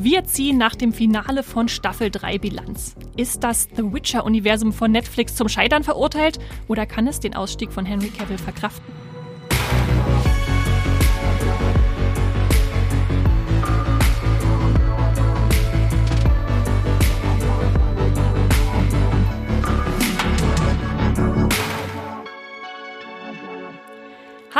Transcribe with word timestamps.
Wir 0.00 0.22
ziehen 0.22 0.58
nach 0.58 0.76
dem 0.76 0.92
Finale 0.92 1.42
von 1.42 1.66
Staffel 1.66 2.08
3 2.08 2.38
Bilanz. 2.38 2.94
Ist 3.16 3.42
das 3.42 3.68
The 3.74 3.82
Witcher-Universum 3.82 4.72
von 4.72 4.92
Netflix 4.92 5.34
zum 5.34 5.48
Scheitern 5.48 5.82
verurteilt 5.82 6.38
oder 6.68 6.86
kann 6.86 7.08
es 7.08 7.18
den 7.18 7.34
Ausstieg 7.34 7.72
von 7.72 7.84
Henry 7.84 8.06
Cavill 8.10 8.38
verkraften? 8.38 8.97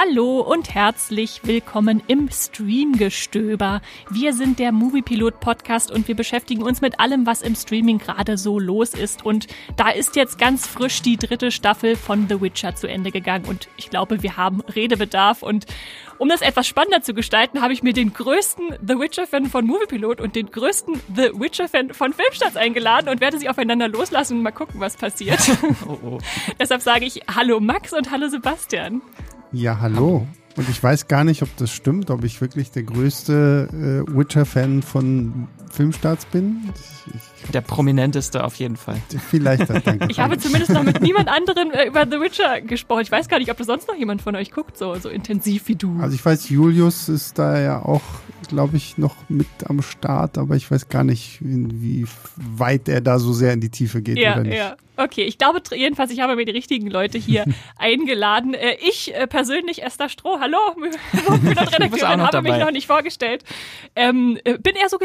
Hallo 0.09 0.41
und 0.41 0.75
herzlich 0.75 1.41
willkommen 1.45 2.03
im 2.07 2.31
Streamgestöber. 2.31 3.83
Wir 4.09 4.33
sind 4.33 4.59
der 4.59 4.73
Moviepilot 4.73 5.39
Podcast 5.41 5.91
und 5.91 6.09
wir 6.09 6.15
beschäftigen 6.15 6.63
uns 6.63 6.81
mit 6.81 6.99
allem, 6.99 7.27
was 7.27 7.43
im 7.43 7.55
Streaming 7.55 7.99
gerade 7.99 8.39
so 8.39 8.59
los 8.59 8.95
ist. 8.95 9.27
Und 9.27 9.49
da 9.77 9.91
ist 9.91 10.17
jetzt 10.17 10.39
ganz 10.39 10.67
frisch 10.67 11.03
die 11.03 11.17
dritte 11.17 11.51
Staffel 11.51 11.95
von 11.95 12.27
The 12.29 12.41
Witcher 12.41 12.75
zu 12.75 12.87
Ende 12.87 13.11
gegangen 13.11 13.45
und 13.45 13.69
ich 13.77 13.91
glaube, 13.91 14.23
wir 14.23 14.37
haben 14.37 14.63
Redebedarf 14.63 15.43
und 15.43 15.67
um 16.17 16.29
das 16.29 16.41
etwas 16.41 16.67
spannender 16.67 17.03
zu 17.03 17.13
gestalten, 17.13 17.61
habe 17.61 17.73
ich 17.73 17.83
mir 17.83 17.93
den 17.93 18.13
größten 18.13 18.79
The 18.81 18.99
Witcher-Fan 18.99 19.47
von 19.47 19.67
Moviepilot 19.67 20.21
und 20.21 20.37
den 20.37 20.51
größten 20.51 21.01
The 21.15 21.33
Witcher-Fan 21.35 21.93
von 21.93 22.15
Filmstarts 22.15 22.57
eingeladen 22.57 23.09
und 23.09 23.21
werde 23.21 23.39
sie 23.39 23.49
aufeinander 23.49 23.89
loslassen 23.89 24.39
und 24.39 24.43
mal 24.43 24.53
gucken, 24.53 24.81
was 24.81 24.97
passiert. 24.97 25.39
Oh, 25.87 25.99
oh. 26.03 26.19
Deshalb 26.59 26.83
sage 26.83 27.05
ich 27.05 27.21
Hallo 27.35 27.61
Max 27.61 27.93
und 27.93 28.11
Hallo 28.11 28.29
Sebastian. 28.29 29.01
Ja, 29.53 29.81
hallo. 29.81 30.27
Und 30.57 30.69
ich 30.69 30.83
weiß 30.83 31.09
gar 31.09 31.25
nicht, 31.25 31.43
ob 31.43 31.57
das 31.57 31.71
stimmt, 31.71 32.11
ob 32.11 32.25
ich 32.25 32.41
wirklich 32.41 32.71
der 32.71 32.83
größte 32.83 34.05
äh, 34.09 34.17
Witcher-Fan 34.17 34.83
von 34.83 35.49
Filmstarts 35.73 36.27
bin. 36.27 36.73
Ich, 36.75 37.15
ich, 37.15 37.51
der 37.51 37.61
prominenteste 37.61 38.45
auf 38.45 38.57
jeden 38.57 38.77
Fall. 38.77 39.01
Vielleicht, 39.31 39.69
danke. 39.69 40.07
ich 40.09 40.21
habe 40.21 40.39
zumindest 40.39 40.73
noch 40.73 40.83
mit 40.83 41.01
niemand 41.01 41.29
anderem 41.29 41.71
äh, 41.71 41.87
über 41.87 42.05
The 42.05 42.21
Witcher 42.21 42.61
gesprochen. 42.61 43.03
Ich 43.03 43.13
weiß 43.13 43.29
gar 43.29 43.39
nicht, 43.39 43.51
ob 43.51 43.57
das 43.57 43.67
sonst 43.67 43.89
noch 43.89 43.97
jemand 43.97 44.23
von 44.23 44.37
euch 44.37 44.51
guckt, 44.51 44.77
so, 44.77 44.95
so 44.97 45.09
intensiv 45.09 45.69
wie 45.69 45.77
du. 45.77 45.99
Also 46.01 46.15
ich 46.15 46.25
weiß, 46.25 46.49
Julius 46.49 47.09
ist 47.09 47.39
da 47.39 47.61
ja 47.61 47.83
auch, 47.83 48.03
glaube 48.49 48.77
ich, 48.77 48.99
noch 48.99 49.17
mit 49.29 49.49
am 49.67 49.83
Start, 49.83 50.39
aber 50.39 50.57
ich 50.57 50.71
weiß 50.71 50.89
gar 50.89 51.05
nicht, 51.05 51.39
wie 51.41 52.07
weit 52.37 52.89
er 52.89 53.01
da 53.01 53.19
so 53.19 53.33
sehr 53.33 53.53
in 53.53 53.61
die 53.61 53.71
Tiefe 53.71 54.03
geht 54.03 54.19
ja, 54.19 54.35
oder 54.35 54.45
nicht. 54.45 54.57
Ja. 54.57 54.77
Okay, 54.99 55.23
ich 55.23 55.39
glaube 55.39 55.63
jedenfalls, 55.73 56.11
ich 56.11 56.19
habe 56.19 56.35
mir 56.35 56.45
die 56.45 56.51
richtigen 56.51 56.89
Leute 56.89 57.19
hier 57.19 57.45
eingeladen. 57.79 58.55
Äh, 58.55 58.77
ich 58.81 59.15
äh, 59.15 59.29
persönlich, 59.29 59.85
Esther 59.85 60.09
Stroh, 60.09 60.41
hallo, 60.41 60.59
Redakteurin, 61.45 62.21
habe 62.21 62.33
dabei. 62.33 62.51
mich 62.51 62.59
noch 62.59 62.73
nicht 62.73 62.89
vorgestellt. 62.89 63.45
Ähm, 63.95 64.39
äh, 64.43 64.59
bin 64.59 64.75
eher 64.75 64.89
so 64.89 64.99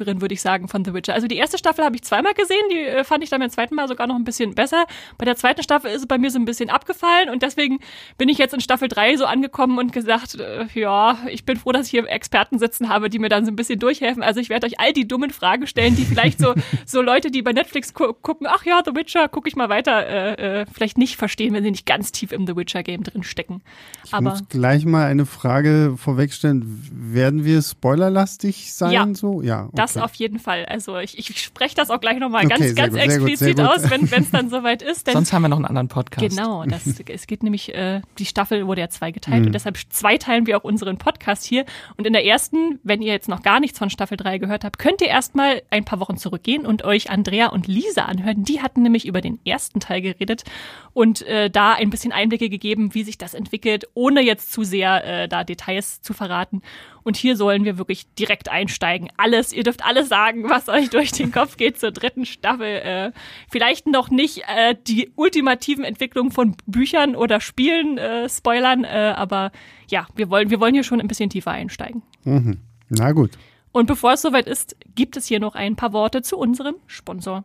Gelegenheitsguckerin, 0.00 0.20
würde 0.20 0.34
ich 0.34 0.40
sagen, 0.40 0.68
von 0.68 0.84
The 0.84 0.94
Witcher. 0.94 1.14
Also 1.14 1.26
die 1.26 1.36
erste 1.36 1.58
Staffel 1.58 1.84
habe 1.84 1.96
ich 1.96 2.02
zweimal 2.02 2.34
gesehen, 2.34 2.62
die 2.70 3.04
fand 3.04 3.22
ich 3.22 3.30
dann 3.30 3.40
beim 3.40 3.50
zweiten 3.50 3.74
Mal 3.74 3.88
sogar 3.88 4.06
noch 4.06 4.16
ein 4.16 4.24
bisschen 4.24 4.54
besser. 4.54 4.86
Bei 5.18 5.24
der 5.24 5.36
zweiten 5.36 5.62
Staffel 5.62 5.90
ist 5.90 6.00
es 6.00 6.06
bei 6.06 6.18
mir 6.18 6.30
so 6.30 6.38
ein 6.38 6.44
bisschen 6.44 6.70
abgefallen 6.70 7.30
und 7.30 7.42
deswegen 7.42 7.80
bin 8.18 8.28
ich 8.28 8.38
jetzt 8.38 8.54
in 8.54 8.60
Staffel 8.60 8.88
3 8.88 9.16
so 9.16 9.26
angekommen 9.26 9.78
und 9.78 9.92
gesagt, 9.92 10.36
äh, 10.36 10.66
ja, 10.74 11.18
ich 11.28 11.44
bin 11.44 11.56
froh, 11.56 11.72
dass 11.72 11.86
ich 11.86 11.90
hier 11.90 12.08
Experten 12.08 12.58
sitzen 12.58 12.88
habe, 12.88 13.10
die 13.10 13.18
mir 13.18 13.28
dann 13.28 13.44
so 13.44 13.52
ein 13.52 13.56
bisschen 13.56 13.78
durchhelfen. 13.78 14.22
Also 14.22 14.40
ich 14.40 14.48
werde 14.48 14.66
euch 14.66 14.80
all 14.80 14.92
die 14.92 15.06
dummen 15.06 15.30
Fragen 15.30 15.66
stellen, 15.66 15.96
die 15.96 16.04
vielleicht 16.04 16.40
so, 16.40 16.54
so 16.86 17.02
Leute, 17.02 17.30
die 17.30 17.42
bei 17.42 17.52
Netflix 17.52 17.94
gu 17.94 18.12
gucken, 18.22 18.46
ach 18.50 18.64
ja, 18.64 18.82
The 18.84 18.94
Witcher, 18.94 19.00
Witcher, 19.00 19.28
gucke 19.28 19.48
ich 19.48 19.56
mal 19.56 19.68
weiter, 19.68 20.06
äh, 20.06 20.60
äh, 20.60 20.66
vielleicht 20.72 20.98
nicht 20.98 21.16
verstehen, 21.16 21.54
wenn 21.54 21.62
sie 21.62 21.70
nicht 21.70 21.86
ganz 21.86 22.12
tief 22.12 22.32
im 22.32 22.46
The 22.46 22.56
Witcher-Game 22.56 23.02
drin 23.02 23.22
stecken. 23.22 23.62
Ich 24.04 24.12
Aber 24.12 24.30
muss 24.30 24.48
gleich 24.48 24.84
mal 24.84 25.06
eine 25.06 25.26
Frage 25.26 25.94
vorwegstellen. 25.96 26.88
Werden 26.92 27.44
wir 27.44 27.62
spoilerlastig 27.62 28.72
sein? 28.72 28.92
Ja, 28.92 29.14
so? 29.14 29.42
ja 29.42 29.66
okay. 29.66 29.76
Das 29.80 29.96
auf 29.96 30.14
jeden 30.14 30.38
Fall. 30.38 30.64
Also 30.66 30.98
ich, 30.98 31.18
ich 31.18 31.42
spreche 31.42 31.74
das 31.74 31.90
auch 31.90 32.00
gleich 32.00 32.18
nochmal 32.18 32.46
okay, 32.46 32.56
ganz, 32.56 32.74
ganz 32.74 32.94
gut, 32.94 33.02
explizit 33.02 33.56
gut, 33.56 33.66
aus, 33.66 33.90
wenn 33.90 34.04
es 34.04 34.30
dann 34.30 34.50
soweit 34.50 34.82
ist. 34.82 35.06
Denn 35.06 35.14
Sonst 35.14 35.32
haben 35.32 35.42
wir 35.42 35.48
noch 35.48 35.56
einen 35.56 35.66
anderen 35.66 35.88
Podcast. 35.88 36.36
Genau, 36.36 36.64
das, 36.64 36.82
es 37.08 37.26
geht 37.26 37.42
nämlich, 37.42 37.74
äh, 37.74 38.00
die 38.18 38.26
Staffel 38.26 38.66
wurde 38.66 38.80
ja 38.80 38.88
zwei 38.88 39.10
geteilt 39.10 39.40
mhm. 39.40 39.46
und 39.46 39.52
deshalb 39.52 39.78
zweiteilen 39.90 40.46
wir 40.46 40.58
auch 40.58 40.64
unseren 40.64 40.98
Podcast 40.98 41.44
hier. 41.44 41.64
Und 41.96 42.06
in 42.06 42.12
der 42.12 42.24
ersten, 42.24 42.78
wenn 42.82 43.02
ihr 43.02 43.12
jetzt 43.12 43.28
noch 43.28 43.42
gar 43.42 43.60
nichts 43.60 43.78
von 43.78 43.90
Staffel 43.90 44.16
3 44.16 44.38
gehört 44.38 44.64
habt, 44.64 44.78
könnt 44.78 45.00
ihr 45.00 45.08
erstmal 45.08 45.62
ein 45.70 45.84
paar 45.84 46.00
Wochen 46.00 46.16
zurückgehen 46.16 46.66
und 46.66 46.84
euch 46.84 47.10
Andrea 47.10 47.48
und 47.48 47.66
Lisa 47.66 48.04
anhören. 48.04 48.44
Die 48.44 48.62
hatten 48.62 48.82
nämlich 48.82 49.06
über 49.06 49.20
den 49.20 49.38
ersten 49.44 49.80
Teil 49.80 50.02
geredet 50.02 50.44
und 50.92 51.22
äh, 51.22 51.50
da 51.50 51.74
ein 51.74 51.90
bisschen 51.90 52.12
Einblicke 52.12 52.48
gegeben, 52.48 52.94
wie 52.94 53.04
sich 53.04 53.18
das 53.18 53.34
entwickelt, 53.34 53.88
ohne 53.94 54.20
jetzt 54.20 54.52
zu 54.52 54.64
sehr 54.64 55.04
äh, 55.04 55.28
da 55.28 55.44
Details 55.44 56.02
zu 56.02 56.12
verraten. 56.12 56.62
Und 57.02 57.16
hier 57.16 57.36
sollen 57.36 57.64
wir 57.64 57.78
wirklich 57.78 58.12
direkt 58.14 58.48
einsteigen. 58.48 59.08
Alles, 59.16 59.52
ihr 59.52 59.62
dürft 59.70 59.84
alles 59.84 60.08
sagen, 60.08 60.48
was 60.50 60.68
euch 60.68 60.90
durch 60.90 61.12
den 61.12 61.30
Kopf 61.30 61.56
geht 61.56 61.78
zur 61.78 61.92
dritten 61.92 62.26
Staffel. 62.26 62.66
Äh, 62.66 63.12
vielleicht 63.48 63.86
noch 63.86 64.10
nicht 64.10 64.42
äh, 64.48 64.74
die 64.86 65.12
ultimativen 65.14 65.84
Entwicklungen 65.84 66.32
von 66.32 66.56
Büchern 66.66 67.14
oder 67.14 67.40
Spielen 67.40 67.98
äh, 67.98 68.28
spoilern, 68.28 68.82
äh, 68.82 69.14
aber 69.16 69.52
ja, 69.88 70.08
wir 70.16 70.28
wollen, 70.28 70.50
wir 70.50 70.58
wollen 70.60 70.74
hier 70.74 70.82
schon 70.82 71.00
ein 71.00 71.06
bisschen 71.06 71.30
tiefer 71.30 71.52
einsteigen. 71.52 72.02
Mhm. 72.24 72.58
Na 72.88 73.12
gut. 73.12 73.30
Und 73.70 73.86
bevor 73.86 74.14
es 74.14 74.22
soweit 74.22 74.48
ist, 74.48 74.76
gibt 74.96 75.16
es 75.16 75.26
hier 75.26 75.38
noch 75.38 75.54
ein 75.54 75.76
paar 75.76 75.92
Worte 75.92 76.22
zu 76.22 76.36
unserem 76.36 76.74
Sponsor. 76.88 77.44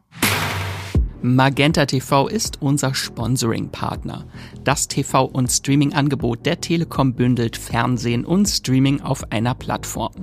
Magenta 1.28 1.88
TV 1.88 2.28
ist 2.28 2.62
unser 2.62 2.94
Sponsoring-Partner. 2.94 4.26
Das 4.64 4.88
TV- 4.88 5.26
und 5.26 5.52
Streaming-Angebot 5.52 6.46
der 6.46 6.62
Telekom 6.62 7.16
bündelt 7.16 7.58
Fernsehen 7.58 8.24
und 8.26 8.46
Streaming 8.46 9.02
auf 9.02 9.32
einer 9.32 9.56
Plattform. 9.56 10.14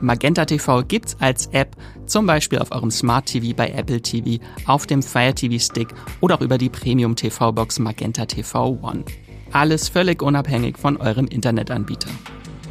Magenta 0.00 0.44
TV 0.44 0.84
gibt's 0.84 1.16
als 1.18 1.46
App, 1.48 1.74
zum 2.06 2.26
Beispiel 2.26 2.60
auf 2.60 2.70
eurem 2.70 2.92
Smart 2.92 3.26
TV 3.26 3.56
bei 3.56 3.70
Apple 3.70 4.00
TV, 4.00 4.40
auf 4.64 4.86
dem 4.86 5.02
Fire 5.02 5.34
TV 5.34 5.58
Stick 5.58 5.88
oder 6.20 6.36
auch 6.36 6.42
über 6.42 6.58
die 6.58 6.70
Premium 6.70 7.16
TV 7.16 7.50
Box 7.50 7.80
Magenta 7.80 8.24
TV 8.26 8.78
One. 8.82 9.04
Alles 9.50 9.88
völlig 9.88 10.22
unabhängig 10.22 10.78
von 10.78 10.96
eurem 10.96 11.26
Internetanbieter. 11.26 12.10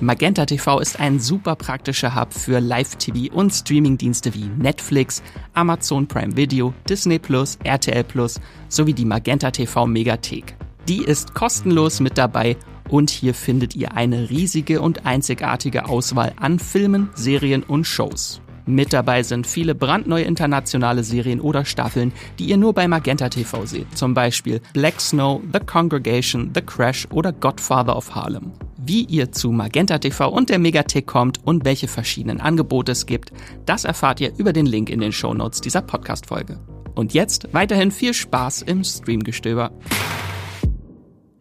Magenta 0.01 0.47
TV 0.47 0.79
ist 0.79 0.99
ein 0.99 1.19
super 1.19 1.55
praktischer 1.55 2.15
Hub 2.19 2.33
für 2.33 2.59
Live-TV 2.59 3.31
und 3.35 3.51
Streamingdienste 3.51 4.33
wie 4.33 4.45
Netflix, 4.45 5.21
Amazon 5.53 6.07
Prime 6.07 6.35
Video, 6.35 6.73
Disney 6.89 7.19
Plus, 7.19 7.59
RTL 7.63 8.03
Plus 8.03 8.41
sowie 8.67 8.95
die 8.95 9.05
Magenta 9.05 9.51
TV 9.51 9.85
Megathek. 9.85 10.55
Die 10.87 11.03
ist 11.03 11.35
kostenlos 11.35 11.99
mit 11.99 12.17
dabei 12.17 12.57
und 12.89 13.11
hier 13.11 13.35
findet 13.35 13.75
ihr 13.75 13.93
eine 13.93 14.31
riesige 14.31 14.81
und 14.81 15.05
einzigartige 15.05 15.87
Auswahl 15.87 16.33
an 16.37 16.57
Filmen, 16.57 17.11
Serien 17.13 17.61
und 17.61 17.85
Shows. 17.85 18.41
Mit 18.71 18.93
dabei 18.93 19.21
sind 19.21 19.47
viele 19.47 19.75
brandneue 19.75 20.23
internationale 20.23 21.03
Serien 21.03 21.41
oder 21.41 21.65
Staffeln, 21.65 22.13
die 22.39 22.45
ihr 22.45 22.55
nur 22.55 22.73
bei 22.73 22.87
Magenta 22.87 23.27
TV 23.27 23.65
seht. 23.65 23.97
Zum 23.97 24.13
Beispiel 24.13 24.61
Black 24.71 25.01
Snow, 25.01 25.41
The 25.51 25.59
Congregation, 25.59 26.51
The 26.55 26.61
Crash 26.61 27.05
oder 27.11 27.33
Godfather 27.33 27.97
of 27.97 28.15
Harlem. 28.15 28.53
Wie 28.77 29.03
ihr 29.03 29.33
zu 29.33 29.51
Magenta 29.51 29.97
TV 29.97 30.29
und 30.29 30.49
der 30.49 30.57
Megathek 30.57 31.05
kommt 31.05 31.45
und 31.45 31.65
welche 31.65 31.89
verschiedenen 31.89 32.39
Angebote 32.39 32.93
es 32.93 33.05
gibt, 33.05 33.33
das 33.65 33.83
erfahrt 33.83 34.21
ihr 34.21 34.31
über 34.37 34.53
den 34.53 34.65
Link 34.65 34.89
in 34.89 35.01
den 35.01 35.11
Shownotes 35.11 35.59
dieser 35.59 35.81
Podcast-Folge. 35.81 36.57
Und 36.95 37.13
jetzt 37.13 37.53
weiterhin 37.53 37.91
viel 37.91 38.13
Spaß 38.13 38.61
im 38.61 38.85
Streamgestöber. 38.85 39.71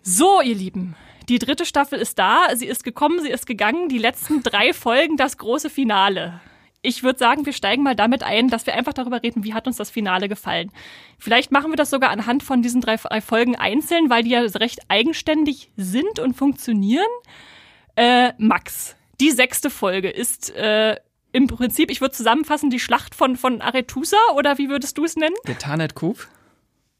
So, 0.02 0.41
ihr 0.41 0.56
Lieben, 0.56 0.97
die 1.28 1.38
dritte 1.38 1.64
Staffel 1.64 2.00
ist 2.00 2.18
da, 2.18 2.48
sie 2.56 2.66
ist 2.66 2.82
gekommen, 2.82 3.20
sie 3.22 3.30
ist 3.30 3.47
gegangen, 3.47 3.88
die 3.88 3.98
letzten 3.98 4.42
drei 4.42 4.72
Folgen, 4.72 5.16
das 5.16 5.38
große 5.38 5.70
Finale 5.70 6.41
ich 6.82 7.02
würde 7.02 7.18
sagen, 7.18 7.44
wir 7.46 7.52
steigen 7.52 7.82
mal 7.82 7.94
damit 7.94 8.22
ein, 8.22 8.48
dass 8.48 8.66
wir 8.66 8.74
einfach 8.74 8.92
darüber 8.92 9.22
reden, 9.22 9.44
wie 9.44 9.52
hat 9.52 9.66
uns 9.66 9.76
das 9.76 9.91
Finale 9.91 10.28
gefallen. 10.28 10.70
Vielleicht 11.18 11.52
machen 11.52 11.70
wir 11.70 11.76
das 11.76 11.91
sogar 11.91 12.10
anhand 12.10 12.42
von 12.42 12.62
diesen 12.62 12.80
drei 12.80 12.96
Folgen 12.96 13.56
einzeln, 13.56 14.08
weil 14.08 14.22
die 14.22 14.30
ja 14.30 14.41
recht 14.41 14.80
eigenständig 14.88 15.70
sind 15.76 16.18
und 16.18 16.34
funktionieren. 16.34 17.08
Äh, 17.96 18.32
Max, 18.38 18.96
die 19.20 19.30
sechste 19.30 19.68
Folge 19.68 20.08
ist 20.08 20.54
äh, 20.56 20.96
im 21.32 21.46
Prinzip, 21.46 21.91
ich 21.91 22.00
würde 22.00 22.15
zusammenfassen, 22.15 22.71
die 22.71 22.80
Schlacht 22.80 23.15
von, 23.15 23.36
von 23.36 23.60
Aretusa 23.60 24.16
oder 24.36 24.56
wie 24.59 24.71
würdest 24.71 24.97
du 24.97 25.04
es 25.04 25.16
nennen? 25.16 25.36
Der 25.47 25.59
Tarnet 25.59 25.94
Coup. 25.94 26.27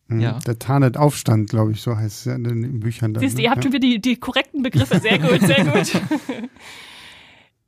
Hm, 0.09 0.21
ja. 0.21 0.38
Der 0.47 0.59
Tarnet 0.59 0.99
Aufstand, 0.99 1.49
glaube 1.49 1.73
ich, 1.73 1.81
so 1.81 1.97
heißt 1.97 2.19
es 2.19 2.25
ja 2.27 2.35
in 2.35 2.44
den 2.44 2.81
Büchern. 2.81 3.15
Dann, 3.15 3.23
Siehst 3.23 3.35
du, 3.35 3.38
ne? 3.38 3.44
ihr 3.44 3.50
habt 3.50 3.62
schon 3.62 3.73
wieder 3.73 3.81
die, 3.81 4.00
die 4.00 4.17
korrekten 4.17 4.62
Begriffe. 4.62 5.00
Sehr 5.00 5.19
gut, 5.19 5.41
sehr 5.41 5.65
gut. 5.65 5.91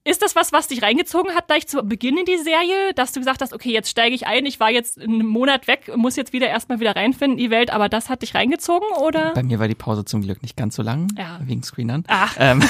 Ist 0.04 0.20
das 0.20 0.34
was, 0.34 0.52
was 0.52 0.66
dich 0.66 0.82
reingezogen 0.82 1.32
hat 1.32 1.46
gleich 1.46 1.68
zu 1.68 1.80
Beginn 1.84 2.16
in 2.16 2.24
die 2.24 2.36
Serie, 2.38 2.92
dass 2.96 3.12
du 3.12 3.20
gesagt 3.20 3.40
hast, 3.40 3.52
okay, 3.52 3.72
jetzt 3.72 3.88
steige 3.88 4.16
ich 4.16 4.26
ein, 4.26 4.44
ich 4.46 4.58
war 4.58 4.68
jetzt 4.68 5.00
einen 5.00 5.24
Monat 5.24 5.68
weg, 5.68 5.92
muss 5.96 6.16
jetzt 6.16 6.32
wieder 6.32 6.48
erstmal 6.48 6.80
wieder 6.80 6.96
reinfinden 6.96 7.38
in 7.38 7.44
die 7.44 7.50
Welt, 7.50 7.70
aber 7.70 7.88
das 7.88 8.08
hat 8.08 8.22
dich 8.22 8.34
reingezogen, 8.34 8.88
oder? 9.00 9.32
Bei 9.34 9.44
mir 9.44 9.60
war 9.60 9.68
die 9.68 9.76
Pause 9.76 10.04
zum 10.04 10.22
Glück 10.22 10.42
nicht 10.42 10.56
ganz 10.56 10.74
so 10.74 10.82
lang, 10.82 11.06
ja. 11.16 11.40
wegen 11.44 11.62
Screenern. 11.62 12.04
Ach. 12.08 12.36
Ähm, 12.42 12.60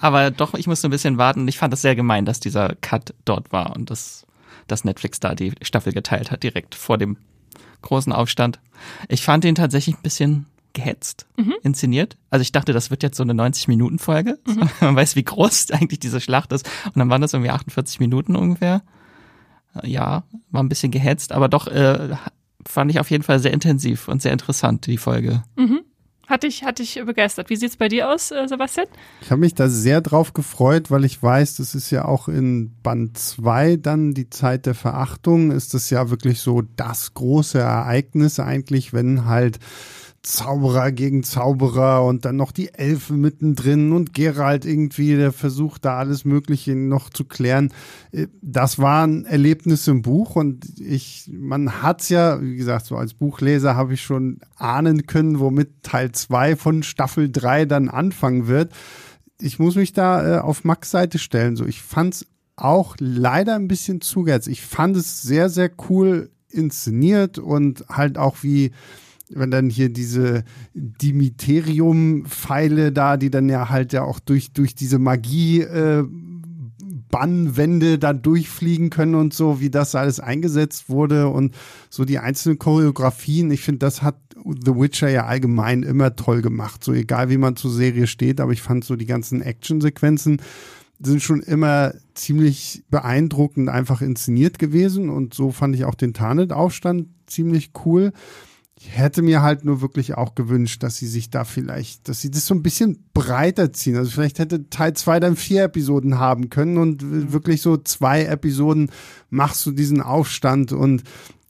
aber 0.00 0.30
doch, 0.30 0.54
ich 0.54 0.66
musste 0.66 0.88
ein 0.88 0.90
bisschen 0.90 1.16
warten. 1.16 1.48
Ich 1.48 1.56
fand 1.56 1.72
es 1.72 1.80
sehr 1.80 1.96
gemein, 1.96 2.26
dass 2.26 2.38
dieser 2.38 2.74
Cut 2.82 3.14
dort 3.24 3.50
war 3.50 3.74
und 3.74 3.88
dass, 3.88 4.26
dass 4.66 4.84
Netflix 4.84 5.20
da 5.20 5.34
die 5.34 5.52
Staffel 5.62 5.92
geteilt 5.92 6.30
hat, 6.30 6.42
direkt 6.42 6.74
vor 6.74 6.98
dem 6.98 7.16
großen 7.80 8.12
Aufstand. 8.12 8.58
Ich 9.08 9.22
fand 9.22 9.44
ihn 9.44 9.54
tatsächlich 9.54 9.96
ein 9.96 10.02
bisschen 10.02 10.46
gehetzt 10.86 11.26
mhm. 11.36 11.54
inszeniert. 11.62 12.16
Also 12.30 12.42
ich 12.42 12.52
dachte, 12.52 12.72
das 12.72 12.90
wird 12.90 13.02
jetzt 13.02 13.16
so 13.16 13.22
eine 13.22 13.32
90-Minuten-Folge. 13.32 14.38
Mhm. 14.46 14.68
Man 14.80 14.96
weiß, 14.96 15.16
wie 15.16 15.24
groß 15.24 15.70
eigentlich 15.72 16.00
diese 16.00 16.20
Schlacht 16.20 16.52
ist. 16.52 16.68
Und 16.86 16.96
dann 16.96 17.10
waren 17.10 17.22
das 17.22 17.32
irgendwie 17.32 17.50
48 17.50 18.00
Minuten 18.00 18.36
ungefähr. 18.36 18.82
Ja, 19.82 20.24
war 20.50 20.62
ein 20.62 20.68
bisschen 20.68 20.90
gehetzt, 20.90 21.32
aber 21.32 21.48
doch 21.48 21.66
äh, 21.66 22.16
fand 22.66 22.90
ich 22.90 22.98
auf 22.98 23.10
jeden 23.10 23.24
Fall 23.24 23.40
sehr 23.40 23.52
intensiv 23.52 24.08
und 24.08 24.22
sehr 24.22 24.32
interessant, 24.32 24.86
die 24.86 24.96
Folge. 24.96 25.42
Mhm. 25.56 25.80
Hatte 26.26 26.48
ich, 26.48 26.64
hatte 26.64 26.82
ich 26.82 27.00
begeistert. 27.04 27.50
Wie 27.50 27.56
sieht's 27.56 27.76
bei 27.76 27.88
dir 27.88 28.10
aus, 28.10 28.32
äh, 28.32 28.48
Sebastian? 28.48 28.86
Ich 29.20 29.30
habe 29.30 29.40
mich 29.40 29.54
da 29.54 29.68
sehr 29.68 30.00
drauf 30.00 30.32
gefreut, 30.32 30.90
weil 30.90 31.04
ich 31.04 31.22
weiß, 31.22 31.56
das 31.56 31.76
ist 31.76 31.90
ja 31.90 32.04
auch 32.04 32.26
in 32.26 32.74
Band 32.82 33.16
2 33.16 33.76
dann 33.76 34.12
die 34.12 34.28
Zeit 34.30 34.66
der 34.66 34.74
Verachtung, 34.74 35.52
ist 35.52 35.74
das 35.74 35.90
ja 35.90 36.10
wirklich 36.10 36.40
so 36.40 36.62
das 36.62 37.14
große 37.14 37.60
Ereignis 37.60 38.40
eigentlich, 38.40 38.92
wenn 38.92 39.26
halt 39.26 39.60
Zauberer 40.26 40.90
gegen 40.90 41.22
Zauberer 41.22 42.04
und 42.04 42.24
dann 42.24 42.34
noch 42.34 42.50
die 42.50 42.74
Elfen 42.74 43.20
mittendrin 43.20 43.92
und 43.92 44.12
Gerald 44.12 44.64
irgendwie, 44.64 45.14
der 45.14 45.30
versucht 45.30 45.84
da 45.84 45.98
alles 45.98 46.24
Mögliche 46.24 46.74
noch 46.74 47.10
zu 47.10 47.24
klären. 47.24 47.72
Äh, 48.10 48.26
das 48.42 48.80
war 48.80 49.06
ein 49.06 49.24
Erlebnis 49.24 49.86
im 49.86 50.02
Buch 50.02 50.34
und 50.34 50.80
ich, 50.80 51.30
man 51.32 51.80
hat's 51.80 52.08
ja, 52.08 52.42
wie 52.42 52.56
gesagt, 52.56 52.86
so 52.86 52.96
als 52.96 53.14
Buchleser 53.14 53.76
habe 53.76 53.94
ich 53.94 54.02
schon 54.02 54.40
ahnen 54.56 55.06
können, 55.06 55.38
womit 55.38 55.84
Teil 55.84 56.10
zwei 56.10 56.56
von 56.56 56.82
Staffel 56.82 57.30
drei 57.30 57.64
dann 57.64 57.88
anfangen 57.88 58.48
wird. 58.48 58.72
Ich 59.40 59.60
muss 59.60 59.76
mich 59.76 59.92
da 59.92 60.38
äh, 60.38 60.40
auf 60.40 60.64
Max 60.64 60.90
Seite 60.90 61.20
stellen. 61.20 61.54
So, 61.54 61.64
ich 61.64 61.82
fand's 61.82 62.26
auch 62.56 62.96
leider 62.98 63.54
ein 63.54 63.68
bisschen 63.68 64.00
zu 64.00 64.26
Ich 64.26 64.62
fand 64.62 64.96
es 64.96 65.22
sehr, 65.22 65.50
sehr 65.50 65.70
cool 65.88 66.30
inszeniert 66.48 67.38
und 67.38 67.84
halt 67.88 68.18
auch 68.18 68.38
wie 68.42 68.72
wenn 69.30 69.50
dann 69.50 69.70
hier 69.70 69.88
diese 69.88 70.44
Dimiterium-Pfeile 70.74 72.92
da, 72.92 73.16
die 73.16 73.30
dann 73.30 73.48
ja 73.48 73.68
halt 73.68 73.92
ja 73.92 74.02
auch 74.02 74.20
durch, 74.20 74.52
durch 74.52 74.74
diese 74.74 74.98
Magie 74.98 75.62
äh, 75.62 76.04
Bannwände 77.08 77.98
da 77.98 78.12
durchfliegen 78.12 78.90
können 78.90 79.14
und 79.14 79.32
so, 79.32 79.60
wie 79.60 79.70
das 79.70 79.94
alles 79.94 80.20
eingesetzt 80.20 80.88
wurde 80.88 81.28
und 81.28 81.54
so 81.88 82.04
die 82.04 82.18
einzelnen 82.18 82.58
Choreografien. 82.58 83.50
Ich 83.50 83.62
finde, 83.62 83.78
das 83.78 84.02
hat 84.02 84.16
The 84.44 84.74
Witcher 84.74 85.08
ja 85.08 85.26
allgemein 85.26 85.82
immer 85.82 86.14
toll 86.14 86.42
gemacht. 86.42 86.84
So 86.84 86.92
egal 86.92 87.30
wie 87.30 87.38
man 87.38 87.56
zur 87.56 87.70
Serie 87.70 88.06
steht, 88.06 88.40
aber 88.40 88.52
ich 88.52 88.62
fand 88.62 88.84
so 88.84 88.96
die 88.96 89.06
ganzen 89.06 89.40
Actionsequenzen 89.40 90.40
sind 90.98 91.22
schon 91.22 91.42
immer 91.42 91.94
ziemlich 92.14 92.84
beeindruckend 92.90 93.68
einfach 93.68 94.00
inszeniert 94.00 94.58
gewesen 94.58 95.10
und 95.10 95.34
so 95.34 95.52
fand 95.52 95.74
ich 95.74 95.84
auch 95.84 95.94
den 95.94 96.14
Tarnet-Aufstand 96.14 97.08
ziemlich 97.26 97.72
cool. 97.84 98.12
Ich 98.78 98.96
hätte 98.96 99.22
mir 99.22 99.40
halt 99.40 99.64
nur 99.64 99.80
wirklich 99.80 100.14
auch 100.14 100.34
gewünscht, 100.34 100.82
dass 100.82 100.96
sie 100.96 101.06
sich 101.06 101.30
da 101.30 101.44
vielleicht, 101.44 102.08
dass 102.08 102.20
sie 102.20 102.30
das 102.30 102.44
so 102.44 102.54
ein 102.54 102.62
bisschen 102.62 103.08
breiter 103.14 103.72
ziehen. 103.72 103.96
Also 103.96 104.10
vielleicht 104.10 104.38
hätte 104.38 104.68
Teil 104.68 104.92
zwei 104.92 105.18
dann 105.18 105.34
vier 105.34 105.64
Episoden 105.64 106.18
haben 106.18 106.50
können 106.50 106.76
und 106.76 107.02
mhm. 107.02 107.32
wirklich 107.32 107.62
so 107.62 107.78
zwei 107.78 108.24
Episoden 108.24 108.90
machst 109.30 109.64
du 109.64 109.70
diesen 109.70 110.02
Aufstand 110.02 110.72
und 110.72 111.04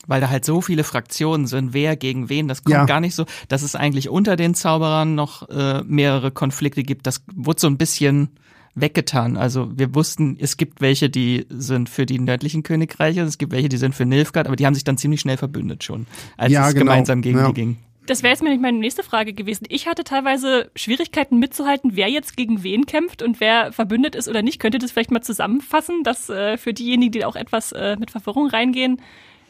weil 0.06 0.20
da 0.20 0.31
halt 0.31 0.44
so 0.44 0.61
viele 0.61 0.84
Fraktionen 0.84 1.49
sind, 1.49 1.75
wer 1.75 1.96
gegen 1.96 2.28
wen, 2.28 2.46
das 2.46 2.62
kommt 2.62 2.75
ja. 2.75 2.84
gar 2.84 3.00
nicht 3.00 3.17
so, 3.17 3.26
dass 3.49 3.62
es 3.62 3.75
eigentlich 3.75 4.08
unter 4.08 4.37
den 4.37 4.55
Zauberern 4.55 5.17
noch 5.17 5.49
äh, 5.49 5.82
mehrere 5.82 6.31
Konflikte 6.31 6.84
gibt. 6.84 7.08
Das 7.08 7.23
wurde 7.34 7.61
so 7.61 7.67
ein 7.67 7.76
bisschen 7.76 8.31
weggetan. 8.76 9.37
Also 9.37 9.76
wir 9.76 9.94
wussten, 9.94 10.37
es 10.38 10.56
gibt 10.56 10.81
welche, 10.81 11.11
die 11.11 11.46
sind 11.49 11.88
für 11.88 12.06
die 12.06 12.20
nördlichen 12.20 12.62
Königreiche, 12.62 13.23
es 13.23 13.38
gibt 13.38 13.52
welche, 13.52 13.69
die 13.69 13.78
sind 13.78 13.94
für 13.94 14.05
Nilfgaard, 14.05 14.46
aber 14.46 14.55
die 14.55 14.67
haben 14.67 14.75
sich 14.75 14.84
dann 14.84 14.99
ziemlich 14.99 15.20
schnell 15.20 15.38
verbündet 15.38 15.82
schon, 15.82 16.06
als 16.37 16.52
ja, 16.52 16.69
es 16.69 16.75
genau. 16.75 16.84
gemeinsam 16.84 17.23
gegen 17.23 17.38
ja. 17.38 17.49
die 17.49 17.55
ging. 17.55 17.78
Das 18.06 18.23
wäre 18.23 18.32
jetzt 18.32 18.43
nämlich 18.43 18.61
meine 18.61 18.78
nächste 18.78 19.02
Frage 19.02 19.32
gewesen. 19.32 19.67
Ich 19.69 19.88
hatte 19.88 20.05
teilweise 20.05 20.70
Schwierigkeiten 20.76 21.40
mitzuhalten, 21.40 21.96
wer 21.96 22.08
jetzt 22.08 22.37
gegen 22.37 22.62
wen 22.62 22.87
kämpft 22.87 23.20
und 23.20 23.40
wer 23.40 23.73
verbündet 23.73 24.14
ist 24.14 24.28
oder 24.28 24.43
nicht. 24.43 24.61
Könnt 24.61 24.75
ihr 24.75 24.78
das 24.78 24.93
vielleicht 24.93 25.11
mal 25.11 25.23
zusammenfassen, 25.23 26.05
dass 26.05 26.28
äh, 26.28 26.56
für 26.56 26.73
diejenigen, 26.73 27.11
die 27.11 27.25
auch 27.25 27.34
etwas 27.34 27.73
äh, 27.73 27.96
mit 27.99 28.12
Verwirrung 28.12 28.49
reingehen, 28.49 29.00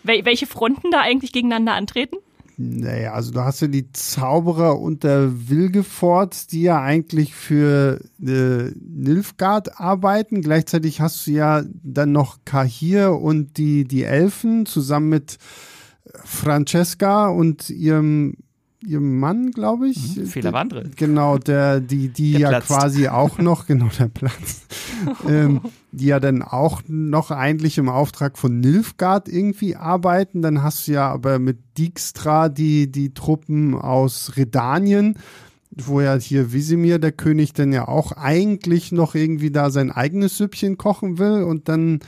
wel 0.04 0.24
welche 0.24 0.46
Fronten 0.46 0.90
da 0.90 1.00
eigentlich 1.00 1.32
gegeneinander 1.32 1.74
antreten? 1.74 2.16
Naja, 2.58 3.12
also 3.12 3.32
du 3.32 3.44
hast 3.44 3.60
ja 3.60 3.68
die 3.68 3.92
Zauberer 3.92 4.80
unter 4.80 5.48
Wilgefort, 5.50 6.52
die 6.52 6.62
ja 6.62 6.80
eigentlich 6.80 7.34
für 7.34 8.00
äh, 8.26 8.70
Nilfgaard 8.80 9.78
arbeiten. 9.78 10.40
Gleichzeitig 10.40 11.02
hast 11.02 11.26
du 11.26 11.32
ja 11.32 11.64
dann 11.82 12.12
noch 12.12 12.38
Kahir 12.46 13.12
und 13.12 13.58
die, 13.58 13.84
die 13.84 14.04
Elfen 14.04 14.64
zusammen 14.64 15.10
mit 15.10 15.36
Francesca 16.24 17.28
und 17.28 17.68
ihrem 17.68 18.38
ihrem 18.86 19.18
Mann, 19.18 19.50
glaube 19.50 19.88
ich. 19.88 20.16
Mhm, 20.16 20.26
Fehler 20.26 20.52
Wandre. 20.52 20.88
Genau, 20.96 21.38
der, 21.38 21.80
die, 21.80 22.08
die 22.08 22.32
der 22.32 22.40
ja 22.40 22.48
platzt. 22.48 22.68
quasi 22.68 23.08
auch 23.08 23.38
noch, 23.38 23.66
genau, 23.66 23.88
der 23.98 24.08
Platz, 24.08 24.66
ähm, 25.28 25.60
die 25.92 26.06
ja 26.06 26.20
dann 26.20 26.42
auch 26.42 26.82
noch 26.86 27.30
eigentlich 27.30 27.78
im 27.78 27.88
Auftrag 27.88 28.38
von 28.38 28.60
Nilfgaard 28.60 29.28
irgendwie 29.28 29.76
arbeiten. 29.76 30.42
Dann 30.42 30.62
hast 30.62 30.86
du 30.86 30.92
ja 30.92 31.08
aber 31.10 31.38
mit 31.38 31.58
Dijkstra 31.78 32.48
die, 32.48 32.90
die 32.90 33.12
Truppen 33.12 33.74
aus 33.74 34.36
Redanien, 34.36 35.18
wo 35.70 36.00
ja 36.00 36.14
hier 36.16 36.52
Visimir, 36.52 36.98
der 36.98 37.12
König, 37.12 37.52
dann 37.52 37.72
ja 37.72 37.88
auch 37.88 38.12
eigentlich 38.12 38.92
noch 38.92 39.14
irgendwie 39.14 39.50
da 39.50 39.70
sein 39.70 39.90
eigenes 39.90 40.38
Süppchen 40.38 40.78
kochen 40.78 41.18
will. 41.18 41.42
Und 41.42 41.68
dann 41.68 42.00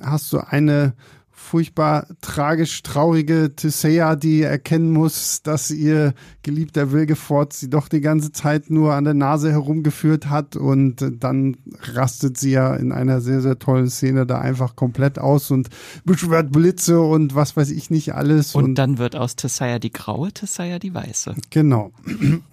hast 0.00 0.32
du 0.32 0.38
eine 0.38 0.94
furchtbar 1.42 2.06
tragisch 2.20 2.82
traurige 2.82 3.54
Thesea, 3.54 4.16
die 4.16 4.42
erkennen 4.42 4.92
muss, 4.92 5.42
dass 5.42 5.70
ihr 5.70 6.14
geliebter 6.42 6.92
Wilgefort 6.92 7.52
sie 7.52 7.68
doch 7.68 7.88
die 7.88 8.00
ganze 8.00 8.32
Zeit 8.32 8.70
nur 8.70 8.94
an 8.94 9.04
der 9.04 9.14
Nase 9.14 9.50
herumgeführt 9.50 10.30
hat 10.30 10.56
und 10.56 11.04
dann 11.20 11.56
rastet 11.94 12.38
sie 12.38 12.52
ja 12.52 12.74
in 12.74 12.92
einer 12.92 13.20
sehr, 13.20 13.40
sehr 13.40 13.58
tollen 13.58 13.90
Szene 13.90 14.24
da 14.24 14.38
einfach 14.40 14.76
komplett 14.76 15.18
aus 15.18 15.50
und 15.50 15.68
beschwört 16.04 16.52
Blitze 16.52 17.00
und 17.00 17.34
was 17.34 17.56
weiß 17.56 17.70
ich 17.70 17.90
nicht 17.90 18.14
alles. 18.14 18.54
Und, 18.54 18.64
und 18.64 18.74
dann 18.76 18.98
wird 18.98 19.16
aus 19.16 19.36
Thesea 19.36 19.78
die 19.78 19.92
graue, 19.92 20.32
Thesea 20.32 20.78
die 20.78 20.94
weiße. 20.94 21.34
Genau. 21.50 21.92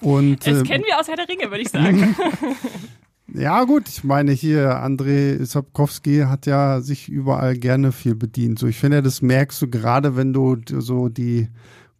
Und, 0.02 0.46
das 0.46 0.62
äh, 0.62 0.64
kennen 0.64 0.84
wir 0.86 1.00
aus 1.00 1.08
Herr 1.08 1.16
der 1.16 1.30
Ringe, 1.30 1.50
würde 1.52 1.62
ich 1.62 1.70
sagen. 1.70 2.16
Ja, 3.34 3.64
gut, 3.64 3.88
ich 3.88 4.04
meine, 4.04 4.32
hier, 4.32 4.84
André 4.84 5.44
Sapkowski 5.46 6.22
hat 6.22 6.48
ja 6.48 6.82
sich 6.82 7.10
überall 7.10 7.56
gerne 7.56 7.92
viel 7.92 8.16
bedient. 8.16 8.58
So, 8.58 8.68
ich 8.68 8.78
finde, 8.80 9.04
das 9.04 9.22
merkst 9.22 9.62
du 9.62 9.70
gerade, 9.70 10.16
wenn 10.16 10.34
du 10.34 10.58
so 10.68 11.10
die 11.10 11.48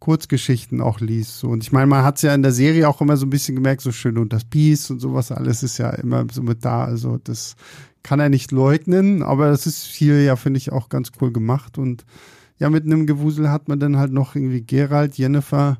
Kurzgeschichten 0.00 0.80
auch 0.80 1.00
liest. 1.00 1.38
So. 1.38 1.48
Und 1.48 1.62
ich 1.62 1.70
meine, 1.70 1.86
man 1.86 2.02
hat 2.02 2.16
es 2.16 2.22
ja 2.22 2.34
in 2.34 2.42
der 2.42 2.52
Serie 2.52 2.88
auch 2.88 3.00
immer 3.00 3.16
so 3.16 3.26
ein 3.26 3.30
bisschen 3.30 3.54
gemerkt, 3.54 3.82
so 3.82 3.92
schön 3.92 4.18
und 4.18 4.32
das 4.32 4.44
Biest 4.44 4.90
und 4.90 4.98
sowas, 4.98 5.30
alles 5.30 5.62
ist 5.62 5.78
ja 5.78 5.90
immer 5.90 6.26
so 6.32 6.42
mit 6.42 6.64
da. 6.64 6.84
Also, 6.84 7.18
das 7.22 7.54
kann 8.02 8.18
er 8.18 8.28
nicht 8.28 8.50
leugnen, 8.50 9.22
aber 9.22 9.50
das 9.50 9.66
ist 9.66 9.84
hier 9.84 10.22
ja, 10.22 10.34
finde 10.34 10.58
ich, 10.58 10.72
auch 10.72 10.88
ganz 10.88 11.12
cool 11.20 11.32
gemacht. 11.32 11.78
Und 11.78 12.04
ja, 12.58 12.70
mit 12.70 12.84
einem 12.84 13.06
Gewusel 13.06 13.50
hat 13.50 13.68
man 13.68 13.78
dann 13.78 13.98
halt 13.98 14.12
noch 14.12 14.34
irgendwie 14.34 14.62
Gerald, 14.62 15.16
Jennifer 15.16 15.78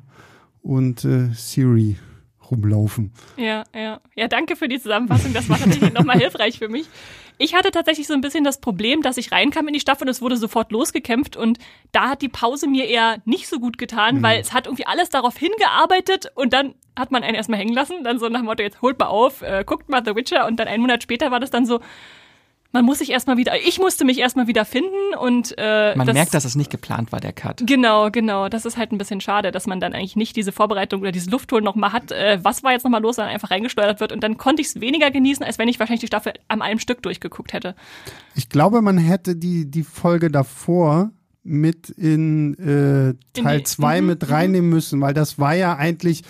und 0.61 1.03
äh, 1.03 1.29
Siri 1.33 1.97
rumlaufen. 2.51 3.11
Ja, 3.37 3.63
ja. 3.73 3.99
Ja, 4.15 4.27
danke 4.27 4.55
für 4.55 4.67
die 4.67 4.79
Zusammenfassung. 4.79 5.33
Das 5.33 5.49
war 5.49 5.57
tatsächlich 5.57 5.93
nochmal 5.93 6.17
hilfreich 6.19 6.59
für 6.59 6.69
mich. 6.69 6.87
Ich 7.37 7.55
hatte 7.55 7.71
tatsächlich 7.71 8.05
so 8.05 8.13
ein 8.13 8.21
bisschen 8.21 8.43
das 8.43 8.61
Problem, 8.61 9.01
dass 9.01 9.17
ich 9.17 9.31
reinkam 9.31 9.67
in 9.67 9.73
die 9.73 9.79
Staffel 9.79 10.03
und 10.03 10.09
es 10.09 10.21
wurde 10.21 10.37
sofort 10.37 10.71
losgekämpft 10.71 11.35
und 11.35 11.57
da 11.91 12.09
hat 12.09 12.21
die 12.21 12.29
Pause 12.29 12.67
mir 12.67 12.85
eher 12.85 13.17
nicht 13.25 13.47
so 13.47 13.59
gut 13.59 13.79
getan, 13.79 14.17
mhm. 14.17 14.23
weil 14.23 14.39
es 14.39 14.53
hat 14.53 14.67
irgendwie 14.67 14.85
alles 14.85 15.09
darauf 15.09 15.37
hingearbeitet 15.37 16.31
und 16.35 16.53
dann 16.53 16.75
hat 16.95 17.09
man 17.09 17.23
einen 17.23 17.33
erstmal 17.33 17.59
hängen 17.59 17.73
lassen, 17.73 18.03
dann 18.03 18.19
so 18.19 18.29
nach 18.29 18.41
dem 18.41 18.45
Motto, 18.45 18.61
jetzt 18.61 18.83
holt 18.83 18.99
mal 18.99 19.07
auf, 19.07 19.41
äh, 19.41 19.63
guckt 19.65 19.89
mal 19.89 20.03
The 20.05 20.15
Witcher 20.15 20.45
und 20.45 20.59
dann 20.59 20.67
einen 20.67 20.81
Monat 20.81 21.01
später 21.01 21.31
war 21.31 21.39
das 21.39 21.49
dann 21.49 21.65
so, 21.65 21.79
man 22.71 22.85
muss 22.85 22.99
sich 22.99 23.09
erstmal 23.09 23.37
wieder, 23.37 23.53
ich 23.65 23.79
musste 23.79 24.05
mich 24.05 24.19
erstmal 24.19 24.47
wieder 24.47 24.63
finden 24.65 25.15
und 25.19 25.53
äh, 25.57 25.95
man 25.95 26.07
das, 26.07 26.13
merkt, 26.13 26.33
dass 26.33 26.45
es 26.45 26.55
nicht 26.55 26.69
geplant 26.69 27.11
war, 27.11 27.19
der 27.19 27.33
Cut. 27.33 27.63
Genau, 27.65 28.09
genau. 28.11 28.47
Das 28.47 28.65
ist 28.65 28.77
halt 28.77 28.91
ein 28.91 28.97
bisschen 28.97 29.19
schade, 29.19 29.51
dass 29.51 29.67
man 29.67 29.79
dann 29.79 29.93
eigentlich 29.93 30.15
nicht 30.15 30.35
diese 30.35 30.51
Vorbereitung 30.51 31.01
oder 31.01 31.11
dieses 31.11 31.29
Luftholen 31.29 31.63
nochmal 31.63 31.91
hat. 31.91 32.11
Äh, 32.11 32.39
was 32.41 32.63
war 32.63 32.71
jetzt 32.71 32.83
nochmal 32.83 33.01
los, 33.01 33.17
dann 33.17 33.27
einfach 33.27 33.51
reingesteuert 33.51 33.99
wird 33.99 34.11
und 34.13 34.21
dann 34.23 34.37
konnte 34.37 34.61
ich 34.61 34.69
es 34.69 34.79
weniger 34.79 35.11
genießen, 35.11 35.45
als 35.45 35.57
wenn 35.57 35.67
ich 35.67 35.79
wahrscheinlich 35.79 36.01
die 36.01 36.07
Staffel 36.07 36.33
am 36.47 36.61
einem 36.61 36.79
Stück 36.79 37.01
durchgeguckt 37.03 37.53
hätte. 37.53 37.75
Ich 38.35 38.47
glaube, 38.47 38.81
man 38.81 38.97
hätte 38.97 39.35
die, 39.35 39.69
die 39.69 39.83
Folge 39.83 40.31
davor 40.31 41.11
mit 41.43 41.89
in 41.89 42.53
äh, 42.55 43.15
Teil 43.33 43.63
2 43.63 44.01
mhm, 44.01 44.07
mit 44.07 44.21
mhm. 44.21 44.33
reinnehmen 44.33 44.69
müssen, 44.69 45.01
weil 45.01 45.13
das 45.13 45.39
war 45.39 45.55
ja 45.55 45.75
eigentlich 45.75 46.23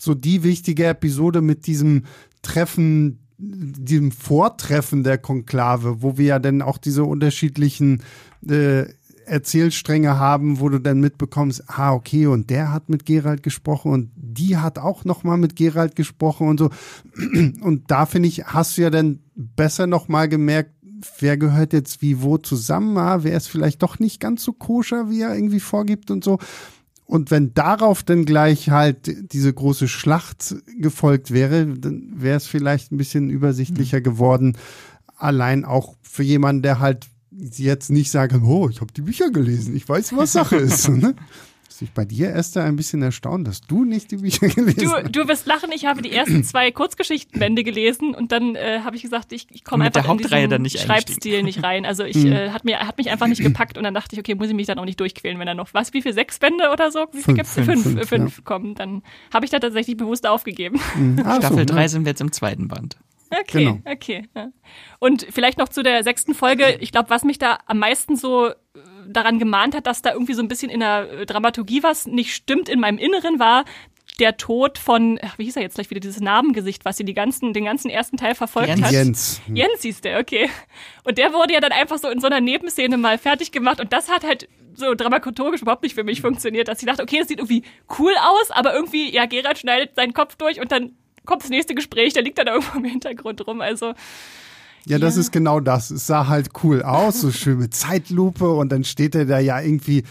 so 0.00 0.14
die 0.14 0.42
wichtige 0.42 0.86
Episode 0.86 1.40
mit 1.40 1.66
diesem 1.66 2.04
Treffen 2.42 3.23
diesem 3.38 4.12
Vortreffen 4.12 5.04
der 5.04 5.18
Konklave, 5.18 6.02
wo 6.02 6.16
wir 6.16 6.26
ja 6.26 6.38
dann 6.38 6.62
auch 6.62 6.78
diese 6.78 7.04
unterschiedlichen 7.04 8.02
äh, 8.48 8.84
Erzählstränge 9.26 10.18
haben, 10.18 10.60
wo 10.60 10.68
du 10.68 10.78
dann 10.78 11.00
mitbekommst, 11.00 11.64
ah, 11.66 11.92
okay, 11.92 12.26
und 12.26 12.50
der 12.50 12.72
hat 12.72 12.88
mit 12.88 13.06
Gerald 13.06 13.42
gesprochen 13.42 13.92
und 13.92 14.10
die 14.16 14.56
hat 14.56 14.78
auch 14.78 15.04
nochmal 15.04 15.38
mit 15.38 15.56
Gerald 15.56 15.96
gesprochen 15.96 16.48
und 16.48 16.58
so. 16.58 16.70
Und 17.60 17.90
da 17.90 18.06
finde 18.06 18.28
ich, 18.28 18.44
hast 18.44 18.76
du 18.76 18.82
ja 18.82 18.90
dann 18.90 19.20
besser 19.34 19.86
nochmal 19.86 20.28
gemerkt, 20.28 20.70
wer 21.18 21.36
gehört 21.36 21.72
jetzt 21.72 22.02
wie 22.02 22.22
wo 22.22 22.38
zusammen, 22.38 22.96
ah, 22.98 23.24
wer 23.24 23.36
ist 23.36 23.48
vielleicht 23.48 23.82
doch 23.82 23.98
nicht 23.98 24.20
ganz 24.20 24.42
so 24.44 24.52
koscher, 24.52 25.10
wie 25.10 25.22
er 25.22 25.34
irgendwie 25.34 25.60
vorgibt 25.60 26.10
und 26.10 26.24
so. 26.24 26.38
Und 27.06 27.30
wenn 27.30 27.52
darauf 27.52 28.02
dann 28.02 28.24
gleich 28.24 28.70
halt 28.70 29.32
diese 29.32 29.52
große 29.52 29.88
Schlacht 29.88 30.56
gefolgt 30.78 31.32
wäre, 31.32 31.66
dann 31.66 32.14
wäre 32.16 32.36
es 32.36 32.46
vielleicht 32.46 32.92
ein 32.92 32.96
bisschen 32.96 33.28
übersichtlicher 33.28 34.00
geworden. 34.00 34.56
Allein 35.16 35.64
auch 35.64 35.96
für 36.02 36.22
jemanden, 36.22 36.62
der 36.62 36.80
halt 36.80 37.06
jetzt 37.30 37.90
nicht 37.90 38.10
sagen, 38.10 38.44
oh, 38.44 38.68
ich 38.68 38.80
habe 38.80 38.92
die 38.92 39.02
Bücher 39.02 39.30
gelesen, 39.30 39.76
ich 39.76 39.88
weiß, 39.88 40.16
was 40.16 40.32
Sache 40.32 40.56
ist. 40.56 40.88
ne? 40.88 41.14
Ist 41.74 41.82
ich 41.82 41.90
bei 41.90 42.04
dir, 42.04 42.32
Esther, 42.32 42.62
ein 42.62 42.76
bisschen 42.76 43.02
erstaunt, 43.02 43.48
dass 43.48 43.60
du 43.60 43.84
nicht 43.84 44.08
die 44.12 44.18
Bücher 44.18 44.46
gelesen 44.48 44.78
Du, 44.84 44.92
hast. 44.92 45.10
du 45.10 45.26
wirst 45.26 45.44
lachen, 45.46 45.72
ich 45.72 45.86
habe 45.86 46.02
die 46.02 46.12
ersten 46.12 46.44
zwei 46.44 46.70
Kurzgeschichtenbände 46.70 47.64
gelesen 47.64 48.14
und 48.14 48.30
dann 48.30 48.54
äh, 48.54 48.80
habe 48.84 48.94
ich 48.94 49.02
gesagt, 49.02 49.32
ich, 49.32 49.48
ich 49.50 49.64
komme 49.64 49.84
einfach 49.84 50.04
der 50.04 50.12
in 50.12 50.18
diesen 50.18 50.62
nicht 50.62 50.78
Schreibstil 50.78 51.42
nicht 51.42 51.64
rein. 51.64 51.84
Also 51.84 52.04
Hm. 52.04 52.10
ich 52.10 52.24
äh, 52.26 52.50
hat 52.50 52.64
mir 52.64 52.78
hat 52.78 52.96
mich 52.96 53.10
einfach 53.10 53.26
nicht 53.26 53.42
gepackt 53.42 53.76
und 53.76 53.82
dann 53.82 53.92
dachte 53.92 54.14
ich, 54.14 54.20
okay, 54.20 54.36
muss 54.36 54.46
ich 54.48 54.54
mich 54.54 54.68
dann 54.68 54.78
auch 54.78 54.84
nicht 54.84 55.00
durchquälen, 55.00 55.36
wenn 55.40 55.46
da 55.46 55.54
noch 55.54 55.74
was, 55.74 55.92
wie 55.94 56.00
viel 56.02 56.12
sechs 56.12 56.38
Bände 56.38 56.70
oder 56.72 56.92
so, 56.92 57.06
wie 57.10 57.16
viel 57.16 57.24
Fünf, 57.24 57.36
gibt's? 57.38 57.54
fünf, 57.54 57.66
Fünf, 57.66 57.82
fünf, 57.82 57.96
fünf, 57.96 58.08
fünf 58.08 58.44
kommen. 58.44 58.76
Dann 58.76 59.02
habe 59.32 59.44
ich 59.44 59.50
da 59.50 59.58
tatsächlich 59.58 59.96
bewusst 59.96 60.28
aufgegeben. 60.28 60.78
Ah, 61.24 61.34
so, 61.34 61.40
Staffel 61.40 61.56
ne? 61.56 61.66
3 61.66 61.88
sind 61.88 62.04
wir 62.04 62.10
jetzt 62.10 62.20
im 62.20 62.30
zweiten 62.30 62.68
Band. 62.68 62.96
Okay, 63.30 63.64
Genau. 63.64 63.78
okay. 63.84 64.28
Ja. 64.36 64.50
Und 65.00 65.26
vielleicht 65.28 65.58
noch 65.58 65.68
zu 65.68 65.82
der 65.82 66.04
sechsten 66.04 66.34
Folge. 66.34 66.76
Ich 66.78 66.92
glaube, 66.92 67.10
was 67.10 67.24
mich 67.24 67.38
da 67.38 67.58
am 67.66 67.80
meisten 67.80 68.14
so 68.14 68.52
daran 69.08 69.38
gemahnt 69.38 69.74
hat, 69.74 69.86
dass 69.86 70.02
da 70.02 70.12
irgendwie 70.12 70.34
so 70.34 70.42
ein 70.42 70.48
bisschen 70.48 70.70
in 70.70 70.80
der 70.80 71.10
äh, 71.10 71.26
Dramaturgie 71.26 71.82
was 71.82 72.06
nicht 72.06 72.34
stimmt 72.34 72.68
in 72.68 72.80
meinem 72.80 72.98
Inneren 72.98 73.38
war, 73.38 73.64
der 74.20 74.36
Tod 74.36 74.78
von, 74.78 75.18
ach, 75.22 75.38
wie 75.38 75.44
hieß 75.44 75.56
er 75.56 75.62
jetzt 75.62 75.74
gleich 75.74 75.90
wieder, 75.90 76.00
dieses 76.00 76.20
Narbengesicht, 76.20 76.84
was 76.84 76.96
sie 76.96 77.04
die 77.04 77.14
ganzen, 77.14 77.52
den 77.52 77.64
ganzen 77.64 77.90
ersten 77.90 78.16
Teil 78.16 78.34
verfolgt 78.34 78.68
Jens. 78.68 78.82
hat. 78.82 78.92
Jens. 78.92 79.40
Jens 79.52 79.82
hieß 79.82 80.00
der, 80.02 80.20
okay. 80.20 80.48
Und 81.02 81.18
der 81.18 81.32
wurde 81.32 81.54
ja 81.54 81.60
dann 81.60 81.72
einfach 81.72 81.98
so 81.98 82.08
in 82.08 82.20
so 82.20 82.26
einer 82.26 82.40
Nebenszene 82.40 82.96
mal 82.96 83.18
fertig 83.18 83.50
gemacht 83.50 83.80
und 83.80 83.92
das 83.92 84.08
hat 84.08 84.24
halt 84.24 84.48
so 84.76 84.94
dramaturgisch 84.94 85.62
überhaupt 85.62 85.82
nicht 85.82 85.94
für 85.94 86.04
mich 86.04 86.20
funktioniert, 86.20 86.68
dass 86.68 86.80
ich 86.80 86.86
dachte, 86.86 87.02
okay, 87.02 87.18
das 87.18 87.28
sieht 87.28 87.38
irgendwie 87.38 87.62
cool 87.98 88.12
aus, 88.20 88.50
aber 88.50 88.74
irgendwie, 88.74 89.12
ja, 89.12 89.26
Gerald 89.26 89.58
schneidet 89.58 89.94
seinen 89.96 90.12
Kopf 90.12 90.36
durch 90.36 90.60
und 90.60 90.70
dann 90.72 90.96
kommt 91.26 91.42
das 91.42 91.50
nächste 91.50 91.74
Gespräch, 91.74 92.12
der 92.12 92.22
liegt 92.22 92.38
dann 92.38 92.48
irgendwo 92.48 92.78
im 92.78 92.84
Hintergrund 92.84 93.46
rum, 93.46 93.60
also 93.60 93.94
Ja, 94.86 94.98
das 94.98 95.14
Ja. 95.14 95.20
ist 95.22 95.32
genau 95.32 95.60
das. 95.60 95.90
Es 95.90 96.06
sah 96.06 96.26
halt 96.28 96.50
cool 96.62 96.82
aus, 96.82 97.20
so 97.20 97.30
schön 97.30 97.58
mit 97.58 97.74
Zeitlupe 97.74 98.48
und 98.50 98.70
dann 98.70 98.84
steht 98.84 99.14
er 99.14 99.24
da 99.24 99.38
ja 99.38 99.60
irgendwie, 99.60 100.02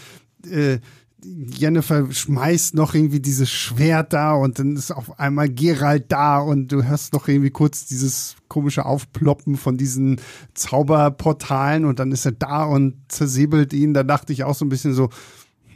äh, 0.50 0.78
Jennifer 1.26 2.12
schmeißt 2.12 2.74
noch 2.74 2.92
irgendwie 2.94 3.20
dieses 3.20 3.50
Schwert 3.50 4.12
da 4.12 4.34
und 4.34 4.58
dann 4.58 4.76
ist 4.76 4.90
auf 4.90 5.18
einmal 5.18 5.48
Gerald 5.48 6.12
da 6.12 6.38
und 6.38 6.68
du 6.70 6.82
hörst 6.82 7.14
noch 7.14 7.28
irgendwie 7.28 7.48
kurz 7.48 7.86
dieses 7.86 8.36
komische 8.48 8.84
Aufploppen 8.84 9.56
von 9.56 9.78
diesen 9.78 10.20
Zauberportalen 10.52 11.84
und 11.86 11.98
dann 11.98 12.12
ist 12.12 12.26
er 12.26 12.32
da 12.32 12.64
und 12.64 12.96
zersäbelt 13.08 13.72
ihn. 13.72 13.94
Da 13.94 14.02
dachte 14.02 14.32
ich 14.34 14.44
auch 14.44 14.54
so 14.54 14.64
ein 14.64 14.68
bisschen 14.68 14.92
so, 14.92 15.08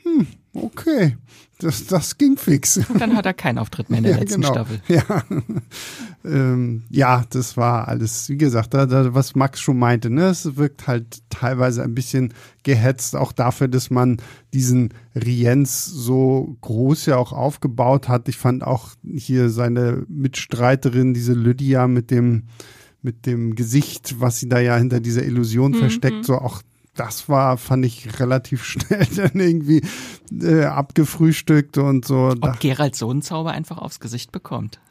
hm, 0.02 0.26
okay, 0.62 1.16
das, 1.58 1.86
das 1.86 2.18
ging 2.18 2.36
fix. 2.36 2.76
Und 2.76 3.00
dann 3.00 3.16
hat 3.16 3.26
er 3.26 3.34
keinen 3.34 3.58
Auftritt 3.58 3.90
mehr 3.90 3.98
in 3.98 4.04
der 4.04 4.20
letzten 4.20 4.44
Staffel. 4.44 4.80
Ja. 4.86 5.02
ähm, 6.24 6.84
ja, 6.88 7.24
das 7.30 7.56
war 7.56 7.88
alles, 7.88 8.28
wie 8.28 8.36
gesagt, 8.36 8.74
da, 8.74 8.86
da, 8.86 9.12
was 9.12 9.34
Max 9.34 9.60
schon 9.60 9.78
meinte, 9.78 10.08
ne? 10.08 10.26
Es 10.26 10.56
wirkt 10.56 10.86
halt 10.86 11.20
teilweise 11.30 11.82
ein 11.82 11.94
bisschen 11.94 12.32
gehetzt, 12.62 13.16
auch 13.16 13.32
dafür, 13.32 13.66
dass 13.66 13.90
man 13.90 14.18
diesen 14.54 14.94
Rienz 15.16 15.84
so 15.86 16.56
groß 16.60 17.06
ja 17.06 17.16
auch 17.16 17.32
aufgebaut 17.32 18.08
hat. 18.08 18.28
Ich 18.28 18.36
fand 18.36 18.62
auch 18.62 18.90
hier 19.02 19.50
seine 19.50 20.04
Mitstreiterin, 20.08 21.12
diese 21.12 21.32
Lydia 21.32 21.88
mit 21.88 22.12
dem, 22.12 22.44
mit 23.02 23.26
dem 23.26 23.56
Gesicht, 23.56 24.20
was 24.20 24.38
sie 24.38 24.48
da 24.48 24.60
ja 24.60 24.76
hinter 24.76 25.00
dieser 25.00 25.24
Illusion 25.24 25.74
versteckt, 25.74 26.24
so 26.24 26.36
auch 26.36 26.62
das 26.98 27.28
war, 27.28 27.56
fand 27.58 27.84
ich 27.84 28.20
relativ 28.20 28.64
schnell 28.66 29.06
dann 29.16 29.38
irgendwie 29.40 29.82
äh, 30.42 30.64
abgefrühstückt 30.64 31.78
und 31.78 32.04
so. 32.04 32.34
Da- 32.34 32.50
Ob 32.52 32.60
Gerald 32.60 32.96
so 32.96 33.10
einen 33.10 33.22
Zauber 33.22 33.52
einfach 33.52 33.78
aufs 33.78 34.00
Gesicht 34.00 34.32
bekommt. 34.32 34.78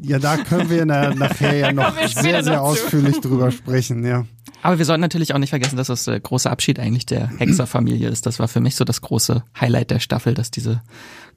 Ja, 0.00 0.18
da 0.18 0.38
können 0.38 0.70
wir 0.70 0.86
na, 0.86 1.14
nachher 1.14 1.54
ja 1.54 1.70
noch 1.74 1.94
sehr, 1.94 2.42
sehr 2.42 2.56
noch 2.56 2.60
zu. 2.74 2.82
ausführlich 2.82 3.20
drüber 3.20 3.50
sprechen, 3.50 4.06
ja. 4.06 4.24
Aber 4.62 4.78
wir 4.78 4.86
sollten 4.86 5.02
natürlich 5.02 5.34
auch 5.34 5.38
nicht 5.38 5.50
vergessen, 5.50 5.76
dass 5.76 5.88
das 5.88 6.04
der 6.04 6.18
große 6.18 6.50
Abschied 6.50 6.78
eigentlich 6.78 7.04
der 7.04 7.28
Hexerfamilie 7.38 8.08
ist. 8.08 8.24
Das 8.24 8.38
war 8.38 8.48
für 8.48 8.60
mich 8.60 8.74
so 8.74 8.84
das 8.84 9.02
große 9.02 9.44
Highlight 9.60 9.90
der 9.90 9.98
Staffel, 10.00 10.32
dass 10.32 10.50
diese 10.50 10.80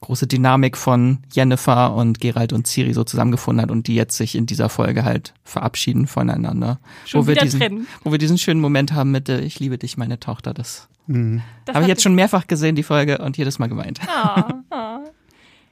große 0.02 0.28
Dynamik 0.28 0.78
von 0.78 1.20
Jennifer 1.32 1.94
und 1.96 2.20
Gerald 2.20 2.54
und 2.54 2.68
Ciri 2.68 2.94
so 2.94 3.04
zusammengefunden 3.04 3.62
hat 3.62 3.72
und 3.72 3.88
die 3.88 3.96
jetzt 3.96 4.18
sich 4.18 4.36
in 4.36 4.46
dieser 4.46 4.70
Folge 4.70 5.04
halt 5.06 5.34
verabschieden 5.44 6.08
voneinander. 6.08 6.80
Schon 7.06 7.24
wo 7.24 7.28
wir 7.28 7.36
diesen, 7.36 7.60
trennen. 7.60 7.88
Wo 8.04 8.12
wir 8.12 8.18
diesen 8.18 8.38
schönen 8.38 8.60
Moment 8.60 8.94
haben 8.94 9.12
mit 9.12 9.30
äh, 9.30 9.42
Ich 9.42 9.60
liebe 9.60 9.78
dich, 9.78 9.98
meine 9.98 10.20
Tochter. 10.20 10.54
Das 10.54 10.88
das 11.08 11.76
habe 11.76 11.82
ich 11.84 11.90
jetzt 11.90 12.02
schon 12.02 12.16
mehrfach 12.16 12.48
gesehen, 12.48 12.76
die 12.76 12.84
Folge, 12.84 13.18
und 13.18 13.38
jedes 13.38 13.60
Mal 13.60 13.68
geweint. 13.68 14.00
Ah, 14.08 14.54
ah. 14.70 15.00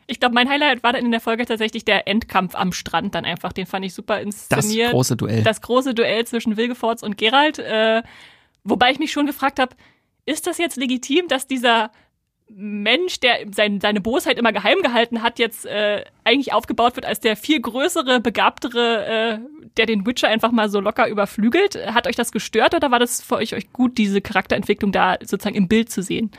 Ich 0.07 0.19
glaube, 0.19 0.35
mein 0.35 0.49
Highlight 0.49 0.83
war 0.83 0.91
dann 0.91 1.05
in 1.05 1.11
der 1.11 1.21
Folge 1.21 1.45
tatsächlich 1.45 1.85
der 1.85 2.05
Endkampf 2.05 2.53
am 2.53 2.73
Strand 2.73 3.15
dann 3.15 3.23
einfach. 3.23 3.53
Den 3.53 3.65
fand 3.65 3.85
ich 3.85 3.93
super 3.93 4.15
Das 4.15 4.25
inszeniert. 4.25 4.91
große 4.91 5.15
Duell. 5.15 5.43
Das 5.43 5.61
große 5.61 5.93
Duell 5.93 6.25
zwischen 6.25 6.57
Wilgefortz 6.57 7.01
und 7.01 7.17
Gerald. 7.17 7.59
Äh, 7.59 8.03
wobei 8.65 8.91
ich 8.91 8.99
mich 8.99 9.13
schon 9.13 9.25
gefragt 9.25 9.57
habe, 9.57 9.73
ist 10.25 10.47
das 10.47 10.57
jetzt 10.57 10.75
legitim, 10.75 11.29
dass 11.29 11.47
dieser 11.47 11.91
Mensch, 12.55 13.19
der 13.19 13.39
sein, 13.51 13.79
seine 13.79 14.01
Bosheit 14.01 14.37
immer 14.37 14.51
geheim 14.51 14.81
gehalten 14.81 15.21
hat, 15.21 15.39
jetzt 15.39 15.65
äh, 15.65 16.03
eigentlich 16.23 16.53
aufgebaut 16.53 16.95
wird 16.95 17.05
als 17.05 17.19
der 17.19 17.35
viel 17.35 17.61
größere, 17.61 18.19
begabtere, 18.19 19.05
äh, 19.05 19.39
der 19.77 19.85
den 19.85 20.05
Witcher 20.05 20.27
einfach 20.27 20.51
mal 20.51 20.69
so 20.69 20.79
locker 20.79 21.07
überflügelt. 21.07 21.75
Hat 21.93 22.07
euch 22.07 22.15
das 22.15 22.31
gestört 22.31 22.75
oder 22.75 22.91
war 22.91 22.99
das 22.99 23.21
für 23.21 23.35
euch, 23.35 23.55
euch 23.55 23.71
gut, 23.71 23.97
diese 23.97 24.21
Charakterentwicklung 24.21 24.91
da 24.91 25.17
sozusagen 25.21 25.55
im 25.55 25.67
Bild 25.67 25.89
zu 25.89 26.01
sehen? 26.01 26.31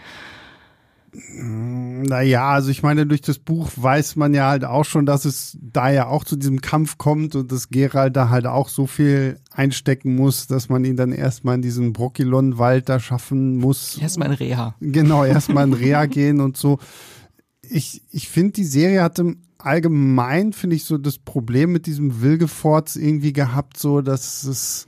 Naja, 1.15 2.49
also 2.49 2.71
ich 2.71 2.83
meine, 2.83 3.07
durch 3.07 3.21
das 3.21 3.39
Buch 3.39 3.71
weiß 3.77 4.17
man 4.17 4.33
ja 4.33 4.49
halt 4.49 4.65
auch 4.65 4.85
schon, 4.85 5.05
dass 5.05 5.27
es 5.27 5.59
da 5.61 5.91
ja 5.91 6.07
auch 6.07 6.25
zu 6.25 6.37
diesem 6.37 6.63
Kampf 6.63 6.97
kommt 6.97 7.35
und 7.37 7.53
dass 7.53 7.69
Gerald 7.69 8.17
da 8.17 8.31
halt 8.31 8.47
auch 8.47 8.71
so 8.71 8.87
viel 8.87 9.39
einstecken 9.51 10.15
muss, 10.15 10.47
dass 10.47 10.71
man 10.71 10.87
ihn 10.87 10.97
dann 10.97 11.13
erstmal 11.13 11.57
in 11.57 11.63
diesen 11.63 11.93
Brokilon-Wald 11.93 12.89
da 12.89 12.99
schaffen 12.99 13.59
muss. 13.59 13.99
Erstmal 13.99 14.29
in 14.29 14.35
Reha. 14.35 14.75
Genau, 14.81 15.25
erstmal 15.25 15.67
in 15.67 15.75
Reha 15.75 16.07
gehen 16.07 16.41
und 16.41 16.57
so. 16.57 16.79
Ich, 17.61 18.03
ich 18.11 18.29
finde, 18.29 18.53
die 18.53 18.65
Serie 18.65 19.03
hat 19.03 19.19
im 19.19 19.43
Allgemeinen, 19.59 20.55
finde 20.55 20.77
ich, 20.77 20.85
so 20.85 20.97
das 20.97 21.19
Problem 21.19 21.73
mit 21.73 21.85
diesem 21.85 22.23
Wilgefortz 22.23 22.97
irgendwie 22.97 23.35
gehabt, 23.35 23.79
so 23.79 24.01
dass 24.01 24.45
es 24.45 24.87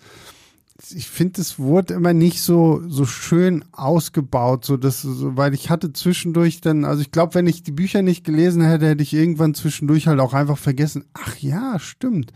ich 0.92 1.08
finde, 1.08 1.40
es 1.40 1.58
wurde 1.58 1.94
immer 1.94 2.12
nicht 2.12 2.40
so 2.40 2.82
so 2.88 3.04
schön 3.04 3.64
ausgebaut, 3.72 4.64
so 4.64 4.76
dass 4.76 5.02
so, 5.02 5.36
weil 5.36 5.54
ich 5.54 5.70
hatte 5.70 5.92
zwischendurch 5.92 6.60
dann, 6.60 6.84
also 6.84 7.02
ich 7.02 7.10
glaube, 7.10 7.34
wenn 7.34 7.46
ich 7.46 7.62
die 7.62 7.72
Bücher 7.72 8.02
nicht 8.02 8.24
gelesen 8.24 8.62
hätte, 8.62 8.88
hätte 8.88 9.02
ich 9.02 9.14
irgendwann 9.14 9.54
zwischendurch 9.54 10.06
halt 10.06 10.20
auch 10.20 10.34
einfach 10.34 10.58
vergessen. 10.58 11.04
Ach 11.14 11.36
ja, 11.36 11.78
stimmt. 11.78 12.32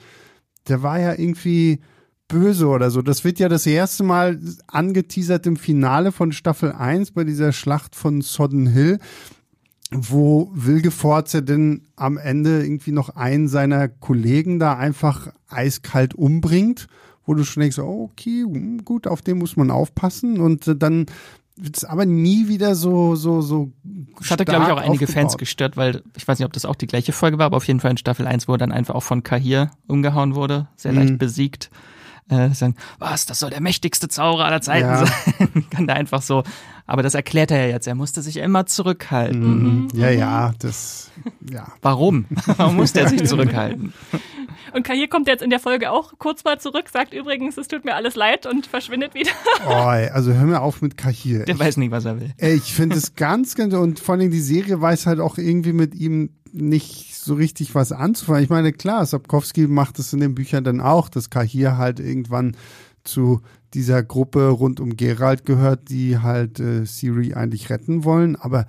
Der 0.69 0.83
war 0.83 0.99
ja 0.99 1.13
irgendwie 1.13 1.81
böse 2.29 2.69
oder 2.69 2.91
so. 2.91 3.03
Das 3.03 3.25
wird 3.25 3.39
ja 3.39 3.49
das 3.49 3.67
erste 3.67 4.05
Mal 4.05 4.39
angeteasert 4.67 5.47
im 5.47 5.57
Finale 5.57 6.13
von 6.13 6.33
Staffel 6.33 6.73
1 6.73 7.13
bei 7.13 7.25
dieser 7.25 7.53
Schlacht 7.53 7.97
von 7.97 8.21
Sodden 8.21 8.67
Hill, 8.67 8.99
wo 9.91 10.51
Wilgefortz 10.55 11.33
ja 11.33 11.41
denn 11.41 11.89
am 11.97 12.19
Ende 12.19 12.63
irgendwie 12.63 12.93
noch 12.93 13.17
einen 13.17 13.49
seiner 13.49 13.89
Kollegen 13.89 14.59
da 14.59 14.77
einfach 14.77 15.29
eiskalt 15.49 16.15
umbringt 16.15 16.89
wo 17.29 17.35
du 17.35 17.45
schon 17.45 17.61
denkst, 17.61 17.79
oh, 17.79 18.11
okay, 18.13 18.43
hm, 18.43 18.85
gut, 18.85 19.07
auf 19.07 19.23
den 19.23 19.39
muss 19.39 19.57
man 19.57 19.71
aufpassen 19.71 20.41
und 20.41 20.67
äh, 20.67 20.75
dann 20.77 21.07
wird 21.61 21.77
es 21.77 21.85
aber 21.85 22.07
nie 22.07 22.47
wieder 22.49 22.75
so 22.77 23.17
so 23.17 23.41
so 23.41 23.73
Das 24.19 24.31
hatte, 24.31 24.45
glaube 24.45 24.65
ich, 24.67 24.71
auch 24.71 24.77
einige 24.81 25.07
Fans 25.07 25.27
aufgebaut. 25.27 25.39
gestört, 25.39 25.77
weil 25.77 26.03
ich 26.17 26.27
weiß 26.27 26.39
nicht, 26.39 26.47
ob 26.47 26.53
das 26.53 26.65
auch 26.65 26.77
die 26.77 26.87
gleiche 26.87 27.13
Folge 27.13 27.39
war, 27.39 27.47
aber 27.47 27.57
auf 27.57 27.65
jeden 27.67 27.81
Fall 27.81 27.91
in 27.91 27.97
Staffel 27.97 28.27
1, 28.27 28.47
wo 28.49 28.53
er 28.53 28.59
dann 28.59 28.73
einfach 28.73 28.95
auch 28.95 29.03
von 29.03 29.23
Kahir 29.25 29.71
umgehauen 29.89 30.35
wurde, 30.37 30.69
sehr 30.77 30.93
leicht 30.93 31.13
Mhm. 31.15 31.19
besiegt. 31.19 31.71
Äh, 32.31 32.51
sagen, 32.51 32.75
was, 32.99 33.25
das 33.27 33.39
soll 33.41 33.49
der 33.51 33.63
mächtigste 33.63 34.07
Zauberer 34.09 34.45
aller 34.45 34.61
Zeiten 34.61 34.87
Ja. 34.87 35.07
sein. 35.07 35.65
Kann 35.71 35.87
da 35.87 35.95
einfach 35.95 36.21
so. 36.23 36.45
Aber 36.87 37.03
das 37.03 37.15
erklärt 37.15 37.51
er 37.51 37.67
ja 37.67 37.73
jetzt. 37.73 37.87
Er 37.89 37.95
musste 37.95 38.21
sich 38.23 38.37
immer 38.37 38.67
zurückhalten. 38.67 39.63
Mhm. 39.85 39.89
Ja, 39.95 40.11
ja, 40.11 40.53
das 40.59 41.11
ja. 41.51 41.67
Warum? 41.83 42.27
Warum 42.57 42.77
musste 42.77 43.01
er 43.01 43.09
sich 43.09 43.25
zurückhalten? 43.25 43.93
Und 44.73 44.85
Kahir 44.85 45.09
kommt 45.09 45.29
jetzt 45.29 45.43
in 45.43 45.51
der 45.51 45.61
Folge 45.61 45.91
auch 45.91 46.15
kurz 46.19 46.45
mal 46.45 46.59
zurück, 46.59 46.89
sagt 46.93 47.15
übrigens, 47.15 47.57
es 47.57 47.69
tut 47.69 47.85
mir 47.85 47.95
alles 47.95 48.17
leid 48.17 48.47
und 48.47 48.67
verschwindet 48.67 49.15
wieder. 49.15 49.31
Oh, 49.67 49.91
ey, 49.91 50.09
also 50.09 50.33
hör 50.33 50.47
mir 50.47 50.61
auf 50.61 50.83
mit 50.83 50.97
Kahir. 50.97 51.45
Der 51.45 51.59
weiß 51.59 51.79
nicht, 51.79 51.91
was 51.91 52.05
er 52.05 52.21
will. 52.21 52.33
Ey, 52.37 52.55
ich 52.55 52.73
finde 52.73 52.97
es 52.97 53.15
ganz, 53.17 53.55
ganz, 53.55 53.75
und 53.75 53.99
vor 53.99 54.15
allem 54.15 54.31
die 54.31 54.41
Serie 54.41 54.81
weiß 54.81 55.07
halt 55.07 55.21
auch 55.21 55.37
irgendwie 55.37 55.73
mit 55.73 55.95
ihm 55.95 56.31
nicht 56.53 57.17
so 57.17 57.35
richtig 57.35 57.75
was 57.75 57.93
anzufangen. 57.93 58.43
Ich 58.43 58.51
meine, 58.51 58.73
klar, 58.73 59.05
Sapkowski 59.05 59.67
macht 59.67 59.99
es 59.99 60.13
in 60.13 60.21
den 60.21 60.35
Büchern 60.35 60.65
dann 60.65 60.81
auch, 60.81 61.09
dass 61.09 61.31
Kahir 61.31 61.77
halt 61.77 62.01
irgendwann 62.01 62.57
zu 63.05 63.41
dieser 63.75 64.03
Gruppe 64.03 64.49
rund 64.49 64.81
um 64.81 64.97
Geralt 64.97 65.45
gehört, 65.45 65.91
die 65.91 66.19
halt 66.19 66.61
äh, 66.61 66.85
Siri 66.85 67.35
eigentlich 67.35 67.71
retten 67.71 68.05
wollen, 68.05 68.37
aber 68.37 68.67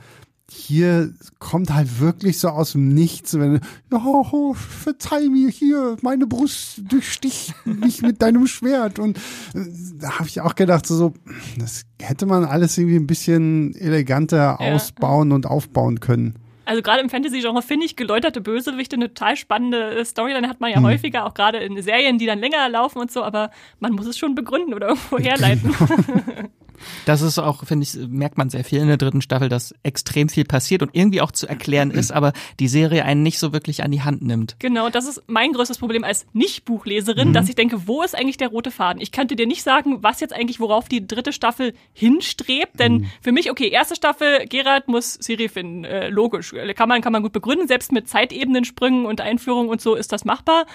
hier 0.50 1.13
kommt 1.39 1.74
halt 1.74 2.00
wirklich 2.00 2.39
so 2.39 2.50
aus 2.50 2.74
dem 2.74 2.89
Nichts, 2.89 3.38
wenn 3.38 3.62
ja, 3.91 4.03
oh, 4.03 4.53
verzeih 4.53 5.27
mir 5.29 5.50
hier, 5.50 5.98
meine 6.01 6.27
Brust 6.27 6.82
durchsticht 6.89 7.53
mich 7.65 8.01
mit 8.01 8.22
deinem 8.22 8.48
Schwert 8.48 9.00
und 9.00 9.18
äh, 9.53 9.65
da 10.00 10.20
habe 10.20 10.27
ich 10.27 10.41
auch 10.41 10.56
gedacht 10.56 10.86
so, 10.86 10.96
so, 10.96 11.13
das 11.58 11.84
hätte 12.01 12.25
man 12.25 12.46
alles 12.46 12.77
irgendwie 12.77 12.98
ein 12.98 13.08
bisschen 13.08 13.75
eleganter 13.75 14.58
Ja. 14.60 14.74
ausbauen 14.74 15.32
und 15.32 15.46
aufbauen 15.46 16.00
können. 16.00 16.36
Also 16.65 16.84
gerade 16.84 17.01
im 17.01 17.10
Fantasy-Genre 17.10 17.63
finde 17.63 17.88
ich 17.88 17.96
geläuterte 17.96 18.41
Bösewichte 18.41 18.96
eine 18.96 19.08
total 19.08 19.36
spannende 19.38 20.06
Storyline 20.06 20.48
hat 20.48 20.60
man 20.60 20.70
ja 20.70 20.77
hm. 20.77 20.86
häufiger, 20.86 21.25
auch 21.25 21.34
gerade 21.34 21.58
in 21.58 21.82
Serien, 21.82 22.20
die 22.20 22.27
dann 22.27 22.38
länger 22.38 22.70
laufen 22.70 23.00
und 23.00 23.12
so, 23.12 23.24
aber 23.24 23.50
man 23.79 23.94
muss 23.94 24.06
es 24.06 24.20
schon 24.20 24.36
begründen 24.36 24.75
oder 24.75 24.89
irgendwo 24.89 25.18
herleiten. 25.20 25.74
Genau. 25.74 26.50
Das 27.05 27.21
ist 27.21 27.39
auch, 27.39 27.63
finde 27.65 27.83
ich, 27.83 27.95
merkt 28.07 28.38
man 28.38 28.50
sehr 28.50 28.63
viel 28.63 28.79
in 28.79 28.88
der 28.88 28.98
dritten 28.98 29.21
Staffel, 29.21 29.50
dass 29.50 29.74
extrem 29.83 30.29
viel 30.29 30.45
passiert 30.45 30.81
und 30.81 30.91
irgendwie 30.93 31.21
auch 31.21 31.31
zu 31.31 31.48
erklären 31.48 31.91
ist, 31.91 32.12
aber 32.12 32.33
die 32.59 32.67
Serie 32.67 33.05
einen 33.05 33.24
nicht 33.24 33.39
so 33.39 33.53
wirklich 33.53 33.83
an 33.83 33.91
die 33.91 34.01
Hand 34.01 34.21
nimmt. 34.21 34.55
Genau, 34.59 34.89
das 34.89 35.07
ist 35.07 35.24
mein 35.27 35.53
größtes 35.53 35.77
Problem 35.77 36.03
als 36.03 36.25
Nicht-Buchleserin, 36.33 37.29
mhm. 37.29 37.33
dass 37.33 37.50
ich 37.50 37.55
denke, 37.55 37.88
wo 37.88 38.01
ist 38.03 38.15
eigentlich 38.15 38.38
der 38.38 38.50
rote 38.50 38.71
Faden? 38.71 39.01
Ich 39.01 39.12
könnte 39.12 39.36
dir 39.36 39.48
nicht 39.48 39.63
sagen, 39.63 40.01
was 40.01 40.19
jetzt 40.19 40.33
eigentlich, 40.33 40.59
worauf 40.59 40.88
die 40.88 41.05
dritte 41.05 41.33
Staffel 41.33 41.74
hinstrebt, 41.93 42.79
denn 42.79 42.93
mhm. 42.93 43.12
für 43.21 43.31
mich, 43.31 43.51
okay, 43.51 43.69
erste 43.69 43.95
Staffel, 43.95 44.45
Gerard 44.48 44.88
muss 44.88 45.13
Siri 45.13 45.50
finden, 45.50 45.86
äh, 45.86 46.09
logisch, 46.09 46.53
kann 46.75 46.89
man, 46.89 47.01
kann 47.01 47.13
man 47.13 47.24
gut 47.24 47.33
begründen, 47.33 47.67
selbst 47.67 47.91
mit 47.91 48.07
Zeitebenensprüngen 48.07 49.05
und 49.05 49.21
Einführungen 49.21 49.69
und 49.69 49.81
so 49.81 49.95
ist 49.95 50.12
das 50.12 50.25
machbar. 50.25 50.65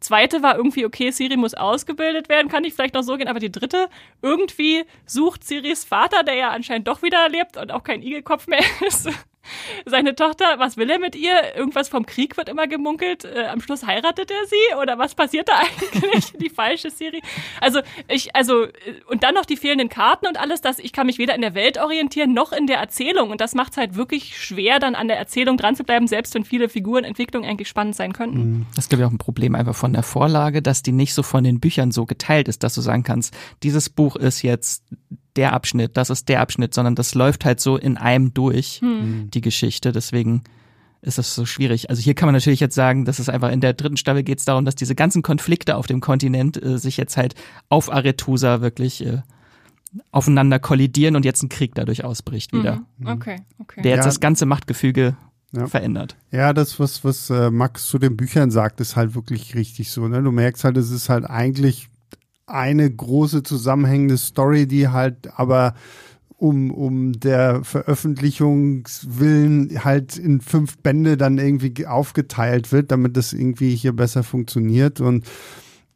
Zweite 0.00 0.42
war 0.42 0.56
irgendwie, 0.56 0.86
okay, 0.86 1.10
Siri 1.10 1.36
muss 1.36 1.54
ausgebildet 1.54 2.28
werden, 2.28 2.48
kann 2.48 2.64
ich 2.64 2.74
vielleicht 2.74 2.94
noch 2.94 3.02
so 3.02 3.16
gehen, 3.16 3.28
aber 3.28 3.38
die 3.38 3.52
dritte, 3.52 3.88
irgendwie 4.22 4.84
sucht 5.04 5.44
Siris 5.44 5.84
Vater, 5.84 6.22
der 6.22 6.34
ja 6.34 6.50
anscheinend 6.50 6.88
doch 6.88 7.02
wieder 7.02 7.28
lebt 7.28 7.56
und 7.56 7.70
auch 7.70 7.84
kein 7.84 8.02
Igelkopf 8.02 8.46
mehr 8.46 8.62
ist, 8.86 9.08
seine 9.86 10.14
Tochter, 10.14 10.58
was 10.58 10.76
will 10.76 10.90
er 10.90 10.98
mit 10.98 11.16
ihr? 11.16 11.56
Irgendwas 11.56 11.88
vom 11.88 12.06
Krieg 12.06 12.36
wird 12.36 12.48
immer 12.48 12.66
gemunkelt. 12.66 13.24
Äh, 13.24 13.46
am 13.46 13.60
Schluss 13.60 13.86
heiratet 13.86 14.30
er 14.30 14.46
sie 14.46 14.76
oder 14.80 14.98
was 14.98 15.14
passiert 15.14 15.48
da 15.48 15.54
eigentlich? 15.92 16.32
Die 16.32 16.50
falsche 16.50 16.90
Serie. 16.90 17.20
Also 17.60 17.80
ich, 18.08 18.34
also 18.34 18.66
und 19.06 19.22
dann 19.22 19.34
noch 19.34 19.44
die 19.44 19.56
fehlenden 19.56 19.88
Karten 19.88 20.26
und 20.26 20.38
alles, 20.38 20.60
dass 20.60 20.78
ich 20.78 20.92
kann 20.92 21.06
mich 21.06 21.18
weder 21.18 21.34
in 21.34 21.40
der 21.40 21.54
Welt 21.54 21.78
orientieren 21.78 22.32
noch 22.32 22.52
in 22.52 22.66
der 22.66 22.78
Erzählung 22.78 23.30
und 23.30 23.40
das 23.40 23.54
macht 23.54 23.72
es 23.72 23.78
halt 23.78 23.96
wirklich 23.96 24.38
schwer, 24.38 24.78
dann 24.78 24.94
an 24.94 25.08
der 25.08 25.18
Erzählung 25.18 25.56
dran 25.56 25.76
zu 25.76 25.84
bleiben, 25.84 26.06
selbst 26.06 26.34
wenn 26.34 26.44
viele 26.44 26.68
Figurenentwicklungen 26.68 27.48
eigentlich 27.48 27.68
spannend 27.68 27.96
sein 27.96 28.12
könnten. 28.12 28.38
Mhm. 28.38 28.66
Das 28.74 28.84
ist 28.84 28.88
glaube 28.88 29.02
ich 29.02 29.08
auch 29.08 29.12
ein 29.12 29.18
Problem 29.18 29.54
einfach 29.54 29.74
von 29.74 29.92
der 29.92 30.02
Vorlage, 30.02 30.62
dass 30.62 30.82
die 30.82 30.92
nicht 30.92 31.14
so 31.14 31.22
von 31.22 31.44
den 31.44 31.60
Büchern 31.60 31.90
so 31.90 32.06
geteilt 32.06 32.48
ist, 32.48 32.62
dass 32.62 32.74
du 32.74 32.80
sagen 32.80 33.02
kannst, 33.02 33.34
dieses 33.62 33.88
Buch 33.88 34.16
ist 34.16 34.42
jetzt 34.42 34.84
der 35.36 35.52
Abschnitt, 35.52 35.96
das 35.96 36.10
ist 36.10 36.28
der 36.28 36.40
Abschnitt, 36.40 36.74
sondern 36.74 36.94
das 36.94 37.14
läuft 37.14 37.44
halt 37.44 37.60
so 37.60 37.76
in 37.76 37.96
einem 37.96 38.34
durch, 38.34 38.80
hm. 38.80 39.30
die 39.30 39.40
Geschichte. 39.40 39.92
Deswegen 39.92 40.42
ist 41.02 41.18
das 41.18 41.34
so 41.34 41.46
schwierig. 41.46 41.88
Also 41.88 42.02
hier 42.02 42.14
kann 42.14 42.26
man 42.26 42.34
natürlich 42.34 42.60
jetzt 42.60 42.74
sagen, 42.74 43.04
dass 43.04 43.18
es 43.18 43.28
einfach 43.28 43.50
in 43.50 43.60
der 43.60 43.72
dritten 43.72 43.96
Staffel 43.96 44.22
geht 44.22 44.38
es 44.38 44.44
darum, 44.44 44.64
dass 44.64 44.74
diese 44.74 44.94
ganzen 44.94 45.22
Konflikte 45.22 45.76
auf 45.76 45.86
dem 45.86 46.00
Kontinent 46.00 46.62
äh, 46.62 46.78
sich 46.78 46.96
jetzt 46.96 47.16
halt 47.16 47.34
auf 47.68 47.90
Aretusa 47.90 48.60
wirklich 48.60 49.04
äh, 49.06 49.22
aufeinander 50.12 50.58
kollidieren 50.58 51.16
und 51.16 51.24
jetzt 51.24 51.42
ein 51.42 51.48
Krieg 51.48 51.74
dadurch 51.74 52.04
ausbricht 52.04 52.52
wieder. 52.52 52.82
Mhm. 52.98 53.06
Okay, 53.06 53.36
okay. 53.58 53.82
Der 53.82 53.92
jetzt 53.92 54.04
ja. 54.04 54.04
das 54.04 54.20
ganze 54.20 54.46
Machtgefüge 54.46 55.16
ja. 55.52 55.66
verändert. 55.66 56.16
Ja, 56.30 56.52
das, 56.52 56.78
was, 56.78 57.04
was 57.04 57.30
äh, 57.30 57.50
Max 57.50 57.86
zu 57.86 57.98
den 57.98 58.16
Büchern 58.16 58.50
sagt, 58.50 58.80
ist 58.80 58.96
halt 58.96 59.14
wirklich 59.14 59.54
richtig 59.54 59.90
so. 59.90 60.06
Ne? 60.06 60.22
Du 60.22 60.30
merkst 60.30 60.64
halt, 60.64 60.76
es 60.76 60.90
ist 60.90 61.08
halt 61.08 61.24
eigentlich 61.24 61.89
eine 62.50 62.90
große 62.90 63.42
zusammenhängende 63.42 64.18
Story, 64.18 64.66
die 64.66 64.88
halt 64.88 65.30
aber 65.36 65.74
um, 66.40 66.70
um 66.70 67.12
der 67.12 67.62
Veröffentlichungswillen 67.64 69.84
halt 69.84 70.16
in 70.16 70.40
fünf 70.40 70.78
Bände 70.78 71.18
dann 71.18 71.38
irgendwie 71.38 71.86
aufgeteilt 71.86 72.72
wird, 72.72 72.90
damit 72.90 73.16
das 73.16 73.32
irgendwie 73.34 73.76
hier 73.76 73.94
besser 73.94 74.22
funktioniert. 74.22 75.00
Und 75.00 75.26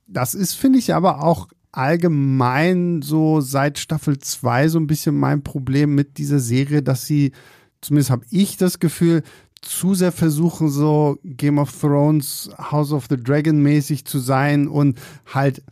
das 0.07 0.35
ist, 0.35 0.55
finde 0.55 0.79
ich, 0.79 0.95
aber 0.95 1.25
auch 1.25 1.49
allgemein 1.73 3.01
so 3.03 3.41
seit 3.41 3.79
Staffel 3.79 4.19
2 4.19 4.69
so 4.69 4.79
ein 4.79 4.87
bisschen 4.87 5.19
mein 5.19 5.43
Problem 5.43 5.95
mit 5.95 6.19
dieser 6.19 6.41
Serie, 6.41 6.83
dass 6.83 7.07
sie, 7.07 7.33
zumindest 7.81 8.11
habe 8.11 8.27
ich 8.31 8.59
das 8.59 8.79
Gefühl, 8.79 9.23
zu 9.63 9.95
sehr 9.95 10.13
versuchen, 10.13 10.69
so 10.69 11.19
Game 11.25 11.59
of 11.59 11.73
Thrones, 11.81 12.51
House 12.59 12.93
of 12.93 13.07
the 13.09 13.17
Dragon 13.17 13.63
mäßig 13.63 14.05
zu 14.05 14.19
sein 14.19 14.69
und 14.69 15.01
halt 15.33 15.63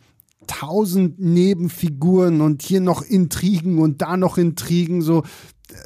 tausend 0.47 1.19
Nebenfiguren 1.19 2.41
und 2.41 2.61
hier 2.61 2.81
noch 2.81 3.01
Intrigen 3.01 3.79
und 3.79 4.01
da 4.01 4.17
noch 4.17 4.37
Intrigen, 4.37 5.01
so. 5.01 5.23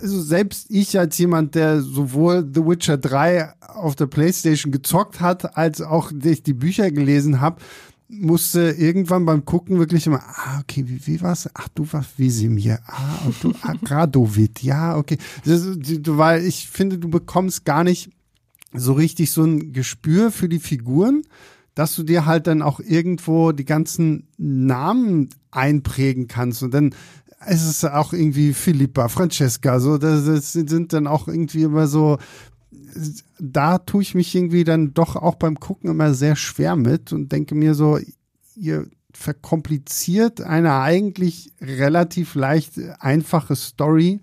Also 0.02 0.22
selbst 0.22 0.70
ich 0.70 1.00
als 1.00 1.18
jemand, 1.18 1.56
der 1.56 1.82
sowohl 1.82 2.46
The 2.54 2.66
Witcher 2.66 2.98
3 2.98 3.54
auf 3.62 3.96
der 3.96 4.08
Playstation 4.08 4.72
gezockt 4.72 5.22
hat, 5.22 5.56
als 5.56 5.82
auch 5.82 6.12
ich 6.24 6.44
die 6.44 6.54
Bücher 6.54 6.92
gelesen 6.92 7.40
habe, 7.40 7.62
musste 8.10 8.72
irgendwann 8.72 9.26
beim 9.26 9.46
Gucken 9.46 9.80
wirklich 9.80 10.08
immer, 10.08 10.22
ah, 10.24 10.60
okay, 10.60 10.84
wie, 10.88 11.06
wie 11.06 11.22
war's? 11.22 11.50
Ach, 11.54 11.68
du 11.76 11.88
warst 11.92 12.18
Wesemir. 12.18 12.80
Ah, 12.86 13.26
und 13.26 13.44
du, 13.44 13.54
ah, 13.62 13.74
Gradovit. 13.84 14.64
Ja, 14.64 14.98
okay. 14.98 15.18
Das, 15.46 15.66
weil 15.66 16.46
ich 16.46 16.68
finde, 16.70 16.98
du 16.98 17.10
bekommst 17.10 17.66
gar 17.66 17.84
nicht 17.84 18.10
so 18.74 18.94
richtig 18.94 19.32
so 19.32 19.44
ein 19.44 19.74
Gespür 19.74 20.32
für 20.32 20.50
die 20.50 20.60
Figuren 20.60 21.24
dass 21.78 21.96
du 21.96 22.04
dir 22.04 22.26
halt 22.26 22.48
dann 22.48 22.62
auch 22.62 22.80
irgendwo 22.80 23.52
die 23.52 23.66
ganzen 23.66 24.28
Namen 24.38 25.30
einprägen 25.52 26.28
kannst 26.28 26.64
und 26.64 26.74
dann 26.74 26.96
ist 27.48 27.66
es 27.66 27.86
auch 27.86 28.14
irgendwie 28.14 28.54
Philippa, 28.54 29.10
Francesca, 29.10 29.80
so 29.80 29.98
das, 29.98 30.26
das 30.26 30.54
sind 30.54 30.92
dann 30.92 31.06
auch 31.06 31.28
irgendwie 31.28 31.64
immer 31.64 31.88
so 31.88 32.18
da 33.40 33.78
tue 33.78 34.02
ich 34.02 34.16
mich 34.16 34.34
irgendwie 34.34 34.64
dann 34.64 34.94
doch 34.94 35.16
auch 35.16 35.36
beim 35.36 35.60
Gucken 35.60 35.92
immer 35.92 36.14
sehr 36.14 36.36
schwer 36.36 36.76
mit 36.76 37.14
und 37.14 37.32
denke 37.32 37.54
mir 37.54 37.76
so, 37.76 38.00
ihr 38.56 38.88
verkompliziert 39.14 40.42
eine 40.42 40.80
eigentlich 40.80 41.52
relativ 41.62 42.36
leicht 42.36 42.74
einfache 43.00 43.56
Story 43.56 44.22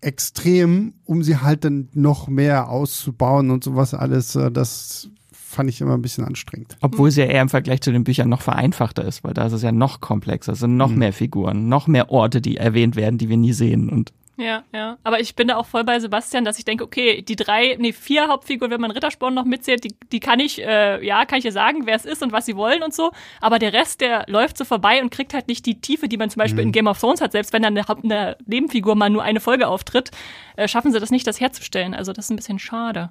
extrem, 0.00 0.94
um 1.04 1.22
sie 1.22 1.38
halt 1.38 1.64
dann 1.64 1.88
noch 1.94 2.28
mehr 2.28 2.68
auszubauen 2.68 3.50
und 3.50 3.64
sowas 3.64 3.94
alles. 3.94 4.36
Äh, 4.36 4.50
das 4.52 5.08
fand 5.54 5.70
ich 5.70 5.80
immer 5.80 5.94
ein 5.94 6.02
bisschen 6.02 6.24
anstrengend. 6.24 6.76
Obwohl 6.80 7.10
sie 7.10 7.22
ja 7.22 7.26
eher 7.26 7.42
im 7.42 7.48
Vergleich 7.48 7.80
zu 7.80 7.92
den 7.92 8.04
Büchern 8.04 8.28
noch 8.28 8.42
vereinfachter 8.42 9.04
ist, 9.04 9.24
weil 9.24 9.34
da 9.34 9.46
ist 9.46 9.52
es 9.52 9.62
ja 9.62 9.72
noch 9.72 10.00
komplexer, 10.00 10.52
es 10.52 10.60
sind 10.60 10.76
noch 10.76 10.90
mhm. 10.90 10.98
mehr 10.98 11.12
Figuren, 11.12 11.68
noch 11.68 11.86
mehr 11.86 12.10
Orte, 12.10 12.40
die 12.40 12.56
erwähnt 12.56 12.96
werden, 12.96 13.18
die 13.18 13.28
wir 13.28 13.36
nie 13.36 13.52
sehen 13.52 13.88
und 13.88 14.12
ja, 14.36 14.64
ja. 14.72 14.98
Aber 15.04 15.20
ich 15.20 15.36
bin 15.36 15.46
da 15.46 15.56
auch 15.56 15.66
voll 15.66 15.84
bei 15.84 16.00
Sebastian, 16.00 16.44
dass 16.44 16.58
ich 16.58 16.64
denke, 16.64 16.82
okay, 16.82 17.22
die 17.22 17.36
drei, 17.36 17.76
nee, 17.78 17.92
vier 17.92 18.28
Hauptfiguren, 18.28 18.72
wenn 18.72 18.80
man 18.80 18.90
Rittersporn 18.90 19.32
noch 19.32 19.44
mitzählt, 19.44 19.84
die, 19.84 19.94
die 20.10 20.18
kann 20.18 20.40
ich, 20.40 20.60
äh, 20.60 21.04
ja, 21.06 21.24
kann 21.24 21.38
ich 21.38 21.44
ja 21.44 21.52
sagen, 21.52 21.86
wer 21.86 21.94
es 21.94 22.04
ist 22.04 22.22
und 22.22 22.32
was 22.32 22.44
sie 22.46 22.56
wollen 22.56 22.82
und 22.82 22.92
so. 22.92 23.12
Aber 23.40 23.60
der 23.60 23.72
Rest, 23.72 24.00
der 24.00 24.24
läuft 24.26 24.58
so 24.58 24.64
vorbei 24.64 25.00
und 25.00 25.10
kriegt 25.10 25.34
halt 25.34 25.46
nicht 25.46 25.66
die 25.66 25.80
Tiefe, 25.80 26.08
die 26.08 26.16
man 26.16 26.30
zum 26.30 26.40
Beispiel 26.40 26.62
mhm. 26.62 26.68
in 26.68 26.72
Game 26.72 26.86
of 26.88 26.98
Thrones 26.98 27.20
hat. 27.20 27.30
Selbst 27.30 27.52
wenn 27.52 27.62
dann 27.62 27.78
eine, 27.78 27.88
eine 27.88 28.36
Nebenfigur 28.46 28.96
mal 28.96 29.10
nur 29.10 29.22
eine 29.22 29.38
Folge 29.38 29.68
auftritt, 29.68 30.10
äh, 30.56 30.66
schaffen 30.66 30.90
sie 30.90 30.98
das 30.98 31.10
nicht, 31.10 31.26
das 31.28 31.40
herzustellen. 31.40 31.94
Also 31.94 32.12
das 32.12 32.26
ist 32.26 32.30
ein 32.30 32.36
bisschen 32.36 32.58
schade. 32.58 33.10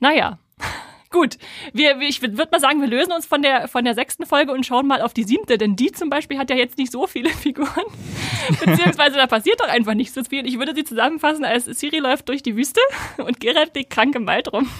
Naja. 0.00 0.38
Gut, 1.12 1.38
wir, 1.72 2.00
ich 2.02 2.22
würde 2.22 2.36
mal 2.36 2.60
sagen, 2.60 2.80
wir 2.80 2.86
lösen 2.86 3.10
uns 3.10 3.26
von 3.26 3.42
der, 3.42 3.66
von 3.66 3.84
der 3.84 3.94
sechsten 3.94 4.26
Folge 4.26 4.52
und 4.52 4.64
schauen 4.64 4.86
mal 4.86 5.02
auf 5.02 5.12
die 5.12 5.24
siebte, 5.24 5.58
denn 5.58 5.74
die 5.74 5.90
zum 5.90 6.08
Beispiel 6.08 6.38
hat 6.38 6.50
ja 6.50 6.56
jetzt 6.56 6.78
nicht 6.78 6.92
so 6.92 7.08
viele 7.08 7.30
Figuren. 7.30 7.84
Beziehungsweise 8.64 9.16
da 9.16 9.26
passiert 9.26 9.60
doch 9.60 9.68
einfach 9.68 9.94
nicht 9.94 10.14
so 10.14 10.22
viel. 10.22 10.46
Ich 10.46 10.58
würde 10.58 10.72
sie 10.72 10.84
zusammenfassen 10.84 11.44
als 11.44 11.64
Siri 11.64 11.98
läuft 11.98 12.28
durch 12.28 12.44
die 12.44 12.56
Wüste 12.56 12.80
und 13.18 13.40
Geralt 13.40 13.74
liegt 13.74 13.90
krank 13.90 14.14
im 14.14 14.26
Wald 14.28 14.52
rum. 14.52 14.70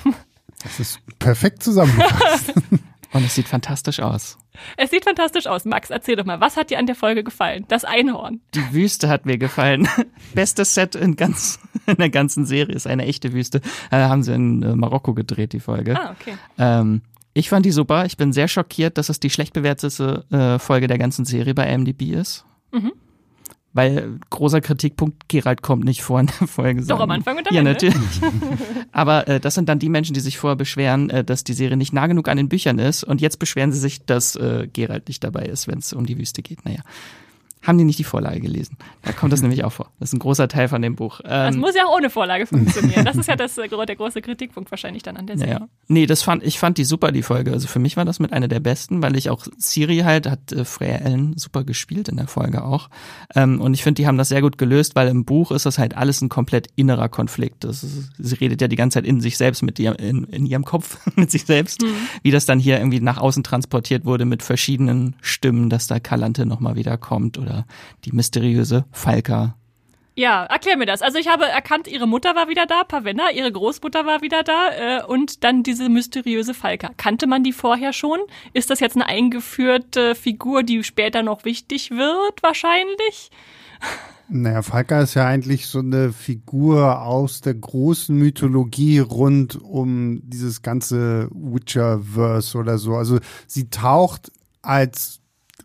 Das 0.62 0.78
ist 0.78 1.00
perfekt 1.18 1.64
zusammengefasst. 1.64 2.52
Und 3.12 3.25
es 3.25 3.35
sieht 3.35 3.49
fantastisch 3.49 4.01
aus. 4.01 4.38
Es 4.77 4.90
sieht 4.90 5.05
fantastisch 5.05 5.46
aus. 5.46 5.64
Max, 5.64 5.90
erzähl 5.90 6.16
doch 6.16 6.25
mal, 6.25 6.40
was 6.40 6.57
hat 6.57 6.70
dir 6.70 6.79
an 6.79 6.87
der 6.87 6.94
Folge 6.94 7.25
gefallen? 7.25 7.64
Das 7.68 7.85
Einhorn. 7.85 8.40
Die 8.55 8.73
Wüste 8.73 9.09
hat 9.09 9.27
mir 9.27 9.38
gefallen. 9.38 9.88
Bestes 10.35 10.75
Set 10.75 10.94
in, 10.94 11.16
ganz, 11.16 11.59
in 11.87 11.96
der 11.96 12.11
ganzen 12.11 12.46
Serie 12.46 12.75
ist 12.75 12.87
eine 12.87 13.07
echte 13.07 13.33
Wüste. 13.33 13.61
Äh, 13.90 13.96
haben 13.96 14.23
sie 14.23 14.35
in 14.35 14.62
äh, 14.62 14.77
Marokko 14.77 15.14
gedreht, 15.14 15.53
die 15.53 15.61
Folge. 15.61 15.99
Ah, 15.99 16.14
okay. 16.18 16.35
Ähm, 16.59 17.03
ich 17.35 17.49
fand 17.49 17.66
die 17.66 17.70
super. 17.70 18.07
Ich 18.07 18.16
bin 18.16 18.33
sehr 18.33 18.49
schockiert, 18.49 18.99
dass 18.99 19.09
es 19.09 19.20
die 19.20 19.31
schlecht 19.31 19.53
bewertete 19.53 20.25
äh, 20.31 20.59
Folge 20.59 20.87
der 20.87 20.99
ganzen 20.99 21.25
Serie 21.25 21.55
bei 21.55 21.77
MDB 21.77 22.12
ist. 22.12 22.44
Mhm. 22.73 22.92
Weil 23.72 24.18
großer 24.30 24.61
Kritikpunkt, 24.61 25.28
Gerald 25.28 25.62
kommt 25.62 25.85
nicht 25.85 26.02
vor 26.02 26.18
in 26.18 26.26
der 26.26 26.48
Folge. 26.48 26.83
Doch, 26.83 26.98
am 26.98 27.11
Anfang 27.11 27.38
und 27.38 27.48
am 27.48 27.54
Ja, 27.54 27.62
natürlich. 27.62 27.96
Aber 28.92 29.28
äh, 29.28 29.38
das 29.38 29.54
sind 29.54 29.68
dann 29.68 29.78
die 29.78 29.88
Menschen, 29.88 30.12
die 30.12 30.20
sich 30.20 30.38
vorher 30.38 30.56
beschweren, 30.56 31.09
äh, 31.11 31.22
dass 31.22 31.44
die 31.44 31.52
Serie 31.52 31.76
nicht 31.76 31.92
nah 31.92 32.09
genug 32.09 32.28
an 32.28 32.37
den 32.37 32.48
Büchern 32.48 32.80
ist. 32.80 33.04
Und 33.04 33.20
jetzt 33.20 33.38
beschweren 33.38 33.70
sie 33.70 33.78
sich, 33.78 34.04
dass 34.04 34.35
äh, 34.35 34.68
Gerald 34.72 35.06
nicht 35.06 35.22
dabei 35.22 35.44
ist, 35.44 35.68
wenn 35.68 35.78
es 35.78 35.92
um 35.92 36.04
die 36.04 36.18
Wüste 36.18 36.42
geht. 36.42 36.64
Naja 36.64 36.80
haben 37.62 37.79
die 37.79 37.85
nicht 37.85 37.99
die 37.99 38.05
Vorlage 38.05 38.40
gelesen. 38.40 38.77
Da 39.03 39.12
kommt 39.12 39.33
das 39.33 39.42
nämlich 39.42 39.64
auch 39.64 39.73
vor. 39.73 39.90
Das 39.99 40.11
ist 40.11 40.12
ein 40.14 40.18
großer 40.18 40.49
Teil 40.49 40.68
von 40.68 40.83
dem 40.83 40.96
Buch. 40.96 41.20
Ähm, 41.25 41.31
das 41.46 41.57
muss 41.57 41.75
ja 41.75 41.85
auch 41.87 41.96
ohne 41.96 42.11
Vorlage 42.11 42.46
funktionieren. 42.46 43.05
Das 43.05 43.16
ist 43.16 43.29
ja 43.29 43.37
das, 43.37 43.59
äh, 43.59 43.68
der 43.68 43.96
große 43.96 44.23
Kritikpunkt 44.23 44.70
wahrscheinlich 44.70 45.03
dann 45.03 45.16
an 45.16 45.27
der 45.27 45.38
Serie. 45.38 45.55
Ja. 45.55 45.68
Nee, 45.88 46.07
das 46.07 46.23
fand, 46.23 46.42
ich 46.42 46.59
fand 46.59 46.79
die 46.79 46.85
super, 46.85 47.12
die 47.12 47.23
Folge. 47.23 47.53
Also 47.53 47.68
für 47.68 47.79
mich 47.79 47.96
war 47.96 48.05
das 48.05 48.18
mit 48.18 48.33
einer 48.33 48.49
der 48.49 48.61
besten, 48.61 49.03
weil 49.03 49.16
ich 49.16 49.31
auch 49.31 49.46
Siri 49.59 49.99
halt, 49.99 50.29
hat 50.29 50.53
äh, 50.53 50.64
Freya 50.64 50.96
Ellen 50.96 51.37
super 51.37 51.64
gespielt 51.64 52.09
in 52.09 52.16
der 52.16 52.29
Folge 52.29 52.64
auch. 52.64 52.88
Ähm, 53.35 53.61
und 53.61 53.75
ich 53.75 53.83
finde, 53.83 54.01
die 54.01 54.07
haben 54.07 54.18
das 54.18 54.29
sehr 54.29 54.40
gut 54.40 54.59
gelöst, 54.59 54.96
weil 54.96 55.09
im 55.09 55.25
Buch 55.25 55.51
ist 55.51 55.66
das 55.66 55.79
halt 55.79 55.96
alles 55.96 56.20
ein 56.23 56.29
komplett 56.29 56.68
innerer 56.77 57.09
Konflikt. 57.09 57.64
Das 57.64 57.85
ist, 57.85 58.11
sie 58.18 58.35
redet 58.37 58.61
ja 58.61 58.68
die 58.68 58.77
ganze 58.77 58.94
Zeit 58.94 59.07
in 59.07 59.20
sich 59.20 59.37
selbst, 59.37 59.62
mit 59.62 59.79
ihr, 59.79 59.99
in, 59.99 60.25
in 60.25 60.46
ihrem 60.46 60.64
Kopf, 60.64 60.99
mit 61.16 61.31
sich 61.31 61.44
selbst. 61.44 61.83
Mhm. 61.83 61.94
Wie 62.23 62.31
das 62.31 62.46
dann 62.46 62.59
hier 62.59 62.79
irgendwie 62.79 63.01
nach 63.01 63.18
außen 63.18 63.42
transportiert 63.42 64.05
wurde 64.05 64.25
mit 64.25 64.42
verschiedenen 64.42 65.16
Stimmen, 65.20 65.68
dass 65.68 65.87
da 65.87 66.01
Kalante 66.01 66.46
nochmal 66.46 66.77
wieder 66.77 66.96
kommt 66.96 67.38
oder 67.38 67.49
die 68.04 68.12
mysteriöse 68.12 68.84
Falka 68.92 69.56
Ja, 70.14 70.44
erklär 70.44 70.76
mir 70.76 70.86
das. 70.86 71.02
Also 71.02 71.18
ich 71.18 71.28
habe 71.28 71.44
erkannt, 71.46 71.88
ihre 71.88 72.06
Mutter 72.06 72.34
war 72.34 72.48
wieder 72.48 72.66
da, 72.66 72.84
Pavenna, 72.84 73.30
ihre 73.30 73.50
Großmutter 73.52 74.06
war 74.06 74.22
wieder 74.22 74.42
da 74.42 74.70
äh, 74.70 75.04
und 75.04 75.44
dann 75.44 75.62
diese 75.62 75.88
mysteriöse 75.88 76.54
Falka. 76.54 76.90
Kannte 76.96 77.26
man 77.26 77.44
die 77.44 77.52
vorher 77.52 77.92
schon? 77.92 78.18
Ist 78.52 78.70
das 78.70 78.80
jetzt 78.80 78.96
eine 78.96 79.06
eingeführte 79.06 80.14
Figur, 80.14 80.62
die 80.62 80.84
später 80.84 81.22
noch 81.22 81.44
wichtig 81.44 81.90
wird, 81.90 82.42
wahrscheinlich? 82.42 83.30
Naja, 84.32 84.62
Falka 84.62 85.00
ist 85.00 85.14
ja 85.14 85.26
eigentlich 85.26 85.66
so 85.66 85.80
eine 85.80 86.12
Figur 86.12 87.02
aus 87.02 87.40
der 87.40 87.54
großen 87.54 88.16
Mythologie 88.16 89.00
rund 89.00 89.60
um 89.60 90.20
dieses 90.22 90.62
ganze 90.62 91.28
Witcher-Verse 91.32 92.56
oder 92.56 92.78
so. 92.78 92.94
Also 92.94 93.18
sie 93.48 93.70
taucht 93.70 94.30
als 94.62 95.19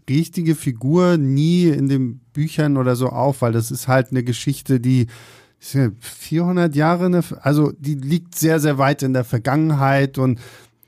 richtige 0.09 0.55
Figur 0.55 1.17
nie 1.17 1.67
in 1.67 1.89
den 1.89 2.19
Büchern 2.33 2.77
oder 2.77 2.95
so 2.95 3.09
auf, 3.09 3.41
weil 3.41 3.51
das 3.51 3.71
ist 3.71 3.87
halt 3.87 4.11
eine 4.11 4.23
Geschichte, 4.23 4.79
die 4.79 5.07
400 5.59 6.75
Jahre, 6.75 7.23
also 7.41 7.71
die 7.77 7.95
liegt 7.95 8.35
sehr, 8.35 8.59
sehr 8.59 8.77
weit 8.77 9.01
in 9.03 9.13
der 9.13 9.23
Vergangenheit 9.23 10.17
und 10.17 10.39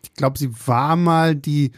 ich 0.03 0.13
glaube, 0.13 0.37
sie 0.37 0.51
war 0.67 0.95
mal 0.95 1.35
die, 1.35 1.71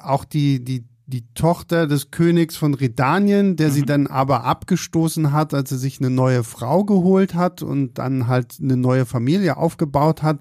auch 0.00 0.24
die, 0.24 0.64
die, 0.64 0.84
die 1.06 1.24
Tochter 1.34 1.86
des 1.86 2.10
Königs 2.10 2.56
von 2.56 2.74
Redanien, 2.74 3.56
der 3.56 3.68
mhm. 3.68 3.72
sie 3.72 3.82
dann 3.82 4.06
aber 4.06 4.44
abgestoßen 4.44 5.32
hat, 5.32 5.52
als 5.54 5.72
er 5.72 5.78
sich 5.78 5.98
eine 5.98 6.10
neue 6.10 6.44
Frau 6.44 6.84
geholt 6.84 7.34
hat 7.34 7.62
und 7.62 7.98
dann 7.98 8.26
halt 8.26 8.56
eine 8.60 8.76
neue 8.76 9.06
Familie 9.06 9.56
aufgebaut 9.56 10.22
hat. 10.22 10.40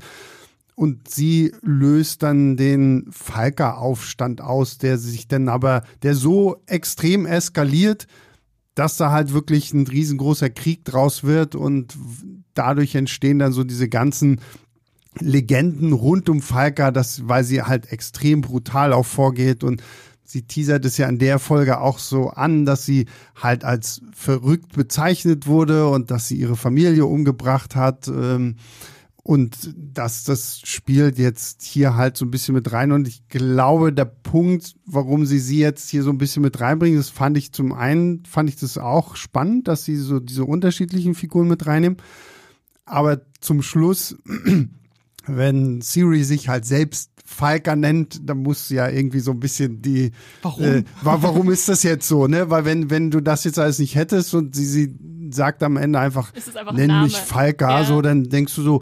Und 0.79 1.09
sie 1.09 1.51
löst 1.61 2.23
dann 2.23 2.55
den 2.55 3.07
Falker-Aufstand 3.11 4.39
aus, 4.39 4.77
der 4.77 4.97
sich 4.97 5.27
dann 5.27 5.49
aber, 5.49 5.83
der 6.03 6.15
so 6.15 6.61
extrem 6.67 7.25
eskaliert, 7.25 8.07
dass 8.75 8.95
da 8.95 9.11
halt 9.11 9.33
wirklich 9.33 9.73
ein 9.73 9.85
riesengroßer 9.85 10.49
Krieg 10.49 10.85
draus 10.85 11.25
wird 11.25 11.53
und 11.53 11.97
dadurch 12.53 12.95
entstehen 12.95 13.39
dann 13.39 13.51
so 13.51 13.65
diese 13.65 13.89
ganzen 13.89 14.39
Legenden 15.19 15.91
rund 15.91 16.29
um 16.29 16.41
Falka, 16.41 16.91
das, 16.91 17.27
weil 17.27 17.43
sie 17.43 17.61
halt 17.61 17.91
extrem 17.91 18.39
brutal 18.39 18.93
auch 18.93 19.05
vorgeht 19.05 19.65
und 19.65 19.83
sie 20.23 20.43
teasert 20.43 20.85
es 20.85 20.97
ja 20.97 21.09
in 21.09 21.19
der 21.19 21.39
Folge 21.39 21.81
auch 21.81 21.99
so 21.99 22.29
an, 22.29 22.65
dass 22.65 22.85
sie 22.85 23.07
halt 23.35 23.65
als 23.65 24.01
verrückt 24.13 24.77
bezeichnet 24.77 25.45
wurde 25.45 25.89
und 25.89 26.09
dass 26.09 26.29
sie 26.29 26.37
ihre 26.37 26.55
Familie 26.55 27.05
umgebracht 27.05 27.75
hat. 27.75 28.07
Ähm, 28.07 28.55
und 29.23 29.73
dass 29.75 30.23
das 30.23 30.61
spielt 30.63 31.19
jetzt 31.19 31.61
hier 31.61 31.95
halt 31.95 32.17
so 32.17 32.25
ein 32.25 32.31
bisschen 32.31 32.55
mit 32.55 32.71
rein. 32.71 32.91
Und 32.91 33.07
ich 33.07 33.27
glaube, 33.27 33.91
der 33.93 34.05
Punkt, 34.05 34.75
warum 34.85 35.25
sie 35.25 35.39
sie 35.39 35.59
jetzt 35.59 35.89
hier 35.89 36.03
so 36.03 36.09
ein 36.09 36.17
bisschen 36.17 36.41
mit 36.41 36.59
reinbringen, 36.59 36.97
das 36.97 37.09
fand 37.09 37.37
ich 37.37 37.51
zum 37.51 37.73
einen, 37.73 38.25
fand 38.25 38.49
ich 38.49 38.55
das 38.55 38.77
auch 38.77 39.15
spannend, 39.15 39.67
dass 39.67 39.83
sie 39.83 39.97
so 39.97 40.19
diese 40.19 40.45
unterschiedlichen 40.45 41.15
Figuren 41.15 41.47
mit 41.47 41.67
reinnehmen. 41.67 41.97
Aber 42.85 43.21
zum 43.41 43.61
Schluss, 43.61 44.17
wenn 45.27 45.81
Siri 45.81 46.23
sich 46.23 46.49
halt 46.49 46.65
selbst 46.65 47.11
Falker 47.29 47.75
nennt, 47.75 48.27
dann 48.27 48.39
muss 48.39 48.69
ja 48.69 48.89
irgendwie 48.89 49.19
so 49.19 49.31
ein 49.31 49.39
bisschen 49.39 49.81
die. 49.81 50.11
Warum? 50.41 50.63
Äh, 50.63 50.83
warum 51.03 51.51
ist 51.51 51.69
das 51.69 51.83
jetzt 51.83 52.07
so, 52.07 52.25
ne? 52.25 52.49
Weil 52.49 52.65
wenn, 52.65 52.89
wenn 52.89 53.11
du 53.11 53.21
das 53.21 53.43
jetzt 53.43 53.59
alles 53.59 53.77
nicht 53.77 53.95
hättest 53.95 54.33
und 54.33 54.55
sie, 54.55 54.65
sie 54.65 54.95
sagt 55.29 55.61
am 55.61 55.77
Ende 55.77 55.99
einfach, 55.99 56.33
einfach 56.33 56.73
nenn 56.73 57.03
mich 57.03 57.17
Falker, 57.17 57.69
ja. 57.69 57.83
so, 57.85 58.01
dann 58.01 58.23
denkst 58.23 58.55
du 58.55 58.63
so, 58.63 58.81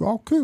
ja, 0.00 0.06
okay, 0.06 0.42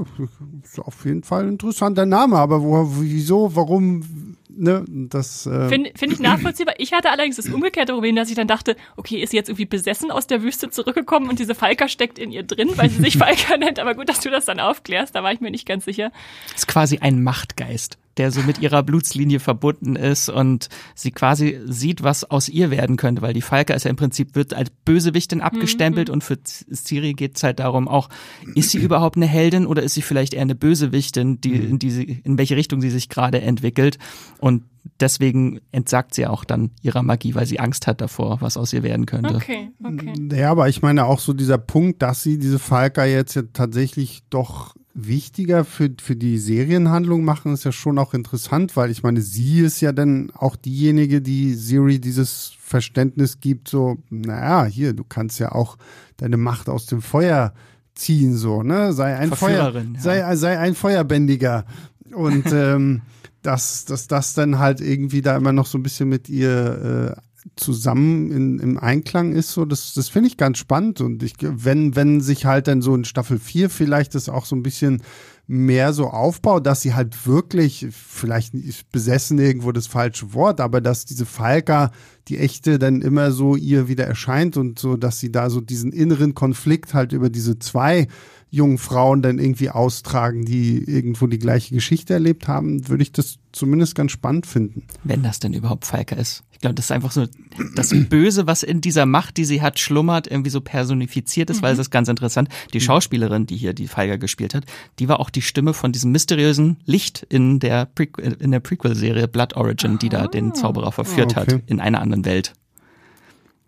ist 0.62 0.78
auf 0.80 1.04
jeden 1.04 1.22
Fall 1.22 1.44
ein 1.44 1.50
interessanter 1.50 2.06
Name, 2.06 2.36
aber 2.36 2.62
wo, 2.62 2.88
wieso, 3.00 3.54
warum, 3.54 4.36
ne, 4.48 4.84
das. 4.88 5.46
Äh 5.46 5.68
Finde 5.68 5.92
find 5.96 6.12
ich 6.12 6.20
nachvollziehbar. 6.20 6.74
Ich 6.78 6.92
hatte 6.92 7.10
allerdings 7.10 7.36
das 7.36 7.48
umgekehrte 7.48 7.92
Problem, 7.92 8.16
dass 8.16 8.28
ich 8.30 8.34
dann 8.34 8.48
dachte, 8.48 8.76
okay, 8.96 9.22
ist 9.22 9.30
sie 9.30 9.36
jetzt 9.36 9.48
irgendwie 9.48 9.66
besessen 9.66 10.10
aus 10.10 10.26
der 10.26 10.42
Wüste 10.42 10.70
zurückgekommen 10.70 11.28
und 11.28 11.38
diese 11.38 11.54
Falker 11.54 11.88
steckt 11.88 12.18
in 12.18 12.32
ihr 12.32 12.42
drin, 12.42 12.70
weil 12.76 12.90
sie 12.90 13.02
sich 13.02 13.18
Falker 13.18 13.56
nennt, 13.56 13.78
aber 13.78 13.94
gut, 13.94 14.08
dass 14.08 14.20
du 14.20 14.30
das 14.30 14.44
dann 14.44 14.60
aufklärst, 14.60 15.14
da 15.14 15.22
war 15.22 15.32
ich 15.32 15.40
mir 15.40 15.50
nicht 15.50 15.66
ganz 15.66 15.84
sicher. 15.84 16.10
Das 16.52 16.62
ist 16.62 16.66
quasi 16.66 16.98
ein 16.98 17.22
Machtgeist 17.22 17.98
der 18.16 18.30
so 18.30 18.42
mit 18.42 18.60
ihrer 18.60 18.82
Blutslinie 18.82 19.40
verbunden 19.40 19.96
ist 19.96 20.28
und 20.28 20.68
sie 20.94 21.10
quasi 21.10 21.60
sieht, 21.66 22.02
was 22.02 22.30
aus 22.30 22.48
ihr 22.48 22.70
werden 22.70 22.96
könnte, 22.96 23.22
weil 23.22 23.34
die 23.34 23.42
Falke 23.42 23.72
ist 23.72 23.84
ja 23.84 23.90
im 23.90 23.96
Prinzip 23.96 24.34
wird 24.34 24.54
als 24.54 24.70
Bösewichtin 24.70 25.40
abgestempelt 25.40 26.08
mhm. 26.08 26.14
und 26.14 26.24
für 26.24 26.38
Ciri 26.42 27.14
geht 27.14 27.36
es 27.36 27.42
halt 27.42 27.58
darum 27.58 27.88
auch, 27.88 28.08
ist 28.54 28.70
sie 28.70 28.78
überhaupt 28.78 29.16
eine 29.16 29.26
Heldin 29.26 29.66
oder 29.66 29.82
ist 29.82 29.94
sie 29.94 30.02
vielleicht 30.02 30.34
eher 30.34 30.42
eine 30.42 30.54
Bösewichtin, 30.54 31.40
die, 31.40 31.54
mhm. 31.54 31.70
in, 31.70 31.78
die 31.78 31.90
sie, 31.90 32.20
in 32.24 32.38
welche 32.38 32.56
Richtung 32.56 32.80
sie 32.80 32.90
sich 32.90 33.08
gerade 33.08 33.40
entwickelt 33.40 33.98
und 34.38 34.62
deswegen 35.00 35.60
entsagt 35.72 36.14
sie 36.14 36.26
auch 36.26 36.44
dann 36.44 36.70
ihrer 36.82 37.02
Magie, 37.02 37.34
weil 37.34 37.46
sie 37.46 37.60
Angst 37.60 37.86
hat 37.86 38.00
davor, 38.00 38.40
was 38.40 38.56
aus 38.56 38.72
ihr 38.72 38.82
werden 38.82 39.06
könnte. 39.06 39.34
Okay, 39.34 39.70
okay. 39.82 40.12
Ja, 40.32 40.50
aber 40.50 40.68
ich 40.68 40.82
meine 40.82 41.06
auch 41.06 41.20
so 41.20 41.32
dieser 41.32 41.58
Punkt, 41.58 42.02
dass 42.02 42.22
sie 42.22 42.38
diese 42.38 42.58
Falka 42.58 43.04
jetzt 43.04 43.34
ja 43.34 43.42
tatsächlich 43.52 44.22
doch 44.30 44.74
wichtiger 44.94 45.64
für, 45.64 45.90
für 46.00 46.14
die 46.14 46.38
Serienhandlung 46.38 47.24
machen, 47.24 47.52
ist 47.52 47.64
ja 47.64 47.72
schon 47.72 47.98
auch 47.98 48.14
interessant, 48.14 48.76
weil 48.76 48.90
ich 48.90 49.02
meine, 49.02 49.20
sie 49.20 49.60
ist 49.60 49.80
ja 49.80 49.90
dann 49.90 50.30
auch 50.30 50.54
diejenige, 50.54 51.20
die 51.20 51.54
Siri 51.54 51.98
dieses 51.98 52.52
Verständnis 52.60 53.40
gibt, 53.40 53.68
so, 53.68 53.98
naja, 54.10 54.64
hier, 54.66 54.92
du 54.92 55.02
kannst 55.02 55.40
ja 55.40 55.50
auch 55.52 55.76
deine 56.16 56.36
Macht 56.36 56.68
aus 56.68 56.86
dem 56.86 57.02
Feuer 57.02 57.54
ziehen, 57.94 58.36
so, 58.36 58.62
ne? 58.62 58.92
Sei 58.92 59.16
ein 59.16 59.32
Feuer, 59.32 59.72
ja. 59.74 59.82
sei, 59.98 60.36
sei 60.36 60.58
ein 60.58 60.74
Feuerbändiger. 60.74 61.64
Und 62.12 62.46
ähm, 62.52 63.02
dass, 63.46 63.84
dass 63.84 64.08
das 64.08 64.34
dann 64.34 64.58
halt 64.58 64.80
irgendwie 64.80 65.22
da 65.22 65.36
immer 65.36 65.52
noch 65.52 65.66
so 65.66 65.78
ein 65.78 65.82
bisschen 65.82 66.08
mit 66.08 66.28
ihr 66.28 67.16
äh, 67.16 67.20
zusammen 67.56 68.30
in, 68.30 68.58
im 68.58 68.78
Einklang 68.78 69.32
ist, 69.32 69.52
so, 69.52 69.66
das, 69.66 69.92
das 69.92 70.08
finde 70.08 70.28
ich 70.28 70.38
ganz 70.38 70.58
spannend. 70.58 71.00
Und 71.00 71.22
ich, 71.22 71.34
wenn, 71.40 71.94
wenn 71.94 72.20
sich 72.20 72.46
halt 72.46 72.68
dann 72.68 72.80
so 72.80 72.94
in 72.94 73.04
Staffel 73.04 73.38
4 73.38 73.68
vielleicht 73.68 74.14
das 74.14 74.28
auch 74.28 74.46
so 74.46 74.56
ein 74.56 74.62
bisschen 74.62 75.02
mehr 75.46 75.92
so 75.92 76.06
aufbaut, 76.06 76.66
dass 76.66 76.80
sie 76.80 76.94
halt 76.94 77.26
wirklich, 77.26 77.86
vielleicht 77.90 78.54
besessen 78.90 79.38
irgendwo 79.38 79.72
das 79.72 79.86
falsche 79.86 80.32
Wort, 80.32 80.58
aber 80.60 80.80
dass 80.80 81.04
diese 81.04 81.26
Falka, 81.26 81.90
die 82.28 82.38
echte, 82.38 82.78
dann 82.78 83.02
immer 83.02 83.30
so 83.30 83.54
ihr 83.54 83.86
wieder 83.88 84.06
erscheint 84.06 84.56
und 84.56 84.78
so, 84.78 84.96
dass 84.96 85.20
sie 85.20 85.30
da 85.30 85.50
so 85.50 85.60
diesen 85.60 85.92
inneren 85.92 86.34
Konflikt 86.34 86.94
halt 86.94 87.12
über 87.12 87.28
diese 87.28 87.58
zwei 87.58 88.08
jungen 88.54 88.78
Frauen 88.78 89.20
dann 89.20 89.38
irgendwie 89.38 89.70
austragen, 89.70 90.44
die 90.44 90.78
irgendwo 90.78 91.26
die 91.26 91.38
gleiche 91.38 91.74
Geschichte 91.74 92.14
erlebt 92.14 92.46
haben, 92.46 92.88
würde 92.88 93.02
ich 93.02 93.10
das 93.10 93.38
zumindest 93.52 93.94
ganz 93.94 94.12
spannend 94.12 94.46
finden. 94.46 94.84
Wenn 95.02 95.22
das 95.22 95.40
denn 95.40 95.52
überhaupt 95.52 95.84
Falke 95.84 96.14
ist. 96.14 96.44
Ich 96.52 96.60
glaube, 96.60 96.74
das 96.74 96.86
ist 96.86 96.92
einfach 96.92 97.10
so 97.10 97.26
das 97.74 97.92
Böse, 98.08 98.46
was 98.46 98.62
in 98.62 98.80
dieser 98.80 99.06
Macht, 99.06 99.36
die 99.36 99.44
sie 99.44 99.60
hat, 99.60 99.80
schlummert, 99.80 100.28
irgendwie 100.28 100.50
so 100.50 100.60
personifiziert 100.60 101.50
ist, 101.50 101.58
mhm. 101.58 101.62
weil 101.62 101.72
es 101.74 101.80
ist 101.80 101.90
ganz 101.90 102.08
interessant. 102.08 102.48
Die 102.72 102.80
Schauspielerin, 102.80 103.46
die 103.46 103.56
hier 103.56 103.74
die 103.74 103.88
Falke 103.88 104.18
gespielt 104.18 104.54
hat, 104.54 104.64
die 104.98 105.08
war 105.08 105.18
auch 105.18 105.30
die 105.30 105.42
Stimme 105.42 105.74
von 105.74 105.92
diesem 105.92 106.12
mysteriösen 106.12 106.76
Licht 106.84 107.26
in 107.28 107.58
der, 107.58 107.86
Pre 107.86 108.06
in 108.38 108.52
der 108.52 108.60
Prequel-Serie 108.60 109.26
Blood 109.28 109.56
Origin, 109.56 109.98
die 109.98 110.08
da 110.08 110.28
den 110.28 110.54
Zauberer 110.54 110.92
verführt 110.92 111.36
ah, 111.36 111.42
okay. 111.42 111.54
hat 111.54 111.62
in 111.66 111.80
einer 111.80 112.00
anderen 112.00 112.24
Welt 112.24 112.54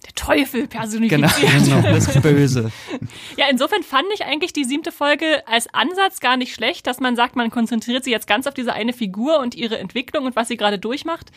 der 0.06 0.14
Teufel 0.14 0.66
personifiziert. 0.68 1.34
Genau, 1.38 1.80
genau, 1.82 1.94
das 1.94 2.20
Böse. 2.20 2.70
ja, 3.36 3.46
insofern 3.50 3.82
fand 3.82 4.06
ich 4.14 4.24
eigentlich 4.24 4.52
die 4.52 4.64
siebte 4.64 4.92
Folge 4.92 5.46
als 5.46 5.72
Ansatz 5.72 6.20
gar 6.20 6.36
nicht 6.36 6.54
schlecht, 6.54 6.86
dass 6.86 7.00
man 7.00 7.16
sagt, 7.16 7.36
man 7.36 7.50
konzentriert 7.50 8.04
sich 8.04 8.12
jetzt 8.12 8.26
ganz 8.26 8.46
auf 8.46 8.54
diese 8.54 8.72
eine 8.72 8.92
Figur 8.92 9.40
und 9.40 9.54
ihre 9.54 9.78
Entwicklung 9.78 10.24
und 10.24 10.36
was 10.36 10.48
sie 10.48 10.56
gerade 10.56 10.78
durchmacht. 10.78 11.30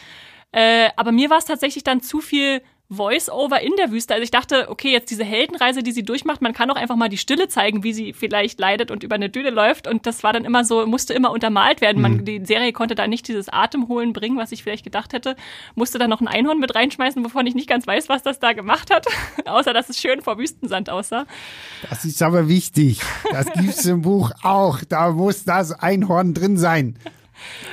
Äh, 0.51 0.89
aber 0.95 1.11
mir 1.11 1.29
war 1.29 1.37
es 1.37 1.45
tatsächlich 1.45 1.83
dann 1.83 2.01
zu 2.01 2.21
viel 2.21 2.61
Voice-Over 2.91 3.61
in 3.61 3.75
der 3.77 3.91
Wüste. 3.91 4.15
Also 4.15 4.23
ich 4.23 4.31
dachte, 4.31 4.67
okay, 4.69 4.91
jetzt 4.91 5.11
diese 5.11 5.23
Heldenreise, 5.23 5.83
die 5.83 5.91
sie 5.91 6.03
durchmacht, 6.03 6.41
man 6.41 6.53
kann 6.53 6.71
auch 6.71 6.75
einfach 6.75 6.95
mal 6.95 7.07
die 7.07 7.19
Stille 7.19 7.47
zeigen, 7.47 7.83
wie 7.83 7.93
sie 7.93 8.13
vielleicht 8.13 8.59
leidet 8.59 8.89
und 8.89 9.03
über 9.03 9.15
eine 9.15 9.29
Düne 9.29 9.51
läuft. 9.51 9.87
Und 9.87 10.07
das 10.07 10.23
war 10.23 10.33
dann 10.33 10.43
immer 10.43 10.65
so, 10.65 10.87
musste 10.87 11.13
immer 11.13 11.31
untermalt 11.31 11.81
werden. 11.81 12.01
Man, 12.01 12.13
mhm. 12.13 12.25
die 12.25 12.43
Serie 12.43 12.73
konnte 12.73 12.95
da 12.95 13.07
nicht 13.07 13.27
dieses 13.27 13.47
Atemholen 13.47 14.11
bringen, 14.11 14.37
was 14.37 14.51
ich 14.51 14.63
vielleicht 14.63 14.83
gedacht 14.83 15.13
hätte. 15.13 15.35
Musste 15.75 15.99
da 15.99 16.07
noch 16.07 16.19
ein 16.19 16.27
Einhorn 16.27 16.57
mit 16.57 16.73
reinschmeißen, 16.73 17.23
wovon 17.23 17.45
ich 17.45 17.53
nicht 17.53 17.69
ganz 17.69 17.85
weiß, 17.85 18.09
was 18.09 18.23
das 18.23 18.39
da 18.39 18.53
gemacht 18.53 18.91
hat. 18.91 19.05
Außer, 19.45 19.71
dass 19.71 19.89
es 19.89 19.99
schön 19.99 20.21
vor 20.21 20.39
Wüstensand 20.39 20.89
aussah. 20.89 21.27
Das 21.87 22.05
ist 22.05 22.23
aber 22.23 22.47
wichtig. 22.47 23.01
Das 23.31 23.51
gibt's 23.53 23.85
im 23.85 24.01
Buch 24.01 24.31
auch. 24.41 24.79
Da 24.87 25.11
muss 25.11 25.43
das 25.43 25.71
Einhorn 25.73 26.33
drin 26.33 26.57
sein. 26.57 26.97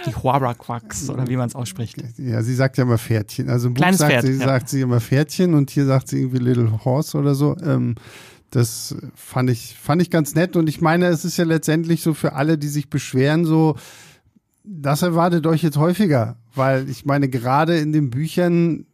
Die 0.07 0.14
Huaraquax, 0.14 1.11
oder 1.11 1.29
wie 1.29 1.37
man 1.37 1.48
es 1.48 1.55
ausspricht. 1.55 1.96
Ja, 2.18 2.42
sie 2.42 2.55
sagt 2.55 2.76
ja 2.79 2.85
immer 2.85 2.98
Pferdchen. 2.98 3.48
Also 3.48 3.68
im 3.68 3.74
Buch 3.74 3.92
sagt, 3.92 4.12
Pferd, 4.12 4.24
sie, 4.24 4.33
ja. 4.33 4.44
sagt 4.44 4.68
sie 4.68 4.81
immer 4.81 5.00
Pferdchen 5.00 5.55
und 5.55 5.70
hier 5.70 5.87
sagt 5.87 6.09
sie 6.09 6.18
irgendwie 6.20 6.38
Little 6.38 6.85
Horse 6.85 7.18
oder 7.18 7.35
so. 7.35 7.57
Ähm, 7.59 7.94
das 8.50 8.96
fand 9.14 9.50
ich, 9.50 9.76
fand 9.79 10.02
ich 10.02 10.11
ganz 10.11 10.35
nett. 10.35 10.57
Und 10.57 10.68
ich 10.68 10.81
meine, 10.81 11.07
es 11.07 11.24
ist 11.24 11.37
ja 11.37 11.44
letztendlich 11.44 12.02
so 12.02 12.14
für 12.14 12.35
alle, 12.35 12.59
die 12.59 12.68
sich 12.68 12.88
beschweren, 12.88 13.44
so, 13.44 13.76
das 14.64 15.02
erwartet 15.02 15.46
euch 15.46 15.62
jetzt 15.62 15.76
häufiger. 15.76 16.37
Weil 16.55 16.88
ich 16.88 17.05
meine, 17.05 17.29
gerade 17.29 17.79
in 17.79 17.92
den 17.92 18.11
Büchern 18.11 18.87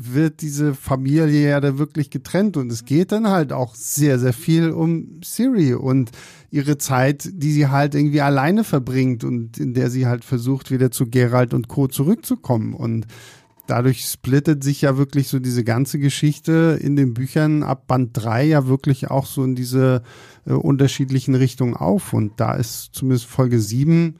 wird 0.00 0.42
diese 0.42 0.74
Familie 0.74 1.50
ja 1.50 1.60
da 1.60 1.76
wirklich 1.76 2.08
getrennt 2.08 2.56
und 2.56 2.70
es 2.70 2.84
geht 2.84 3.10
dann 3.10 3.28
halt 3.28 3.52
auch 3.52 3.74
sehr, 3.74 4.20
sehr 4.20 4.32
viel 4.32 4.70
um 4.70 5.20
Siri 5.24 5.74
und 5.74 6.12
ihre 6.50 6.78
Zeit, 6.78 7.28
die 7.32 7.50
sie 7.50 7.66
halt 7.66 7.96
irgendwie 7.96 8.20
alleine 8.20 8.62
verbringt 8.62 9.24
und 9.24 9.58
in 9.58 9.74
der 9.74 9.90
sie 9.90 10.06
halt 10.06 10.24
versucht, 10.24 10.70
wieder 10.70 10.92
zu 10.92 11.06
Gerald 11.06 11.52
und 11.52 11.66
Co. 11.66 11.88
zurückzukommen 11.88 12.74
und 12.74 13.06
dadurch 13.66 14.04
splittet 14.04 14.62
sich 14.62 14.82
ja 14.82 14.96
wirklich 14.96 15.28
so 15.28 15.40
diese 15.40 15.64
ganze 15.64 15.98
Geschichte 15.98 16.78
in 16.80 16.94
den 16.94 17.12
Büchern 17.12 17.64
ab 17.64 17.88
Band 17.88 18.10
3 18.12 18.44
ja 18.44 18.68
wirklich 18.68 19.10
auch 19.10 19.26
so 19.26 19.42
in 19.42 19.56
diese 19.56 20.02
äh, 20.46 20.52
unterschiedlichen 20.52 21.34
Richtungen 21.34 21.74
auf. 21.74 22.12
Und 22.12 22.40
da 22.40 22.54
ist 22.54 22.90
zumindest 22.92 23.26
Folge 23.26 23.60
7 23.60 24.16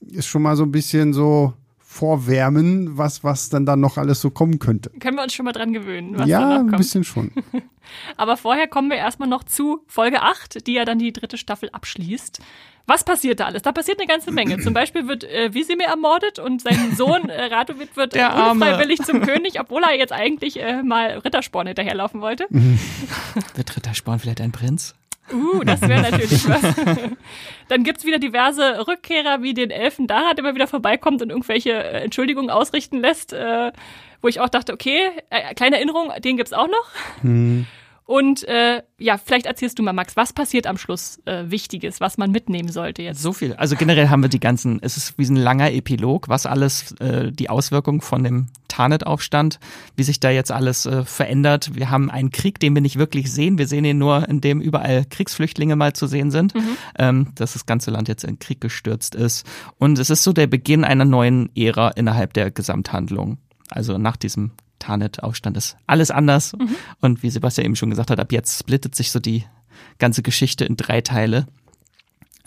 ist 0.00 0.26
schon 0.26 0.42
mal 0.42 0.56
so 0.56 0.62
ein 0.62 0.72
bisschen 0.72 1.12
so 1.12 1.54
vorwärmen, 1.96 2.98
was, 2.98 3.24
was 3.24 3.48
dann 3.48 3.64
da 3.66 3.74
noch 3.74 3.96
alles 3.96 4.20
so 4.20 4.30
kommen 4.30 4.58
könnte. 4.58 4.90
Können 5.00 5.16
wir 5.16 5.22
uns 5.22 5.34
schon 5.34 5.44
mal 5.44 5.52
dran 5.52 5.72
gewöhnen, 5.72 6.18
was 6.18 6.28
ja, 6.28 6.40
da 6.40 6.48
noch 6.48 6.56
kommt. 6.58 6.72
ein 6.74 6.78
bisschen 6.78 7.04
schon. 7.04 7.30
Aber 8.16 8.36
vorher 8.36 8.68
kommen 8.68 8.90
wir 8.90 8.96
erstmal 8.98 9.28
noch 9.28 9.44
zu 9.44 9.82
Folge 9.86 10.20
8, 10.22 10.66
die 10.66 10.74
ja 10.74 10.84
dann 10.84 10.98
die 10.98 11.12
dritte 11.12 11.38
Staffel 11.38 11.70
abschließt. 11.70 12.40
Was 12.88 13.02
passiert 13.02 13.40
da 13.40 13.46
alles? 13.46 13.62
Da 13.62 13.72
passiert 13.72 13.98
eine 13.98 14.06
ganze 14.06 14.30
Menge. 14.30 14.58
Zum 14.60 14.72
Beispiel 14.72 15.08
wird 15.08 15.24
äh, 15.24 15.52
Wisimir 15.54 15.86
ermordet 15.86 16.38
und 16.38 16.62
sein 16.62 16.94
Sohn 16.96 17.28
äh, 17.28 17.46
Radovid 17.46 17.96
wird 17.96 18.14
Der 18.14 18.32
Arme. 18.32 18.64
unfreiwillig 18.64 19.00
zum 19.02 19.22
König, 19.22 19.58
obwohl 19.58 19.82
er 19.82 19.96
jetzt 19.96 20.12
eigentlich 20.12 20.60
äh, 20.60 20.82
mal 20.82 21.18
Rittersporn 21.18 21.66
hinterherlaufen 21.66 22.20
wollte. 22.20 22.46
Wird 23.54 23.76
Rittersporn 23.76 24.18
vielleicht 24.20 24.40
ein 24.40 24.52
Prinz? 24.52 24.94
Uh, 25.32 25.64
das 25.64 25.80
wäre 25.82 26.02
natürlich 26.02 26.48
was. 26.48 26.62
Dann 27.68 27.82
gibt's 27.82 28.04
wieder 28.04 28.18
diverse 28.18 28.86
Rückkehrer, 28.86 29.42
wie 29.42 29.54
den 29.54 29.70
Elfen 29.70 30.06
Darat 30.06 30.38
immer 30.38 30.54
wieder 30.54 30.68
vorbeikommt 30.68 31.22
und 31.22 31.30
irgendwelche 31.30 31.72
äh, 31.72 32.04
Entschuldigungen 32.04 32.50
ausrichten 32.50 33.00
lässt, 33.00 33.32
äh, 33.32 33.72
wo 34.22 34.28
ich 34.28 34.40
auch 34.40 34.48
dachte, 34.48 34.72
okay, 34.72 35.10
äh, 35.30 35.54
kleine 35.54 35.76
Erinnerung, 35.76 36.12
den 36.20 36.36
gibt's 36.36 36.52
auch 36.52 36.68
noch. 36.68 36.90
Und 38.06 38.46
äh, 38.46 38.82
ja, 38.98 39.18
vielleicht 39.18 39.46
erzählst 39.46 39.80
du 39.80 39.82
mal, 39.82 39.92
Max, 39.92 40.16
was 40.16 40.32
passiert 40.32 40.68
am 40.68 40.78
Schluss 40.78 41.20
äh, 41.24 41.50
Wichtiges, 41.50 42.00
was 42.00 42.18
man 42.18 42.30
mitnehmen 42.30 42.68
sollte 42.68 43.02
jetzt? 43.02 43.20
So 43.20 43.32
viel. 43.32 43.54
Also 43.54 43.74
generell 43.74 44.08
haben 44.08 44.22
wir 44.22 44.28
die 44.28 44.38
ganzen, 44.38 44.78
es 44.80 44.96
ist 44.96 45.18
wie 45.18 45.24
ein 45.24 45.34
langer 45.34 45.72
Epilog, 45.72 46.28
was 46.28 46.46
alles, 46.46 46.92
äh, 47.00 47.32
die 47.32 47.50
Auswirkungen 47.50 48.00
von 48.00 48.22
dem 48.22 48.46
Tarnet-Aufstand, 48.68 49.58
wie 49.96 50.04
sich 50.04 50.20
da 50.20 50.30
jetzt 50.30 50.52
alles 50.52 50.86
äh, 50.86 51.04
verändert. 51.04 51.74
Wir 51.74 51.90
haben 51.90 52.08
einen 52.08 52.30
Krieg, 52.30 52.60
den 52.60 52.74
wir 52.76 52.82
nicht 52.82 52.96
wirklich 52.96 53.32
sehen. 53.32 53.58
Wir 53.58 53.66
sehen 53.66 53.84
ihn 53.84 53.98
nur, 53.98 54.28
in 54.28 54.40
dem 54.40 54.60
überall 54.60 55.04
Kriegsflüchtlinge 55.04 55.74
mal 55.74 55.92
zu 55.92 56.06
sehen 56.06 56.30
sind, 56.30 56.54
ähm, 56.98 57.32
dass 57.34 57.54
das 57.54 57.66
ganze 57.66 57.90
Land 57.90 58.06
jetzt 58.06 58.22
in 58.22 58.38
Krieg 58.38 58.60
gestürzt 58.60 59.16
ist. 59.16 59.44
Und 59.78 59.98
es 59.98 60.10
ist 60.10 60.22
so 60.22 60.32
der 60.32 60.46
Beginn 60.46 60.84
einer 60.84 61.04
neuen 61.04 61.50
Ära 61.56 61.88
innerhalb 61.88 62.34
der 62.34 62.52
Gesamthandlung. 62.52 63.38
Also 63.68 63.98
nach 63.98 64.16
diesem 64.16 64.52
Tarnet-Aufstand 64.86 65.56
ist 65.56 65.76
alles 65.86 66.10
anders. 66.10 66.54
Und 67.00 67.22
wie 67.22 67.30
Sebastian 67.30 67.66
eben 67.66 67.76
schon 67.76 67.90
gesagt 67.90 68.10
hat, 68.10 68.20
ab 68.20 68.32
jetzt 68.32 68.58
splittet 68.58 68.94
sich 68.94 69.10
so 69.10 69.18
die 69.18 69.44
ganze 69.98 70.22
Geschichte 70.22 70.64
in 70.64 70.76
drei 70.76 71.00
Teile. 71.00 71.46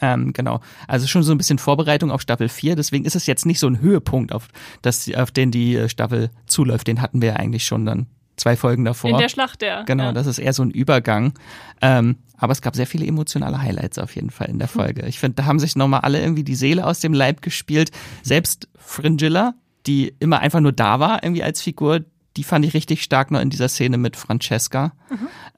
Ähm, 0.02 0.32
genau. 0.32 0.62
Also 0.88 1.08
schon 1.08 1.23
so 1.23 1.34
ein 1.34 1.38
bisschen 1.38 1.60
Vorbereitung 1.60 2.12
auf 2.12 2.21
Staffel 2.21 2.47
4. 2.47 2.78
Deswegen 2.78 3.04
ist 3.04 3.15
es 3.15 3.25
jetzt 3.25 3.45
nicht 3.45 3.60
so 3.60 3.67
ein 3.67 3.82
Höhepunkt, 3.82 4.34
auf, 4.34 4.47
das, 4.82 5.13
auf 5.13 5.32
den 5.32 5.52
die 5.52 5.75
äh, 5.75 5.89
Staffel 5.89 6.30
zuläuft. 6.45 6.88
Den 6.88 7.02
hatten 7.02 7.21
wir 7.21 7.30
ja 7.30 7.36
eigentlich 7.36 7.65
schon 7.65 7.86
dann 7.86 8.08
zwei 8.38 8.56
Folgen 8.56 8.86
davor. 8.86 9.10
In 9.10 9.17
der 9.17 9.28
Schlacht, 9.28 9.62
ja. 9.62 9.84
Genau, 9.84 10.06
ja. 10.06 10.13
das 10.13 10.25
ist 10.25 10.39
eher 10.39 10.54
so 10.54 10.63
ein 10.63 10.71
Übergang. 10.71 11.34
Ähm, 11.82 12.15
aber 12.38 12.54
es 12.54 12.62
gab 12.62 12.78
sehr 12.78 12.88
viele 12.88 13.06
emotionale 13.06 13.62
Highlights 13.62 13.99
auf 13.99 14.15
jeden 14.15 14.30
Fall 14.30 14.47
in 14.47 14.60
der 14.60 14.69
Folge. 14.69 15.06
Ich 15.08 15.19
finde, 15.19 15.36
da 15.36 15.45
haben 15.45 15.60
sich 15.60 15.75
nochmal 15.75 16.02
alle 16.02 16.21
irgendwie 16.21 16.45
die 16.45 16.56
Seele 16.56 16.88
aus 16.88 17.02
dem 17.02 17.13
Leib 17.13 17.41
gespielt. 17.41 17.91
Selbst 18.23 18.69
Fringilla, 18.78 19.56
die 19.86 20.13
immer 20.19 20.39
einfach 20.39 20.62
nur 20.62 20.71
da 20.71 21.02
war, 21.02 21.21
irgendwie 21.21 21.43
als 21.43 21.62
Figur, 21.62 22.06
die 22.38 22.44
fand 22.44 22.65
ich 22.65 22.74
richtig 22.74 23.04
stark 23.04 23.32
noch 23.32 23.42
in 23.42 23.50
dieser 23.50 23.70
Szene 23.70 23.98
mit 23.98 24.15
Francesca. 24.15 24.94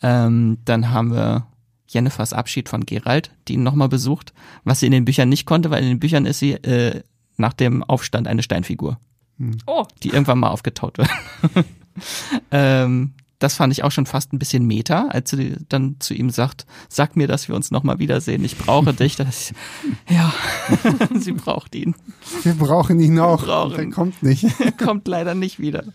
Ähm, 0.02 0.58
dann 0.66 0.90
haben 0.92 1.14
wir 1.14 1.48
Jennifers 1.88 2.34
Abschied 2.34 2.70
von 2.70 2.86
Gerald, 2.86 3.32
die 3.48 3.54
ihn 3.54 3.64
nochmal 3.64 3.90
besucht, 3.90 4.34
was 4.64 4.80
sie 4.80 4.86
in 4.86 4.92
den 4.94 5.06
Büchern 5.06 5.30
nicht 5.30 5.46
konnte, 5.46 5.70
weil 5.70 5.84
in 5.84 5.90
den 5.90 6.00
Büchern 6.00 6.26
ist 6.26 6.40
sie 6.40 6.54
äh, 6.54 7.02
nach 7.38 7.54
dem 7.54 7.84
Aufstand 7.84 8.28
eine 8.28 8.44
Steinfigur 8.44 8.98
Oh, 9.66 9.86
die 10.04 10.10
irgendwann 10.10 10.40
mal 10.40 10.50
aufgetaut 10.50 10.98
wird. 11.00 11.10
ähm, 12.52 13.14
das 13.40 13.56
fand 13.56 13.74
ich 13.74 13.84
auch 13.84 13.92
schon 13.92 14.06
fast 14.06 14.34
ein 14.34 14.40
bisschen 14.40 14.68
meta, 14.68 15.08
als 15.10 15.32
sie 15.32 15.56
dann 15.68 15.96
zu 16.00 16.14
ihm 16.14 16.30
sagt, 16.30 16.68
sag 16.90 17.16
mir, 17.16 17.28
dass 17.28 17.48
wir 17.48 17.56
uns 17.56 17.72
nochmal 17.72 17.98
wiedersehen, 17.98 18.46
ich 18.46 18.56
brauche 18.58 18.94
dich. 18.94 19.16
Das, 19.16 19.52
ja, 20.10 20.32
sie 21.16 21.32
braucht 21.32 21.74
ihn. 21.74 21.96
Wir 22.44 22.54
brauchen 22.54 23.00
ihn 23.00 23.18
auch. 23.20 23.44
brauchen 23.44 23.72
Der 23.76 23.84
ihn. 23.84 23.92
kommt 23.92 24.22
nicht. 24.22 24.46
Kommt 24.78 25.08
leider 25.08 25.34
nicht 25.34 25.60
wieder. 25.60 25.86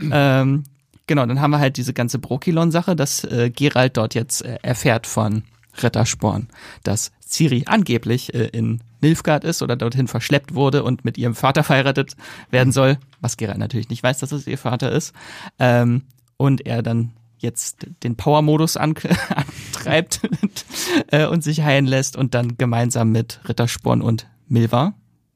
Ähm, 0.00 0.64
genau, 1.06 1.26
dann 1.26 1.40
haben 1.40 1.50
wir 1.50 1.58
halt 1.58 1.76
diese 1.76 1.92
ganze 1.92 2.18
Brokilon-Sache, 2.18 2.96
dass 2.96 3.24
äh, 3.24 3.50
Gerald 3.50 3.96
dort 3.96 4.14
jetzt 4.14 4.44
äh, 4.44 4.58
erfährt 4.62 5.06
von 5.06 5.44
Rittersporn, 5.82 6.48
dass 6.82 7.12
Ciri 7.20 7.64
angeblich 7.66 8.34
äh, 8.34 8.46
in 8.46 8.80
Nilfgaard 9.00 9.44
ist 9.44 9.62
oder 9.62 9.76
dorthin 9.76 10.08
verschleppt 10.08 10.54
wurde 10.54 10.82
und 10.84 11.04
mit 11.04 11.18
ihrem 11.18 11.34
Vater 11.34 11.64
verheiratet 11.64 12.16
werden 12.50 12.72
soll, 12.72 12.98
was 13.20 13.36
Gerald 13.36 13.58
natürlich 13.58 13.88
nicht 13.88 14.02
weiß, 14.02 14.18
dass 14.18 14.32
es 14.32 14.46
ihr 14.46 14.58
Vater 14.58 14.92
ist. 14.92 15.12
Ähm, 15.58 16.02
und 16.36 16.66
er 16.66 16.82
dann 16.82 17.12
jetzt 17.38 17.86
den 18.02 18.16
Power-Modus 18.16 18.76
an 18.76 18.94
antreibt 19.74 20.22
äh, 21.08 21.26
und 21.26 21.44
sich 21.44 21.62
heilen 21.62 21.86
lässt 21.86 22.16
und 22.16 22.34
dann 22.34 22.56
gemeinsam 22.56 23.12
mit 23.12 23.40
Rittersporn 23.48 24.00
und 24.00 24.26
Milva, 24.48 24.94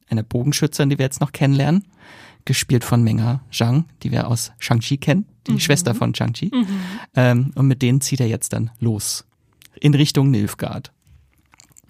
einer 0.09 0.23
Bogenschützerin, 0.23 0.91
die 0.91 0.99
wir 0.99 1.05
jetzt 1.05 1.21
noch 1.21 1.33
kennenlernen, 1.33 1.85
gespielt 2.49 2.83
von 2.83 3.05
Menga 3.05 3.43
Zhang, 3.53 3.85
die 4.03 4.11
wir 4.11 4.27
aus 4.27 4.53
Shang-Chi 4.59 4.97
kennen, 4.97 5.27
die 5.47 5.61
Schwester 5.61 5.95
von 5.95 6.15
Shang-Chi. 6.15 6.51
Ähm, 7.15 7.53
und 7.55 7.69
mit 7.69 7.83
denen 7.83 8.01
zieht 8.01 8.21
er 8.21 8.27
jetzt 8.27 8.55
dann 8.55 8.71
los 8.81 9.27
in 9.81 9.95
Richtung 9.95 10.31
Nilfgaard. 10.31 10.91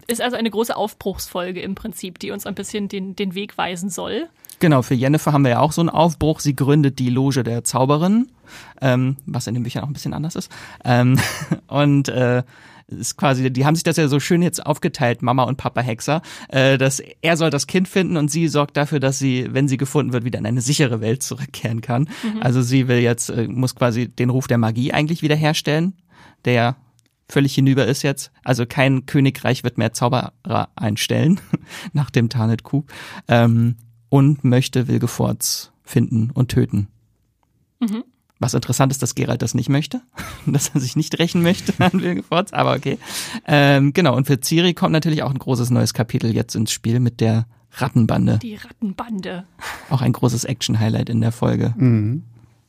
ist 0.09 0.21
also 0.21 0.37
eine 0.37 0.51
große 0.51 0.77
Aufbruchsfolge 0.77 1.61
im 1.61 1.77
Prinzip, 1.77 2.19
die 2.19 2.33
uns 2.33 2.45
ein 2.45 2.57
bisschen 2.57 2.89
den, 2.89 3.15
den 3.15 3.35
Weg 3.35 3.57
weisen 3.57 3.89
soll. 3.89 4.29
Genau, 4.59 4.83
für 4.83 4.95
Jennifer 4.95 5.33
haben 5.33 5.45
wir 5.45 5.53
ja 5.53 5.61
auch 5.61 5.71
so 5.71 5.81
einen 5.81 5.91
Aufbruch. 5.91 6.41
Sie 6.41 6.57
gründet 6.57 6.99
die 6.99 7.11
Loge 7.11 7.45
der 7.45 7.63
Zauberin, 7.63 8.29
ähm, 8.81 9.17
was 9.27 9.47
in 9.47 9.55
den 9.55 9.63
Büchern 9.63 9.85
auch 9.85 9.87
ein 9.87 9.93
bisschen 9.93 10.13
anders 10.13 10.35
ist. 10.35 10.51
Ähm, 10.85 11.21
und 11.69 12.09
äh, 12.09 12.43
ist 12.89 13.17
quasi, 13.17 13.51
die 13.53 13.67
haben 13.67 13.75
sich 13.75 13.85
das 13.85 13.97
ja 13.97 14.09
so 14.09 14.19
schön 14.19 14.43
jetzt 14.43 14.65
aufgeteilt, 14.65 15.23
Mama 15.23 15.45
und 15.45 15.57
Papa 15.57 15.81
Hexer, 15.81 16.23
äh, 16.49 16.79
dass 16.79 17.01
er 17.21 17.37
soll 17.37 17.51
das 17.51 17.67
Kind 17.67 17.89
finden 17.89 18.17
und 18.17 18.31
sie 18.31 18.49
sorgt 18.49 18.77
dafür, 18.77 19.01
dass 19.01 19.19
sie, 19.19 19.49
wenn 19.51 19.69
sie 19.69 19.77
gefunden 19.77 20.13
wird, 20.13 20.25
wieder 20.25 20.39
in 20.39 20.47
eine 20.47 20.61
sichere 20.61 21.01
Welt 21.01 21.23
zurückkehren 21.23 21.81
kann. 21.81 22.09
Also 22.41 22.63
sie 22.63 22.89
will 22.89 22.99
jetzt, 22.99 23.29
äh, 23.31 23.47
muss 23.47 23.75
quasi 23.75 24.09
den 24.09 24.31
Ruf 24.31 24.47
der 24.47 24.59
Magie 24.59 24.93
eigentlich 24.93 25.23
wiederherstellen, 25.23 25.95
der 26.45 26.53
ja 26.53 26.77
völlig 27.29 27.55
hinüber 27.55 27.87
ist 27.87 28.03
jetzt. 28.03 28.33
Also 28.43 28.65
kein 28.65 29.07
Königreich 29.07 29.65
wird 29.65 29.77
mehr 29.77 29.93
Zauberer 29.93 30.71
einstellen 30.75 31.41
nach 31.93 32.11
dem 32.11 32.29
Tarnet-Coup. 32.29 32.91
Ähm, 33.29 33.77
und 34.09 34.45
möchte 34.45 34.89
Wilgefortz 34.89 35.71
finden 35.85 36.31
und 36.31 36.51
töten. 36.51 36.89
Was 38.41 38.55
interessant 38.55 38.93
ist, 38.93 39.03
dass 39.03 39.15
Gerald 39.17 39.43
das 39.43 39.55
nicht 39.55 39.69
möchte, 39.69 40.01
dass 40.47 40.69
er 40.69 40.81
sich 40.81 40.95
nicht 40.97 41.19
rächen 41.19 41.43
möchte 41.43 41.73
an 41.79 42.01
Wilgefortz, 42.01 42.53
aber 42.53 42.75
okay. 42.75 42.99
Ähm, 43.47 43.93
genau, 43.93 44.17
und 44.17 44.27
für 44.27 44.39
Ciri 44.41 44.75
kommt 44.75 44.93
natürlich 44.93 45.23
auch 45.23 45.31
ein 45.31 45.39
großes 45.39 45.71
neues 45.71 45.93
Kapitel 45.95 46.35
jetzt 46.35 46.55
ins 46.55 46.71
Spiel 46.73 47.01
mit 47.01 47.21
der 47.21 47.47
Rattenbande. 47.73 48.39
Die 48.39 48.55
Rattenbande. 48.55 49.45
Auch 49.91 50.01
ein 50.01 50.13
großes 50.13 50.45
Action-Highlight 50.45 51.11
in 51.11 51.21
der 51.21 51.33
Folge. 51.33 51.75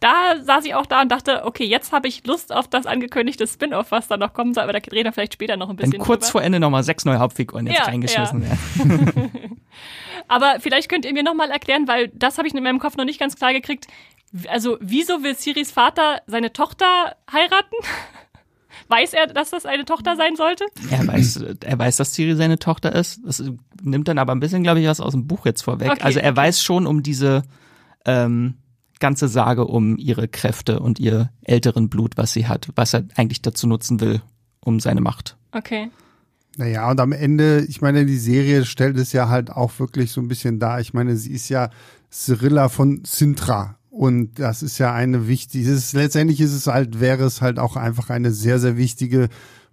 Da 0.01 0.35
saß 0.43 0.65
ich 0.65 0.75
auch 0.75 0.85
da 0.85 1.01
und 1.01 1.09
dachte, 1.11 1.45
okay, 1.45 1.65
jetzt 1.65 1.91
habe 1.91 2.07
ich 2.07 2.25
Lust 2.27 2.53
auf 2.53 2.67
das 2.67 2.85
angekündigte 2.85 3.45
Spin-off, 3.47 3.91
was 3.91 4.07
da 4.07 4.17
noch 4.17 4.33
kommen 4.33 4.53
soll, 4.53 4.63
aber 4.63 4.73
da 4.73 4.79
reden 4.91 5.05
wir 5.05 5.13
vielleicht 5.13 5.33
später 5.33 5.57
noch 5.57 5.69
ein 5.69 5.77
Wenn 5.79 5.89
bisschen 5.89 6.03
kurz 6.03 6.25
drüber. 6.27 6.31
vor 6.33 6.43
Ende 6.43 6.59
nochmal 6.59 6.83
sechs 6.83 7.05
neue 7.05 7.19
Hauptfiguren 7.19 7.67
jetzt 7.67 7.79
Ja, 7.79 7.83
reingeschmissen 7.85 8.43
ja. 8.43 8.49
werden. 8.49 9.31
Aber 10.27 10.57
vielleicht 10.59 10.89
könnt 10.89 11.05
ihr 11.05 11.13
mir 11.13 11.23
nochmal 11.23 11.49
erklären, 11.49 11.87
weil 11.87 12.09
das 12.13 12.37
habe 12.37 12.47
ich 12.47 12.53
in 12.53 12.61
meinem 12.63 12.77
Kopf 12.79 12.95
noch 12.97 13.05
nicht 13.05 13.19
ganz 13.19 13.35
klar 13.35 13.51
gekriegt. 13.51 13.87
Also, 14.47 14.77
wieso 14.79 15.23
will 15.23 15.35
Siris 15.35 15.71
Vater 15.71 16.21
seine 16.27 16.53
Tochter 16.53 17.15
heiraten? 17.31 17.75
Weiß 18.87 19.13
er, 19.13 19.27
dass 19.27 19.51
das 19.51 19.65
eine 19.65 19.85
Tochter 19.85 20.15
sein 20.15 20.35
sollte? 20.35 20.65
Er 20.89 21.05
weiß, 21.05 21.43
er 21.63 21.77
weiß, 21.77 21.97
dass 21.97 22.13
Ciri 22.13 22.35
seine 22.35 22.57
Tochter 22.57 22.95
ist. 22.95 23.19
Das 23.23 23.43
nimmt 23.83 24.07
dann 24.07 24.17
aber 24.17 24.33
ein 24.33 24.39
bisschen, 24.39 24.63
glaube 24.63 24.79
ich, 24.79 24.87
was 24.87 24.99
aus 24.99 25.13
dem 25.13 25.27
Buch 25.27 25.45
jetzt 25.45 25.61
vorweg. 25.61 25.91
Okay, 25.91 26.01
also 26.01 26.19
er 26.19 26.31
okay. 26.31 26.37
weiß 26.37 26.63
schon 26.63 26.87
um 26.87 27.03
diese 27.03 27.43
ähm, 28.05 28.55
ganze 28.99 29.27
Sage 29.27 29.65
um 29.65 29.97
ihre 29.97 30.27
Kräfte 30.27 30.79
und 30.79 30.99
ihr 30.99 31.31
älteren 31.43 31.89
Blut, 31.89 32.17
was 32.17 32.33
sie 32.33 32.47
hat, 32.47 32.69
was 32.75 32.93
er 32.93 33.05
eigentlich 33.15 33.41
dazu 33.43 33.67
nutzen 33.67 33.99
will, 34.01 34.21
um 34.59 34.79
seine 34.79 35.01
Macht. 35.01 35.37
Okay. 35.51 35.89
Naja, 36.57 36.89
und 36.89 36.99
am 36.99 37.11
Ende, 37.11 37.65
ich 37.69 37.81
meine, 37.81 38.05
die 38.05 38.17
Serie 38.17 38.65
stellt 38.65 38.97
es 38.97 39.13
ja 39.13 39.29
halt 39.29 39.49
auch 39.51 39.79
wirklich 39.79 40.11
so 40.11 40.19
ein 40.19 40.27
bisschen 40.27 40.59
dar. 40.59 40.81
Ich 40.81 40.93
meine, 40.93 41.15
sie 41.15 41.31
ist 41.31 41.47
ja 41.49 41.69
Cyrilla 42.11 42.69
von 42.69 43.01
Sintra. 43.05 43.78
Und 43.89 44.39
das 44.39 44.61
ist 44.61 44.77
ja 44.77 44.93
eine 44.93 45.27
wichtige, 45.27 45.69
ist, 45.71 45.93
letztendlich 45.93 46.41
ist 46.41 46.53
es 46.53 46.67
halt, 46.67 46.99
wäre 46.99 47.23
es 47.23 47.41
halt 47.41 47.57
auch 47.57 47.75
einfach 47.75 48.09
eine 48.09 48.31
sehr, 48.31 48.59
sehr 48.59 48.77
wichtige 48.77 49.29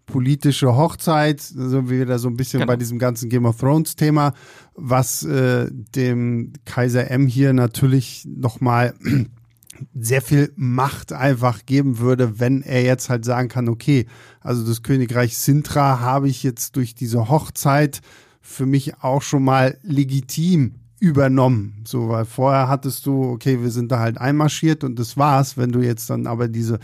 politische 0.06 0.74
Hochzeit, 0.76 1.40
so 1.40 1.90
wie 1.90 1.98
wir 1.98 2.06
da 2.06 2.18
so 2.18 2.28
ein 2.28 2.36
bisschen 2.36 2.60
Genau. 2.60 2.72
bei 2.72 2.76
diesem 2.76 2.98
ganzen 2.98 3.28
Game 3.28 3.44
of 3.44 3.58
Thrones 3.58 3.96
Thema, 3.96 4.32
was 4.74 5.22
äh, 5.24 5.68
dem 5.94 6.52
Kaiser 6.64 7.10
M 7.10 7.26
hier 7.26 7.52
natürlich 7.52 8.24
nochmal 8.26 8.94
sehr 9.94 10.22
viel 10.22 10.52
Macht 10.56 11.12
einfach 11.12 11.66
geben 11.66 11.98
würde, 11.98 12.38
wenn 12.40 12.62
er 12.62 12.82
jetzt 12.82 13.10
halt 13.10 13.24
sagen 13.24 13.48
kann, 13.48 13.68
okay, 13.68 14.06
also 14.40 14.64
das 14.66 14.82
Königreich 14.82 15.36
Sintra 15.36 16.00
habe 16.00 16.28
ich 16.28 16.42
jetzt 16.42 16.76
durch 16.76 16.94
diese 16.94 17.28
Hochzeit 17.28 18.00
für 18.40 18.64
mich 18.64 19.02
auch 19.02 19.22
schon 19.22 19.42
mal 19.44 19.76
legitim 19.82 20.76
übernommen. 20.98 21.82
So, 21.84 22.08
weil 22.08 22.24
vorher 22.24 22.68
hattest 22.68 23.06
du, 23.06 23.24
okay, 23.24 23.62
wir 23.62 23.70
sind 23.70 23.92
da 23.92 23.98
halt 23.98 24.18
einmarschiert 24.18 24.84
und 24.84 24.98
das 24.98 25.16
war's. 25.16 25.56
Wenn 25.56 25.72
du 25.72 25.80
jetzt 25.80 26.08
dann 26.10 26.26
aber 26.26 26.48
diese 26.48 26.78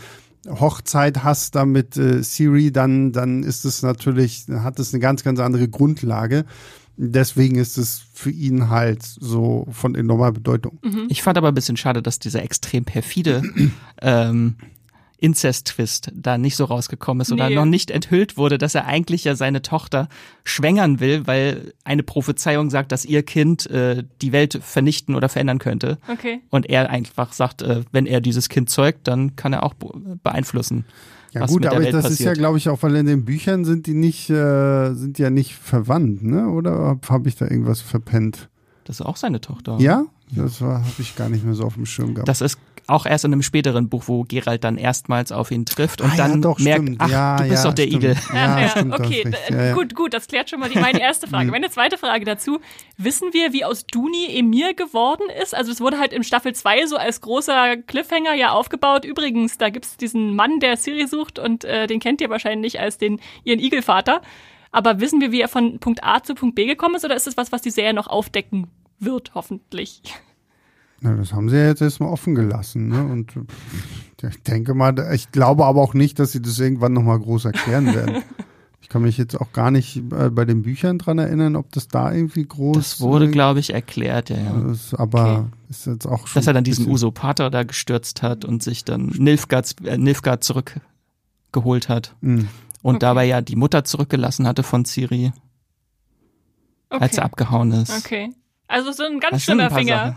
Hochzeit 0.47 1.23
hast 1.23 1.55
da 1.55 1.65
mit 1.65 1.97
äh, 1.97 2.21
Siri, 2.23 2.71
dann, 2.71 3.11
dann 3.11 3.43
ist 3.43 3.65
es 3.65 3.81
natürlich, 3.81 4.45
hat 4.51 4.79
es 4.79 4.93
eine 4.93 5.01
ganz, 5.01 5.23
ganz 5.23 5.39
andere 5.39 5.67
Grundlage. 5.67 6.45
Deswegen 6.95 7.55
ist 7.55 7.77
es 7.77 8.03
für 8.13 8.29
ihn 8.29 8.69
halt 8.69 9.01
so 9.01 9.67
von 9.71 9.95
enormer 9.95 10.31
Bedeutung. 10.31 10.77
Mhm. 10.83 11.07
Ich 11.09 11.23
fand 11.23 11.37
aber 11.39 11.47
ein 11.47 11.55
bisschen 11.55 11.77
schade, 11.77 12.03
dass 12.03 12.19
dieser 12.19 12.43
extrem 12.43 12.85
perfide 12.85 13.41
ähm, 14.01 14.55
Inzest-Twist 15.23 16.11
da 16.13 16.37
nicht 16.37 16.57
so 16.57 16.65
rausgekommen 16.65 17.21
ist 17.21 17.31
oder 17.31 17.49
noch 17.49 17.63
nicht 17.63 17.91
enthüllt 17.91 18.35
wurde, 18.35 18.57
dass 18.57 18.75
er 18.75 18.85
eigentlich 18.87 19.23
ja 19.23 19.35
seine 19.35 19.61
Tochter 19.61 20.09
schwängern 20.43 20.99
will, 20.99 21.25
weil 21.25 21.73
eine 21.85 22.03
Prophezeiung 22.03 22.69
sagt, 22.69 22.91
dass 22.91 23.05
ihr 23.05 23.23
Kind 23.23 23.65
äh, 23.71 24.03
die 24.21 24.33
Welt 24.33 24.59
vernichten 24.61 25.15
oder 25.15 25.29
verändern 25.29 25.59
könnte. 25.59 25.97
Okay. 26.11 26.41
Und 26.49 26.69
er 26.69 26.89
einfach 26.89 27.31
sagt, 27.31 27.61
äh, 27.61 27.83
wenn 27.93 28.05
er 28.05 28.19
dieses 28.19 28.49
Kind 28.49 28.69
zeugt, 28.69 29.07
dann 29.07 29.37
kann 29.37 29.53
er 29.53 29.63
auch 29.63 29.75
beeinflussen. 30.23 30.83
Ja 31.31 31.45
gut, 31.45 31.65
aber 31.65 31.79
das 31.79 32.03
passiert. 32.03 32.11
ist 32.11 32.19
ja, 32.19 32.33
glaube 32.33 32.57
ich, 32.57 32.67
auch, 32.67 32.83
weil 32.83 32.93
in 32.97 33.05
den 33.05 33.23
Büchern 33.23 33.63
sind 33.63 33.87
die 33.87 33.93
nicht, 33.93 34.29
äh, 34.29 34.93
sind 34.93 35.17
ja 35.19 35.29
nicht 35.29 35.55
verwandt, 35.55 36.21
ne? 36.21 36.49
Oder 36.49 36.71
habe 36.73 37.07
hab 37.07 37.25
ich 37.25 37.37
da 37.37 37.45
irgendwas 37.45 37.79
verpennt? 37.79 38.49
Das 38.83 38.99
ist 38.99 39.05
auch 39.05 39.15
seine 39.15 39.39
Tochter. 39.39 39.77
Ja? 39.79 40.05
Das 40.35 40.61
habe 40.61 40.83
ich 40.99 41.15
gar 41.15 41.29
nicht 41.29 41.45
mehr 41.45 41.53
so 41.53 41.63
auf 41.63 41.75
dem 41.75 41.85
Schirm 41.85 42.13
gehabt. 42.13 42.27
Das 42.27 42.41
ist 42.41 42.57
auch 42.87 43.05
erst 43.05 43.25
in 43.25 43.33
einem 43.33 43.41
späteren 43.41 43.89
Buch, 43.89 44.03
wo 44.07 44.23
Gerald 44.23 44.63
dann 44.63 44.77
erstmals 44.77 45.31
auf 45.31 45.51
ihn 45.51 45.65
trifft 45.65 46.01
und 46.01 46.11
ah, 46.11 46.15
dann 46.17 46.31
ja, 46.31 46.37
doch, 46.37 46.59
merkt, 46.59 46.83
stimmt. 46.83 47.01
ach, 47.01 47.09
ja, 47.09 47.37
du 47.37 47.43
bist 47.49 47.63
ja, 47.63 47.69
doch 47.69 47.75
der 47.75 47.83
stimmt. 47.83 48.03
Igel. 48.03 48.15
Ja, 48.33 48.59
ja, 48.61 48.69
stimmt, 48.69 48.93
okay, 48.93 49.33
gut, 49.73 49.95
gut, 49.95 50.13
das 50.13 50.27
klärt 50.27 50.49
schon 50.49 50.59
mal 50.59 50.69
die, 50.69 50.79
meine 50.79 50.99
erste 51.01 51.27
Frage. 51.27 51.51
Meine 51.51 51.69
zweite 51.69 51.97
Frage 51.97 52.25
dazu, 52.25 52.59
wissen 52.97 53.29
wir, 53.33 53.53
wie 53.53 53.65
aus 53.65 53.85
Duni 53.85 54.37
Emir 54.37 54.73
geworden 54.73 55.29
ist? 55.41 55.55
Also 55.55 55.71
es 55.71 55.81
wurde 55.81 55.99
halt 55.99 56.13
in 56.13 56.23
Staffel 56.23 56.53
2 56.53 56.87
so 56.87 56.97
als 56.97 57.21
großer 57.21 57.77
Cliffhanger 57.77 58.33
ja 58.33 58.51
aufgebaut. 58.51 59.05
Übrigens, 59.05 59.57
da 59.57 59.69
gibt's 59.69 59.97
diesen 59.97 60.35
Mann, 60.35 60.59
der 60.59 60.77
Siri 60.77 61.07
sucht 61.07 61.39
und 61.39 61.63
äh, 61.65 61.87
den 61.87 61.99
kennt 61.99 62.21
ihr 62.21 62.29
wahrscheinlich 62.29 62.79
als 62.79 62.97
den 62.97 63.19
ihren 63.43 63.59
Igelvater. 63.59 64.21
Aber 64.71 64.99
wissen 64.99 65.21
wir, 65.21 65.31
wie 65.31 65.41
er 65.41 65.47
von 65.47 65.79
Punkt 65.79 66.03
A 66.03 66.23
zu 66.23 66.33
Punkt 66.33 66.55
B 66.55 66.65
gekommen 66.65 66.95
ist 66.95 67.05
oder 67.05 67.15
ist 67.15 67.27
es 67.27 67.37
was, 67.37 67.51
was 67.51 67.61
die 67.61 67.69
Serie 67.69 67.93
noch 67.93 68.07
aufdecken 68.07 68.67
wird, 68.99 69.35
hoffentlich? 69.35 70.01
Na, 71.03 71.15
das 71.15 71.33
haben 71.33 71.49
sie 71.49 71.57
ja 71.57 71.67
jetzt 71.67 71.81
erstmal 71.81 72.09
offen 72.09 72.33
gelassen. 72.33 72.87
Ne? 72.87 73.03
Und 73.03 73.33
ich 74.21 74.41
denke 74.43 74.73
mal, 74.73 74.95
ich 75.13 75.33
glaube 75.33 75.65
aber 75.65 75.81
auch 75.81 75.93
nicht, 75.93 76.17
dass 76.17 76.31
sie 76.31 76.41
das 76.41 76.57
irgendwann 76.59 76.93
nochmal 76.93 77.19
groß 77.19 77.45
erklären 77.45 77.93
werden. 77.93 78.23
Ich 78.81 78.89
kann 78.89 79.03
mich 79.03 79.17
jetzt 79.17 79.39
auch 79.39 79.53
gar 79.53 79.71
nicht 79.71 79.95
äh, 79.95 80.29
bei 80.29 80.43
den 80.43 80.61
Büchern 80.61 80.97
dran 80.97 81.17
erinnern, 81.17 81.55
ob 81.55 81.71
das 81.71 81.87
da 81.87 82.11
irgendwie 82.11 82.45
groß 82.45 82.75
Das 82.75 82.99
wurde, 82.99 83.31
glaube 83.31 83.61
ich, 83.61 83.73
erklärt, 83.73 84.29
ja. 84.29 84.35
ja. 84.35 84.59
Das, 84.59 84.93
aber 84.93 85.39
okay. 85.39 85.45
ist 85.69 85.87
jetzt 85.87 86.05
auch 86.05 86.27
schon. 86.27 86.37
Dass 86.37 86.47
er 86.47 86.53
dann 86.53 86.65
diesen 86.65 86.91
Usurpator 86.91 87.49
da 87.49 87.63
gestürzt 87.63 88.21
hat 88.21 88.43
und 88.43 88.61
sich 88.61 88.83
dann 88.83 89.05
Nilfgaard, 89.05 89.75
äh, 89.85 89.97
Nilfgaard 89.97 90.43
zurückgeholt 90.43 91.87
hat. 91.87 92.13
Mhm. 92.19 92.49
Und 92.81 92.95
okay. 92.95 92.99
dabei 92.99 93.23
ja 93.25 93.39
die 93.39 93.55
Mutter 93.55 93.85
zurückgelassen 93.85 94.45
hatte 94.45 94.63
von 94.63 94.83
Ciri. 94.83 95.31
Okay. 96.89 97.03
Als 97.03 97.17
er 97.17 97.23
abgehauen 97.23 97.71
ist. 97.71 98.05
Okay. 98.05 98.31
Also 98.67 98.91
so 98.91 99.03
ein 99.03 99.19
ganz 99.19 99.33
das 99.33 99.43
schlimmer 99.43 99.65
ein 99.65 99.75
Finger. 99.75 100.15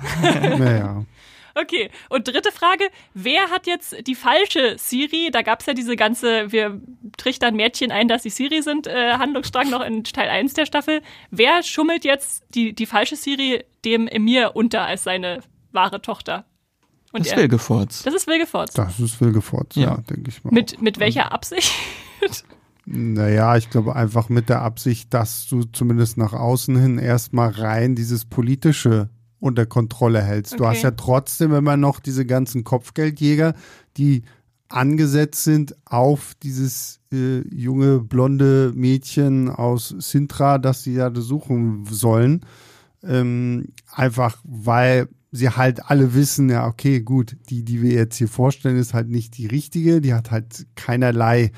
naja. 0.58 1.04
Okay, 1.58 1.90
und 2.10 2.28
dritte 2.28 2.52
Frage, 2.52 2.84
wer 3.14 3.48
hat 3.48 3.66
jetzt 3.66 4.06
die 4.06 4.14
falsche 4.14 4.76
Siri? 4.78 5.30
Da 5.32 5.40
gab 5.40 5.60
es 5.60 5.66
ja 5.66 5.72
diese 5.72 5.96
ganze, 5.96 6.52
wir 6.52 6.78
trichtern 7.16 7.56
Mädchen 7.56 7.90
ein, 7.90 8.08
dass 8.08 8.24
sie 8.24 8.28
Siri 8.28 8.60
sind, 8.60 8.86
äh, 8.86 9.14
Handlungsstrang 9.14 9.70
noch 9.70 9.80
in 9.80 10.04
Teil 10.04 10.28
1 10.28 10.52
der 10.52 10.66
Staffel. 10.66 11.00
Wer 11.30 11.62
schummelt 11.62 12.04
jetzt 12.04 12.44
die, 12.54 12.74
die 12.74 12.84
falsche 12.84 13.16
Siri 13.16 13.64
dem 13.86 14.06
Emir 14.06 14.54
unter 14.54 14.82
als 14.82 15.04
seine 15.04 15.40
wahre 15.72 16.02
Tochter? 16.02 16.44
Und 17.12 17.20
das 17.20 17.32
ist 17.32 17.38
Wilgefortz. 17.38 18.02
Das 18.02 18.12
ist 18.12 18.26
Wilgefortz. 18.26 18.74
Das 18.74 19.00
ist 19.00 19.18
Wilgefortz, 19.22 19.76
ja, 19.76 19.82
ja 19.82 19.96
denke 20.10 20.28
ich 20.28 20.44
mal. 20.44 20.50
Mit, 20.50 20.82
mit 20.82 20.98
welcher 20.98 21.32
Absicht? 21.32 21.72
Naja, 22.86 23.56
ich 23.56 23.68
glaube 23.68 23.96
einfach 23.96 24.28
mit 24.28 24.48
der 24.48 24.62
Absicht, 24.62 25.12
dass 25.12 25.48
du 25.48 25.64
zumindest 25.64 26.18
nach 26.18 26.32
außen 26.32 26.76
hin 26.78 26.98
erstmal 26.98 27.50
rein 27.50 27.96
dieses 27.96 28.24
politische 28.24 29.10
unter 29.40 29.66
Kontrolle 29.66 30.22
hältst. 30.22 30.54
Okay. 30.54 30.62
Du 30.62 30.68
hast 30.68 30.82
ja 30.82 30.92
trotzdem 30.92 31.52
immer 31.52 31.76
noch 31.76 31.98
diese 31.98 32.24
ganzen 32.24 32.62
Kopfgeldjäger, 32.62 33.54
die 33.96 34.22
angesetzt 34.68 35.44
sind 35.44 35.76
auf 35.84 36.34
dieses 36.42 37.00
äh, 37.12 37.40
junge 37.54 38.00
blonde 38.00 38.72
Mädchen 38.74 39.48
aus 39.48 39.88
Sintra, 39.98 40.58
das 40.58 40.84
sie 40.84 40.94
ja 40.94 41.12
suchen 41.14 41.86
sollen. 41.90 42.46
Ähm, 43.02 43.68
einfach 43.92 44.38
weil 44.44 45.08
sie 45.32 45.50
halt 45.50 45.90
alle 45.90 46.14
wissen, 46.14 46.48
ja, 46.48 46.66
okay, 46.66 47.00
gut, 47.00 47.36
die, 47.50 47.64
die 47.64 47.82
wir 47.82 47.92
jetzt 47.92 48.16
hier 48.16 48.28
vorstellen, 48.28 48.76
ist 48.76 48.94
halt 48.94 49.08
nicht 49.08 49.36
die 49.38 49.46
richtige, 49.46 50.00
die 50.00 50.14
hat 50.14 50.30
halt 50.30 50.66
keinerlei 50.76 51.52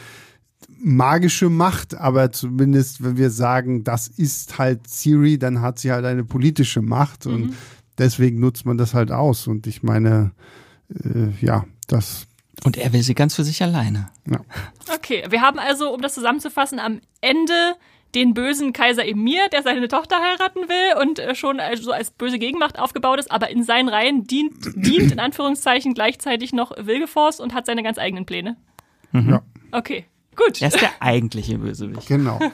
magische 0.69 1.51
Macht, 1.51 1.95
aber 1.95 2.31
zumindest, 2.31 3.03
wenn 3.03 3.17
wir 3.17 3.31
sagen, 3.31 3.85
das 3.85 4.09
ist 4.09 4.59
halt 4.59 4.89
Siri, 4.89 5.39
dann 5.39 5.61
hat 5.61 5.79
sie 5.79 5.91
halt 5.91 6.05
eine 6.05 6.25
politische 6.25 6.83
Macht 6.83 7.27
mhm. 7.27 7.35
und 7.35 7.55
deswegen 7.99 8.39
nutzt 8.39 8.65
man 8.65 8.79
das 8.79 8.95
halt 8.95 9.11
aus. 9.11 9.47
Und 9.47 9.67
ich 9.67 9.83
meine, 9.83 10.33
äh, 10.91 11.31
ja, 11.41 11.65
das. 11.87 12.27
Und 12.65 12.77
er 12.77 12.93
will 12.93 13.03
sie 13.03 13.15
ganz 13.15 13.35
für 13.35 13.45
sich 13.45 13.63
alleine. 13.63 14.11
Ja. 14.27 14.41
Okay, 14.95 15.25
wir 15.31 15.43
haben 15.43 15.59
also, 15.59 15.93
um 15.93 16.01
das 16.01 16.15
zusammenzufassen, 16.15 16.79
am 16.79 17.01
Ende 17.21 17.75
den 18.15 18.35
bösen 18.35 18.73
Kaiser 18.73 19.07
Emir, 19.07 19.49
der 19.53 19.63
seine 19.63 19.87
Tochter 19.87 20.17
heiraten 20.17 20.61
will 20.61 21.03
und 21.03 21.19
äh, 21.19 21.35
schon 21.35 21.61
als, 21.61 21.83
so 21.83 21.93
als 21.93 22.11
böse 22.11 22.39
Gegenmacht 22.39 22.79
aufgebaut 22.79 23.19
ist, 23.19 23.31
aber 23.31 23.51
in 23.51 23.65
seinen 23.65 23.89
Reihen 23.89 24.25
dient, 24.25 24.55
dient 24.77 25.13
in 25.13 25.19
Anführungszeichen 25.19 25.95
gleichzeitig 25.95 26.53
noch 26.53 26.73
Wilgeforce 26.77 27.41
und 27.41 27.55
hat 27.55 27.67
seine 27.67 27.83
ganz 27.83 27.99
eigenen 27.99 28.25
Pläne. 28.25 28.57
Mhm. 29.13 29.31
Ja. 29.31 29.43
Okay. 29.73 30.07
Gut. 30.39 30.63
Er 30.63 30.69
ist 30.69 30.81
der 30.81 30.93
eigentliche 31.01 31.59
Bösewicht. 31.59 32.09
Genau. 32.09 32.39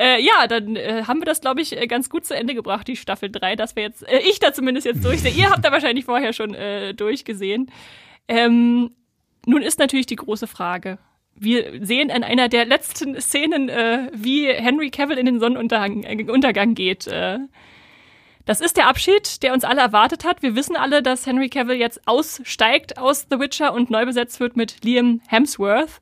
Äh, 0.00 0.22
ja, 0.22 0.46
dann 0.46 0.76
äh, 0.76 1.02
haben 1.08 1.20
wir 1.20 1.24
das, 1.24 1.40
glaube 1.40 1.60
ich, 1.60 1.76
äh, 1.76 1.88
ganz 1.88 2.08
gut 2.08 2.24
zu 2.24 2.32
Ende 2.32 2.54
gebracht, 2.54 2.86
die 2.86 2.94
Staffel 2.94 3.32
3, 3.32 3.56
dass 3.56 3.74
wir 3.74 3.82
jetzt, 3.82 4.06
äh, 4.08 4.20
ich 4.20 4.38
da 4.38 4.52
zumindest 4.52 4.86
jetzt 4.86 5.04
durchsehe. 5.04 5.32
Ihr 5.32 5.50
habt 5.50 5.64
da 5.64 5.72
wahrscheinlich 5.72 6.04
vorher 6.04 6.32
schon 6.32 6.54
äh, 6.54 6.94
durchgesehen. 6.94 7.68
Ähm, 8.28 8.92
nun 9.44 9.60
ist 9.60 9.80
natürlich 9.80 10.06
die 10.06 10.14
große 10.14 10.46
Frage. 10.46 10.98
Wir 11.34 11.84
sehen 11.84 12.10
in 12.10 12.22
einer 12.22 12.48
der 12.48 12.64
letzten 12.64 13.20
Szenen, 13.20 13.68
äh, 13.68 14.08
wie 14.14 14.46
Henry 14.46 14.90
Cavill 14.90 15.18
in 15.18 15.26
den 15.26 15.40
Sonnenuntergang 15.40 16.04
äh, 16.04 16.30
Untergang 16.30 16.74
geht. 16.76 17.08
Das 18.48 18.62
ist 18.62 18.78
der 18.78 18.88
Abschied, 18.88 19.42
der 19.42 19.52
uns 19.52 19.62
alle 19.62 19.82
erwartet 19.82 20.24
hat. 20.24 20.40
Wir 20.40 20.56
wissen 20.56 20.74
alle, 20.74 21.02
dass 21.02 21.26
Henry 21.26 21.50
Cavill 21.50 21.76
jetzt 21.76 22.00
aussteigt 22.08 22.96
aus 22.96 23.26
The 23.28 23.38
Witcher 23.38 23.74
und 23.74 23.90
neu 23.90 24.06
besetzt 24.06 24.40
wird 24.40 24.56
mit 24.56 24.82
Liam 24.86 25.20
Hemsworth. 25.28 26.00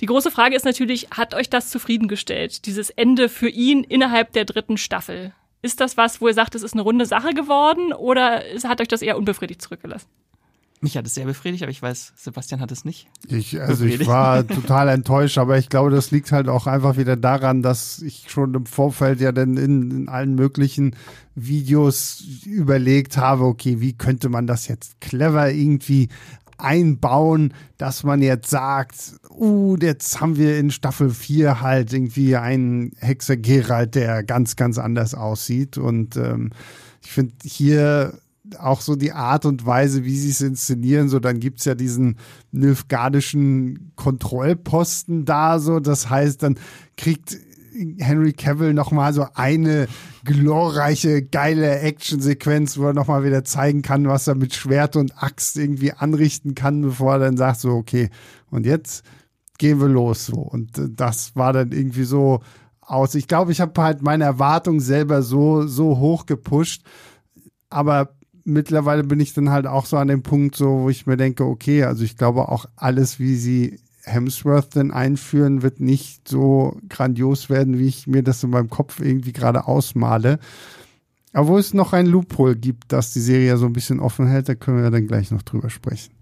Die 0.00 0.06
große 0.06 0.32
Frage 0.32 0.56
ist 0.56 0.64
natürlich, 0.64 1.10
hat 1.12 1.34
euch 1.34 1.48
das 1.48 1.70
zufriedengestellt, 1.70 2.66
dieses 2.66 2.90
Ende 2.90 3.28
für 3.28 3.48
ihn 3.48 3.84
innerhalb 3.84 4.32
der 4.32 4.44
dritten 4.44 4.76
Staffel? 4.76 5.34
Ist 5.62 5.80
das 5.80 5.96
was, 5.96 6.20
wo 6.20 6.26
ihr 6.26 6.34
sagt, 6.34 6.56
es 6.56 6.64
ist 6.64 6.72
eine 6.72 6.82
runde 6.82 7.06
Sache 7.06 7.32
geworden 7.32 7.92
oder 7.92 8.42
hat 8.64 8.80
euch 8.80 8.88
das 8.88 9.00
eher 9.00 9.16
unbefriedigt 9.16 9.62
zurückgelassen? 9.62 10.08
Mich 10.84 10.98
hat 10.98 11.06
es 11.06 11.14
sehr 11.14 11.24
befriedigt, 11.24 11.62
aber 11.62 11.70
ich 11.70 11.80
weiß, 11.80 12.12
Sebastian 12.14 12.60
hat 12.60 12.70
es 12.70 12.84
nicht. 12.84 13.08
Ich, 13.26 13.58
also 13.58 13.86
ich 13.86 14.06
war 14.06 14.46
total 14.46 14.90
enttäuscht, 14.90 15.38
aber 15.38 15.56
ich 15.56 15.70
glaube, 15.70 15.90
das 15.90 16.10
liegt 16.10 16.30
halt 16.30 16.46
auch 16.46 16.66
einfach 16.66 16.98
wieder 16.98 17.16
daran, 17.16 17.62
dass 17.62 18.02
ich 18.02 18.26
schon 18.28 18.52
im 18.52 18.66
Vorfeld 18.66 19.18
ja 19.18 19.32
dann 19.32 19.56
in, 19.56 19.90
in 19.90 20.08
allen 20.10 20.34
möglichen 20.34 20.94
Videos 21.34 22.22
überlegt 22.44 23.16
habe, 23.16 23.44
okay, 23.44 23.80
wie 23.80 23.94
könnte 23.94 24.28
man 24.28 24.46
das 24.46 24.68
jetzt 24.68 25.00
clever 25.00 25.50
irgendwie 25.50 26.10
einbauen, 26.58 27.54
dass 27.78 28.04
man 28.04 28.20
jetzt 28.20 28.50
sagt, 28.50 29.14
uh, 29.30 29.78
jetzt 29.80 30.20
haben 30.20 30.36
wir 30.36 30.58
in 30.58 30.70
Staffel 30.70 31.08
4 31.08 31.62
halt 31.62 31.94
irgendwie 31.94 32.36
einen 32.36 32.92
Hexer 32.98 33.38
Geralt, 33.38 33.94
der 33.94 34.22
ganz, 34.22 34.54
ganz 34.54 34.76
anders 34.76 35.14
aussieht. 35.14 35.78
Und 35.78 36.18
ähm, 36.18 36.50
ich 37.02 37.10
finde 37.10 37.32
hier 37.42 38.18
auch 38.56 38.80
so 38.80 38.96
die 38.96 39.12
Art 39.12 39.46
und 39.46 39.66
Weise, 39.66 40.04
wie 40.04 40.16
sie 40.16 40.30
es 40.30 40.40
inszenieren, 40.40 41.08
so 41.08 41.18
dann 41.18 41.40
gibt's 41.40 41.64
ja 41.64 41.74
diesen 41.74 42.18
nilfgaardischen 42.52 43.92
Kontrollposten 43.96 45.24
da, 45.24 45.58
so 45.58 45.80
das 45.80 46.10
heißt, 46.10 46.42
dann 46.42 46.58
kriegt 46.96 47.38
Henry 47.98 48.32
Cavill 48.32 48.72
nochmal 48.72 49.12
so 49.12 49.26
eine 49.34 49.88
glorreiche, 50.24 51.22
geile 51.22 51.80
Actionsequenz, 51.80 52.78
wo 52.78 52.86
er 52.86 52.92
nochmal 52.92 53.24
wieder 53.24 53.44
zeigen 53.44 53.82
kann, 53.82 54.06
was 54.06 54.26
er 54.26 54.34
mit 54.34 54.54
Schwert 54.54 54.96
und 54.96 55.22
Axt 55.22 55.56
irgendwie 55.56 55.92
anrichten 55.92 56.54
kann, 56.54 56.82
bevor 56.82 57.14
er 57.14 57.18
dann 57.18 57.36
sagt 57.36 57.60
so, 57.60 57.70
okay, 57.70 58.10
und 58.50 58.66
jetzt 58.66 59.04
gehen 59.58 59.80
wir 59.80 59.88
los 59.88 60.26
so. 60.26 60.36
Und 60.36 60.78
äh, 60.78 60.88
das 60.90 61.36
war 61.36 61.52
dann 61.52 61.72
irgendwie 61.72 62.04
so 62.04 62.40
aus. 62.80 63.14
Ich 63.14 63.28
glaube, 63.28 63.52
ich 63.52 63.60
habe 63.60 63.80
halt 63.82 64.02
meine 64.02 64.24
Erwartung 64.24 64.80
selber 64.80 65.22
so, 65.22 65.66
so 65.66 65.98
hoch 65.98 66.26
gepusht, 66.26 66.82
aber 67.70 68.14
mittlerweile 68.44 69.04
bin 69.04 69.20
ich 69.20 69.34
dann 69.34 69.50
halt 69.50 69.66
auch 69.66 69.86
so 69.86 69.96
an 69.96 70.08
dem 70.08 70.22
Punkt, 70.22 70.56
so, 70.56 70.80
wo 70.82 70.90
ich 70.90 71.06
mir 71.06 71.16
denke, 71.16 71.44
okay, 71.44 71.84
also 71.84 72.04
ich 72.04 72.16
glaube 72.16 72.48
auch 72.48 72.66
alles, 72.76 73.18
wie 73.18 73.36
sie 73.36 73.78
Hemsworth 74.04 74.76
denn 74.76 74.90
einführen, 74.90 75.62
wird 75.62 75.80
nicht 75.80 76.28
so 76.28 76.78
grandios 76.88 77.48
werden, 77.48 77.78
wie 77.78 77.88
ich 77.88 78.06
mir 78.06 78.22
das 78.22 78.42
in 78.42 78.50
meinem 78.50 78.70
Kopf 78.70 79.00
irgendwie 79.00 79.32
gerade 79.32 79.66
ausmale. 79.66 80.38
Aber 81.32 81.48
wo 81.48 81.58
es 81.58 81.74
noch 81.74 81.92
ein 81.92 82.06
Loophole 82.06 82.54
gibt, 82.54 82.92
das 82.92 83.12
die 83.12 83.20
Serie 83.20 83.48
ja 83.48 83.56
so 83.56 83.66
ein 83.66 83.72
bisschen 83.72 83.98
offen 84.00 84.26
hält, 84.26 84.48
da 84.48 84.54
können 84.54 84.82
wir 84.82 84.90
dann 84.90 85.06
gleich 85.06 85.30
noch 85.30 85.42
drüber 85.42 85.68
sprechen. 85.68 86.13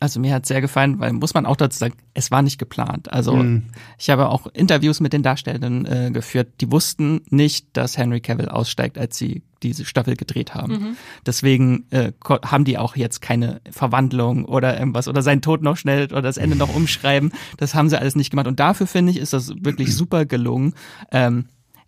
Also 0.00 0.20
mir 0.20 0.34
hat 0.34 0.46
sehr 0.46 0.60
gefallen, 0.60 0.98
weil 0.98 1.12
muss 1.12 1.34
man 1.34 1.46
auch 1.46 1.56
dazu 1.56 1.78
sagen, 1.78 1.94
es 2.14 2.30
war 2.30 2.42
nicht 2.42 2.58
geplant. 2.58 3.12
Also 3.12 3.36
mhm. 3.36 3.64
ich 3.98 4.10
habe 4.10 4.28
auch 4.28 4.46
Interviews 4.48 5.00
mit 5.00 5.12
den 5.12 5.22
Darstellern 5.22 5.86
äh, 5.86 6.10
geführt, 6.12 6.48
die 6.60 6.70
wussten 6.70 7.22
nicht, 7.30 7.68
dass 7.74 7.96
Henry 7.96 8.20
Cavill 8.20 8.48
aussteigt, 8.48 8.98
als 8.98 9.16
sie 9.16 9.42
diese 9.62 9.84
Staffel 9.84 10.16
gedreht 10.16 10.54
haben. 10.54 10.72
Mhm. 10.72 10.96
Deswegen 11.24 11.86
äh, 11.90 12.12
haben 12.44 12.64
die 12.64 12.76
auch 12.76 12.96
jetzt 12.96 13.20
keine 13.22 13.60
Verwandlung 13.70 14.44
oder 14.44 14.78
irgendwas 14.78 15.08
oder 15.08 15.22
seinen 15.22 15.42
Tod 15.42 15.62
noch 15.62 15.76
schnell 15.76 16.04
oder 16.06 16.22
das 16.22 16.36
Ende 16.36 16.56
noch 16.56 16.74
umschreiben. 16.74 17.32
Das 17.56 17.74
haben 17.74 17.88
sie 17.88 17.98
alles 17.98 18.16
nicht 18.16 18.30
gemacht. 18.30 18.46
Und 18.46 18.60
dafür 18.60 18.86
finde 18.86 19.12
ich, 19.12 19.18
ist 19.18 19.32
das 19.32 19.54
wirklich 19.64 19.94
super 19.96 20.26
gelungen. 20.26 20.74
Ähm, 21.12 21.46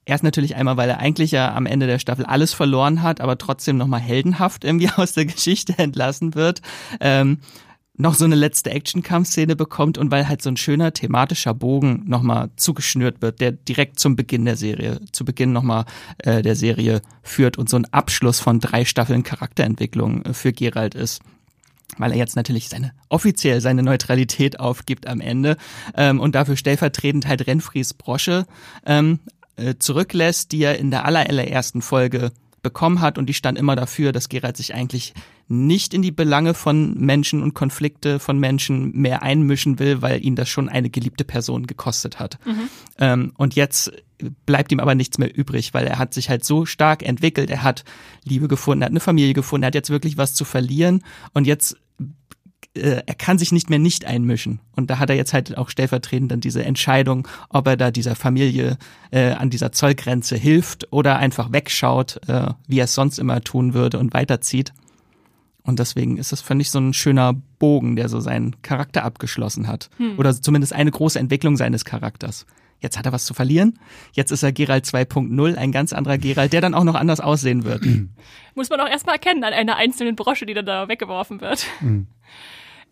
Erst 0.09 0.22
natürlich 0.22 0.54
einmal, 0.54 0.76
weil 0.76 0.88
er 0.88 1.00
eigentlich 1.00 1.32
ja 1.32 1.52
am 1.52 1.66
Ende 1.66 1.88
der 1.88 1.98
Staffel 1.98 2.24
alles 2.24 2.54
verloren 2.54 3.02
hat, 3.02 3.20
aber 3.20 3.38
trotzdem 3.38 3.76
nochmal 3.76 3.98
heldenhaft 3.98 4.62
irgendwie 4.62 4.88
aus 4.96 5.14
der 5.14 5.26
Geschichte 5.26 5.76
entlassen 5.78 6.36
wird. 6.36 6.62
Ähm, 7.00 7.38
noch 7.97 8.14
so 8.14 8.24
eine 8.24 8.34
letzte 8.34 8.70
Action-Kampfszene 8.70 9.57
bekommt 9.57 9.99
und 9.99 10.11
weil 10.11 10.28
halt 10.28 10.42
so 10.42 10.51
ein 10.51 10.57
schöner 10.57 10.92
thematischer 10.92 11.55
Bogen 11.55 12.05
nochmal 12.07 12.51
zugeschnürt 12.57 13.22
wird, 13.22 13.40
der 13.40 13.53
direkt 13.53 13.99
zum 13.99 14.16
Beginn 14.16 14.44
der 14.44 14.57
Serie, 14.57 15.01
zu 15.12 15.24
Beginn 15.24 15.53
nochmal 15.53 15.84
äh, 16.18 16.42
der 16.42 16.57
Serie 16.57 17.03
führt 17.22 17.59
und 17.59 17.68
so 17.68 17.76
ein 17.76 17.86
Abschluss 17.92 18.40
von 18.40 18.61
drei 18.61 18.84
Staffeln 18.84 19.22
Charakterentwicklung 19.22 20.22
äh, 20.22 20.34
für 20.34 20.53
Gerald 20.53 20.94
ist 20.94 21.22
weil 21.99 22.11
er 22.11 22.18
jetzt 22.18 22.36
natürlich 22.36 22.68
seine 22.68 22.92
offiziell 23.09 23.61
seine 23.61 23.82
Neutralität 23.82 24.59
aufgibt 24.59 25.07
am 25.07 25.20
Ende 25.20 25.57
ähm, 25.97 26.20
und 26.20 26.34
dafür 26.34 26.57
stellvertretend 26.57 27.26
halt 27.26 27.47
Renfries 27.47 27.94
Brosche 27.94 28.44
ähm, 28.84 29.20
äh, 29.57 29.76
zurücklässt, 29.78 30.53
die 30.53 30.62
er 30.62 30.78
in 30.78 30.90
der 30.90 31.05
allerersten 31.05 31.82
Folge 31.82 32.32
bekommen 32.67 33.01
hat 33.01 33.17
und 33.17 33.27
die 33.27 33.35
stand 33.35 33.57
immer 33.57 33.77
dafür, 33.77 34.11
dass 34.11 34.29
Gerald 34.29 34.57
sich 34.57 34.75
eigentlich 34.75 35.14
nicht 35.47 35.95
in 35.95 36.03
die 36.03 36.11
Belange 36.11 36.53
von 36.53 36.99
Menschen 36.99 37.45
und 37.45 37.55
Konflikte 37.55 38.19
von 38.19 38.41
Menschen 38.41 38.91
mehr 38.91 39.23
einmischen 39.23 39.79
will, 39.79 40.03
weil 40.03 40.25
ihn 40.25 40.35
das 40.35 40.49
schon 40.49 40.69
eine 40.69 40.91
geliebte 40.91 41.25
Person 41.25 41.69
gekostet 41.69 42.19
hat. 42.19 42.41
Mhm. 42.45 42.69
Ähm, 42.99 43.33
und 43.37 43.55
jetzt 43.55 43.93
bleibt 44.47 44.73
ihm 44.73 44.81
aber 44.81 44.97
nichts 44.97 45.17
mehr 45.19 45.33
übrig, 45.33 45.75
weil 45.75 45.87
er 45.87 46.01
hat 46.01 46.12
sich 46.12 46.29
halt 46.29 46.45
so 46.45 46.67
stark 46.67 47.05
entwickelt, 47.05 47.51
er 47.51 47.62
hat 47.62 47.85
Liebe 48.25 48.49
gefunden, 48.49 48.83
er 48.83 48.87
hat 48.87 48.93
eine 48.93 48.99
Familie 48.99 49.35
gefunden, 49.35 49.62
er 49.62 49.69
hat 49.69 49.77
jetzt 49.77 49.91
wirklich 49.91 50.17
was 50.17 50.35
zu 50.35 50.45
verlieren 50.45 51.05
und 51.35 51.47
jetzt 51.47 51.77
äh, 52.77 53.03
er 53.05 53.14
kann 53.14 53.39
sich 53.39 53.53
nicht 53.53 53.70
mehr 53.70 53.79
nicht 53.79 54.05
einmischen. 54.05 54.61
Und 54.74 54.91
da 54.91 54.99
hat 54.99 55.11
er 55.11 55.16
jetzt 55.16 55.33
halt 55.33 55.57
auch 55.57 55.68
stellvertretend 55.68 56.31
dann 56.31 56.41
diese 56.41 56.64
Entscheidung, 56.64 57.27
ob 57.49 57.66
er 57.66 57.77
da 57.77 57.91
dieser 57.91 58.14
Familie 58.14 58.79
äh, 59.11 59.33
an 59.33 59.51
dieser 59.51 59.72
Zollgrenze 59.72 60.37
hilft 60.37 60.93
oder 60.93 61.16
einfach 61.18 61.53
wegschaut, 61.53 62.20
äh, 62.29 62.49
wie 62.66 62.81
er 62.81 62.85
es 62.85 62.95
sonst 62.95 63.18
immer 63.18 63.41
tun 63.43 63.74
würde 63.74 63.99
und 63.99 64.14
weiterzieht. 64.14 64.72
Und 65.62 65.81
deswegen 65.81 66.16
ist 66.16 66.31
das, 66.31 66.41
finde 66.41 66.62
ich, 66.62 66.70
so 66.70 66.79
ein 66.79 66.93
schöner 66.93 67.35
Bogen, 67.59 67.97
der 67.97 68.09
so 68.09 68.20
seinen 68.20 68.62
Charakter 68.62 69.03
abgeschlossen 69.05 69.66
hat. 69.66 69.91
Hm. 69.97 70.16
Oder 70.16 70.41
zumindest 70.41 70.72
eine 70.72 70.93
große 70.93 71.18
Entwicklung 71.18 71.57
seines 71.57 71.85
Charakters. 71.85 72.47
Jetzt 72.81 72.99
hat 72.99 73.07
er 73.07 73.12
was 73.12 73.24
zu 73.24 73.35
verlieren. 73.35 73.79
Jetzt 74.12 74.31
ist 74.31 74.43
er 74.43 74.53
Gerald 74.53 74.85
2.0, 74.85 75.57
ein 75.57 75.72
ganz 75.72 75.93
anderer 75.93 76.18
Gerald, 76.18 76.53
der 76.53 76.61
dann 76.61 76.74
auch 76.74 76.85
noch 76.85 76.95
anders 76.95 77.20
aussehen 77.20 77.64
wird. 77.64 77.85
Muss 78.55 78.70
man 78.70 78.81
auch 78.81 78.89
erstmal 78.89 79.14
erkennen 79.14 79.45
an 79.45 79.53
einer 79.53 79.77
einzelnen 79.77 80.14
Brosche, 80.14 80.47
die 80.47 80.55
dann 80.55 80.66
da 80.66 80.87
weggeworfen 80.89 81.41
wird. 81.41 81.66
Mhm. 81.81 82.07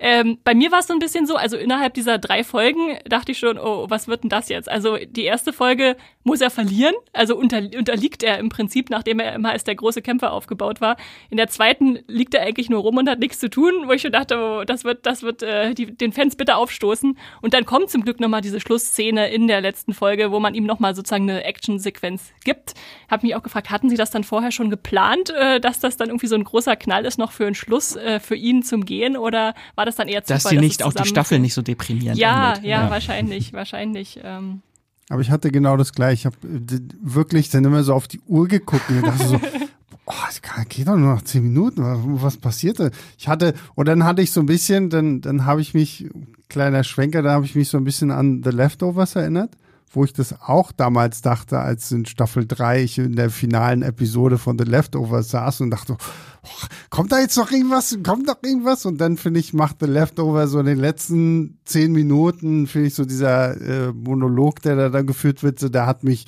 Ähm, 0.00 0.38
bei 0.42 0.54
mir 0.54 0.72
war 0.72 0.80
es 0.80 0.88
so 0.88 0.92
ein 0.92 0.98
bisschen 0.98 1.26
so, 1.26 1.36
also 1.36 1.56
innerhalb 1.56 1.94
dieser 1.94 2.18
drei 2.18 2.42
Folgen 2.42 2.98
dachte 3.06 3.32
ich 3.32 3.38
schon, 3.38 3.58
oh, 3.58 3.86
was 3.88 4.08
wird 4.08 4.24
denn 4.24 4.30
das 4.30 4.48
jetzt? 4.48 4.68
Also 4.68 4.96
die 4.96 5.22
erste 5.22 5.52
Folge 5.52 5.96
muss 6.24 6.40
er 6.40 6.50
verlieren, 6.50 6.94
also 7.12 7.36
unter, 7.36 7.58
unterliegt 7.58 8.22
er 8.22 8.38
im 8.38 8.48
Prinzip, 8.48 8.90
nachdem 8.90 9.20
er 9.20 9.34
immer 9.34 9.50
als 9.50 9.62
der 9.62 9.76
große 9.76 10.02
Kämpfer 10.02 10.32
aufgebaut 10.32 10.80
war. 10.80 10.96
In 11.30 11.36
der 11.36 11.48
zweiten 11.48 12.00
liegt 12.08 12.34
er 12.34 12.42
eigentlich 12.42 12.68
nur 12.68 12.80
rum 12.80 12.96
und 12.96 13.08
hat 13.08 13.20
nichts 13.20 13.38
zu 13.38 13.48
tun, 13.48 13.72
wo 13.86 13.92
ich 13.92 14.02
schon 14.02 14.12
dachte, 14.12 14.36
oh, 14.36 14.64
das 14.64 14.84
wird, 14.84 15.06
das 15.06 15.22
wird 15.22 15.42
äh, 15.42 15.74
die, 15.74 15.96
den 15.96 16.12
Fans 16.12 16.34
bitte 16.34 16.56
aufstoßen. 16.56 17.16
Und 17.40 17.54
dann 17.54 17.64
kommt 17.64 17.90
zum 17.90 18.02
Glück 18.02 18.20
nochmal 18.20 18.40
diese 18.40 18.60
Schlussszene 18.60 19.28
in 19.28 19.46
der 19.46 19.60
letzten 19.60 19.94
Folge, 19.94 20.32
wo 20.32 20.40
man 20.40 20.54
ihm 20.54 20.64
nochmal 20.64 20.94
sozusagen 20.94 21.30
eine 21.30 21.44
Action-Sequenz 21.44 22.32
gibt. 22.44 22.74
Hab 23.08 23.22
mich 23.22 23.36
auch 23.36 23.42
gefragt, 23.42 23.70
hatten 23.70 23.90
Sie 23.90 23.96
das 23.96 24.10
dann 24.10 24.24
vorher 24.24 24.50
schon 24.50 24.70
geplant, 24.70 25.30
äh, 25.30 25.60
dass 25.60 25.78
das 25.78 25.96
dann 25.96 26.08
irgendwie 26.08 26.26
so 26.26 26.34
ein 26.34 26.44
großer 26.44 26.74
Knall 26.74 27.04
ist 27.04 27.18
noch 27.18 27.32
für 27.32 27.46
einen 27.46 27.54
Schluss 27.54 27.96
äh, 27.96 28.18
für 28.18 28.34
ihn 28.34 28.62
zum 28.62 28.84
Gehen 28.84 29.16
oder 29.16 29.54
war 29.76 29.83
war 29.84 29.86
das 29.86 29.96
dann 29.96 30.08
eher 30.08 30.24
Zufall, 30.24 30.38
dass 30.38 30.50
sie 30.50 30.56
nicht 30.56 30.80
dass 30.80 30.88
auch 30.88 30.92
die 30.94 31.06
Staffel 31.06 31.38
nicht 31.38 31.52
so 31.52 31.60
deprimierend 31.60 32.18
ja, 32.18 32.54
ja, 32.62 32.84
ja, 32.84 32.90
wahrscheinlich, 32.90 33.52
wahrscheinlich. 33.52 34.18
Ähm. 34.22 34.62
Aber 35.10 35.20
ich 35.20 35.30
hatte 35.30 35.50
genau 35.50 35.76
das 35.76 35.92
gleiche. 35.92 36.14
Ich 36.14 36.26
habe 36.26 36.36
äh, 36.46 36.80
wirklich 37.02 37.50
dann 37.50 37.64
immer 37.64 37.82
so 37.82 37.92
auf 37.92 38.08
die 38.08 38.20
Uhr 38.26 38.48
geguckt 38.48 38.88
und 38.88 39.02
dachte 39.02 39.26
so, 39.26 39.40
oh, 40.06 40.12
es 40.30 40.40
geht 40.70 40.88
doch 40.88 40.96
nur 40.96 41.14
noch 41.14 41.22
zehn 41.22 41.42
Minuten. 41.42 41.82
Was 42.22 42.38
passierte? 42.38 42.92
Ich 43.18 43.28
hatte, 43.28 43.52
und 43.74 43.86
dann 43.86 44.04
hatte 44.04 44.22
ich 44.22 44.32
so 44.32 44.40
ein 44.40 44.46
bisschen, 44.46 44.88
dann, 44.88 45.20
dann 45.20 45.44
habe 45.44 45.60
ich 45.60 45.74
mich, 45.74 46.06
kleiner 46.48 46.82
Schwenker, 46.82 47.20
da 47.20 47.32
habe 47.32 47.44
ich 47.44 47.54
mich 47.54 47.68
so 47.68 47.76
ein 47.76 47.84
bisschen 47.84 48.10
an 48.10 48.42
The 48.42 48.50
Leftovers 48.50 49.16
erinnert 49.16 49.50
wo 49.94 50.04
ich 50.04 50.12
das 50.12 50.40
auch 50.40 50.72
damals 50.72 51.22
dachte, 51.22 51.58
als 51.58 51.90
in 51.92 52.06
Staffel 52.06 52.46
3 52.46 52.82
ich 52.82 52.98
in 52.98 53.16
der 53.16 53.30
finalen 53.30 53.82
Episode 53.82 54.38
von 54.38 54.58
The 54.58 54.64
Leftovers 54.64 55.30
saß 55.30 55.60
und 55.60 55.70
dachte, 55.70 55.96
oh, 56.42 56.66
kommt 56.90 57.12
da 57.12 57.20
jetzt 57.20 57.36
noch 57.36 57.50
irgendwas? 57.50 57.96
Kommt 58.02 58.26
noch 58.26 58.42
irgendwas? 58.42 58.86
Und 58.86 58.98
dann 58.98 59.16
finde 59.16 59.40
ich, 59.40 59.52
macht 59.52 59.76
The 59.80 59.86
Leftovers 59.86 60.50
so 60.50 60.60
in 60.60 60.66
den 60.66 60.78
letzten 60.78 61.58
zehn 61.64 61.92
Minuten, 61.92 62.66
finde 62.66 62.88
ich 62.88 62.94
so 62.94 63.04
dieser 63.04 63.60
äh, 63.60 63.92
Monolog, 63.92 64.62
der 64.62 64.76
da 64.76 64.88
dann 64.88 65.06
geführt 65.06 65.42
wird, 65.42 65.58
so, 65.58 65.68
der 65.68 65.86
hat 65.86 66.04
mich 66.04 66.26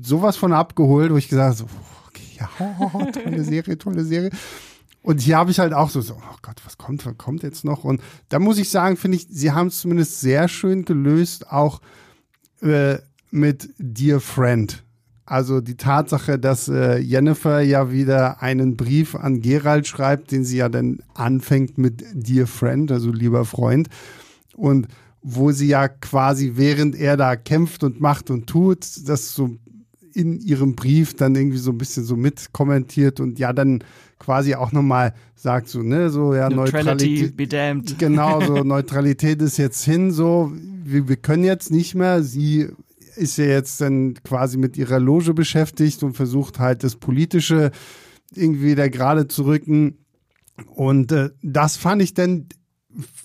sowas 0.00 0.36
von 0.36 0.52
abgeholt, 0.52 1.12
wo 1.12 1.16
ich 1.16 1.28
gesagt 1.28 1.58
habe, 1.60 1.68
so, 1.70 1.76
okay, 2.08 2.38
ja, 2.38 2.48
oh, 2.58 3.04
tolle 3.12 3.44
Serie, 3.44 3.78
tolle 3.78 4.04
Serie. 4.04 4.30
Und 5.02 5.20
hier 5.20 5.36
habe 5.36 5.50
ich 5.50 5.58
halt 5.58 5.72
auch 5.72 5.90
so, 5.90 6.00
so, 6.00 6.14
oh 6.14 6.36
Gott, 6.42 6.62
was 6.64 6.78
kommt, 6.78 7.04
was 7.04 7.18
kommt 7.18 7.42
jetzt 7.42 7.64
noch? 7.64 7.82
Und 7.84 8.00
da 8.28 8.38
muss 8.38 8.58
ich 8.58 8.70
sagen, 8.70 8.96
finde 8.96 9.16
ich, 9.16 9.26
sie 9.28 9.50
haben 9.50 9.66
es 9.66 9.80
zumindest 9.80 10.20
sehr 10.20 10.46
schön 10.46 10.84
gelöst, 10.84 11.50
auch 11.50 11.80
äh, 12.62 12.98
mit 13.30 13.70
Dear 13.78 14.20
Friend. 14.20 14.82
Also 15.24 15.60
die 15.60 15.76
Tatsache, 15.76 16.38
dass 16.38 16.68
äh, 16.68 16.98
Jennifer 16.98 17.60
ja 17.60 17.90
wieder 17.90 18.42
einen 18.42 18.76
Brief 18.76 19.14
an 19.14 19.40
Gerald 19.40 19.86
schreibt, 19.86 20.32
den 20.32 20.44
sie 20.44 20.58
ja 20.58 20.68
dann 20.68 20.98
anfängt 21.14 21.78
mit 21.78 22.04
Dear 22.12 22.46
Friend, 22.46 22.90
also 22.90 23.12
lieber 23.12 23.44
Freund. 23.44 23.88
Und 24.54 24.88
wo 25.22 25.52
sie 25.52 25.68
ja 25.68 25.88
quasi, 25.88 26.52
während 26.56 26.96
er 26.96 27.16
da 27.16 27.36
kämpft 27.36 27.84
und 27.84 28.00
macht 28.00 28.30
und 28.30 28.48
tut, 28.48 28.86
das 29.06 29.34
so 29.34 29.56
in 30.14 30.40
ihrem 30.40 30.74
Brief 30.74 31.14
dann 31.14 31.34
irgendwie 31.34 31.58
so 31.58 31.70
ein 31.70 31.78
bisschen 31.78 32.04
so 32.04 32.16
mitkommentiert 32.16 33.20
und 33.20 33.38
ja 33.38 33.52
dann 33.52 33.82
quasi 34.22 34.54
auch 34.54 34.70
nochmal 34.70 35.14
sagt 35.34 35.68
so, 35.68 35.82
ne, 35.82 36.08
so 36.08 36.32
ja, 36.32 36.48
Neutralität. 36.48 37.36
Be 37.36 37.48
damned. 37.48 37.98
Genau, 37.98 38.40
so 38.40 38.54
Neutralität 38.64 39.42
ist 39.42 39.56
jetzt 39.56 39.84
hin, 39.84 40.12
so, 40.12 40.52
wir, 40.54 41.08
wir 41.08 41.16
können 41.16 41.42
jetzt 41.42 41.72
nicht 41.72 41.96
mehr. 41.96 42.22
Sie 42.22 42.68
ist 43.16 43.36
ja 43.36 43.46
jetzt 43.46 43.80
dann 43.80 44.14
quasi 44.22 44.58
mit 44.58 44.76
ihrer 44.76 45.00
Loge 45.00 45.34
beschäftigt 45.34 46.04
und 46.04 46.14
versucht 46.14 46.60
halt 46.60 46.84
das 46.84 46.94
Politische 46.94 47.72
irgendwie 48.32 48.70
wieder 48.70 48.88
gerade 48.88 49.26
zu 49.26 49.44
rücken. 49.44 49.98
Und 50.66 51.10
äh, 51.10 51.30
das 51.42 51.76
fand 51.76 52.00
ich 52.00 52.14
dann 52.14 52.46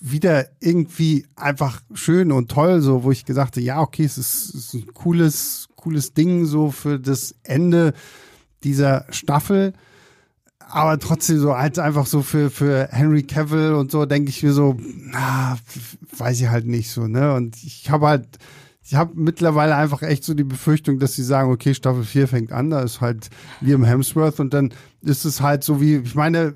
wieder 0.01 0.47
irgendwie 0.59 1.27
einfach 1.35 1.81
schön 1.93 2.31
und 2.31 2.49
toll, 2.49 2.81
so 2.81 3.03
wo 3.03 3.11
ich 3.11 3.23
gesagt 3.23 3.57
habe, 3.57 3.65
ja, 3.65 3.81
okay, 3.81 4.03
es 4.03 4.17
ist, 4.17 4.55
es 4.55 4.55
ist 4.55 4.73
ein 4.73 4.93
cooles, 4.93 5.67
cooles 5.75 6.13
Ding 6.13 6.45
so 6.45 6.71
für 6.71 6.99
das 6.99 7.35
Ende 7.43 7.93
dieser 8.63 9.05
Staffel. 9.11 9.73
Aber 10.69 10.99
trotzdem 10.99 11.39
so 11.39 11.53
als 11.53 11.79
einfach 11.79 12.05
so 12.05 12.21
für, 12.21 12.49
für 12.49 12.89
Henry 12.91 13.23
Cavill 13.23 13.73
und 13.73 13.91
so 13.91 14.05
denke 14.05 14.29
ich 14.29 14.43
mir 14.43 14.53
so, 14.53 14.77
na, 14.79 15.57
weiß 16.17 16.41
ich 16.41 16.49
halt 16.49 16.65
nicht 16.65 16.91
so, 16.91 17.07
ne? 17.07 17.33
Und 17.33 17.55
ich 17.63 17.89
habe 17.89 18.07
halt 18.07 18.27
ich 18.89 18.95
habe 18.95 19.11
mittlerweile 19.15 19.75
einfach 19.75 20.01
echt 20.01 20.23
so 20.23 20.33
die 20.33 20.45
Befürchtung, 20.45 20.97
dass 20.97 21.13
sie 21.13 21.23
sagen, 21.23 21.51
okay, 21.51 21.73
Staffel 21.73 22.05
4 22.05 22.27
fängt 22.29 22.51
an, 22.53 22.69
da 22.69 22.81
ist 22.81 23.01
halt 23.01 23.29
Liam 23.59 23.83
Hemsworth 23.83 24.39
und 24.39 24.53
dann 24.53 24.73
ist 25.01 25.25
es 25.25 25.41
halt 25.41 25.65
so 25.65 25.81
wie, 25.81 25.97
ich 25.97 26.15
meine, 26.15 26.53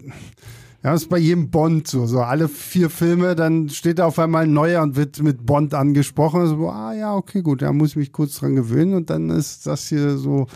ja, 0.84 0.93
das 0.93 1.03
ist 1.03 1.09
bei 1.09 1.19
jedem 1.19 1.51
Bond 1.51 1.88
so, 1.88 2.07
so 2.07 2.21
alle 2.21 2.47
vier 2.47 2.89
Filme, 2.89 3.36
dann 3.36 3.69
steht 3.69 3.99
da 3.99 4.05
auf 4.05 4.17
einmal 4.17 4.43
ein 4.43 4.53
neuer 4.53 4.82
und 4.82 4.95
wird 4.95 5.21
mit 5.21 5.45
Bond 5.45 5.75
angesprochen. 5.75 6.47
So, 6.47 6.69
ah 6.69 6.93
ja, 6.93 7.15
okay, 7.15 7.43
gut, 7.43 7.61
da 7.61 7.71
muss 7.71 7.91
ich 7.91 7.95
mich 7.97 8.11
kurz 8.11 8.36
dran 8.39 8.55
gewöhnen 8.55 8.95
und 8.95 9.11
dann 9.11 9.29
ist 9.29 9.67
das 9.67 9.88
hier 9.88 10.17
so 10.17 10.47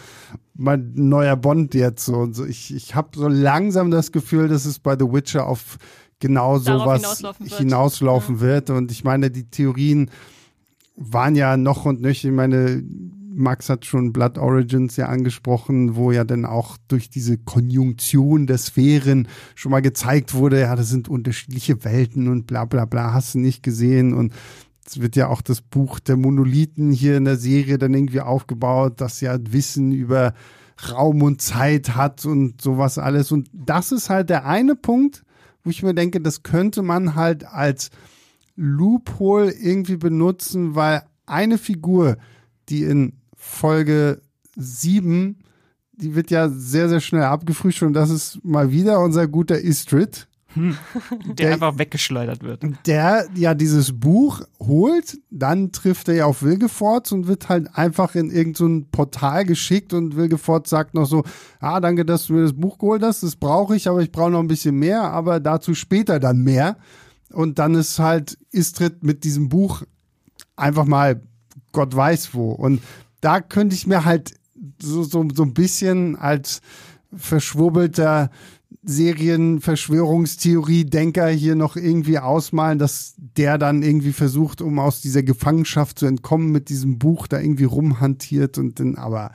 mein 0.56 0.94
neuer 0.96 1.36
Bond 1.36 1.76
jetzt 1.76 2.06
so. 2.06 2.16
Und 2.16 2.36
so. 2.36 2.46
Ich, 2.46 2.74
ich 2.74 2.96
habe 2.96 3.10
so 3.16 3.28
langsam 3.28 3.92
das 3.92 4.12
Gefühl, 4.12 4.48
dass 4.48 4.66
es 4.66 4.80
bei 4.80 4.96
The 4.98 5.06
Witcher 5.06 5.46
auf 5.46 5.78
genau 6.20 6.58
sowas 6.58 7.02
hinauslaufen 7.02 7.46
wird. 7.50 7.60
Hinauslaufen 7.60 8.36
ja. 8.36 8.42
wird. 8.42 8.70
Und 8.72 8.92
ich 8.92 9.04
meine, 9.04 9.30
die 9.30 9.50
Theorien 9.50 10.10
waren 10.96 11.36
ja 11.36 11.58
noch 11.58 11.86
und 11.86 12.02
nöcher, 12.02 12.30
ich 12.30 12.34
meine, 12.34 12.84
Max 13.36 13.70
hat 13.70 13.86
schon 13.86 14.14
Blood 14.14 14.38
Origins 14.38 14.96
ja 14.96 15.08
angesprochen, 15.08 15.96
wo 15.96 16.12
ja 16.12 16.24
dann 16.24 16.46
auch 16.46 16.78
durch 16.88 17.10
diese 17.10 17.38
Konjunktion 17.38 18.48
der 18.48 18.58
Sphären 18.58 19.28
schon 19.56 19.72
mal 19.72 19.82
gezeigt 19.82 20.34
wurde, 20.34 20.62
ja, 20.62 20.76
das 20.76 20.90
sind 20.90 21.10
unterschiedliche 21.10 21.84
Welten 21.84 22.28
und 22.30 22.48
bla 22.48 22.66
bla 22.66 22.86
bla, 22.86 23.14
hast 23.14 23.36
du 23.36 23.40
nicht 23.40 23.62
gesehen. 23.62 24.14
Und 24.14 24.34
es 24.86 25.02
wird 25.02 25.16
ja 25.16 25.28
auch 25.28 25.42
das 25.42 25.62
Buch 25.62 26.00
der 26.00 26.16
Monolithen 26.16 26.92
hier 26.92 27.18
in 27.18 27.26
der 27.26 27.38
Serie 27.38 27.78
dann 27.78 27.94
irgendwie 27.94 28.22
aufgebaut, 28.22 29.02
das 29.02 29.20
ja 29.22 29.38
Wissen 29.52 29.92
über 29.92 30.34
Raum 30.92 31.22
und 31.22 31.42
Zeit 31.42 31.96
hat 31.96 32.26
und 32.26 32.62
sowas 32.62 32.98
alles. 32.98 33.32
Und 33.32 33.50
das 33.54 33.92
ist 33.92 34.10
halt 34.10 34.30
der 34.30 34.46
eine 34.46 34.76
Punkt, 34.76 35.24
wo 35.64 35.70
ich 35.70 35.84
mir 35.84 35.94
denke, 35.94 36.22
das 36.22 36.44
könnte 36.44 36.84
man 36.84 37.16
halt 37.16 37.46
als 37.46 37.90
Loophole 38.56 39.52
irgendwie 39.52 39.98
benutzen, 39.98 40.76
weil 40.76 41.04
eine 41.26 41.58
Figur, 41.58 42.18
die 42.70 42.84
in 42.84 43.14
Folge 43.46 44.22
7, 44.56 45.38
die 45.94 46.16
wird 46.16 46.32
ja 46.32 46.50
sehr, 46.50 46.90
sehr 46.90 47.00
schnell 47.00 47.24
abgefrühstückt 47.24 47.88
und 47.88 47.94
das 47.94 48.10
ist 48.10 48.44
mal 48.44 48.72
wieder 48.72 49.00
unser 49.00 49.28
guter 49.28 49.60
Istrid. 49.60 50.28
Hm. 50.54 50.78
Der, 51.26 51.34
der, 51.36 51.54
einfach 51.54 51.78
weggeschleudert 51.78 52.42
wird. 52.42 52.64
Der 52.86 53.28
ja 53.36 53.54
dieses 53.54 53.98
Buch 54.00 54.42
holt, 54.60 55.18
dann 55.30 55.72
trifft 55.72 56.08
er 56.08 56.16
ja 56.16 56.26
auf 56.26 56.44
Wilgefortz 56.44 57.12
und 57.12 57.28
wird 57.28 57.50
halt 57.50 57.76
einfach 57.76 58.16
in 58.16 58.32
irgendein 58.32 58.82
so 58.82 58.88
Portal 58.92 59.46
geschickt 59.46 59.94
und 59.94 60.16
Wilgefortz 60.16 60.70
sagt 60.70 60.94
noch 60.94 61.06
so, 61.06 61.24
ah, 61.60 61.80
danke, 61.80 62.06
dass 62.06 62.28
du 62.28 62.34
mir 62.34 62.44
das 62.44 62.54
Buch 62.54 62.78
geholt 62.78 63.04
hast, 63.04 63.24
das 63.24 63.36
brauche 63.36 63.76
ich, 63.76 63.88
aber 63.90 64.02
ich 64.02 64.12
brauche 64.12 64.32
noch 64.32 64.40
ein 64.40 64.48
bisschen 64.48 64.76
mehr, 64.76 65.04
aber 65.04 65.40
dazu 65.40 65.74
später 65.76 66.20
dann 66.20 66.42
mehr. 66.42 66.78
Und 67.34 67.60
dann 67.60 67.76
ist 67.76 68.00
halt 68.00 68.38
Istrid 68.52 69.04
mit 69.04 69.26
diesem 69.26 69.50
Buch 69.50 69.84
einfach 70.56 70.86
mal 70.86 71.22
Gott 71.76 71.94
weiß 71.94 72.34
wo. 72.34 72.52
Und 72.52 72.82
da 73.22 73.42
könnte 73.42 73.76
ich 73.76 73.88
mir 73.88 74.06
halt 74.06 74.36
so, 74.82 75.04
so, 75.04 75.28
so 75.34 75.44
ein 75.44 75.54
bisschen 75.54 76.16
als 76.16 76.62
verschwurbelter 77.16 78.30
Serienverschwörungstheorie-Denker 78.84 81.28
hier 81.30 81.56
noch 81.56 81.76
irgendwie 81.76 82.20
ausmalen, 82.20 82.78
dass 82.78 83.16
der 83.18 83.58
dann 83.58 83.82
irgendwie 83.82 84.14
versucht, 84.14 84.62
um 84.62 84.78
aus 84.80 85.02
dieser 85.02 85.24
Gefangenschaft 85.24 85.98
zu 86.00 86.06
entkommen, 86.06 86.52
mit 86.52 86.70
diesem 86.70 87.00
Buch 87.00 87.26
da 87.28 87.40
irgendwie 87.40 87.64
rumhantiert 87.64 88.60
und 88.60 88.80
dann, 88.80 88.96
aber 88.96 89.32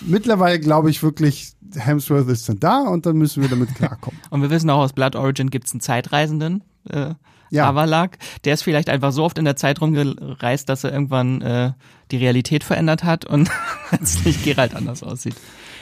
mittlerweile 0.00 0.58
glaube 0.58 0.90
ich 0.90 1.04
wirklich, 1.04 1.52
Hemsworth 1.74 2.28
ist 2.28 2.48
dann 2.48 2.58
da 2.58 2.80
und 2.80 3.06
dann 3.06 3.16
müssen 3.16 3.42
wir 3.42 3.48
damit 3.48 3.76
klarkommen. 3.76 4.18
und 4.30 4.42
wir 4.42 4.50
wissen 4.50 4.68
auch, 4.70 4.80
aus 4.80 4.92
Blood 4.92 5.14
Origin 5.14 5.50
gibt 5.50 5.68
es 5.68 5.72
einen 5.72 5.80
Zeitreisenden. 5.80 6.64
Äh, 6.88 7.14
ja. 7.50 7.68
Avalak, 7.68 8.18
der 8.44 8.54
ist 8.54 8.62
vielleicht 8.62 8.88
einfach 8.88 9.12
so 9.12 9.24
oft 9.24 9.38
in 9.38 9.44
der 9.44 9.56
Zeit 9.56 9.80
rumgereist, 9.80 10.68
dass 10.68 10.84
er 10.84 10.92
irgendwann 10.92 11.42
äh, 11.42 11.72
die 12.10 12.16
Realität 12.16 12.64
verändert 12.64 13.04
hat 13.04 13.24
und 13.24 13.50
plötzlich 13.88 14.42
Geralt 14.44 14.74
anders 14.74 15.02
aussieht. 15.02 15.34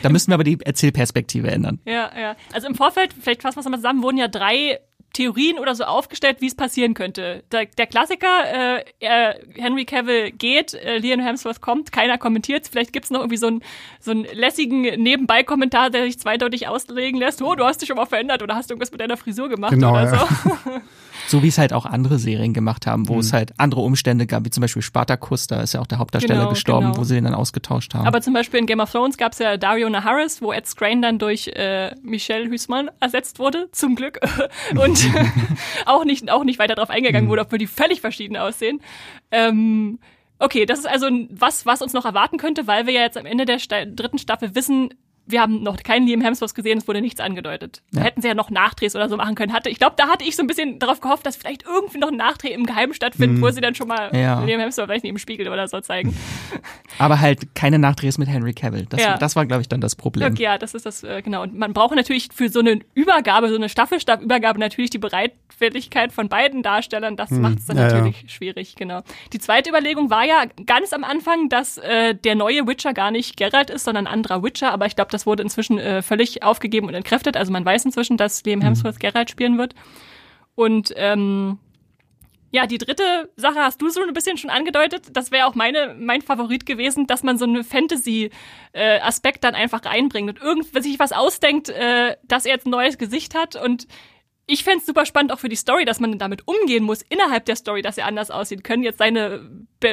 Da 0.02 0.08
müssten 0.08 0.30
wir 0.30 0.34
aber 0.34 0.44
die 0.44 0.58
Erzählperspektive 0.60 1.50
ändern. 1.50 1.80
Ja, 1.84 2.10
ja. 2.18 2.36
Also 2.52 2.68
im 2.68 2.74
Vorfeld, 2.74 3.14
vielleicht 3.20 3.42
fassen 3.42 3.56
wir 3.56 3.60
es 3.60 3.68
mal 3.68 3.76
zusammen, 3.78 4.02
wurden 4.02 4.18
ja 4.18 4.28
drei 4.28 4.78
Theorien 5.14 5.58
oder 5.58 5.74
so 5.74 5.84
aufgestellt, 5.84 6.40
wie 6.40 6.46
es 6.46 6.54
passieren 6.54 6.94
könnte. 6.94 7.42
Der, 7.50 7.66
der 7.66 7.86
Klassiker, 7.86 8.76
äh, 8.76 9.34
Henry 9.54 9.84
Cavill 9.84 10.30
geht, 10.32 10.74
äh, 10.74 10.98
Liam 10.98 11.20
Hemsworth 11.20 11.60
kommt, 11.60 11.92
keiner 11.92 12.18
kommentiert 12.18 12.68
Vielleicht 12.70 12.92
gibt's 12.92 13.10
noch 13.10 13.20
irgendwie 13.20 13.38
so 13.38 13.46
einen 13.46 13.62
so 14.00 14.10
einen 14.10 14.24
lässigen 14.24 14.82
Nebenbei-Kommentar, 14.82 15.90
der 15.90 16.04
sich 16.04 16.18
zweideutig 16.18 16.68
auslegen 16.68 17.18
lässt. 17.18 17.40
Oh, 17.42 17.54
du 17.54 17.64
hast 17.64 17.80
dich 17.80 17.88
schon 17.88 17.96
mal 17.96 18.06
verändert 18.06 18.42
oder 18.42 18.54
hast 18.54 18.70
du 18.70 18.74
irgendwas 18.74 18.92
mit 18.92 19.00
deiner 19.00 19.16
Frisur 19.16 19.48
gemacht 19.48 19.72
genau, 19.72 19.92
oder 19.92 20.04
ja. 20.04 20.18
so. 20.18 20.70
So 21.28 21.42
wie 21.42 21.48
es 21.48 21.58
halt 21.58 21.72
auch 21.72 21.86
andere 21.86 22.18
Serien 22.18 22.52
gemacht 22.52 22.86
haben, 22.86 23.08
wo 23.08 23.14
mhm. 23.14 23.20
es 23.20 23.32
halt 23.32 23.52
andere 23.58 23.82
Umstände 23.82 24.26
gab, 24.26 24.44
wie 24.44 24.50
zum 24.50 24.62
Beispiel 24.62 24.82
Spartacus, 24.82 25.46
da 25.46 25.60
ist 25.60 25.74
ja 25.74 25.80
auch 25.80 25.86
der 25.86 25.98
Hauptdarsteller 25.98 26.40
genau, 26.40 26.50
gestorben, 26.50 26.86
genau. 26.86 26.98
wo 26.98 27.04
sie 27.04 27.14
den 27.14 27.24
dann 27.24 27.34
ausgetauscht 27.34 27.94
haben. 27.94 28.06
Aber 28.06 28.20
zum 28.20 28.34
Beispiel 28.34 28.60
in 28.60 28.66
Game 28.66 28.80
of 28.80 28.90
Thrones 28.90 29.16
gab 29.16 29.32
es 29.32 29.38
ja 29.38 29.56
Dario 29.56 29.88
Naharis, 29.90 30.40
wo 30.42 30.52
Ed 30.52 30.66
Skrein 30.66 31.02
dann 31.02 31.18
durch 31.18 31.48
äh, 31.48 31.94
Michelle 32.02 32.48
Hüßmann 32.48 32.90
ersetzt 33.00 33.38
wurde, 33.38 33.68
zum 33.72 33.94
Glück. 33.94 34.18
Und 34.72 35.06
auch, 35.86 36.04
nicht, 36.04 36.30
auch 36.30 36.44
nicht 36.44 36.58
weiter 36.58 36.74
darauf 36.74 36.90
eingegangen 36.90 37.26
mhm. 37.26 37.30
wurde, 37.30 37.42
obwohl 37.42 37.58
die 37.58 37.66
völlig 37.66 38.00
verschieden 38.00 38.36
aussehen. 38.36 38.80
Ähm, 39.30 39.98
Okay, 40.40 40.66
das 40.66 40.78
ist 40.78 40.86
also 40.86 41.08
was, 41.30 41.66
was 41.66 41.82
uns 41.82 41.92
noch 41.92 42.04
erwarten 42.04 42.38
könnte, 42.38 42.66
weil 42.66 42.86
wir 42.86 42.92
ja 42.92 43.00
jetzt 43.00 43.18
am 43.18 43.26
Ende 43.26 43.44
der 43.44 43.58
Sta 43.58 43.84
dritten 43.84 44.18
Staffel 44.18 44.54
wissen, 44.54 44.94
wir 45.28 45.40
haben 45.40 45.62
noch 45.62 45.76
keinen 45.82 46.06
Liam 46.06 46.20
Hemsworth 46.20 46.54
gesehen, 46.54 46.78
es 46.78 46.88
wurde 46.88 47.00
nichts 47.00 47.20
angedeutet. 47.20 47.82
Ja. 47.92 48.00
Da 48.00 48.06
hätten 48.06 48.22
sie 48.22 48.28
ja 48.28 48.34
noch 48.34 48.50
Nachdrehs 48.50 48.96
oder 48.96 49.08
so 49.08 49.16
machen 49.16 49.34
können. 49.34 49.52
Hatte, 49.52 49.68
ich 49.68 49.78
glaube, 49.78 49.94
da 49.96 50.08
hatte 50.08 50.24
ich 50.24 50.36
so 50.36 50.42
ein 50.42 50.46
bisschen 50.46 50.78
darauf 50.78 51.00
gehofft, 51.00 51.26
dass 51.26 51.36
vielleicht 51.36 51.64
irgendwie 51.66 51.98
noch 51.98 52.08
ein 52.08 52.16
Nachdreh 52.16 52.52
im 52.52 52.64
Geheimen 52.64 52.94
stattfindet, 52.94 53.38
mhm. 53.38 53.42
wo 53.42 53.50
sie 53.50 53.60
dann 53.60 53.74
schon 53.74 53.88
mal 53.88 54.10
ja. 54.14 54.42
Liam 54.42 54.60
Hemsworth 54.60 54.88
vielleicht 54.88 55.04
neben 55.04 55.16
dem 55.16 55.20
Spiegel 55.20 55.48
oder 55.48 55.68
so 55.68 55.80
zeigen. 55.80 56.16
Aber 56.98 57.20
halt 57.20 57.54
keine 57.54 57.78
Nachdrehs 57.78 58.18
mit 58.18 58.28
Henry 58.28 58.54
Cavill. 58.54 58.86
Das, 58.88 59.00
ja. 59.00 59.18
das 59.18 59.36
war, 59.36 59.46
glaube 59.46 59.62
ich, 59.62 59.68
dann 59.68 59.80
das 59.80 59.94
Problem. 59.96 60.32
Okay, 60.32 60.42
ja, 60.42 60.58
das 60.58 60.74
ist 60.74 60.86
das, 60.86 61.02
äh, 61.04 61.22
genau. 61.22 61.42
Und 61.42 61.56
man 61.56 61.72
braucht 61.72 61.94
natürlich 61.94 62.28
für 62.32 62.48
so 62.48 62.60
eine 62.60 62.80
Übergabe, 62.94 63.48
so 63.48 63.56
eine 63.56 63.68
Staffelstabübergabe 63.68 64.58
natürlich 64.58 64.90
die 64.90 64.98
Bereitwilligkeit 64.98 66.12
von 66.12 66.28
beiden 66.28 66.62
Darstellern. 66.62 67.16
Das 67.16 67.30
mhm. 67.30 67.42
macht 67.42 67.58
es 67.58 67.66
dann 67.66 67.76
ja, 67.76 67.84
natürlich 67.84 68.24
schwierig, 68.28 68.74
genau. 68.76 69.02
Die 69.32 69.38
zweite 69.38 69.70
Überlegung 69.70 70.10
war 70.10 70.24
ja 70.24 70.44
ganz 70.66 70.92
am 70.92 71.04
Anfang, 71.04 71.48
dass 71.48 71.78
äh, 71.78 72.14
der 72.14 72.34
neue 72.34 72.66
Witcher 72.66 72.94
gar 72.94 73.10
nicht 73.10 73.36
Geralt 73.36 73.70
ist, 73.70 73.84
sondern 73.84 74.06
ein 74.06 74.12
anderer 74.12 74.42
Witcher. 74.42 74.72
Aber 74.72 74.86
ich 74.86 74.96
glaube, 74.96 75.10
das 75.18 75.26
wurde 75.26 75.42
inzwischen 75.42 75.78
äh, 75.78 76.02
völlig 76.02 76.42
aufgegeben 76.42 76.86
und 76.86 76.94
entkräftet. 76.94 77.36
Also 77.36 77.52
man 77.52 77.64
weiß 77.64 77.84
inzwischen, 77.84 78.16
dass 78.16 78.44
Liam 78.44 78.60
mhm. 78.60 78.64
Hemsworth 78.64 78.94
mhm. 78.94 79.00
Geralt 79.00 79.30
spielen 79.30 79.58
wird. 79.58 79.74
Und 80.54 80.92
ähm, 80.96 81.58
ja, 82.50 82.66
die 82.66 82.78
dritte 82.78 83.30
Sache 83.36 83.58
hast 83.58 83.82
du 83.82 83.90
so 83.90 84.00
ein 84.02 84.14
bisschen 84.14 84.38
schon 84.38 84.50
angedeutet. 84.50 85.08
Das 85.12 85.30
wäre 85.30 85.46
auch 85.46 85.54
meine, 85.54 85.94
mein 85.98 86.22
Favorit 86.22 86.64
gewesen, 86.64 87.06
dass 87.06 87.22
man 87.22 87.36
so 87.36 87.44
einen 87.44 87.62
Fantasy-Aspekt 87.62 89.38
äh, 89.38 89.40
dann 89.40 89.54
einfach 89.54 89.84
reinbringt 89.84 90.30
und 90.30 90.40
irgendwie 90.40 90.80
sich 90.80 90.98
was 90.98 91.12
ausdenkt, 91.12 91.68
äh, 91.68 92.16
dass 92.24 92.46
er 92.46 92.52
jetzt 92.52 92.66
ein 92.66 92.70
neues 92.70 92.96
Gesicht 92.96 93.34
hat 93.34 93.56
und 93.56 93.86
ich 94.50 94.64
fände 94.64 94.82
super 94.84 95.04
spannend 95.04 95.30
auch 95.30 95.38
für 95.38 95.50
die 95.50 95.56
Story, 95.56 95.84
dass 95.84 96.00
man 96.00 96.18
damit 96.18 96.48
umgehen 96.48 96.82
muss 96.82 97.02
innerhalb 97.02 97.44
der 97.44 97.54
Story, 97.54 97.82
dass 97.82 97.98
er 97.98 98.06
anders 98.06 98.30
aussieht. 98.30 98.64
Können 98.64 98.82
jetzt 98.82 98.98
seine 98.98 99.42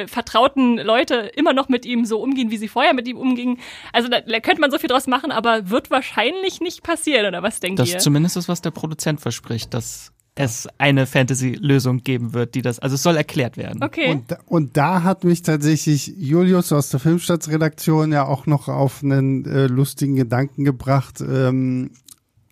vertrauten 0.06 0.78
Leute 0.78 1.30
immer 1.36 1.52
noch 1.52 1.68
mit 1.68 1.84
ihm 1.84 2.06
so 2.06 2.20
umgehen, 2.20 2.50
wie 2.50 2.56
sie 2.56 2.66
vorher 2.66 2.94
mit 2.94 3.06
ihm 3.06 3.18
umgingen? 3.18 3.58
Also 3.92 4.08
da, 4.08 4.22
da 4.22 4.40
könnte 4.40 4.62
man 4.62 4.70
so 4.70 4.78
viel 4.78 4.88
draus 4.88 5.06
machen, 5.06 5.30
aber 5.30 5.68
wird 5.68 5.90
wahrscheinlich 5.90 6.60
nicht 6.60 6.82
passieren, 6.82 7.26
oder 7.26 7.42
was 7.42 7.60
denkt 7.60 7.78
das 7.78 7.88
ihr? 7.88 7.94
Das 7.96 8.04
zumindest 8.04 8.38
ist, 8.38 8.48
was 8.48 8.62
der 8.62 8.70
Produzent 8.70 9.20
verspricht, 9.20 9.74
dass 9.74 10.12
es 10.34 10.68
eine 10.78 11.06
Fantasy-Lösung 11.06 12.02
geben 12.02 12.32
wird, 12.32 12.54
die 12.54 12.62
das, 12.62 12.78
also 12.78 12.94
es 12.94 13.02
soll 13.02 13.16
erklärt 13.16 13.56
werden. 13.56 13.82
Okay. 13.82 14.10
Und, 14.10 14.36
und 14.46 14.76
da 14.76 15.02
hat 15.02 15.24
mich 15.24 15.42
tatsächlich 15.42 16.14
Julius 16.16 16.72
aus 16.72 16.90
der 16.90 17.00
Filmstadtsredaktion 17.00 18.12
ja 18.12 18.26
auch 18.26 18.46
noch 18.46 18.68
auf 18.68 19.02
einen 19.02 19.44
äh, 19.46 19.66
lustigen 19.66 20.14
Gedanken 20.14 20.64
gebracht. 20.64 21.20
Ähm, 21.20 21.90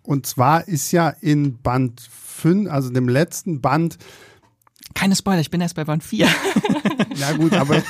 und 0.05 0.25
zwar 0.25 0.67
ist 0.67 0.91
ja 0.91 1.09
in 1.09 1.57
Band 1.61 2.01
5, 2.01 2.69
also 2.69 2.89
dem 2.89 3.09
letzten 3.09 3.61
Band. 3.61 3.97
Keine 4.93 5.15
Spoiler, 5.15 5.41
ich 5.41 5.51
bin 5.51 5.59
erst 5.59 5.75
bei 5.75 5.83
Band 5.83 6.03
4. 6.03 6.27
ja 7.15 7.31
gut, 7.37 7.53
aber 7.53 7.83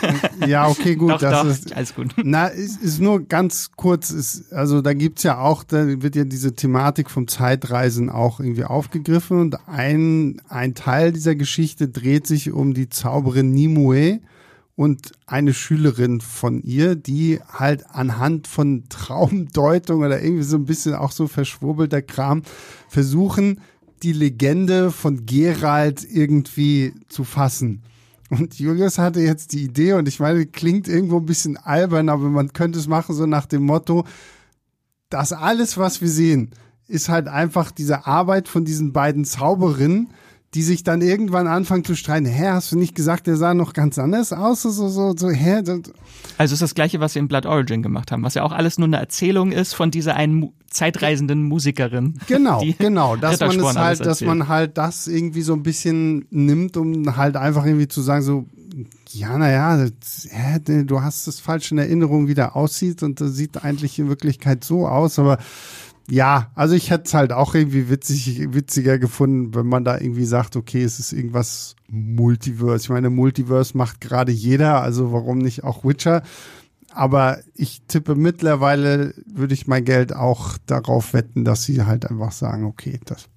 ja, 0.48 0.68
okay, 0.68 0.96
gut. 0.96 1.12
Doch, 1.12 1.20
das 1.20 1.42
doch, 1.42 1.50
ist, 1.50 1.74
alles 1.74 1.94
gut. 1.94 2.16
Na, 2.24 2.48
ist, 2.48 2.82
ist 2.82 3.00
nur 3.00 3.28
ganz 3.28 3.72
kurz, 3.76 4.10
ist, 4.10 4.52
also 4.52 4.82
da 4.82 4.94
gibt's 4.94 5.24
ja 5.24 5.38
auch, 5.38 5.64
da 5.64 6.02
wird 6.02 6.16
ja 6.16 6.24
diese 6.24 6.56
Thematik 6.56 7.12
vom 7.12 7.28
Zeitreisen 7.28 8.10
auch 8.10 8.40
irgendwie 8.40 8.64
aufgegriffen 8.64 9.40
und 9.40 9.68
ein, 9.68 10.42
ein 10.50 10.74
Teil 10.74 11.12
dieser 11.12 11.36
Geschichte 11.36 11.90
dreht 11.90 12.26
sich 12.26 12.52
um 12.52 12.74
die 12.74 12.90
Zauberin 12.90 13.52
Nimue 13.52 14.22
und 14.76 15.14
eine 15.26 15.54
Schülerin 15.54 16.20
von 16.20 16.62
ihr, 16.62 16.96
die 16.96 17.40
halt 17.48 17.86
anhand 17.90 18.48
von 18.48 18.84
Traumdeutung 18.90 20.02
oder 20.02 20.22
irgendwie 20.22 20.44
so 20.44 20.58
ein 20.58 20.66
bisschen 20.66 20.96
auch 20.96 21.12
so 21.12 21.28
verschwurbelter 21.28 22.02
Kram 22.02 22.44
versuchen, 22.90 23.62
die 24.04 24.14
Legende 24.14 24.92
von 24.92 25.26
Gerald 25.26 26.06
irgendwie 26.10 26.94
zu 27.08 27.24
fassen. 27.24 27.84
Und 28.30 28.60
Julius 28.60 28.98
hatte 28.98 29.22
jetzt 29.22 29.54
die 29.54 29.64
Idee, 29.64 29.94
und 29.94 30.08
ich 30.08 30.20
meine, 30.20 30.46
klingt 30.46 30.88
irgendwo 30.88 31.18
ein 31.18 31.26
bisschen 31.26 31.58
albern, 31.58 32.10
aber 32.10 32.30
man 32.30 32.54
könnte 32.54 32.80
es 32.80 32.88
machen 32.88 33.16
so 33.16 33.26
nach 33.26 33.46
dem 33.46 33.64
Motto, 33.64 34.06
dass 35.10 35.32
alles, 35.32 35.78
was 35.78 36.02
wir 36.02 36.10
sehen, 36.10 36.50
ist 36.88 37.08
halt 37.08 37.28
einfach 37.28 37.72
diese 37.72 38.06
Arbeit 38.06 38.48
von 38.48 38.66
diesen 38.66 38.94
beiden 38.94 39.26
Zauberinnen, 39.26 40.10
die 40.56 40.64
sich 40.64 40.84
dann 40.84 41.02
irgendwann 41.02 41.48
anfangen 41.48 41.84
zu 41.84 41.96
streiten. 41.96 42.26
Hä, 42.26 42.48
hast 42.48 42.72
du 42.72 42.78
nicht 42.78 42.96
gesagt, 42.96 43.28
der 43.28 43.36
sah 43.36 43.54
noch 43.54 43.74
ganz 43.74 44.00
anders 44.00 44.32
aus? 44.32 44.62
So, 44.62 44.70
so, 44.72 45.14
so, 45.16 45.30
hä? 45.30 45.62
Also 46.38 46.54
ist 46.54 46.62
das 46.62 46.74
gleiche, 46.74 47.02
was 47.02 47.14
wir 47.14 47.20
in 47.20 47.28
Blood 47.28 47.46
Origin 47.46 47.84
gemacht 47.84 48.10
haben, 48.12 48.24
was 48.24 48.36
ja 48.36 48.44
auch 48.44 48.54
alles 48.54 48.78
nur 48.78 48.88
eine 48.88 48.98
Erzählung 48.98 49.52
ist 49.52 49.74
von 49.74 49.92
dieser 49.92 50.16
einen 50.16 50.36
Mu 50.36 50.54
zeitreisenden 50.70 51.44
Musikerin. 51.44 52.20
Genau, 52.28 52.62
genau, 52.78 53.16
dass 53.16 53.40
man 53.40 53.58
es 53.58 53.76
halt, 53.78 54.06
dass 54.06 54.20
man 54.20 54.50
halt 54.50 54.78
das 54.78 55.08
irgendwie 55.08 55.42
so 55.42 55.54
ein 55.54 55.64
bisschen 55.64 56.26
nimmt, 56.32 56.76
um 56.76 57.16
halt 57.16 57.38
einfach 57.38 57.66
irgendwie 57.66 57.88
zu 57.88 58.02
sagen, 58.02 58.22
so, 58.22 58.46
ja, 59.12 59.38
naja, 59.38 59.88
du 60.86 61.02
hast 61.02 61.28
das 61.28 61.40
falsch 61.40 61.72
in 61.72 61.78
Erinnerung, 61.78 62.28
wie 62.28 62.34
der 62.34 62.58
aussieht 62.58 63.04
und 63.04 63.22
das 63.22 63.36
sieht 63.36 63.64
eigentlich 63.64 64.00
in 64.00 64.10
Wirklichkeit 64.10 64.66
so 64.66 64.86
aus, 64.86 65.18
aber 65.18 65.38
ja, 66.10 66.52
also 66.54 66.76
ich 66.76 66.92
hätte 66.92 67.06
es 67.06 67.14
halt 67.14 67.32
auch 67.32 67.56
irgendwie 67.56 67.90
witzig, 67.90 68.54
witziger 68.54 69.00
gefunden, 69.00 69.56
wenn 69.56 69.66
man 69.66 69.84
da 69.84 69.98
irgendwie 69.98 70.26
sagt, 70.26 70.56
okay, 70.56 70.84
es 70.84 71.00
ist 71.00 71.14
irgendwas 71.14 71.76
Multiverse. 71.90 72.84
Ich 72.84 72.90
meine, 72.90 73.10
Multiverse 73.10 73.76
macht 73.76 74.02
gerade 74.02 74.32
jeder, 74.32 74.82
also 74.82 75.12
warum 75.12 75.40
nicht 75.40 75.64
auch 75.64 75.84
Witcher? 75.84 76.22
Aber 76.92 77.40
ich 77.56 77.82
tippe 77.88 78.16
mittlerweile, 78.16 79.14
würde 79.26 79.54
ich 79.54 79.68
mein 79.68 79.84
Geld 79.84 80.16
auch 80.16 80.58
darauf 80.66 81.14
wetten, 81.14 81.44
dass 81.44 81.64
sie 81.64 81.84
halt 81.84 82.10
einfach 82.10 82.32
sagen, 82.32 82.66
okay, 82.66 83.00
das 83.06 83.28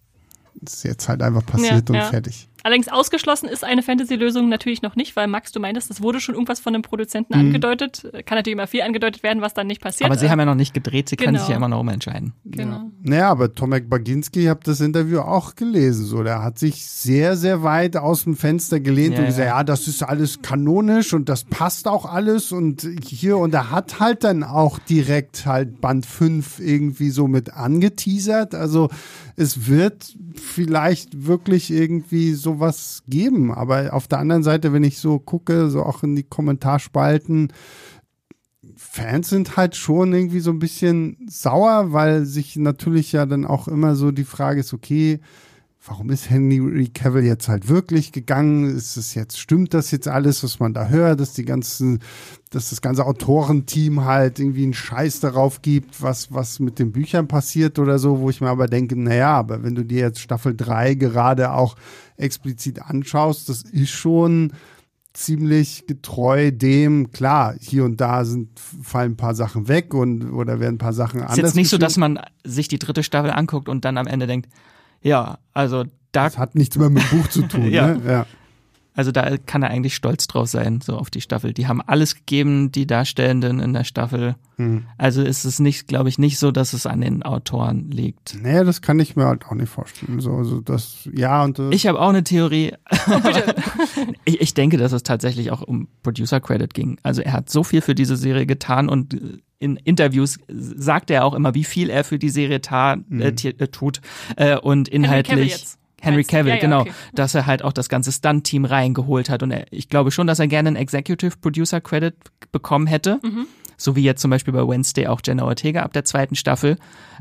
ist 0.60 0.84
jetzt 0.84 1.08
halt 1.08 1.22
einfach 1.22 1.44
passiert 1.44 1.88
ja, 1.88 1.94
und 1.94 2.00
ja. 2.02 2.04
fertig. 2.04 2.47
Allerdings 2.64 2.88
ausgeschlossen 2.88 3.48
ist 3.48 3.64
eine 3.64 3.82
Fantasy-Lösung 3.82 4.48
natürlich 4.48 4.82
noch 4.82 4.96
nicht, 4.96 5.14
weil 5.16 5.26
Max, 5.28 5.52
du 5.52 5.60
meintest, 5.60 5.90
es 5.90 6.02
wurde 6.02 6.20
schon 6.20 6.34
irgendwas 6.34 6.60
von 6.60 6.72
dem 6.72 6.82
Produzenten 6.82 7.34
Mhm. 7.34 7.46
angedeutet. 7.46 8.02
Kann 8.26 8.36
natürlich 8.36 8.54
immer 8.54 8.66
viel 8.66 8.82
angedeutet 8.82 9.22
werden, 9.22 9.42
was 9.42 9.54
dann 9.54 9.66
nicht 9.68 9.80
passiert. 9.80 10.10
Aber 10.10 10.18
sie 10.18 10.28
haben 10.30 10.38
ja 10.40 10.44
noch 10.44 10.54
nicht 10.54 10.74
gedreht, 10.74 11.08
sie 11.08 11.16
können 11.16 11.34
Genau. 11.34 11.40
sich 11.40 11.50
ja 11.50 11.56
immer 11.56 11.68
noch 11.68 11.80
umentscheiden. 11.80 12.32
genau. 12.44 12.90
Naja, 13.02 13.30
aber 13.30 13.54
Tomek 13.54 13.88
Baginski, 13.88 14.42
ich 14.42 14.48
habe 14.48 14.60
das 14.64 14.80
Interview 14.80 15.20
auch 15.20 15.54
gelesen. 15.54 16.04
So, 16.04 16.22
der 16.22 16.42
hat 16.42 16.58
sich 16.58 16.84
sehr, 16.86 17.36
sehr 17.36 17.62
weit 17.62 17.96
aus 17.96 18.24
dem 18.24 18.36
Fenster 18.36 18.80
gelehnt 18.80 19.14
Ja, 19.14 19.20
und 19.20 19.26
gesagt, 19.26 19.48
ja. 19.48 19.56
ja, 19.58 19.64
das 19.64 19.86
ist 19.88 20.02
alles 20.02 20.42
kanonisch 20.42 21.12
und 21.14 21.28
das 21.28 21.44
passt 21.44 21.86
auch 21.88 22.04
alles 22.06 22.52
und 22.52 22.86
hier 23.04 23.38
und 23.38 23.54
er 23.54 23.70
hat 23.70 24.00
halt 24.00 24.24
dann 24.24 24.42
auch 24.42 24.78
direkt 24.80 25.46
halt 25.46 25.80
Band 25.80 26.06
5 26.06 26.58
irgendwie 26.60 27.10
so 27.10 27.28
mit 27.28 27.52
angeteasert. 27.54 28.54
Also 28.54 28.88
es 29.38 29.68
wird 29.68 30.16
vielleicht 30.34 31.26
wirklich 31.26 31.70
irgendwie 31.70 32.32
sowas 32.32 33.04
geben. 33.06 33.52
Aber 33.52 33.94
auf 33.94 34.08
der 34.08 34.18
anderen 34.18 34.42
Seite, 34.42 34.72
wenn 34.72 34.82
ich 34.82 34.98
so 34.98 35.20
gucke, 35.20 35.70
so 35.70 35.84
auch 35.84 36.02
in 36.02 36.16
die 36.16 36.24
Kommentarspalten, 36.24 37.52
Fans 38.74 39.28
sind 39.28 39.56
halt 39.56 39.76
schon 39.76 40.12
irgendwie 40.12 40.40
so 40.40 40.50
ein 40.50 40.58
bisschen 40.58 41.18
sauer, 41.28 41.92
weil 41.92 42.24
sich 42.24 42.56
natürlich 42.56 43.12
ja 43.12 43.26
dann 43.26 43.44
auch 43.44 43.68
immer 43.68 43.94
so 43.94 44.10
die 44.10 44.24
Frage 44.24 44.60
ist, 44.60 44.74
okay, 44.74 45.20
warum 45.88 46.10
ist 46.10 46.30
Henry 46.30 46.88
Cavill 46.88 47.24
jetzt 47.24 47.48
halt 47.48 47.68
wirklich 47.68 48.12
gegangen? 48.12 48.76
Ist 48.76 48.96
es 48.96 49.14
jetzt, 49.14 49.40
stimmt 49.40 49.74
das 49.74 49.90
jetzt 49.90 50.06
alles, 50.06 50.44
was 50.44 50.60
man 50.60 50.74
da 50.74 50.88
hört, 50.88 51.20
dass 51.20 51.32
die 51.32 51.44
ganzen, 51.44 52.00
dass 52.50 52.70
das 52.70 52.80
ganze 52.80 53.06
Autorenteam 53.06 54.04
halt 54.04 54.38
irgendwie 54.38 54.64
einen 54.64 54.74
Scheiß 54.74 55.20
darauf 55.20 55.62
gibt, 55.62 56.02
was, 56.02 56.32
was 56.32 56.60
mit 56.60 56.78
den 56.78 56.92
Büchern 56.92 57.26
passiert 57.26 57.78
oder 57.78 57.98
so, 57.98 58.20
wo 58.20 58.30
ich 58.30 58.40
mir 58.40 58.50
aber 58.50 58.66
denke, 58.66 59.00
naja, 59.00 59.32
aber 59.32 59.62
wenn 59.62 59.74
du 59.74 59.84
dir 59.84 60.00
jetzt 60.00 60.20
Staffel 60.20 60.54
3 60.54 60.94
gerade 60.94 61.52
auch 61.52 61.76
explizit 62.16 62.82
anschaust, 62.82 63.48
das 63.48 63.62
ist 63.62 63.90
schon 63.90 64.52
ziemlich 65.14 65.86
getreu 65.86 66.52
dem, 66.52 67.10
klar, 67.10 67.54
hier 67.58 67.84
und 67.84 68.00
da 68.00 68.24
sind, 68.24 68.60
fallen 68.60 69.12
ein 69.12 69.16
paar 69.16 69.34
Sachen 69.34 69.66
weg 69.66 69.94
und 69.94 70.30
oder 70.30 70.60
werden 70.60 70.76
ein 70.76 70.78
paar 70.78 70.92
Sachen 70.92 71.20
anders. 71.20 71.38
Ist 71.38 71.44
jetzt 71.44 71.56
nicht 71.56 71.70
so, 71.70 71.78
dass 71.78 71.96
man 71.96 72.20
sich 72.44 72.68
die 72.68 72.78
dritte 72.78 73.02
Staffel 73.02 73.30
anguckt 73.30 73.68
und 73.68 73.84
dann 73.84 73.98
am 73.98 74.06
Ende 74.06 74.26
denkt, 74.26 74.48
ja, 75.02 75.38
also 75.52 75.84
da, 75.84 76.24
das 76.24 76.38
hat 76.38 76.54
nichts 76.54 76.76
mehr 76.76 76.90
mit 76.90 77.02
dem 77.10 77.18
Buch 77.20 77.28
zu 77.28 77.42
tun, 77.42 77.66
Ja. 77.70 77.88
ne? 77.88 78.00
Ja. 78.06 78.26
Also 78.98 79.12
da 79.12 79.36
kann 79.38 79.62
er 79.62 79.70
eigentlich 79.70 79.94
stolz 79.94 80.26
drauf 80.26 80.48
sein, 80.48 80.80
so 80.80 80.96
auf 80.96 81.08
die 81.08 81.20
Staffel. 81.20 81.52
Die 81.52 81.68
haben 81.68 81.80
alles 81.80 82.16
gegeben, 82.16 82.72
die 82.72 82.84
Darstellenden 82.84 83.60
in 83.60 83.72
der 83.72 83.84
Staffel. 83.84 84.34
Hm. 84.56 84.86
Also 84.98 85.22
ist 85.22 85.44
es 85.44 85.60
nicht, 85.60 85.86
glaube 85.86 86.08
ich, 86.08 86.18
nicht 86.18 86.36
so, 86.40 86.50
dass 86.50 86.72
es 86.72 86.84
an 86.84 87.00
den 87.00 87.22
Autoren 87.22 87.92
liegt. 87.92 88.36
Naja, 88.42 88.64
das 88.64 88.82
kann 88.82 88.98
ich 88.98 89.14
mir 89.14 89.26
halt 89.26 89.46
auch 89.46 89.54
nicht 89.54 89.68
vorstellen. 89.68 90.18
So, 90.18 90.32
also 90.32 90.60
das, 90.60 91.08
ja, 91.14 91.44
und 91.44 91.60
äh, 91.60 91.70
Ich 91.70 91.86
habe 91.86 92.00
auch 92.00 92.08
eine 92.08 92.24
Theorie. 92.24 92.72
ich, 94.24 94.40
ich 94.40 94.54
denke, 94.54 94.78
dass 94.78 94.90
es 94.90 95.04
tatsächlich 95.04 95.52
auch 95.52 95.62
um 95.62 95.86
Producer 96.02 96.40
Credit 96.40 96.74
ging. 96.74 96.98
Also 97.04 97.22
er 97.22 97.34
hat 97.34 97.50
so 97.50 97.62
viel 97.62 97.82
für 97.82 97.94
diese 97.94 98.16
Serie 98.16 98.46
getan 98.46 98.88
und 98.88 99.16
in 99.60 99.76
Interviews 99.76 100.40
sagt 100.48 101.12
er 101.12 101.24
auch 101.24 101.34
immer, 101.34 101.54
wie 101.54 101.62
viel 101.62 101.88
er 101.88 102.02
für 102.02 102.18
die 102.18 102.30
Serie 102.30 102.60
ta 102.60 102.96
ti- 103.36 103.54
äh, 103.58 103.68
tut 103.68 104.00
äh, 104.34 104.56
und 104.56 104.88
inhaltlich. 104.88 105.64
Henry? 106.00 106.24
Cavill, 106.24 106.48
Ja, 106.50 106.54
ja, 106.56 106.60
genau, 106.60 106.80
okay. 106.82 106.92
dass 107.14 107.34
er 107.34 107.46
halt 107.46 107.62
auch 107.62 107.72
das 107.72 107.88
ganze 107.88 108.12
Stunt-Team 108.12 108.64
reingeholt 108.64 109.28
hat 109.30 109.42
und 109.42 109.50
er, 109.50 109.66
ich 109.72 109.88
glaube 109.88 110.10
schon, 110.10 110.26
dass 110.26 110.38
er 110.38 110.46
gerne 110.46 110.68
einen 110.68 110.76
Executive 110.76 111.36
Producer 111.40 111.80
Credit 111.80 112.14
bekommen 112.52 112.86
hätte, 112.86 113.18
Mhm. 113.22 113.46
so 113.76 113.96
wie 113.96 114.02
jetzt 114.02 114.20
zum 114.22 114.30
Beispiel 114.30 114.54
bei 114.54 114.66
Wednesday 114.66 115.06
auch 115.08 115.20
Jenna 115.24 115.44
Ortega 115.44 115.82
ab 115.82 115.92
der 115.92 116.04
zweiten 116.04 116.34
Staffel. 116.36 116.76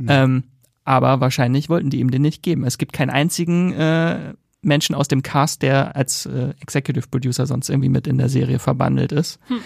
Ähm, 0.08 0.44
aber 0.84 1.20
wahrscheinlich 1.20 1.70
wollten 1.70 1.90
die 1.90 2.00
ihm 2.00 2.12
den 2.12 2.22
nicht 2.22 2.44
geben. 2.44 2.64
Es 2.64 2.78
gibt 2.78 2.94
keinen 2.94 3.10
einzigen 3.10 3.74
äh, 3.74 4.34
Menschen 4.62 4.96
aus 4.96 5.08
dem 5.08 5.22
Cast, 5.22 5.62
der 5.62 5.96
als 5.96 6.26
äh, 6.26 6.54
Executive 6.62 7.08
Producer 7.10 7.46
sonst 7.46 7.70
irgendwie 7.70 7.90
mit 7.90 8.08
in 8.08 8.18
der 8.18 8.30
Serie 8.30 8.60
verbandelt 8.60 9.12
ist. 9.12 9.40
Hm. 9.48 9.58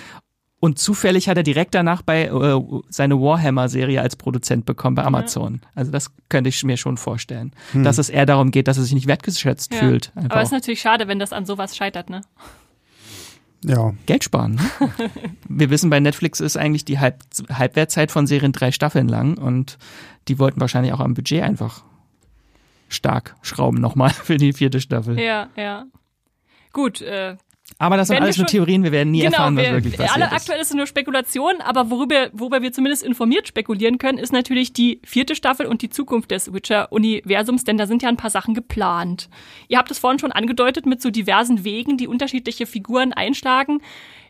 Und 0.62 0.78
zufällig 0.78 1.28
hat 1.28 1.38
er 1.38 1.44
direkt 1.44 1.74
danach 1.74 2.04
bei 2.04 2.26
äh, 2.26 2.62
seine 2.88 3.20
Warhammer-Serie 3.20 4.00
als 4.00 4.16
Produzent 4.16 4.66
bekommen 4.66 4.96
bei 4.96 5.04
Amazon. 5.04 5.60
Also 5.74 5.92
das 5.92 6.12
könnte 6.30 6.50
ich 6.50 6.64
mir 6.64 6.78
schon 6.78 6.98
vorstellen. 6.98 7.52
Dass 7.74 7.98
es 7.98 8.10
eher 8.10 8.28
darum 8.28 8.52
geht, 8.52 8.68
dass 8.68 8.78
er 8.78 8.84
sich 8.84 8.94
nicht 8.94 9.08
wertgeschätzt 9.08 9.74
Ja. 9.74 9.80
fühlt. 9.80 10.12
Einfach 10.16 10.30
Aber 10.30 10.42
es 10.42 10.50
ist 10.50 10.54
natürlich 10.54 10.80
schade, 10.80 11.08
wenn 11.08 11.18
das 11.18 11.34
an 11.34 11.48
sowas 11.48 11.76
scheitert, 11.76 12.12
ne? 12.12 12.22
ja. 13.66 13.94
Geld 14.06 14.24
sparen. 14.24 14.56
Ne? 14.80 14.90
Wir 15.50 15.72
wissen, 15.72 15.90
bei 15.90 16.00
Netflix 16.00 16.40
ist 16.40 16.58
eigentlich 16.58 16.86
die 16.86 17.00
Halb 17.00 17.24
Halbwertzeit 17.52 18.12
von 18.12 18.28
Serien 18.28 18.52
drei 18.52 18.72
Staffeln 18.72 19.08
lang 19.08 19.40
und 19.40 19.80
die 20.28 20.38
wollten 20.38 20.62
wahrscheinlich 20.62 20.94
auch 20.94 21.00
am 21.00 21.16
Budget 21.16 21.42
einfach 21.42 21.84
stark 22.88 23.36
schrauben 23.42 23.80
nochmal 23.82 24.10
für 24.14 24.38
die 24.38 24.54
vierte 24.54 24.80
Staffel. 24.80 25.20
Ja, 25.20 25.50
ja. 25.56 25.86
Gut, 26.72 27.02
äh, 27.02 27.36
Aber 27.80 27.98
das 27.98 28.08
sind 28.08 28.18
Wenn 28.18 28.24
alles 28.24 28.38
nur 28.38 28.48
Theorien, 28.48 28.84
wir 28.84 28.92
werden 28.92 29.12
nie 29.12 29.22
genau, 29.22 29.32
erfahren, 29.32 29.58
was 29.58 29.66
wir, 29.66 29.72
wirklich 29.74 29.98
passiert 29.98 30.16
alle 30.16 30.26
ist. 30.26 30.34
aktuell 30.34 30.62
ist 30.62 30.70
es 30.70 30.74
nur 30.76 30.88
Spekulation, 30.88 31.62
aber 31.62 31.90
worüber, 31.90 32.30
worüber 32.34 32.62
wir 32.62 32.72
zumindest 32.72 33.04
informiert 33.04 33.48
spekulieren 33.48 33.98
können, 33.98 34.18
ist 34.18 34.34
natürlich 34.34 34.74
die 34.74 35.00
vierte 35.04 35.36
Staffel 35.36 35.66
und 35.66 35.82
die 35.82 35.90
Zukunft 35.90 36.32
des 36.32 36.54
Witcher-Universums, 36.54 37.64
denn 37.64 37.78
da 37.78 37.88
sind 37.88 38.04
ja 38.04 38.10
ein 38.10 38.18
paar 38.18 38.30
Sachen 38.30 38.54
geplant. 38.54 39.30
Ihr 39.68 39.78
habt 39.78 39.90
es 39.92 40.00
vorhin 40.00 40.20
schon 40.20 40.32
angedeutet 40.32 40.86
mit 40.86 41.02
so 41.02 41.10
diversen 41.10 41.64
Wegen, 41.64 41.98
die 41.98 42.08
unterschiedliche 42.08 42.66
Figuren 42.66 43.14
einschlagen. 43.14 43.82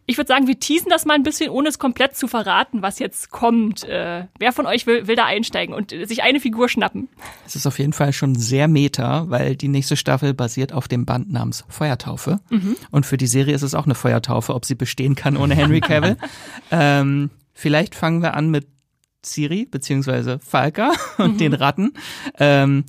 Ich 0.08 0.18
würde 0.18 0.28
sagen, 0.28 0.48
wir 0.48 0.60
teasen 0.60 0.90
das 0.90 1.06
mal 1.06 1.14
ein 1.14 1.24
bisschen, 1.24 1.50
ohne 1.50 1.70
es 1.70 1.80
komplett 1.80 2.16
zu 2.16 2.28
verraten, 2.28 2.82
was 2.82 3.00
jetzt 3.00 3.30
kommt. 3.30 3.84
Äh, 3.84 4.26
wer 4.40 4.52
von 4.52 4.66
euch 4.66 4.88
will, 4.88 5.08
will 5.08 5.16
da 5.16 5.26
einsteigen 5.26 5.74
und 5.74 5.92
sich 5.92 6.24
eine 6.24 6.40
Figur 6.40 6.70
schnappen? 6.70 7.08
Es 7.46 7.56
ist 7.56 7.68
auf 7.68 7.80
jeden 7.80 7.94
Fall 7.94 8.12
schon 8.12 8.36
sehr 8.36 8.68
meta, 8.68 9.30
weil 9.30 9.56
die 9.56 9.68
nächste 9.68 9.96
Staffel 9.96 10.34
basiert 10.34 10.74
auf 10.74 10.88
dem 10.88 11.06
Band 11.06 11.32
namens 11.32 11.64
Feuertaufe. 11.70 12.40
Und 12.92 13.06
für 13.06 13.18
die 13.18 13.28
Serie 13.28 13.54
ist 13.54 13.62
es 13.62 13.76
auch 13.76 13.86
eine 13.86 13.96
Feuertaufe, 13.96 14.56
ob 14.56 14.66
sie 14.66 14.76
bestehen 14.76 15.16
kann 15.16 15.38
ohne 15.38 15.56
Henry 15.56 15.82
Cavill. 15.82 16.18
ähm, 16.72 17.30
vielleicht 17.54 17.96
fangen 17.96 18.22
wir 18.22 18.34
an 18.34 18.50
mit 18.50 18.68
Ciri 19.24 19.66
beziehungsweise 19.66 20.40
Falca 20.40 20.92
und 21.18 21.40
den 21.40 21.54
Ratten. 21.54 21.94
Ähm, 22.40 22.86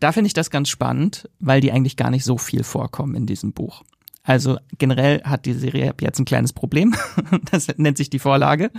da 0.00 0.12
finde 0.12 0.26
ich 0.26 0.34
das 0.34 0.50
ganz 0.50 0.68
spannend, 0.68 1.28
weil 1.38 1.60
die 1.60 1.72
eigentlich 1.72 1.96
gar 1.96 2.10
nicht 2.10 2.24
so 2.24 2.36
viel 2.38 2.64
vorkommen 2.64 3.14
in 3.14 3.26
diesem 3.26 3.52
Buch. 3.52 3.82
Also 4.26 4.58
generell 4.76 5.22
hat 5.22 5.46
die 5.46 5.52
Serie 5.54 5.94
jetzt 6.00 6.18
ein 6.18 6.26
kleines 6.26 6.52
Problem. 6.52 6.94
Das 7.50 7.68
nennt 7.76 7.96
sich 7.96 8.10
die 8.10 8.18
Vorlage. 8.18 8.70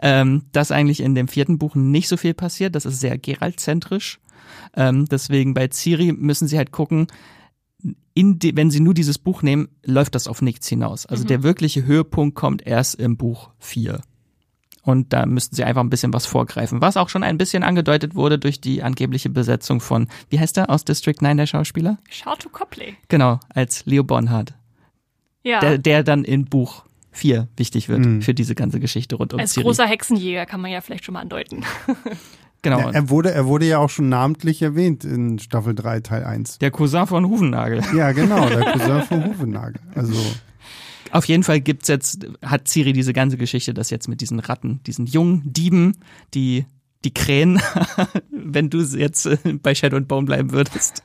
Ähm, 0.00 0.42
dass 0.52 0.72
eigentlich 0.72 1.00
in 1.00 1.14
dem 1.14 1.28
vierten 1.28 1.58
Buch 1.58 1.74
nicht 1.74 2.08
so 2.08 2.16
viel 2.16 2.34
passiert. 2.34 2.74
Das 2.74 2.84
ist 2.84 3.00
sehr 3.00 3.16
Geralt-zentrisch. 3.16 4.18
Ähm, 4.74 5.06
deswegen 5.06 5.54
bei 5.54 5.68
Ciri 5.68 6.12
müssen 6.12 6.48
sie 6.48 6.58
halt 6.58 6.72
gucken, 6.72 7.06
in 8.14 8.38
die, 8.38 8.56
wenn 8.56 8.70
sie 8.70 8.80
nur 8.80 8.94
dieses 8.94 9.18
Buch 9.18 9.42
nehmen, 9.42 9.68
läuft 9.84 10.14
das 10.14 10.26
auf 10.26 10.42
nichts 10.42 10.68
hinaus. 10.68 11.06
Also 11.06 11.24
der 11.24 11.42
wirkliche 11.42 11.84
Höhepunkt 11.84 12.34
kommt 12.34 12.66
erst 12.66 12.96
im 12.96 13.16
Buch 13.16 13.50
4. 13.58 14.00
Und 14.82 15.12
da 15.12 15.26
müssten 15.26 15.54
sie 15.56 15.64
einfach 15.64 15.82
ein 15.82 15.90
bisschen 15.90 16.12
was 16.12 16.26
vorgreifen. 16.26 16.80
Was 16.80 16.96
auch 16.96 17.08
schon 17.08 17.22
ein 17.22 17.38
bisschen 17.38 17.62
angedeutet 17.62 18.14
wurde 18.14 18.38
durch 18.38 18.60
die 18.60 18.82
angebliche 18.82 19.30
Besetzung 19.30 19.80
von, 19.80 20.08
wie 20.30 20.40
heißt 20.40 20.56
er 20.58 20.70
aus 20.70 20.84
District 20.84 21.20
9, 21.20 21.36
der 21.36 21.46
Schauspieler? 21.46 21.98
Charto 22.10 22.48
Copley. 22.48 22.96
Genau, 23.08 23.40
als 23.48 23.84
Leo 23.84 24.04
Bonhardt. 24.04 24.54
Ja. 25.46 25.60
Der, 25.60 25.78
der 25.78 26.02
dann 26.02 26.24
in 26.24 26.44
Buch 26.44 26.84
4 27.12 27.46
wichtig 27.56 27.88
wird 27.88 28.24
für 28.24 28.34
diese 28.34 28.56
ganze 28.56 28.80
Geschichte 28.80 29.14
rund 29.14 29.32
um 29.32 29.38
als 29.38 29.52
Ciri. 29.54 29.64
großer 29.64 29.86
Hexenjäger 29.86 30.44
kann 30.44 30.60
man 30.60 30.72
ja 30.72 30.80
vielleicht 30.80 31.04
schon 31.04 31.12
mal 31.12 31.20
andeuten. 31.20 31.64
genau. 32.62 32.80
Ja, 32.80 32.90
er, 32.90 33.08
wurde, 33.08 33.30
er 33.30 33.46
wurde 33.46 33.64
ja 33.64 33.78
auch 33.78 33.88
schon 33.88 34.08
namentlich 34.08 34.60
erwähnt 34.60 35.04
in 35.04 35.38
Staffel 35.38 35.74
3, 35.74 36.00
Teil 36.00 36.24
1. 36.24 36.58
der 36.58 36.72
Cousin 36.72 37.06
von 37.06 37.26
Hufennagel. 37.28 37.80
Ja, 37.96 38.10
genau, 38.10 38.48
der 38.48 38.64
Cousin 38.72 39.02
von 39.02 39.24
Hufenagel. 39.24 39.80
Also, 39.94 40.14
Auf 41.12 41.26
jeden 41.26 41.44
Fall 41.44 41.60
gibt's 41.60 41.86
jetzt, 41.86 42.26
hat 42.42 42.66
Ciri 42.66 42.92
diese 42.92 43.12
ganze 43.12 43.36
Geschichte, 43.36 43.72
dass 43.72 43.90
jetzt 43.90 44.08
mit 44.08 44.20
diesen 44.20 44.40
Ratten, 44.40 44.80
diesen 44.84 45.06
jungen 45.06 45.42
Dieben, 45.44 45.96
die 46.34 46.66
die 47.04 47.14
Krähen, 47.14 47.62
wenn 48.30 48.68
du 48.68 48.80
jetzt 48.80 49.26
äh, 49.26 49.38
bei 49.62 49.76
Shadow 49.76 49.96
and 49.96 50.08
Bone 50.08 50.26
bleiben 50.26 50.50
würdest. 50.50 51.04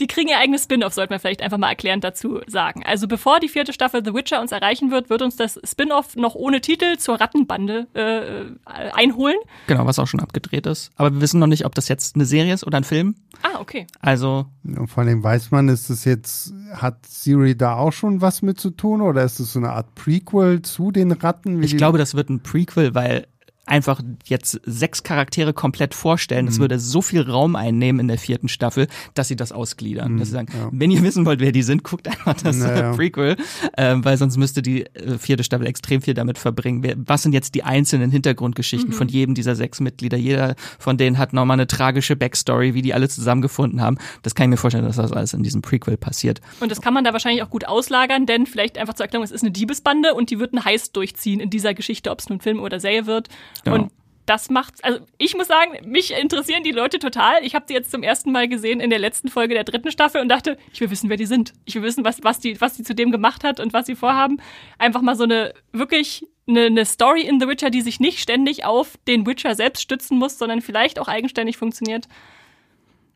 Die 0.00 0.06
kriegen 0.06 0.28
ihr 0.28 0.38
eigenes 0.38 0.64
Spin-off, 0.64 0.94
sollte 0.94 1.12
man 1.12 1.20
vielleicht 1.20 1.42
einfach 1.42 1.58
mal 1.58 1.68
erklärend 1.68 2.04
dazu 2.04 2.40
sagen. 2.46 2.82
Also 2.84 3.06
bevor 3.06 3.40
die 3.40 3.48
vierte 3.48 3.72
Staffel 3.72 4.04
The 4.04 4.14
Witcher 4.14 4.40
uns 4.40 4.52
erreichen 4.52 4.90
wird, 4.90 5.10
wird 5.10 5.22
uns 5.22 5.36
das 5.36 5.60
Spin-off 5.64 6.16
noch 6.16 6.34
ohne 6.34 6.60
Titel 6.60 6.96
zur 6.98 7.20
Rattenbande 7.20 7.86
äh, 7.94 8.70
einholen. 8.92 9.36
Genau, 9.66 9.86
was 9.86 9.98
auch 9.98 10.06
schon 10.06 10.20
abgedreht 10.20 10.66
ist. 10.66 10.90
Aber 10.96 11.12
wir 11.12 11.20
wissen 11.20 11.38
noch 11.38 11.46
nicht, 11.46 11.64
ob 11.64 11.74
das 11.74 11.88
jetzt 11.88 12.16
eine 12.16 12.24
Serie 12.24 12.54
ist 12.54 12.66
oder 12.66 12.78
ein 12.78 12.84
Film. 12.84 13.14
Ah, 13.42 13.60
okay. 13.60 13.86
Also, 14.00 14.46
und 14.64 14.88
vor 14.88 15.02
allem 15.02 15.22
weiß 15.22 15.50
man, 15.50 15.68
ist 15.68 15.90
das 15.90 16.04
jetzt, 16.04 16.52
hat 16.72 17.06
Siri 17.06 17.56
da 17.56 17.76
auch 17.76 17.92
schon 17.92 18.20
was 18.20 18.42
mit 18.42 18.58
zu 18.58 18.70
tun 18.70 19.00
oder 19.00 19.22
ist 19.22 19.38
das 19.38 19.52
so 19.52 19.58
eine 19.58 19.70
Art 19.70 19.94
Prequel 19.94 20.62
zu 20.62 20.90
den 20.90 21.12
Ratten? 21.12 21.60
wie 21.60 21.64
ich 21.66 21.76
glaube, 21.76 21.98
das 21.98 22.14
wird 22.14 22.30
ein 22.30 22.40
Prequel, 22.40 22.94
weil 22.94 23.26
einfach 23.66 24.00
jetzt 24.24 24.60
sechs 24.64 25.02
Charaktere 25.02 25.52
komplett 25.52 25.94
vorstellen. 25.94 26.46
Das 26.46 26.56
mhm. 26.56 26.62
würde 26.62 26.78
so 26.78 27.02
viel 27.02 27.22
Raum 27.22 27.56
einnehmen 27.56 28.00
in 28.00 28.08
der 28.08 28.18
vierten 28.18 28.48
Staffel, 28.48 28.88
dass 29.14 29.28
sie 29.28 29.36
das 29.36 29.52
ausgliedern. 29.52 30.12
Mhm, 30.12 30.18
dass 30.18 30.28
sie 30.28 30.32
sagen, 30.32 30.48
ja. 30.52 30.68
wenn 30.72 30.90
ihr 30.90 31.02
wissen 31.02 31.24
wollt, 31.24 31.40
wer 31.40 31.52
die 31.52 31.62
sind, 31.62 31.82
guckt 31.82 32.08
einfach 32.08 32.34
das 32.34 32.56
naja. 32.56 32.92
Prequel, 32.96 33.36
äh, 33.76 33.96
weil 33.98 34.16
sonst 34.16 34.36
müsste 34.36 34.62
die 34.62 34.86
äh, 34.86 35.18
vierte 35.18 35.44
Staffel 35.44 35.66
extrem 35.66 36.02
viel 36.02 36.14
damit 36.14 36.38
verbringen. 36.38 37.04
Was 37.06 37.22
sind 37.22 37.32
jetzt 37.32 37.54
die 37.54 37.62
einzelnen 37.62 38.10
Hintergrundgeschichten 38.10 38.90
mhm. 38.90 38.94
von 38.94 39.08
jedem 39.08 39.34
dieser 39.34 39.56
sechs 39.56 39.80
Mitglieder? 39.80 40.16
Jeder 40.16 40.54
von 40.78 40.96
denen 40.96 41.18
hat 41.18 41.32
nochmal 41.32 41.54
eine 41.56 41.66
tragische 41.66 42.16
Backstory, 42.16 42.74
wie 42.74 42.82
die 42.82 42.94
alle 42.94 43.08
zusammengefunden 43.08 43.80
haben. 43.80 43.98
Das 44.22 44.34
kann 44.34 44.44
ich 44.44 44.50
mir 44.50 44.56
vorstellen, 44.56 44.84
dass 44.84 44.96
das 44.96 45.12
alles 45.12 45.32
in 45.32 45.42
diesem 45.42 45.62
Prequel 45.62 45.96
passiert. 45.96 46.40
Und 46.60 46.70
das 46.70 46.80
kann 46.80 46.92
man 46.94 47.04
da 47.04 47.12
wahrscheinlich 47.12 47.42
auch 47.42 47.50
gut 47.50 47.66
auslagern, 47.66 48.26
denn 48.26 48.46
vielleicht 48.46 48.76
einfach 48.78 48.94
zur 48.94 49.04
Erklärung, 49.04 49.24
es 49.24 49.30
ist 49.30 49.42
eine 49.42 49.52
Diebesbande 49.52 50.14
und 50.14 50.30
die 50.30 50.38
wird 50.38 50.52
einen 50.52 50.64
Heist 50.64 50.96
durchziehen 50.96 51.40
in 51.40 51.50
dieser 51.50 51.74
Geschichte, 51.74 52.10
ob 52.10 52.20
es 52.20 52.28
nun 52.28 52.40
Film 52.40 52.60
oder 52.60 52.80
Serie 52.80 53.06
wird. 53.06 53.28
Genau. 53.62 53.76
Und 53.76 53.92
das 54.26 54.48
macht's, 54.48 54.82
also 54.82 55.00
ich 55.18 55.36
muss 55.36 55.48
sagen, 55.48 55.72
mich 55.84 56.12
interessieren 56.12 56.62
die 56.62 56.70
Leute 56.70 56.98
total. 56.98 57.44
Ich 57.44 57.54
habe 57.54 57.66
sie 57.68 57.74
jetzt 57.74 57.90
zum 57.90 58.02
ersten 58.02 58.32
Mal 58.32 58.48
gesehen 58.48 58.80
in 58.80 58.90
der 58.90 58.98
letzten 58.98 59.28
Folge 59.28 59.54
der 59.54 59.64
dritten 59.64 59.90
Staffel 59.90 60.20
und 60.20 60.28
dachte, 60.28 60.56
ich 60.72 60.80
will 60.80 60.90
wissen, 60.90 61.10
wer 61.10 61.16
die 61.16 61.26
sind. 61.26 61.52
Ich 61.66 61.74
will 61.74 61.82
wissen, 61.82 62.04
was, 62.04 62.22
was 62.22 62.40
die, 62.40 62.60
was 62.60 62.74
die 62.74 62.84
zu 62.84 62.94
dem 62.94 63.10
gemacht 63.10 63.44
hat 63.44 63.60
und 63.60 63.72
was 63.72 63.86
sie 63.86 63.96
vorhaben. 63.96 64.40
Einfach 64.78 65.02
mal 65.02 65.16
so 65.16 65.24
eine 65.24 65.52
wirklich 65.72 66.26
eine, 66.46 66.66
eine 66.66 66.84
Story 66.84 67.22
in 67.22 67.40
The 67.40 67.48
Witcher, 67.48 67.70
die 67.70 67.82
sich 67.82 68.00
nicht 68.00 68.20
ständig 68.20 68.64
auf 68.64 68.98
den 69.06 69.26
Witcher 69.26 69.54
selbst 69.54 69.82
stützen 69.82 70.18
muss, 70.18 70.38
sondern 70.38 70.62
vielleicht 70.62 70.98
auch 70.98 71.08
eigenständig 71.08 71.56
funktioniert. 71.56 72.08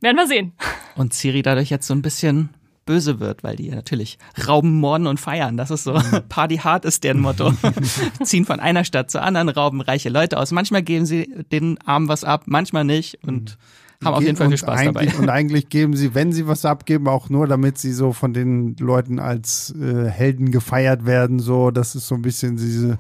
Werden 0.01 0.16
wir 0.16 0.26
sehen. 0.26 0.53
Und 0.95 1.12
Ciri 1.12 1.43
dadurch 1.43 1.70
jetzt 1.70 1.86
so 1.86 1.95
ein 1.95 2.03
bisschen 2.03 2.51
böse 2.89 3.20
wird, 3.20 3.45
weil 3.45 3.55
die 3.55 3.66
ja 3.66 3.74
natürlich 3.74 4.18
rauben, 4.49 4.80
morden 4.80 5.07
und 5.07 5.20
feiern. 5.20 5.59
Das 5.59 5.70
ist 5.70 5.84
so, 5.84 5.93
mhm. 5.93 6.22
Party 6.30 6.57
hard 6.57 6.86
ist 6.86 7.05
deren 7.05 7.20
Motto. 7.20 7.53
Ziehen 8.24 8.47
von 8.47 8.61
einer 8.61 8.82
Stadt 8.82 9.11
zur 9.11 9.22
anderen, 9.22 9.51
rauben 9.51 9.82
reiche 9.82 10.09
Leute 10.09 10.39
aus. 10.39 10.53
Manchmal 10.53 10.82
geben 10.82 11.05
sie 11.05 11.30
den 11.53 11.78
Armen 11.84 12.09
was 12.09 12.24
ab, 12.24 12.45
manchmal 12.47 12.84
nicht 12.84 13.18
und 13.22 13.59
mhm. 14.01 14.07
haben 14.07 14.14
auf 14.14 14.22
jeden 14.22 14.36
Fall 14.36 14.49
viel 14.49 14.57
Spaß 14.57 14.84
dabei. 14.84 15.12
Und 15.18 15.28
eigentlich 15.28 15.68
geben 15.68 15.95
sie, 15.97 16.14
wenn 16.14 16.32
sie 16.32 16.47
was 16.47 16.64
abgeben, 16.64 17.09
auch 17.09 17.28
nur, 17.28 17.47
damit 17.47 17.76
sie 17.76 17.93
so 17.93 18.14
von 18.14 18.32
den 18.32 18.74
Leuten 18.80 19.18
als 19.18 19.74
äh, 19.78 20.09
Helden 20.09 20.51
gefeiert 20.51 21.05
werden. 21.05 21.41
So, 21.41 21.70
das 21.70 21.95
ist 21.95 22.09
so 22.09 22.14
ein 22.14 22.22
bisschen 22.22 22.57
diese 22.57 22.99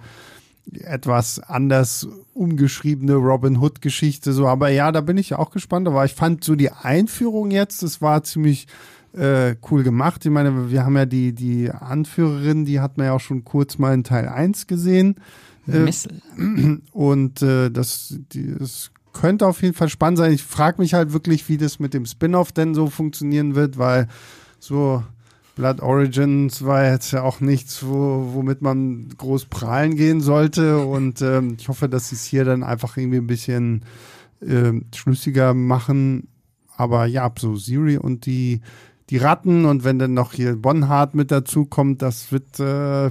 etwas 0.82 1.38
anders 1.38 2.06
umgeschriebene 2.34 3.14
Robin 3.14 3.56
Hood 3.56 3.80
Geschichte 3.80 4.34
so 4.34 4.46
aber 4.46 4.68
ja 4.68 4.92
da 4.92 5.00
bin 5.00 5.16
ich 5.16 5.32
auch 5.34 5.50
gespannt 5.50 5.88
aber 5.88 6.04
ich 6.04 6.12
fand 6.12 6.44
so 6.44 6.56
die 6.56 6.70
Einführung 6.70 7.50
jetzt 7.50 7.82
das 7.82 8.02
war 8.02 8.22
ziemlich 8.22 8.66
äh, 9.12 9.56
cool 9.70 9.82
gemacht. 9.82 10.24
Ich 10.24 10.30
meine, 10.30 10.70
wir 10.70 10.84
haben 10.84 10.96
ja 10.96 11.06
die, 11.06 11.32
die 11.34 11.70
Anführerin, 11.70 12.64
die 12.64 12.80
hat 12.80 12.98
man 12.98 13.06
ja 13.06 13.12
auch 13.12 13.20
schon 13.20 13.44
kurz 13.44 13.78
mal 13.78 13.94
in 13.94 14.04
Teil 14.04 14.28
1 14.28 14.66
gesehen. 14.66 15.16
Äh, 15.66 15.90
und 16.92 17.42
äh, 17.42 17.70
das, 17.70 18.18
die, 18.32 18.54
das 18.58 18.90
könnte 19.12 19.46
auf 19.46 19.62
jeden 19.62 19.74
Fall 19.74 19.88
spannend 19.88 20.18
sein. 20.18 20.32
Ich 20.32 20.42
frage 20.42 20.80
mich 20.80 20.94
halt 20.94 21.12
wirklich, 21.12 21.48
wie 21.48 21.56
das 21.56 21.78
mit 21.78 21.94
dem 21.94 22.06
Spin-off 22.06 22.52
denn 22.52 22.74
so 22.74 22.88
funktionieren 22.88 23.54
wird, 23.54 23.78
weil 23.78 24.06
so 24.60 25.02
Blood 25.56 25.80
Origins 25.80 26.64
war 26.64 26.84
jetzt 26.84 27.10
ja 27.10 27.22
auch 27.22 27.40
nichts, 27.40 27.84
wo, 27.84 28.30
womit 28.32 28.62
man 28.62 29.08
groß 29.16 29.46
prahlen 29.46 29.96
gehen 29.96 30.20
sollte. 30.20 30.78
Und 30.78 31.20
ähm, 31.20 31.56
ich 31.58 31.68
hoffe, 31.68 31.88
dass 31.88 32.10
sie 32.10 32.14
es 32.14 32.24
hier 32.24 32.44
dann 32.44 32.62
einfach 32.62 32.96
irgendwie 32.96 33.18
ein 33.18 33.26
bisschen 33.26 33.82
äh, 34.40 34.72
schlüssiger 34.94 35.54
machen. 35.54 36.28
Aber 36.76 37.06
ja, 37.06 37.28
so 37.36 37.56
Siri 37.56 37.98
und 37.98 38.24
die 38.24 38.60
die 39.10 39.16
Ratten 39.16 39.64
und 39.64 39.84
wenn 39.84 39.98
dann 39.98 40.14
noch 40.14 40.32
hier 40.32 40.56
Bonhart 40.56 41.14
mit 41.14 41.30
dazu 41.30 41.64
kommt, 41.64 42.02
das 42.02 42.30
wird 42.30 42.60
äh, 42.60 43.10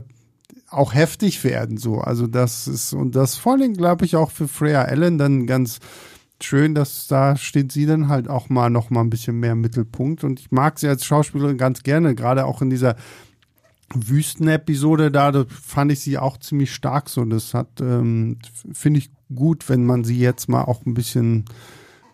auch 0.69 0.93
heftig 0.93 1.43
werden 1.43 1.77
so. 1.77 1.99
Also 1.99 2.27
das 2.27 2.67
ist 2.67 2.93
und 2.93 3.15
das 3.15 3.35
vor 3.35 3.53
allem 3.53 3.73
glaube 3.73 4.05
ich 4.05 4.15
auch 4.15 4.31
für 4.31 4.47
Freya 4.47 4.83
Allen 4.83 5.17
dann 5.17 5.47
ganz 5.47 5.79
schön, 6.41 6.75
dass 6.75 7.07
da 7.07 7.35
steht 7.35 7.71
sie 7.71 7.85
dann 7.85 8.09
halt 8.09 8.29
auch 8.29 8.49
mal 8.49 8.69
noch 8.69 8.89
mal 8.89 9.01
ein 9.01 9.09
bisschen 9.09 9.39
mehr 9.39 9.53
im 9.53 9.61
Mittelpunkt 9.61 10.23
und 10.23 10.39
ich 10.39 10.51
mag 10.51 10.77
sie 10.77 10.87
als 10.87 11.05
Schauspielerin 11.05 11.57
ganz 11.57 11.83
gerne, 11.83 12.15
gerade 12.15 12.45
auch 12.45 12.61
in 12.61 12.69
dieser 12.69 12.95
Wüstenepisode 13.93 15.11
da, 15.11 15.31
da 15.31 15.45
fand 15.49 15.91
ich 15.91 16.01
sie 16.01 16.17
auch 16.17 16.37
ziemlich 16.37 16.73
stark 16.73 17.09
so. 17.09 17.23
Das 17.23 17.53
hat 17.53 17.79
ähm, 17.79 18.37
finde 18.73 18.99
ich 18.99 19.09
gut, 19.33 19.69
wenn 19.69 19.85
man 19.85 20.03
sie 20.03 20.19
jetzt 20.19 20.49
mal 20.49 20.63
auch 20.63 20.85
ein 20.85 20.93
bisschen 20.93 21.45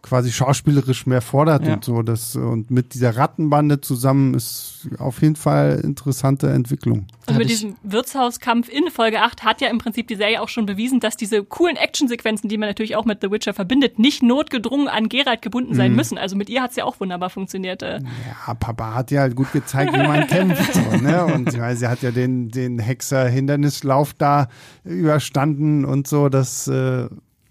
quasi 0.03 0.31
schauspielerisch 0.31 1.05
mehr 1.07 1.21
fordert 1.21 1.65
ja. 1.65 1.73
und 1.73 1.85
so. 1.85 2.03
Das, 2.03 2.35
und 2.35 2.69
mit 2.69 2.93
dieser 2.93 3.15
Rattenbande 3.15 3.79
zusammen 3.79 4.33
ist 4.33 4.87
auf 4.99 5.21
jeden 5.21 5.37
Fall 5.37 5.79
interessante 5.81 6.49
Entwicklung. 6.49 7.07
Und 7.25 7.37
mit 7.37 7.49
diesem 7.49 7.77
Wirtshauskampf 7.83 8.67
in 8.67 8.91
Folge 8.91 9.21
8 9.21 9.43
hat 9.45 9.61
ja 9.61 9.69
im 9.69 9.77
Prinzip 9.77 10.09
die 10.09 10.15
Serie 10.15 10.41
auch 10.41 10.49
schon 10.49 10.65
bewiesen, 10.65 10.99
dass 10.99 11.15
diese 11.15 11.43
coolen 11.43 11.77
Actionsequenzen, 11.77 12.49
die 12.49 12.57
man 12.57 12.67
natürlich 12.67 12.97
auch 12.97 13.05
mit 13.05 13.19
The 13.21 13.31
Witcher 13.31 13.53
verbindet, 13.53 13.97
nicht 13.97 14.21
notgedrungen 14.21 14.89
an 14.89 15.07
Geralt 15.07 15.41
gebunden 15.41 15.73
sein 15.73 15.91
mhm. 15.91 15.97
müssen. 15.97 16.17
Also 16.17 16.35
mit 16.35 16.49
ihr 16.49 16.61
hat 16.61 16.71
es 16.71 16.75
ja 16.75 16.83
auch 16.83 16.99
wunderbar 16.99 17.29
funktioniert. 17.29 17.81
Äh. 17.81 18.01
Ja, 18.01 18.53
Papa 18.55 18.93
hat 18.93 19.09
ja 19.09 19.21
halt 19.21 19.37
gut 19.37 19.53
gezeigt, 19.53 19.93
wie 19.93 20.05
man 20.05 20.27
kämpft. 20.27 20.73
So, 20.73 20.97
ne? 20.97 21.25
Und 21.25 21.53
ja, 21.53 21.73
sie 21.75 21.87
hat 21.87 22.01
ja 22.01 22.11
den, 22.11 22.49
den 22.49 22.77
Hexer-Hindernislauf 22.77 24.13
da 24.13 24.49
überstanden 24.83 25.85
und 25.85 26.07
so. 26.07 26.27
Das 26.27 26.67
äh, 26.67 27.07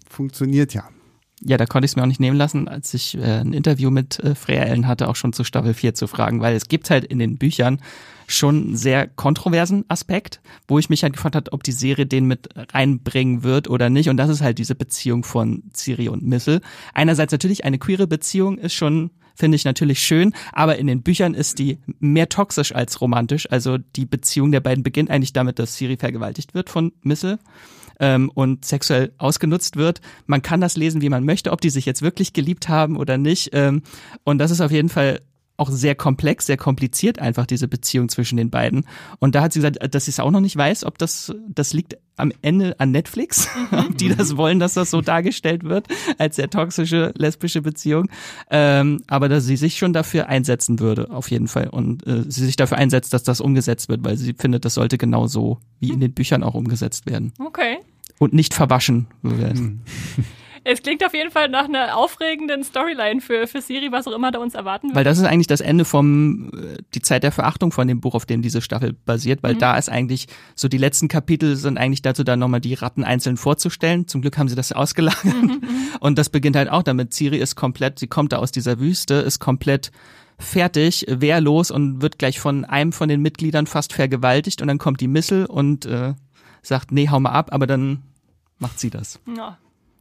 funktioniert 0.07 0.75
ja 0.75 0.83
ja, 1.45 1.57
da 1.57 1.65
konnte 1.65 1.85
ich 1.85 1.91
es 1.91 1.95
mir 1.95 2.03
auch 2.03 2.07
nicht 2.07 2.19
nehmen 2.19 2.37
lassen, 2.37 2.67
als 2.67 2.93
ich 2.93 3.17
äh, 3.17 3.41
ein 3.41 3.53
Interview 3.53 3.89
mit 3.89 4.19
äh, 4.19 4.35
Freya 4.35 4.63
Ellen 4.63 4.87
hatte, 4.87 5.09
auch 5.09 5.15
schon 5.15 5.33
zu 5.33 5.43
Staffel 5.43 5.73
4 5.73 5.93
zu 5.93 6.07
fragen, 6.07 6.41
weil 6.41 6.55
es 6.55 6.67
gibt 6.67 6.89
halt 6.89 7.03
in 7.03 7.19
den 7.19 7.37
Büchern 7.37 7.79
schon 8.27 8.63
einen 8.63 8.75
sehr 8.77 9.07
kontroversen 9.07 9.83
Aspekt, 9.89 10.41
wo 10.67 10.79
ich 10.79 10.89
mich 10.89 11.03
halt 11.03 11.13
gefragt 11.13 11.35
habe, 11.35 11.51
ob 11.51 11.63
die 11.63 11.71
Serie 11.71 12.05
den 12.05 12.25
mit 12.25 12.49
reinbringen 12.73 13.43
wird 13.43 13.69
oder 13.69 13.89
nicht. 13.89 14.09
Und 14.09 14.17
das 14.17 14.29
ist 14.29 14.41
halt 14.41 14.59
diese 14.59 14.75
Beziehung 14.75 15.23
von 15.23 15.63
Ciri 15.75 16.07
und 16.09 16.23
Missel. 16.23 16.61
Einerseits 16.93 17.31
natürlich 17.31 17.65
eine 17.65 17.79
queere 17.79 18.07
Beziehung 18.07 18.57
ist 18.57 18.73
schon 18.73 19.11
finde 19.35 19.55
ich 19.55 19.65
natürlich 19.65 19.99
schön, 19.99 20.33
aber 20.51 20.77
in 20.77 20.85
den 20.85 21.01
Büchern 21.01 21.33
ist 21.33 21.57
die 21.57 21.79
mehr 21.99 22.29
toxisch 22.29 22.73
als 22.75 23.01
romantisch. 23.01 23.51
Also 23.51 23.79
die 23.79 24.05
Beziehung 24.05 24.51
der 24.51 24.59
beiden 24.59 24.83
beginnt 24.83 25.09
eigentlich 25.09 25.33
damit, 25.33 25.57
dass 25.57 25.75
Ciri 25.75 25.97
vergewaltigt 25.97 26.53
wird 26.53 26.69
von 26.69 26.93
Missel 27.01 27.39
ähm, 27.99 28.29
und 28.33 28.65
sexuell 28.65 29.13
ausgenutzt 29.17 29.75
wird. 29.75 30.01
Man 30.25 30.41
kann 30.41 30.61
das 30.61 30.77
lesen, 30.77 31.01
wie 31.01 31.09
man 31.09 31.25
möchte, 31.25 31.51
ob 31.51 31.61
die 31.61 31.69
sich 31.69 31.85
jetzt 31.85 32.01
wirklich 32.01 32.33
geliebt 32.33 32.69
haben 32.69 32.97
oder 32.97 33.17
nicht. 33.17 33.49
Ähm, 33.53 33.83
und 34.23 34.37
das 34.37 34.51
ist 34.51 34.61
auf 34.61 34.71
jeden 34.71 34.89
Fall 34.89 35.19
auch 35.57 35.69
sehr 35.69 35.95
komplex, 35.95 36.47
sehr 36.47 36.57
kompliziert 36.57 37.19
einfach 37.19 37.45
diese 37.45 37.67
Beziehung 37.67 38.09
zwischen 38.09 38.37
den 38.37 38.49
beiden. 38.49 38.85
Und 39.19 39.35
da 39.35 39.41
hat 39.41 39.53
sie 39.53 39.59
gesagt, 39.59 39.77
dass 39.93 40.05
sie 40.05 40.11
es 40.11 40.19
auch 40.19 40.31
noch 40.31 40.39
nicht 40.39 40.57
weiß, 40.57 40.83
ob 40.83 40.97
das 40.97 41.33
das 41.47 41.73
liegt 41.73 41.97
am 42.15 42.31
Ende 42.41 42.79
an 42.79 42.91
Netflix, 42.91 43.47
mhm. 43.71 43.77
ob 43.89 43.97
die 43.97 44.09
das 44.09 44.35
wollen, 44.37 44.59
dass 44.59 44.73
das 44.73 44.89
so 44.89 45.01
dargestellt 45.01 45.63
wird 45.63 45.87
als 46.17 46.37
sehr 46.37 46.49
toxische 46.49 47.13
lesbische 47.15 47.61
Beziehung. 47.61 48.09
Ähm, 48.49 49.01
aber 49.07 49.29
dass 49.29 49.45
sie 49.45 49.57
sich 49.57 49.77
schon 49.77 49.93
dafür 49.93 50.27
einsetzen 50.27 50.79
würde, 50.79 51.11
auf 51.11 51.29
jeden 51.29 51.47
Fall. 51.47 51.69
Und 51.69 52.05
äh, 52.07 52.23
sie 52.27 52.45
sich 52.45 52.55
dafür 52.55 52.77
einsetzt, 52.77 53.13
dass 53.13 53.23
das 53.23 53.41
umgesetzt 53.41 53.89
wird, 53.89 54.03
weil 54.03 54.17
sie 54.17 54.33
findet, 54.37 54.65
das 54.65 54.75
sollte 54.75 54.97
genauso 54.97 55.59
wie 55.79 55.91
in 55.91 55.99
den 55.99 56.13
Büchern 56.13 56.43
auch 56.43 56.55
umgesetzt 56.55 57.05
werden. 57.05 57.33
Okay 57.39 57.77
und 58.19 58.33
nicht 58.33 58.53
verwaschen 58.53 59.07
werden. 59.21 59.81
Es 60.65 60.81
klingt 60.81 61.05
auf 61.05 61.13
jeden 61.13 61.31
Fall 61.31 61.49
nach 61.49 61.65
einer 61.65 61.97
aufregenden 61.97 62.63
Storyline 62.63 63.19
für, 63.21 63.47
für 63.47 63.61
Siri, 63.61 63.91
was 63.91 64.07
auch 64.07 64.13
immer 64.13 64.31
da 64.31 64.39
uns 64.39 64.53
erwarten 64.53 64.87
wird. 64.87 64.95
Weil 64.95 65.03
das 65.03 65.17
ist 65.17 65.25
eigentlich 65.25 65.47
das 65.47 65.61
Ende 65.61 65.83
vom, 65.83 66.51
äh, 66.53 66.77
die 66.93 67.01
Zeit 67.01 67.23
der 67.23 67.31
Verachtung 67.31 67.71
von 67.71 67.87
dem 67.87 67.99
Buch, 67.99 68.15
auf 68.15 68.25
dem 68.25 68.41
diese 68.41 68.61
Staffel 68.61 68.93
basiert, 68.93 69.43
weil 69.43 69.55
mhm. 69.55 69.59
da 69.59 69.77
ist 69.77 69.89
eigentlich, 69.89 70.27
so 70.55 70.67
die 70.67 70.77
letzten 70.77 71.07
Kapitel 71.07 71.55
sind 71.55 71.77
eigentlich 71.77 72.01
dazu 72.01 72.23
da 72.23 72.37
nochmal 72.37 72.61
die 72.61 72.73
Ratten 72.75 73.03
einzeln 73.03 73.37
vorzustellen. 73.37 74.07
Zum 74.07 74.21
Glück 74.21 74.37
haben 74.37 74.47
sie 74.47 74.55
das 74.55 74.71
ausgelagert. 74.73 75.25
Mhm, 75.25 75.41
mhm. 75.41 75.61
Und 75.99 76.17
das 76.17 76.29
beginnt 76.29 76.55
halt 76.55 76.69
auch 76.69 76.83
damit. 76.83 77.13
Siri 77.13 77.37
ist 77.37 77.55
komplett, 77.55 77.99
sie 77.99 78.07
kommt 78.07 78.31
da 78.31 78.37
aus 78.37 78.51
dieser 78.51 78.79
Wüste, 78.79 79.15
ist 79.15 79.39
komplett 79.39 79.91
fertig, 80.39 81.05
wehrlos 81.07 81.71
und 81.71 82.01
wird 82.01 82.19
gleich 82.19 82.39
von 82.39 82.65
einem 82.65 82.91
von 82.91 83.09
den 83.09 83.21
Mitgliedern 83.21 83.67
fast 83.67 83.93
vergewaltigt 83.93 84.61
und 84.61 84.67
dann 84.67 84.77
kommt 84.77 84.99
die 84.99 85.07
Missel 85.07 85.45
und 85.45 85.85
äh, 85.85 86.13
sagt, 86.61 86.91
nee, 86.91 87.09
hau 87.09 87.19
mal 87.19 87.31
ab, 87.31 87.49
aber 87.51 87.67
dann 87.67 88.03
macht 88.59 88.79
sie 88.79 88.89
das. 88.89 89.19
Ja, 89.37 89.57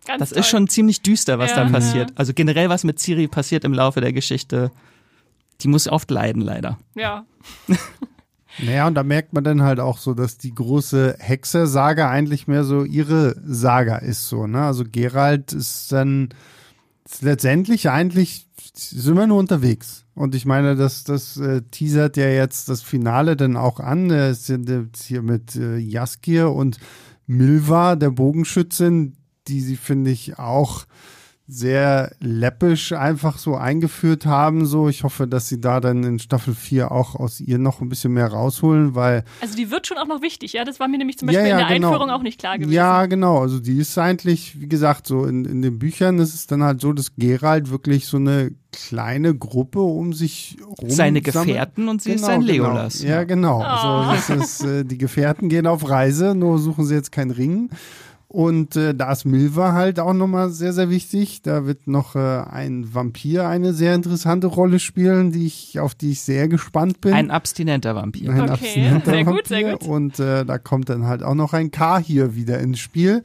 ganz 0.07 0.21
das 0.21 0.31
toll. 0.31 0.39
ist 0.41 0.49
schon 0.49 0.69
ziemlich 0.69 1.03
düster, 1.03 1.39
was 1.39 1.51
ja, 1.51 1.65
da 1.65 1.71
passiert. 1.71 2.13
Also 2.17 2.33
generell, 2.35 2.69
was 2.69 2.85
mit 2.85 2.99
Ciri 2.99 3.29
passiert 3.29 3.65
im 3.65 3.73
Laufe 3.73 4.01
der 4.01 4.13
Geschichte, 4.13 4.71
die 5.61 5.69
muss 5.69 5.89
oft 5.89 6.11
leiden, 6.11 6.43
leider. 6.43 6.79
Ja. 6.95 7.25
Naja, 8.59 8.87
und 8.87 8.95
da 8.95 9.03
merkt 9.03 9.33
man 9.33 9.45
dann 9.45 9.63
halt 9.63 9.81
auch 9.81 9.97
so, 9.97 10.13
dass 10.13 10.37
die 10.37 10.55
große 10.55 11.17
Hexe-Saga 11.19 12.11
eigentlich 12.11 12.47
mehr 12.47 12.65
so 12.65 12.85
ihre 12.85 13.35
Saga 13.47 13.97
ist, 13.97 14.29
so, 14.29 14.47
ne? 14.47 14.63
Also 14.63 14.85
Gerald 14.87 15.55
ist 15.55 15.91
dann 15.91 16.29
ist 17.07 17.23
letztendlich 17.23 17.89
eigentlich 17.89 18.49
sind 18.75 19.17
wir 19.17 19.27
nur 19.27 19.39
unterwegs. 19.39 20.05
Und 20.15 20.35
ich 20.35 20.45
meine, 20.45 20.77
das, 20.77 21.05
das 21.05 21.37
äh, 21.39 21.63
teasert 21.71 22.17
ja 22.17 22.27
jetzt 22.27 22.69
das 22.69 22.83
Finale 22.83 23.37
dann 23.37 23.57
auch 23.57 23.81
an. 23.81 24.11
Er 24.11 24.31
ist 24.31 24.47
hier 24.47 25.23
mit 25.23 25.57
äh, 25.57 25.79
Jaskir 25.79 26.51
und 26.53 26.79
Milva, 27.27 27.97
der 27.97 28.11
Bogenschützin, 28.11 29.17
die 29.49 29.61
sie, 29.61 29.77
finde 29.77 30.11
ich, 30.11 30.39
auch 30.39 30.87
sehr 31.49 32.15
läppisch 32.21 32.93
einfach 32.93 33.37
so 33.37 33.57
eingeführt 33.57 34.27
haben. 34.27 34.65
So, 34.65 34.89
ich 34.89 35.05
hoffe, 35.05 35.27
dass 35.27 35.49
sie 35.49 35.61
da 35.61 35.81
dann 35.81 36.03
in 36.05 36.19
Staffel 36.19 36.55
4 36.55 36.93
auch 36.93 37.17
aus 37.17 37.41
ihr 37.41 37.59
noch 37.59 37.81
ein 37.81 37.89
bisschen 37.89 38.13
mehr 38.13 38.29
rausholen, 38.29 38.95
weil. 38.95 39.25
Also 39.41 39.57
die 39.57 39.71
wird 39.71 39.87
schon 39.87 39.99
auch 39.99 40.07
noch 40.07 40.23
wichtig, 40.23 40.55
ja. 40.55 40.65
Das 40.65 40.81
war 40.81 40.89
mir 40.89 40.99
nämlich 40.99 41.19
zum 41.19 41.27
Beispiel 41.27 41.47
ja, 41.47 41.59
ja, 41.59 41.61
in 41.61 41.67
der 41.67 41.77
genau. 41.77 41.89
Einführung 41.89 42.11
auch 42.11 42.23
nicht 42.23 42.39
klar 42.39 42.59
gewesen. 42.59 42.73
Ja, 42.73 43.07
genau. 43.07 43.41
Also 43.41 43.59
die 43.59 43.77
ist 43.77 43.99
eigentlich, 43.99 44.61
wie 44.61 44.69
gesagt, 44.69 45.07
so 45.07 45.25
in, 45.25 45.45
in 45.45 45.63
den 45.63 45.79
Büchern 45.79 46.19
ist 46.21 46.35
es 46.35 46.47
dann 46.47 46.63
halt 46.63 46.81
so, 46.81 46.93
dass 46.93 47.15
Gerald 47.17 47.71
wirklich 47.71 48.07
so 48.07 48.17
eine 48.17 48.53
kleine 48.73 49.35
Gruppe 49.35 49.81
um 49.81 50.15
sich 50.15 50.57
rum 50.81 50.89
Seine. 50.89 51.21
Gefährten 51.21 51.89
und 51.89 52.01
sie 52.01 52.13
ist 52.13 52.23
Genau, 52.23 52.27
sein 52.29 52.41
genau. 52.41 52.53
Legolas. 52.53 53.03
Ja, 53.03 53.25
genau. 53.25 53.59
Oh. 53.61 53.63
Also 53.63 54.37
das 54.37 54.45
ist, 54.45 54.65
äh, 54.65 54.85
die 54.85 54.97
Gefährten 54.97 55.49
gehen 55.49 55.67
auf 55.67 55.89
Reise, 55.89 56.35
nur 56.35 56.59
suchen 56.59 56.87
sie 56.87 56.95
jetzt 56.95 57.13
keinen 57.13 57.33
Ring. 57.33 57.69
Und 58.33 58.77
äh, 58.77 58.95
da 58.95 59.13
ist 59.13 59.27
Milva 59.27 59.75
halt 59.75 60.01
auch 60.01 60.15
nochmal 60.15 60.49
sehr, 60.49 60.73
sehr 60.73 60.89
wichtig. 60.89 61.43
Da 61.43 61.67
wird 61.67 61.87
noch 61.87 62.17
äh, 62.17 62.19
ein 62.19 62.95
Vampir 62.95 63.47
eine 63.47 63.75
sehr 63.75 63.95
interessante 63.95 64.47
Rolle 64.47 64.79
spielen, 64.79 65.33
die 65.33 65.45
ich, 65.45 65.79
auf 65.81 65.95
die 65.95 66.13
ich 66.13 66.23
sehr 66.23 66.49
gespannt 66.49 67.03
bin. 67.03 67.13
Ein 67.13 67.31
abstinenter 67.31 67.95
Vampir. 67.95 68.31
Ein 68.31 68.41
Okay, 68.41 68.51
abstinenter 68.53 69.11
sehr 69.11 69.25
gut, 69.27 69.47
sehr 69.47 69.63
Vampir. 69.69 69.79
gut. 69.81 69.87
Und 69.87 70.19
äh, 70.19 70.47
da 70.47 70.57
kommt 70.57 70.89
dann 70.89 71.05
halt 71.07 71.23
auch 71.23 71.35
noch 71.35 71.53
ein 71.53 71.71
K 71.73 71.99
hier 71.99 72.35
wieder 72.35 72.59
ins 72.61 72.79
Spiel. 72.79 73.23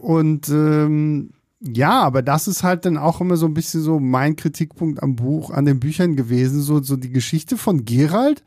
Und 0.00 0.48
ähm, 0.48 1.30
ja, 1.60 2.02
aber 2.02 2.22
das 2.22 2.48
ist 2.48 2.64
halt 2.64 2.86
dann 2.86 2.98
auch 2.98 3.20
immer 3.20 3.36
so 3.36 3.46
ein 3.46 3.54
bisschen 3.54 3.82
so 3.82 4.00
mein 4.00 4.34
Kritikpunkt 4.34 5.00
am 5.00 5.14
Buch, 5.14 5.50
an 5.52 5.64
den 5.64 5.78
Büchern 5.78 6.16
gewesen. 6.16 6.60
So, 6.60 6.82
so 6.82 6.96
die 6.96 7.10
Geschichte 7.10 7.56
von 7.56 7.84
Gerald 7.84 8.42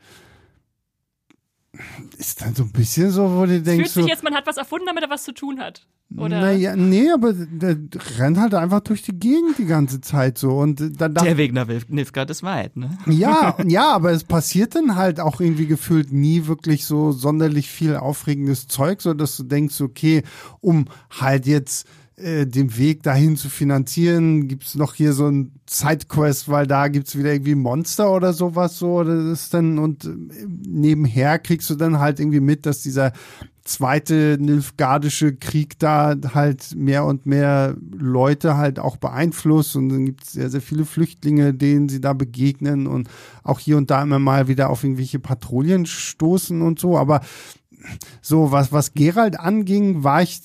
ist 2.18 2.42
dann 2.42 2.54
so 2.54 2.64
ein 2.64 2.72
bisschen 2.72 3.10
so, 3.10 3.34
wo 3.34 3.46
du 3.46 3.56
Es 3.56 3.62
denkst, 3.62 3.76
fühlt 3.76 3.92
sich 3.92 4.02
so, 4.02 4.08
jetzt, 4.08 4.22
man 4.22 4.34
hat 4.34 4.46
was 4.46 4.58
erfunden, 4.58 4.86
damit 4.86 5.02
er 5.04 5.10
was 5.10 5.24
zu 5.24 5.32
tun 5.32 5.58
hat. 5.58 5.86
Oder? 6.16 6.40
naja, 6.40 6.76
nee, 6.76 7.10
aber 7.10 7.32
der 7.32 7.78
rennt 8.18 8.36
halt 8.36 8.52
einfach 8.52 8.80
durch 8.80 9.00
die 9.00 9.18
Gegend 9.18 9.56
die 9.56 9.64
ganze 9.64 10.02
Zeit 10.02 10.36
so. 10.36 10.58
Und 10.58 11.00
da 11.00 11.08
dachte 11.08 11.28
Der 11.28 11.36
Weg 11.38 11.54
nach 11.54 11.66
Nilfgaard 11.88 12.28
ist 12.28 12.42
weit, 12.42 12.76
ne? 12.76 12.98
Ja, 13.06 13.56
ja, 13.66 13.90
aber 13.92 14.10
es 14.12 14.24
passiert 14.24 14.74
dann 14.74 14.96
halt 14.96 15.20
auch 15.20 15.40
irgendwie 15.40 15.66
gefühlt 15.66 16.12
nie 16.12 16.46
wirklich 16.46 16.84
so 16.84 17.12
sonderlich 17.12 17.70
viel 17.70 17.96
aufregendes 17.96 18.68
Zeug, 18.68 19.00
so 19.00 19.14
dass 19.14 19.38
du 19.38 19.44
denkst, 19.44 19.80
okay, 19.80 20.22
um 20.60 20.86
halt 21.10 21.46
jetzt 21.46 21.86
äh, 22.16 22.46
den 22.46 22.76
Weg 22.76 23.02
dahin 23.02 23.36
zu 23.36 23.48
finanzieren, 23.48 24.46
gibt's 24.46 24.74
noch 24.74 24.94
hier 24.94 25.12
so 25.12 25.28
ein 25.28 25.52
Sidequest, 25.68 26.48
weil 26.48 26.66
da 26.66 26.88
gibt's 26.88 27.16
wieder 27.16 27.32
irgendwie 27.32 27.54
Monster 27.54 28.12
oder 28.12 28.32
sowas 28.32 28.78
so. 28.78 29.02
Das 29.02 29.24
ist 29.24 29.54
dann 29.54 29.78
und 29.78 30.04
äh, 30.04 30.10
nebenher 30.66 31.38
kriegst 31.38 31.70
du 31.70 31.74
dann 31.74 31.98
halt 31.98 32.20
irgendwie 32.20 32.40
mit, 32.40 32.66
dass 32.66 32.82
dieser 32.82 33.12
zweite 33.64 34.36
Nilfgaardische 34.40 35.36
Krieg 35.36 35.78
da 35.78 36.14
halt 36.34 36.74
mehr 36.74 37.04
und 37.04 37.26
mehr 37.26 37.76
Leute 37.96 38.56
halt 38.56 38.78
auch 38.78 38.96
beeinflusst 38.96 39.76
und 39.76 39.88
dann 39.88 40.04
gibt 40.04 40.24
es 40.24 40.32
sehr, 40.32 40.50
sehr 40.50 40.60
viele 40.60 40.84
Flüchtlinge, 40.84 41.54
denen 41.54 41.88
sie 41.88 42.00
da 42.00 42.12
begegnen 42.12 42.86
und 42.86 43.08
auch 43.44 43.60
hier 43.60 43.76
und 43.76 43.90
da 43.90 44.02
immer 44.02 44.18
mal 44.18 44.48
wieder 44.48 44.68
auf 44.68 44.82
irgendwelche 44.82 45.20
Patrouillen 45.20 45.86
stoßen 45.86 46.60
und 46.60 46.80
so, 46.80 46.98
aber 46.98 47.20
so 48.20 48.52
was, 48.52 48.72
was 48.72 48.94
Gerald 48.94 49.38
anging, 49.38 50.04
war 50.04 50.22
ich 50.22 50.40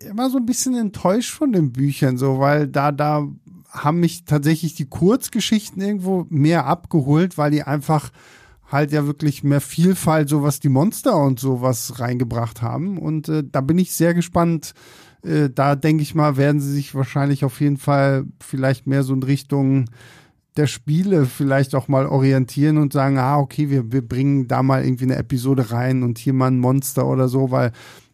immer 0.00 0.30
so 0.30 0.38
ein 0.38 0.46
bisschen 0.46 0.74
enttäuscht 0.74 1.32
von 1.32 1.52
den 1.52 1.72
Büchern, 1.72 2.18
so, 2.18 2.38
weil 2.38 2.68
da, 2.68 2.92
da 2.92 3.26
haben 3.70 4.00
mich 4.00 4.24
tatsächlich 4.24 4.74
die 4.74 4.88
Kurzgeschichten 4.88 5.80
irgendwo 5.82 6.26
mehr 6.30 6.66
abgeholt, 6.66 7.38
weil 7.38 7.50
die 7.50 7.62
einfach 7.62 8.10
halt 8.70 8.92
ja 8.92 9.06
wirklich 9.06 9.44
mehr 9.44 9.60
Vielfalt, 9.60 10.28
so 10.28 10.42
was 10.42 10.60
die 10.60 10.68
Monster 10.68 11.16
und 11.16 11.40
sowas 11.40 12.00
reingebracht 12.00 12.62
haben. 12.62 12.98
Und 12.98 13.28
äh, 13.28 13.42
da 13.50 13.60
bin 13.60 13.78
ich 13.78 13.92
sehr 13.92 14.14
gespannt. 14.14 14.74
Äh, 15.22 15.50
da 15.50 15.74
denke 15.74 16.02
ich 16.02 16.14
mal, 16.14 16.36
werden 16.36 16.60
sie 16.60 16.72
sich 16.72 16.94
wahrscheinlich 16.94 17.44
auf 17.44 17.60
jeden 17.60 17.78
Fall 17.78 18.26
vielleicht 18.40 18.86
mehr 18.86 19.02
so 19.02 19.14
in 19.14 19.22
Richtung 19.22 19.86
der 20.56 20.66
Spiele 20.66 21.24
vielleicht 21.24 21.74
auch 21.74 21.88
mal 21.88 22.06
orientieren 22.06 22.78
und 22.78 22.92
sagen, 22.92 23.18
ah, 23.18 23.38
okay, 23.38 23.70
wir, 23.70 23.92
wir 23.92 24.02
bringen 24.02 24.48
da 24.48 24.62
mal 24.62 24.84
irgendwie 24.84 25.04
eine 25.04 25.16
Episode 25.16 25.70
rein 25.70 26.02
und 26.02 26.18
hier 26.18 26.32
mal 26.32 26.48
ein 26.48 26.58
Monster 26.58 27.06
oder 27.06 27.28
so, 27.28 27.50
weil 27.50 27.72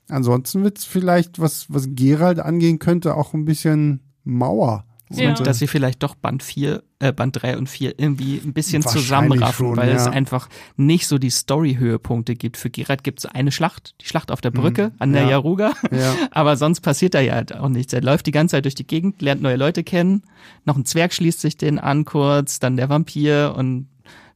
ansonsten 0.09 0.62
wird 0.62 0.78
es 0.78 0.84
vielleicht, 0.84 1.38
was, 1.38 1.66
was 1.68 1.88
Gerald 1.90 2.40
angehen 2.40 2.78
könnte, 2.78 3.14
auch 3.14 3.34
ein 3.34 3.44
bisschen 3.44 4.00
Mauer. 4.24 4.84
Ja. 5.11 5.30
Und, 5.30 5.40
äh, 5.40 5.44
Dass 5.44 5.59
sie 5.59 5.66
vielleicht 5.66 6.02
doch 6.02 6.14
Band 6.14 6.42
4, 6.42 6.82
äh, 6.98 7.12
Band 7.12 7.40
3 7.42 7.59
und 7.59 7.68
4 7.68 7.98
irgendwie 7.98 8.40
ein 8.42 8.52
bisschen 8.55 8.82
zusammenraffen, 8.82 9.66
schon, 9.68 9.76
weil 9.76 9.90
es 9.90 10.07
ja. 10.07 10.12
einfach 10.12 10.48
nicht 10.76 11.07
so 11.07 11.18
die 11.18 11.30
Story-Höhepunkte 11.30 12.34
gibt. 12.34 12.57
Für 12.57 12.70
Gerard 12.70 13.05
gibt 13.05 13.20
es 13.20 13.26
eine 13.26 13.52
Schlacht, 13.52 13.94
die 14.00 14.07
Schlacht 14.07 14.30
auf 14.30 14.40
der 14.40 14.50
Brücke 14.50 14.92
an 14.98 15.12
der 15.12 15.22
Mhm. 15.22 15.28
Ja. 15.28 15.34
Yaruga. 15.36 15.72
Ja. 15.90 16.14
Aber 16.30 16.57
sonst 16.57 16.80
passiert 16.80 17.14
da 17.14 17.20
ja 17.20 17.34
halt 17.34 17.55
auch 17.55 17.68
nichts. 17.68 17.92
Er 17.92 18.02
läuft 18.02 18.26
die 18.26 18.30
ganze 18.32 18.57
Zeit 18.57 18.64
durch 18.64 18.74
die 18.74 18.86
Gegend, 18.86 19.20
lernt 19.20 19.42
neue 19.42 19.57
Leute 19.57 19.84
kennen. 19.84 20.22
Noch 20.64 20.76
ein 20.76 20.86
Zwerg 20.86 21.12
schließt 21.12 21.40
sich 21.40 21.57
den 21.57 21.78
an 21.78 22.05
kurz, 22.05 22.59
dann 22.59 22.76
der 22.76 22.88
Vampir 22.88 23.55
und 23.57 23.88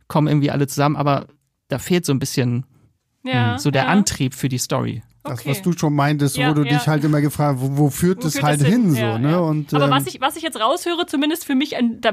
kommen 0.06 0.28
irgendwie 0.28 0.50
alle 0.50 0.66
zusammen. 0.66 0.96
Aber 0.96 1.26
da 1.68 1.78
fehlt 1.78 2.04
so 2.04 2.12
ein 2.12 2.18
bisschen 2.18 2.64
ja, 3.34 3.58
so 3.58 3.70
der 3.70 3.84
ja. 3.84 3.88
Antrieb 3.88 4.34
für 4.34 4.48
die 4.48 4.58
Story. 4.58 5.02
Das, 5.24 5.40
Okay. 5.40 5.50
was 5.50 5.60
du 5.62 5.72
schon 5.72 5.94
meintest, 5.94 6.36
Ja, 6.38 6.48
wo 6.50 6.54
du 6.54 6.62
ja. 6.62 6.78
dich 6.78 6.86
halt 6.86 7.04
immer 7.04 7.20
gefragt 7.20 7.58
hast, 7.60 7.70
wo, 7.70 7.76
wo 7.76 7.90
führt 7.90 8.22
Wo 8.24 8.28
es 8.28 8.42
halt 8.42 8.60
das 8.62 8.68
hin, 8.68 8.94
Ja, 8.94 9.12
so, 9.14 9.18
ne? 9.18 9.30
ja. 9.32 9.38
Und, 9.40 9.74
Aber 9.74 9.84
ähm, 9.84 9.90
was 9.90 10.06
ich, 10.06 10.20
was 10.22 10.36
ich 10.36 10.42
jetzt 10.42 10.58
raushöre, 10.58 11.04
zumindest 11.06 11.44
für 11.44 11.54
mich, 11.54 11.72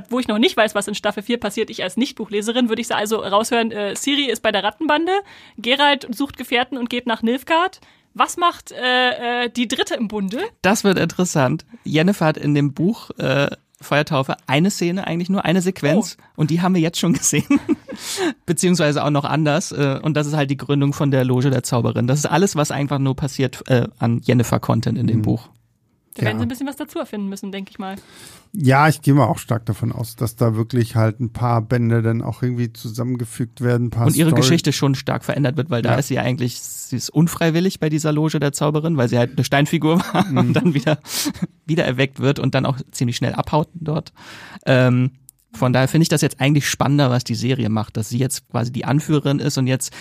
wo 0.10 0.20
ich 0.20 0.28
noch 0.28 0.38
nicht 0.40 0.58
weiß, 0.58 0.76
was 0.76 0.88
in 0.88 0.96
Staffel 0.96 1.24
4 1.24 1.40
passiert, 1.40 1.70
ich 1.70 1.82
als 1.84 1.96
Nicht-Buchleserin, 1.96 2.68
würde 2.68 2.82
ich 2.82 2.94
also 2.94 3.18
raushören, 3.18 3.72
äh, 3.72 3.96
Siri 3.96 4.30
ist 4.30 4.42
bei 4.42 4.52
der 4.52 4.64
Rattenbande, 4.64 5.12
Gerald 5.58 6.08
sucht 6.14 6.36
Gefährten 6.38 6.78
und 6.78 6.90
geht 6.90 7.08
nach 7.08 7.22
Nilfgaard. 7.22 7.80
Was 8.14 8.38
macht 8.38 8.72
äh, 8.72 9.46
äh, 9.46 9.50
die 9.50 9.68
dritte 9.68 9.96
im 9.96 10.08
Bunde? 10.08 10.40
Das 10.62 10.84
wird 10.84 10.98
interessant. 10.98 11.66
Jennifer 11.84 12.26
hat 12.26 12.38
in 12.38 12.54
dem 12.54 12.74
Buch 12.74 13.12
äh, 13.18 13.48
Feuertaufe 13.82 14.36
eine 14.48 14.72
Szene, 14.72 15.06
eigentlich 15.06 15.30
nur 15.30 15.44
eine 15.46 15.62
Sequenz 15.62 16.18
und 16.36 16.50
die 16.50 16.62
haben 16.62 16.74
wir 16.76 16.82
jetzt 16.82 17.00
schon 17.00 17.14
gesehen. 17.14 17.60
Beziehungsweise 18.46 19.04
auch 19.04 19.10
noch 19.10 19.26
anders. 19.26 19.72
Äh, 19.72 20.00
und 20.02 20.16
das 20.16 20.28
ist 20.28 20.34
halt 20.36 20.50
die 20.50 20.58
Gründung 20.58 20.94
von 20.94 21.12
der 21.12 21.24
Loge 21.26 21.50
der 21.50 21.64
Zauberin. 21.64 22.08
Das 22.08 22.20
ist 22.20 22.26
alles, 22.26 22.56
was 22.56 22.72
einfach 22.72 23.00
nur 23.00 23.16
passiert 23.16 23.64
äh, 23.68 23.88
an 24.00 24.22
Jennifer-Content 24.24 24.98
in 24.98 25.08
dem 25.08 25.22
Buch. 25.22 25.50
Da 26.16 26.22
werden 26.22 26.36
Ja. 26.38 26.40
sie 26.40 26.46
ein 26.46 26.50
bisschen 26.50 26.68
was 26.68 26.78
dazu 26.78 27.00
erfinden 27.00 27.28
müssen, 27.28 27.52
denke 27.52 27.72
ich 27.72 27.80
mal. 27.80 27.96
Ja, 28.54 28.88
ich 28.88 29.02
gehe 29.02 29.14
mal 29.14 29.26
auch 29.26 29.38
stark 29.38 29.66
davon 29.66 29.92
aus, 29.92 30.16
dass 30.16 30.38
da 30.38 30.56
wirklich 30.56 30.96
halt 30.96 31.20
ein 31.20 31.34
paar 31.34 31.62
Bände 31.62 32.02
dann 32.02 32.22
auch 32.22 32.42
irgendwie 32.42 32.72
zusammengefügt 32.72 33.60
werden. 33.60 33.88
Ein 33.88 33.90
paar 33.90 34.08
Und 34.08 34.16
ihre 34.16 34.30
Story- 34.30 34.42
Geschichte 34.42 34.72
schon 34.72 34.96
stark 34.96 35.26
verändert 35.26 35.58
wird, 35.58 35.70
weil 35.70 35.82
da 35.82 35.92
Ja. 35.94 36.00
ist 36.00 36.08
sie 36.08 36.20
eigentlich, 36.20 36.62
sie 36.90 36.98
ist 36.98 37.10
unfreiwillig 37.10 37.80
bei 37.80 37.90
dieser 37.90 38.12
Loge 38.12 38.40
der 38.40 38.52
Zauberin, 38.52 38.98
weil 38.98 39.10
sie 39.10 39.18
halt 39.18 39.32
eine 39.32 39.44
Steinfigur 39.44 40.00
war 40.14 40.26
Mhm. 40.26 40.38
und 40.38 40.54
dann 40.54 40.74
wieder, 40.74 41.00
wieder 41.66 41.86
erweckt 41.86 42.20
wird 42.20 42.40
und 42.40 42.56
dann 42.56 42.66
auch 42.66 42.78
ziemlich 42.92 43.16
schnell 43.18 43.34
abhaut 43.34 43.70
dort. 43.74 44.14
Ähm, 44.66 45.12
von 45.54 45.72
daher 45.72 45.88
finde 45.88 46.04
ich 46.04 46.10
das 46.10 46.22
jetzt 46.22 46.42
eigentlich 46.42 46.70
spannender, 46.70 47.10
was 47.10 47.24
die 47.24 47.36
Serie 47.36 47.70
macht, 47.70 47.96
dass 47.98 48.10
sie 48.10 48.18
jetzt 48.18 48.50
quasi 48.50 48.72
die 48.72 48.86
Anführerin 48.86 49.40
ist 49.40 49.58
und 49.58 49.68
jetzt 49.68 49.94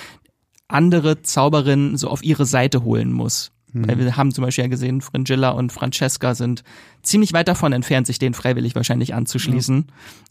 andere 0.68 1.22
Zauberinnen 1.22 1.96
so 1.96 2.08
auf 2.08 2.24
ihre 2.24 2.46
Seite 2.46 2.82
holen 2.84 3.12
muss. 3.12 3.52
Mhm. 3.72 3.88
Weil 3.88 3.98
wir 3.98 4.16
haben 4.16 4.32
zum 4.32 4.42
Beispiel 4.44 4.64
ja 4.64 4.68
gesehen, 4.68 5.00
Fringilla 5.00 5.50
und 5.50 5.72
Francesca 5.72 6.34
sind 6.34 6.64
ziemlich 7.02 7.32
weit 7.32 7.48
davon 7.48 7.72
entfernt, 7.72 8.06
sich 8.06 8.18
denen 8.18 8.34
freiwillig 8.34 8.74
wahrscheinlich 8.74 9.14
anzuschließen, 9.14 9.86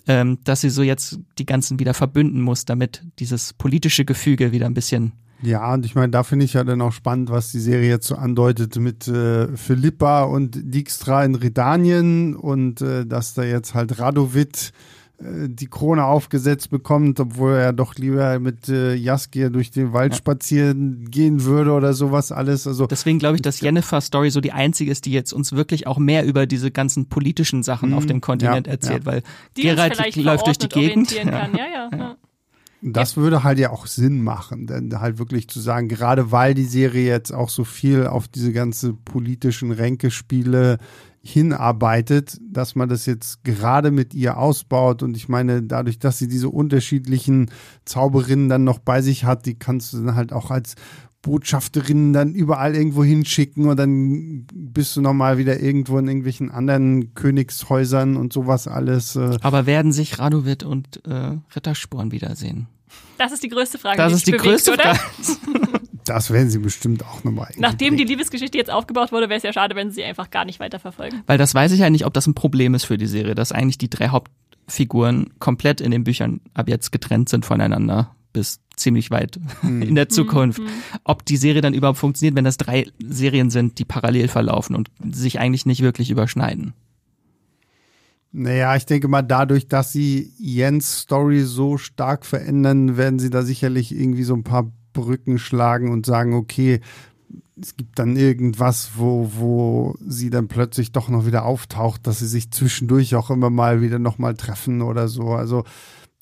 ähm, 0.08 0.39
dass 0.43 0.62
sie 0.62 0.70
so 0.70 0.82
jetzt 0.82 1.20
die 1.38 1.45
ganzen 1.45 1.80
wieder 1.80 1.93
verbünden 1.93 2.41
muss, 2.41 2.66
damit 2.66 3.04
dieses 3.20 3.54
politische 3.54 4.06
Gefüge 4.06 4.51
wieder 4.51 4.66
ein 4.66 4.74
bisschen 4.74 5.14
Ja, 5.44 5.74
und 5.74 5.86
ich 5.86 5.94
meine, 5.96 6.10
da 6.12 6.24
finde 6.24 6.46
ich 6.46 6.54
ja 6.54 6.64
dann 6.64 6.82
auch 6.82 6.94
spannend, 6.94 7.30
was 7.30 7.52
die 7.52 7.60
Serie 7.60 7.89
jetzt 7.89 8.08
so 8.08 8.16
andeutet 8.16 8.78
mit 8.78 9.08
äh, 9.10 9.48
Philippa 9.58 10.24
und 10.24 10.52
Dijkstra 10.74 11.26
in 11.26 11.36
Redanien 11.36 12.36
und 12.36 12.82
äh, 12.82 13.06
dass 13.06 13.34
da 13.34 13.44
jetzt 13.44 13.74
halt 13.74 14.00
Radovid 14.00 14.72
äh, 15.18 15.50
die 15.50 15.68
Krone 15.68 16.06
aufgesetzt 16.06 16.70
bekommt, 16.70 17.20
obwohl 17.20 17.54
er 17.56 17.74
doch 17.74 17.96
lieber 17.96 18.39
mit 18.39 18.70
äh, 18.70 18.94
Jaskier 18.96 19.50
durch 19.50 19.70
den 19.70 19.91
Wald 19.91 20.14
Ja. 20.14 20.18
spazieren 20.18 21.12
gehen 21.12 21.44
würde 21.44 21.74
oder 21.74 21.94
sowas 21.94 22.32
alles. 22.32 22.66
Also 22.66 22.88
Deswegen 22.88 23.20
glaube 23.20 23.36
ich, 23.36 23.41
dass 23.41 23.60
Jennifer-Story 23.60 24.30
so 24.30 24.39
die 24.39 24.54
einzige 24.54 24.91
ist, 24.91 25.06
die 25.06 25.12
jetzt 25.12 25.34
uns 25.34 25.52
wirklich 25.52 25.88
auch 25.88 25.98
mehr 25.98 26.26
über 26.26 26.46
diese 26.48 26.72
ganzen 26.72 27.08
politischen 27.08 27.64
Sachen 27.64 27.89
Mhm, 27.89 27.96
auf 27.96 28.06
dem 28.06 28.22
Kontinent 28.22 28.68
ja, 28.68 28.74
erzählt, 28.74 29.06
weil 29.06 29.24
Die 29.58 29.64
vielleicht 29.64 30.16
läuft 30.16 30.48
durch 30.48 30.58
die 30.58 30.70
Gegend. 30.70 31.10
kann. 31.22 31.54
Ja, 31.54 31.66
ja. 31.68 31.89
ja. 31.98 32.16
Das 32.86 33.15
würde 33.15 33.45
halt 33.45 33.59
ja 33.59 33.69
auch 33.69 33.88
Sinn 33.88 34.21
machen, 34.21 34.67
denn 34.67 34.99
halt 34.99 35.17
wirklich 35.17 35.47
zu 35.47 35.61
sagen, 35.61 35.88
gerade 35.88 36.34
weil 36.34 36.53
die 36.53 36.65
Serie 36.65 37.07
jetzt 37.07 37.31
auch 37.31 37.47
so 37.47 37.63
viel 37.63 38.07
auf 38.07 38.27
diese 38.27 38.51
ganze 38.51 38.93
politischen 38.93 39.71
Ränkespiele 39.71 40.79
hinarbeitet, 41.21 42.38
dass 42.41 42.75
man 42.75 42.89
das 42.89 43.05
jetzt 43.05 43.45
gerade 43.45 43.89
mit 43.89 44.13
ihr 44.13 44.38
ausbaut. 44.38 45.01
Und 45.01 45.15
ich 45.15 45.29
meine, 45.29 45.63
dadurch, 45.63 45.97
dass 45.97 46.17
sie 46.17 46.27
diese 46.27 46.49
unterschiedlichen 46.49 47.49
Zauberinnen 47.86 48.49
dann 48.49 48.65
noch 48.65 48.79
bei 48.79 49.01
sich 49.01 49.23
hat, 49.23 49.45
die 49.45 49.55
kannst 49.55 49.93
du 49.93 50.03
dann 50.03 50.15
halt 50.15 50.34
auch 50.34 50.51
als 50.51 50.75
Botschafterinnen 51.24 52.13
dann 52.13 52.36
überall 52.36 52.76
irgendwo 52.76 53.03
hinschicken 53.03 53.67
und 53.67 53.78
dann 53.78 54.45
bist 54.53 54.95
du 54.95 55.01
nochmal 55.01 55.38
wieder 55.38 55.59
irgendwo 55.59 55.97
in 55.97 56.07
irgendwelchen 56.07 56.51
anderen 56.51 57.15
Königshäusern 57.15 58.17
und 58.17 58.32
sowas 58.34 58.67
alles. 58.67 59.15
Äh, 59.15 59.38
Aber 59.41 59.65
werden 59.65 59.91
sich 59.91 60.19
Radovid 60.19 60.63
und 60.63 61.01
äh, 61.07 61.38
Rittersporn 61.55 62.11
wiedersehen? 62.11 62.67
Das 63.17 63.32
ist 63.32 63.41
die 63.41 63.49
größte 63.49 63.80
Frage. 63.80 63.97
Das 63.97 64.11
die 64.11 64.15
ist 64.15 64.28
die 64.28 64.32
bewegt, 64.32 64.45
größte 64.45 64.74
oder? 64.74 64.95
Frage. 64.95 65.80
Das 66.05 66.32
werden 66.32 66.49
sie 66.49 66.59
bestimmt 66.59 67.01
auch 67.05 67.24
nochmal. 67.24 67.53
Nachdem 67.55 67.95
die 67.95 68.03
Liebesgeschichte 68.03 68.57
jetzt 68.57 68.69
aufgebaut 68.69 69.13
wurde, 69.13 69.30
wäre 69.30 69.38
es 69.38 69.43
ja 69.43 69.53
schade, 69.53 69.74
wenn 69.78 69.89
sie 69.89 70.03
einfach 70.03 70.32
gar 70.32 70.43
nicht 70.43 70.59
weiterverfolgen. 70.59 71.24
Weil 71.28 71.38
das 71.38 71.55
weiß 71.55 71.71
ich 71.71 71.80
ja 71.80 71.89
nicht, 71.89 72.05
ob 72.05 72.13
das 72.13 72.28
ein 72.28 72.34
Problem 72.34 72.74
ist 72.74 72.84
für 72.84 72.97
die 72.97 73.07
Serie, 73.07 73.36
dass 73.36 73.53
eigentlich 73.53 73.78
die 73.78 73.89
drei 73.89 74.09
Hauptfiguren 74.09 75.30
komplett 75.39 75.80
in 75.80 75.91
den 75.91 76.03
Büchern 76.03 76.41
ab 76.53 76.67
jetzt 76.67 76.91
getrennt 76.91 77.30
sind 77.30 77.45
voneinander 77.45 78.13
bis 78.34 78.59
ziemlich 78.75 79.11
weit 79.11 79.39
hm. 79.61 79.81
in 79.84 79.95
der 79.95 80.09
Zukunft. 80.09 80.59
Hm. 80.59 80.67
Ob 81.03 81.23
die 81.25 81.38
Serie 81.38 81.61
dann 81.61 81.73
überhaupt 81.73 81.99
funktioniert, 81.99 82.36
wenn 82.36 82.43
das 82.43 82.57
drei 82.57 82.88
Serien 82.99 83.49
sind, 83.49 83.79
die 83.79 83.86
parallel 83.86 84.27
verlaufen 84.27 84.75
und 84.75 84.89
sich 85.11 85.39
eigentlich 85.39 85.65
nicht 85.65 85.81
wirklich 85.81 86.09
überschneiden. 86.09 86.73
Naja, 88.36 88.75
ich 88.75 88.88
denke 88.88 89.07
mal, 89.07 89.21
dadurch, 89.21 89.67
dass 89.67 89.91
sie 89.91 90.34
Jens 90.39 91.01
Story 91.01 91.41
so 91.41 91.77
stark 91.77 92.25
verändern, 92.25 92.97
werden 92.97 93.19
sie 93.19 93.29
da 93.29 93.43
sicherlich 93.43 93.95
irgendwie 93.95 94.23
so 94.23 94.34
ein 94.34 94.43
paar 94.43 94.71
Brücken 94.91 95.38
schlagen 95.38 95.91
und 95.91 96.07
sagen, 96.07 96.34
okay, 96.34 96.81
es 97.61 97.77
gibt 97.77 97.99
dann 97.99 98.15
irgendwas, 98.15 98.91
wo, 98.95 99.29
wo 99.36 99.95
sie 100.05 100.31
dann 100.31 100.47
plötzlich 100.47 100.91
doch 100.91 101.09
noch 101.09 101.27
wieder 101.27 101.45
auftaucht, 101.45 102.07
dass 102.07 102.19
sie 102.19 102.27
sich 102.27 102.49
zwischendurch 102.49 103.15
auch 103.15 103.29
immer 103.29 103.51
mal 103.51 103.81
wieder 103.81 103.99
nochmal 103.99 104.34
treffen 104.34 104.81
oder 104.81 105.07
so. 105.07 105.34
Also 105.34 105.63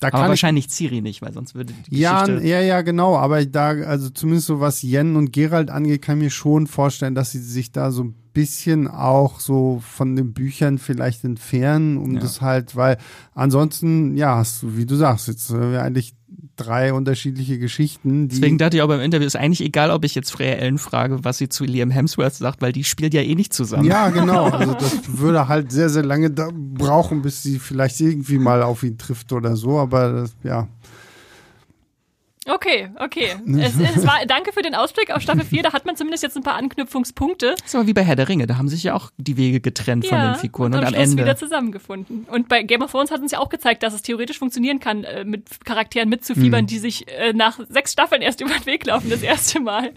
da 0.02 0.08
aber 0.12 0.28
wahrscheinlich 0.28 0.68
Ciri 0.68 1.00
nicht, 1.00 1.22
weil 1.22 1.32
sonst 1.32 1.54
würde 1.54 1.72
die 1.90 1.98
ja, 1.98 2.24
Geschichte 2.24 2.46
Ja, 2.46 2.60
ja, 2.60 2.82
genau. 2.82 3.16
Aber 3.16 3.44
da, 3.44 3.70
also 3.70 4.10
zumindest 4.10 4.46
so 4.46 4.60
was 4.60 4.82
Jen 4.82 5.16
und 5.16 5.32
Gerald 5.32 5.70
angeht, 5.70 6.02
kann 6.02 6.18
ich 6.18 6.24
mir 6.24 6.30
schon 6.30 6.66
vorstellen, 6.66 7.14
dass 7.14 7.30
sie 7.30 7.40
sich 7.40 7.72
da 7.72 7.90
so 7.90 8.04
ein 8.04 8.14
bisschen 8.32 8.88
auch 8.88 9.40
so 9.40 9.82
von 9.86 10.16
den 10.16 10.32
Büchern 10.32 10.78
vielleicht 10.78 11.24
entfernen, 11.24 11.98
um 11.98 12.14
ja. 12.14 12.20
das 12.20 12.40
halt, 12.40 12.76
weil 12.76 12.98
ansonsten, 13.34 14.16
ja, 14.16 14.36
hast 14.36 14.62
du, 14.62 14.76
wie 14.76 14.86
du 14.86 14.96
sagst, 14.96 15.28
jetzt 15.28 15.50
äh, 15.50 15.78
eigentlich 15.78 16.14
drei 16.56 16.92
unterschiedliche 16.92 17.58
Geschichten. 17.58 18.28
Deswegen 18.28 18.58
dachte 18.58 18.76
ich 18.76 18.82
auch 18.82 18.88
beim 18.88 19.00
Interview, 19.00 19.26
ist 19.26 19.36
eigentlich 19.36 19.62
egal, 19.62 19.90
ob 19.90 20.04
ich 20.04 20.14
jetzt 20.14 20.30
Freya 20.30 20.54
Ellen 20.54 20.78
frage, 20.78 21.24
was 21.24 21.38
sie 21.38 21.48
zu 21.48 21.64
Liam 21.64 21.90
Hemsworth 21.90 22.34
sagt, 22.34 22.62
weil 22.62 22.72
die 22.72 22.84
spielt 22.84 23.14
ja 23.14 23.22
eh 23.22 23.34
nicht 23.34 23.52
zusammen. 23.52 23.84
Ja, 23.84 24.10
genau. 24.10 24.50
Also 24.62 24.74
das 24.74 25.18
würde 25.18 25.48
halt 25.48 25.72
sehr, 25.72 25.88
sehr 25.88 26.04
lange 26.04 26.30
brauchen, 26.30 27.22
bis 27.22 27.42
sie 27.42 27.58
vielleicht 27.58 28.00
irgendwie 28.00 28.38
mal 28.38 28.62
auf 28.62 28.82
ihn 28.82 28.98
trifft 28.98 29.32
oder 29.32 29.56
so, 29.56 29.78
aber 29.78 30.12
das, 30.12 30.36
ja. 30.44 30.68
Okay, 32.48 32.90
okay. 32.98 33.36
Es, 33.62 33.74
es 33.78 34.06
war, 34.06 34.26
danke 34.26 34.52
für 34.52 34.62
den 34.62 34.74
Ausblick 34.74 35.10
auf 35.12 35.22
Staffel 35.22 35.44
4. 35.44 35.62
Da 35.62 35.72
hat 35.72 35.86
man 35.86 35.96
zumindest 35.96 36.22
jetzt 36.22 36.36
ein 36.36 36.42
paar 36.42 36.56
Anknüpfungspunkte. 36.56 37.54
So 37.64 37.86
wie 37.86 37.92
bei 37.92 38.02
Herr 38.02 38.16
der 38.16 38.28
Ringe. 38.28 38.46
Da 38.46 38.56
haben 38.56 38.68
sich 38.68 38.82
ja 38.82 38.94
auch 38.94 39.10
die 39.16 39.36
Wege 39.36 39.60
getrennt 39.60 40.04
ja, 40.04 40.10
von 40.10 40.18
den 40.18 40.34
Figuren 40.36 40.72
und, 40.72 40.78
und 40.80 40.84
am 40.86 40.94
Schluss 40.94 41.10
Ende 41.10 41.22
wieder 41.22 41.36
zusammengefunden. 41.36 42.26
Und 42.28 42.48
bei 42.48 42.62
Game 42.62 42.82
of 42.82 42.90
Thrones 42.90 43.10
hat 43.10 43.20
uns 43.20 43.32
ja 43.32 43.38
auch 43.38 43.48
gezeigt, 43.48 43.82
dass 43.82 43.94
es 43.94 44.02
theoretisch 44.02 44.38
funktionieren 44.38 44.80
kann, 44.80 45.04
äh, 45.04 45.24
mit 45.24 45.64
Charakteren 45.64 46.08
mitzufiebern, 46.08 46.60
hm. 46.60 46.66
die 46.66 46.78
sich 46.78 47.06
äh, 47.08 47.32
nach 47.32 47.60
sechs 47.68 47.92
Staffeln 47.92 48.22
erst 48.22 48.40
über 48.42 48.52
den 48.52 48.66
Weg 48.66 48.86
laufen, 48.86 49.10
das 49.10 49.22
erste 49.22 49.60
Mal. 49.60 49.92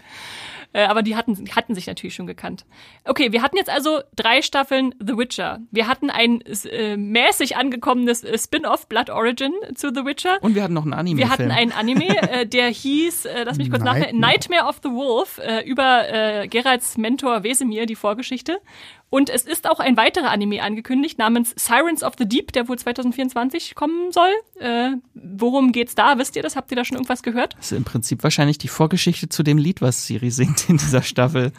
Äh, 0.76 0.84
aber 0.84 1.02
die 1.02 1.16
hatten, 1.16 1.42
hatten 1.56 1.74
sich 1.74 1.86
natürlich 1.86 2.14
schon 2.14 2.26
gekannt. 2.26 2.66
Okay, 3.04 3.32
wir 3.32 3.40
hatten 3.40 3.56
jetzt 3.56 3.70
also 3.70 4.00
drei 4.14 4.42
Staffeln 4.42 4.94
The 5.00 5.16
Witcher. 5.16 5.60
Wir 5.70 5.88
hatten 5.88 6.10
ein 6.10 6.42
äh, 6.42 6.98
mäßig 6.98 7.56
angekommenes 7.56 8.22
äh, 8.22 8.36
Spin-off 8.36 8.86
Blood 8.86 9.08
Origin 9.08 9.54
zu 9.74 9.88
The 9.88 10.04
Witcher. 10.04 10.36
Und 10.42 10.54
wir 10.54 10.62
hatten 10.62 10.74
noch 10.74 10.82
einen 10.82 10.92
Anime. 10.92 11.18
Wir 11.18 11.30
hatten 11.30 11.50
einen 11.50 11.72
Anime, 11.72 12.08
äh, 12.30 12.46
der 12.46 12.68
hieß, 12.68 13.24
äh, 13.24 13.44
lass 13.44 13.56
mich 13.56 13.70
kurz 13.70 13.84
nachdenken, 13.84 14.20
Nightmare 14.20 14.66
of 14.66 14.80
the 14.82 14.90
Wolf, 14.90 15.38
äh, 15.38 15.62
über 15.62 16.10
äh, 16.12 16.46
Geralds 16.46 16.98
Mentor 16.98 17.42
Wesemir, 17.42 17.86
die 17.86 17.96
Vorgeschichte. 17.96 18.60
Und 19.08 19.30
es 19.30 19.42
ist 19.42 19.68
auch 19.68 19.78
ein 19.78 19.96
weiterer 19.96 20.30
Anime 20.30 20.62
angekündigt 20.62 21.18
namens 21.18 21.54
Sirens 21.56 22.02
of 22.02 22.14
the 22.18 22.28
Deep, 22.28 22.52
der 22.52 22.68
wohl 22.68 22.76
2024 22.76 23.74
kommen 23.74 24.10
soll. 24.10 24.30
Äh, 24.58 24.96
worum 25.14 25.72
geht's 25.72 25.94
da? 25.94 26.18
Wisst 26.18 26.34
ihr 26.36 26.42
das? 26.42 26.56
Habt 26.56 26.72
ihr 26.72 26.76
da 26.76 26.84
schon 26.84 26.96
irgendwas 26.96 27.22
gehört? 27.22 27.54
Das 27.56 27.70
ist 27.70 27.78
im 27.78 27.84
Prinzip 27.84 28.22
wahrscheinlich 28.24 28.58
die 28.58 28.68
Vorgeschichte 28.68 29.28
zu 29.28 29.42
dem 29.42 29.58
Lied, 29.58 29.80
was 29.80 30.06
Siri 30.06 30.30
singt 30.30 30.68
in 30.68 30.78
dieser 30.78 31.02
Staffel. 31.02 31.52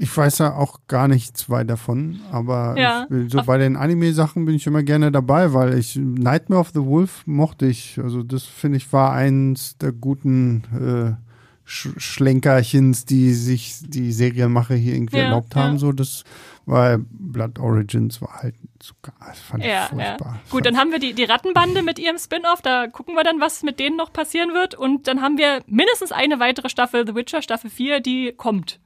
Ich 0.00 0.16
weiß 0.16 0.38
ja 0.38 0.54
auch 0.54 0.80
gar 0.86 1.08
nichts 1.08 1.50
weiter 1.50 1.64
davon, 1.64 2.20
aber 2.30 2.76
ja, 2.78 3.08
ich, 3.10 3.32
so 3.32 3.42
bei 3.42 3.58
den 3.58 3.76
Anime-Sachen 3.76 4.44
bin 4.44 4.54
ich 4.54 4.64
immer 4.68 4.84
gerne 4.84 5.10
dabei, 5.10 5.52
weil 5.54 5.76
ich 5.76 5.96
Nightmare 5.96 6.60
of 6.60 6.70
the 6.72 6.84
Wolf 6.84 7.26
mochte 7.26 7.66
ich. 7.66 7.98
Also 8.00 8.22
das 8.22 8.44
finde 8.44 8.76
ich 8.76 8.92
war 8.92 9.12
eins 9.12 9.76
der 9.78 9.90
guten 9.90 10.62
äh, 11.18 11.27
Schlenkerchens, 11.68 13.04
die 13.04 13.34
sich 13.34 13.76
die 13.82 14.10
Serienmacher 14.10 14.74
hier 14.74 14.94
irgendwie 14.94 15.18
ja, 15.18 15.24
erlaubt 15.24 15.54
haben. 15.54 15.74
Ja. 15.74 15.78
So 15.78 15.92
das, 15.92 16.24
weil 16.64 16.98
Blood 16.98 17.58
Origins 17.58 18.22
war 18.22 18.42
halt 18.42 18.54
sogar, 18.82 19.14
das 19.28 19.38
fand 19.38 19.64
ja, 19.64 19.84
ich 19.84 19.90
furchtbar. 19.90 20.32
Ja. 20.34 20.40
Gut, 20.50 20.64
dann 20.64 20.78
haben 20.78 20.92
wir 20.92 20.98
die, 20.98 21.12
die 21.12 21.24
Rattenbande 21.24 21.82
mit 21.82 21.98
ihrem 21.98 22.16
Spin-off. 22.16 22.62
Da 22.62 22.86
gucken 22.86 23.14
wir 23.16 23.22
dann, 23.22 23.38
was 23.38 23.62
mit 23.62 23.78
denen 23.78 23.96
noch 23.96 24.12
passieren 24.12 24.54
wird. 24.54 24.74
Und 24.74 25.08
dann 25.08 25.20
haben 25.20 25.36
wir 25.36 25.62
mindestens 25.66 26.10
eine 26.10 26.40
weitere 26.40 26.70
Staffel 26.70 27.06
The 27.06 27.14
Witcher, 27.14 27.42
Staffel 27.42 27.68
4, 27.68 28.00
die 28.00 28.32
kommt. 28.34 28.80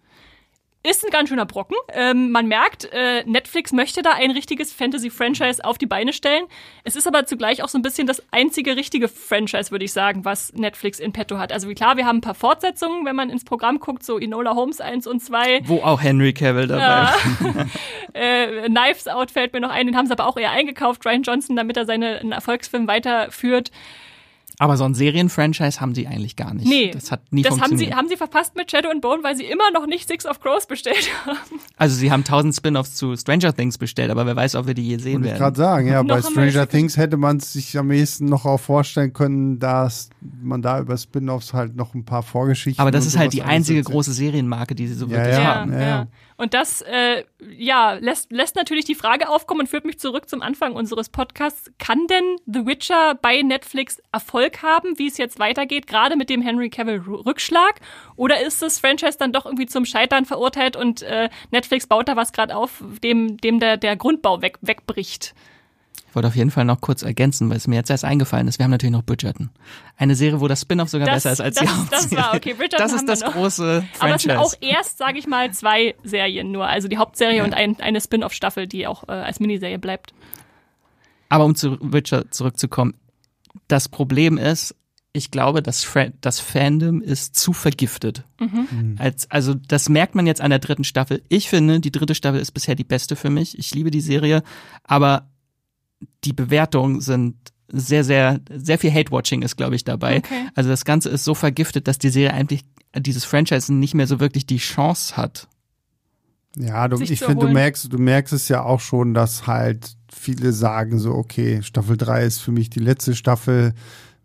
Ist 0.84 1.04
ein 1.04 1.10
ganz 1.10 1.28
schöner 1.28 1.46
Brocken. 1.46 1.76
Ähm, 1.92 2.32
man 2.32 2.48
merkt, 2.48 2.92
äh, 2.92 3.22
Netflix 3.24 3.70
möchte 3.72 4.02
da 4.02 4.14
ein 4.14 4.32
richtiges 4.32 4.72
Fantasy-Franchise 4.72 5.64
auf 5.64 5.78
die 5.78 5.86
Beine 5.86 6.12
stellen. 6.12 6.44
Es 6.82 6.96
ist 6.96 7.06
aber 7.06 7.24
zugleich 7.24 7.62
auch 7.62 7.68
so 7.68 7.78
ein 7.78 7.82
bisschen 7.82 8.08
das 8.08 8.20
einzige 8.32 8.74
richtige 8.74 9.06
Franchise, 9.06 9.70
würde 9.70 9.84
ich 9.84 9.92
sagen, 9.92 10.24
was 10.24 10.52
Netflix 10.54 10.98
in 10.98 11.12
petto 11.12 11.38
hat. 11.38 11.52
Also 11.52 11.68
wie 11.68 11.74
klar, 11.74 11.96
wir 11.96 12.04
haben 12.04 12.16
ein 12.16 12.20
paar 12.22 12.34
Fortsetzungen, 12.34 13.06
wenn 13.06 13.14
man 13.14 13.30
ins 13.30 13.44
Programm 13.44 13.78
guckt, 13.78 14.02
so 14.02 14.18
Enola 14.18 14.56
Holmes 14.56 14.80
1 14.80 15.06
und 15.06 15.20
2. 15.20 15.62
Wo 15.66 15.82
auch 15.82 16.02
Henry 16.02 16.32
Cavill 16.32 16.66
dabei 16.66 16.82
ja. 16.82 17.14
äh, 18.14 18.68
Knives 18.68 19.06
Out 19.06 19.30
fällt 19.30 19.52
mir 19.52 19.60
noch 19.60 19.70
ein, 19.70 19.86
den 19.86 19.96
haben 19.96 20.06
sie 20.06 20.12
aber 20.12 20.26
auch 20.26 20.36
eher 20.36 20.50
eingekauft, 20.50 21.06
Ryan 21.06 21.22
Johnson, 21.22 21.54
damit 21.54 21.76
er 21.76 21.86
seinen 21.86 22.32
Erfolgsfilm 22.32 22.88
weiterführt. 22.88 23.70
Aber 24.58 24.76
so 24.76 24.84
ein 24.84 24.94
Serienfranchise 24.94 25.80
haben 25.80 25.94
sie 25.94 26.06
eigentlich 26.06 26.36
gar 26.36 26.54
nicht. 26.54 26.66
Nee, 26.66 26.90
das 26.90 27.10
hat 27.10 27.20
nie 27.32 27.42
das 27.42 27.50
funktioniert. 27.50 27.90
Haben 27.90 27.90
sie, 27.90 27.96
haben 27.96 28.08
sie 28.08 28.16
verpasst 28.16 28.56
mit 28.56 28.70
Shadow 28.70 28.90
and 28.90 29.00
Bone, 29.00 29.22
weil 29.22 29.36
sie 29.36 29.44
immer 29.44 29.70
noch 29.72 29.86
nicht 29.86 30.08
Six 30.08 30.26
of 30.26 30.40
Crows 30.40 30.66
bestellt 30.66 31.08
haben. 31.26 31.60
Also 31.76 31.96
sie 31.96 32.12
haben 32.12 32.24
tausend 32.24 32.54
Spin-offs 32.54 32.94
zu 32.94 33.16
Stranger 33.16 33.54
Things 33.54 33.78
bestellt, 33.78 34.10
aber 34.10 34.26
wer 34.26 34.36
weiß, 34.36 34.54
ob 34.56 34.66
wir 34.66 34.74
die 34.74 34.86
je 34.86 34.98
sehen 34.98 35.14
Wollte 35.14 35.24
werden. 35.24 35.34
Ich 35.34 35.40
gerade 35.40 35.56
sagen, 35.56 35.88
ja, 35.88 36.02
bei 36.02 36.20
Stranger 36.20 36.68
Things 36.68 36.96
hätte 36.96 37.16
man 37.16 37.40
sich 37.40 37.76
am 37.78 37.90
ehesten 37.90 38.26
noch 38.26 38.44
auch 38.44 38.60
vorstellen 38.60 39.12
können, 39.12 39.58
dass 39.58 40.10
man 40.42 40.62
da 40.62 40.80
über 40.80 40.96
Spin-offs 40.96 41.52
halt 41.52 41.76
noch 41.76 41.94
ein 41.94 42.04
paar 42.04 42.22
Vorgeschichten. 42.22 42.80
Aber 42.80 42.90
das 42.90 43.06
ist 43.06 43.18
halt 43.18 43.32
die 43.32 43.42
einzige 43.42 43.82
große 43.82 44.12
Serienmarke, 44.12 44.74
die 44.74 44.86
sie 44.86 44.94
so 44.94 45.06
ja, 45.06 45.12
wirklich 45.12 45.36
ja, 45.36 45.44
haben. 45.44 45.72
Ja, 45.72 45.80
ja. 45.80 46.06
Und 46.42 46.54
das, 46.54 46.82
äh, 46.82 47.22
ja, 47.56 47.92
lässt, 47.92 48.32
lässt 48.32 48.56
natürlich 48.56 48.84
die 48.84 48.96
Frage 48.96 49.28
aufkommen 49.28 49.60
und 49.60 49.68
führt 49.68 49.84
mich 49.84 50.00
zurück 50.00 50.28
zum 50.28 50.42
Anfang 50.42 50.74
unseres 50.74 51.08
Podcasts. 51.08 51.70
Kann 51.78 52.08
denn 52.08 52.34
The 52.46 52.66
Witcher 52.66 53.14
bei 53.14 53.42
Netflix 53.42 54.02
Erfolg 54.10 54.60
haben, 54.60 54.98
wie 54.98 55.06
es 55.06 55.18
jetzt 55.18 55.38
weitergeht, 55.38 55.86
gerade 55.86 56.16
mit 56.16 56.30
dem 56.30 56.42
Henry 56.42 56.68
Cavill 56.68 56.98
Rückschlag? 56.98 57.80
Oder 58.16 58.40
ist 58.44 58.60
das 58.60 58.80
Franchise 58.80 59.16
dann 59.16 59.30
doch 59.30 59.46
irgendwie 59.46 59.66
zum 59.66 59.84
Scheitern 59.84 60.24
verurteilt 60.24 60.74
und 60.74 61.02
äh, 61.02 61.30
Netflix 61.52 61.86
baut 61.86 62.08
da 62.08 62.16
was 62.16 62.32
gerade 62.32 62.56
auf, 62.56 62.82
dem, 63.04 63.36
dem 63.36 63.60
der, 63.60 63.76
der 63.76 63.94
Grundbau 63.94 64.42
weg, 64.42 64.58
wegbricht? 64.62 65.36
Ich 66.12 66.14
wollte 66.14 66.28
auf 66.28 66.36
jeden 66.36 66.50
Fall 66.50 66.66
noch 66.66 66.82
kurz 66.82 67.02
ergänzen, 67.02 67.48
weil 67.48 67.56
es 67.56 67.66
mir 67.66 67.76
jetzt 67.76 67.88
erst 67.88 68.04
eingefallen 68.04 68.46
ist. 68.46 68.58
Wir 68.58 68.64
haben 68.64 68.70
natürlich 68.70 68.92
noch 68.92 69.02
Bridgerton. 69.02 69.48
Eine 69.96 70.14
Serie, 70.14 70.40
wo 70.42 70.48
das 70.48 70.60
Spin-off 70.60 70.90
sogar 70.90 71.06
das, 71.06 71.22
besser 71.22 71.32
ist 71.32 71.40
als 71.40 71.56
das, 71.56 71.64
die 71.64 71.74
Hauptserie. 71.74 72.16
Das 72.16 72.16
war 72.16 72.34
okay. 72.34 72.52
Bridgerton 72.52 72.86
das 72.86 72.92
ist 72.92 73.08
das 73.08 73.20
noch. 73.20 73.32
große 73.32 73.82
Franchise. 73.94 74.00
Aber 74.00 74.14
es 74.14 74.22
sind 74.22 74.36
auch 74.36 74.54
erst, 74.60 74.98
sage 74.98 75.18
ich 75.18 75.26
mal, 75.26 75.50
zwei 75.52 75.94
Serien 76.04 76.52
nur. 76.52 76.66
Also 76.66 76.88
die 76.88 76.98
Hauptserie 76.98 77.38
ja. 77.38 77.44
und 77.44 77.54
ein, 77.54 77.80
eine 77.80 77.98
Spin-off-Staffel, 77.98 78.66
die 78.66 78.86
auch 78.86 79.08
äh, 79.08 79.12
als 79.12 79.40
Miniserie 79.40 79.78
bleibt. 79.78 80.12
Aber 81.30 81.46
um 81.46 81.54
zu 81.54 81.78
Witcher 81.80 82.30
zurückzukommen, 82.30 82.92
das 83.68 83.88
Problem 83.88 84.36
ist, 84.36 84.74
ich 85.14 85.30
glaube, 85.30 85.62
das, 85.62 85.90
das 86.20 86.40
Fandom 86.40 87.00
ist 87.00 87.36
zu 87.36 87.52
vergiftet. 87.52 88.24
Mhm. 88.38 88.96
Als, 88.98 89.30
also 89.30 89.54
das 89.54 89.88
merkt 89.88 90.14
man 90.14 90.26
jetzt 90.26 90.40
an 90.40 90.50
der 90.50 90.58
dritten 90.58 90.84
Staffel. 90.84 91.22
Ich 91.28 91.48
finde, 91.48 91.80
die 91.80 91.92
dritte 91.92 92.14
Staffel 92.14 92.40
ist 92.40 92.52
bisher 92.52 92.74
die 92.74 92.84
beste 92.84 93.16
für 93.16 93.30
mich. 93.30 93.58
Ich 93.58 93.74
liebe 93.74 93.90
die 93.90 94.00
Serie, 94.00 94.42
aber 94.84 95.30
die 96.24 96.32
Bewertungen 96.32 97.00
sind 97.00 97.36
sehr, 97.68 98.04
sehr, 98.04 98.40
sehr 98.50 98.78
viel 98.78 98.92
Hate-Watching 98.92 99.42
ist, 99.42 99.56
glaube 99.56 99.76
ich, 99.76 99.84
dabei. 99.84 100.18
Okay. 100.18 100.48
Also 100.54 100.68
das 100.68 100.84
Ganze 100.84 101.08
ist 101.08 101.24
so 101.24 101.34
vergiftet, 101.34 101.88
dass 101.88 101.98
die 101.98 102.10
Serie 102.10 102.34
eigentlich 102.34 102.64
dieses 102.94 103.24
Franchise 103.24 103.72
nicht 103.72 103.94
mehr 103.94 104.06
so 104.06 104.20
wirklich 104.20 104.46
die 104.46 104.58
Chance 104.58 105.16
hat. 105.16 105.48
Ja, 106.56 106.86
du, 106.86 107.00
ich 107.00 107.20
finde, 107.20 107.46
du 107.46 107.52
merkst, 107.52 107.90
du 107.90 107.98
merkst 107.98 108.34
es 108.34 108.48
ja 108.48 108.62
auch 108.62 108.80
schon, 108.80 109.14
dass 109.14 109.46
halt 109.46 109.96
viele 110.12 110.52
sagen 110.52 110.98
so, 110.98 111.12
okay, 111.14 111.62
Staffel 111.62 111.96
3 111.96 112.24
ist 112.24 112.40
für 112.40 112.52
mich 112.52 112.68
die 112.68 112.80
letzte 112.80 113.14
Staffel 113.14 113.72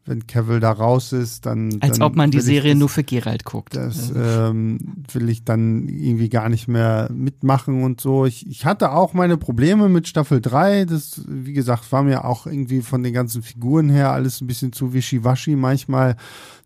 wenn 0.07 0.25
Cavill 0.25 0.59
da 0.59 0.71
raus 0.71 1.11
ist, 1.13 1.45
dann. 1.45 1.77
Als 1.81 1.99
dann 1.99 2.07
ob 2.07 2.15
man 2.15 2.31
die 2.31 2.39
Serie 2.39 2.71
das, 2.71 2.79
nur 2.79 2.89
für 2.89 3.03
Gerald 3.03 3.43
guckt. 3.43 3.75
Das 3.75 4.11
ähm, 4.15 5.03
will 5.11 5.29
ich 5.29 5.43
dann 5.43 5.87
irgendwie 5.87 6.29
gar 6.29 6.49
nicht 6.49 6.67
mehr 6.67 7.09
mitmachen 7.13 7.83
und 7.83 8.01
so. 8.01 8.25
Ich, 8.25 8.47
ich 8.47 8.65
hatte 8.65 8.91
auch 8.91 9.13
meine 9.13 9.37
Probleme 9.37 9.89
mit 9.89 10.07
Staffel 10.07 10.41
3. 10.41 10.85
Das, 10.85 11.21
wie 11.27 11.53
gesagt, 11.53 11.91
war 11.91 12.03
mir 12.03 12.25
auch 12.25 12.47
irgendwie 12.47 12.81
von 12.81 13.03
den 13.03 13.13
ganzen 13.13 13.43
Figuren 13.43 13.89
her 13.89 14.11
alles 14.11 14.41
ein 14.41 14.47
bisschen 14.47 14.73
zu 14.73 14.93
wischiwaschi 14.93 15.55
manchmal. 15.55 16.15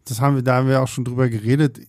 Das 0.05 0.21
haben 0.21 0.35
wir, 0.35 0.43
da 0.43 0.57
haben 0.57 0.67
wir 0.67 0.81
auch 0.81 0.87
schon 0.87 1.05
drüber 1.05 1.29
geredet. 1.29 1.79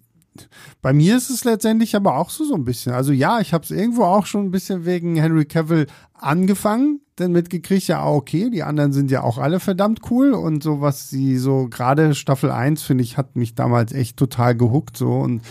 Bei 0.80 0.92
mir 0.92 1.16
ist 1.16 1.30
es 1.30 1.44
letztendlich 1.44 1.94
aber 1.94 2.16
auch 2.16 2.30
so 2.30 2.44
so 2.44 2.54
ein 2.54 2.64
bisschen. 2.64 2.92
Also 2.92 3.12
ja, 3.12 3.40
ich 3.40 3.52
habe 3.52 3.64
es 3.64 3.70
irgendwo 3.70 4.04
auch 4.04 4.26
schon 4.26 4.46
ein 4.46 4.50
bisschen 4.50 4.84
wegen 4.84 5.16
Henry 5.16 5.44
Cavill 5.44 5.86
angefangen, 6.14 7.00
denn 7.18 7.32
mitgekriegt 7.32 7.88
ja 7.88 8.02
auch 8.02 8.16
okay, 8.16 8.50
die 8.50 8.62
anderen 8.62 8.92
sind 8.92 9.10
ja 9.10 9.22
auch 9.22 9.38
alle 9.38 9.60
verdammt 9.60 10.00
cool 10.10 10.32
und 10.32 10.62
so 10.62 10.80
was 10.80 11.10
sie 11.10 11.36
so 11.36 11.68
gerade 11.68 12.14
Staffel 12.14 12.50
1 12.50 12.82
finde 12.82 13.04
ich 13.04 13.16
hat 13.16 13.36
mich 13.36 13.54
damals 13.54 13.92
echt 13.92 14.16
total 14.16 14.56
gehuckt 14.56 14.96
so 14.96 15.14
und 15.14 15.42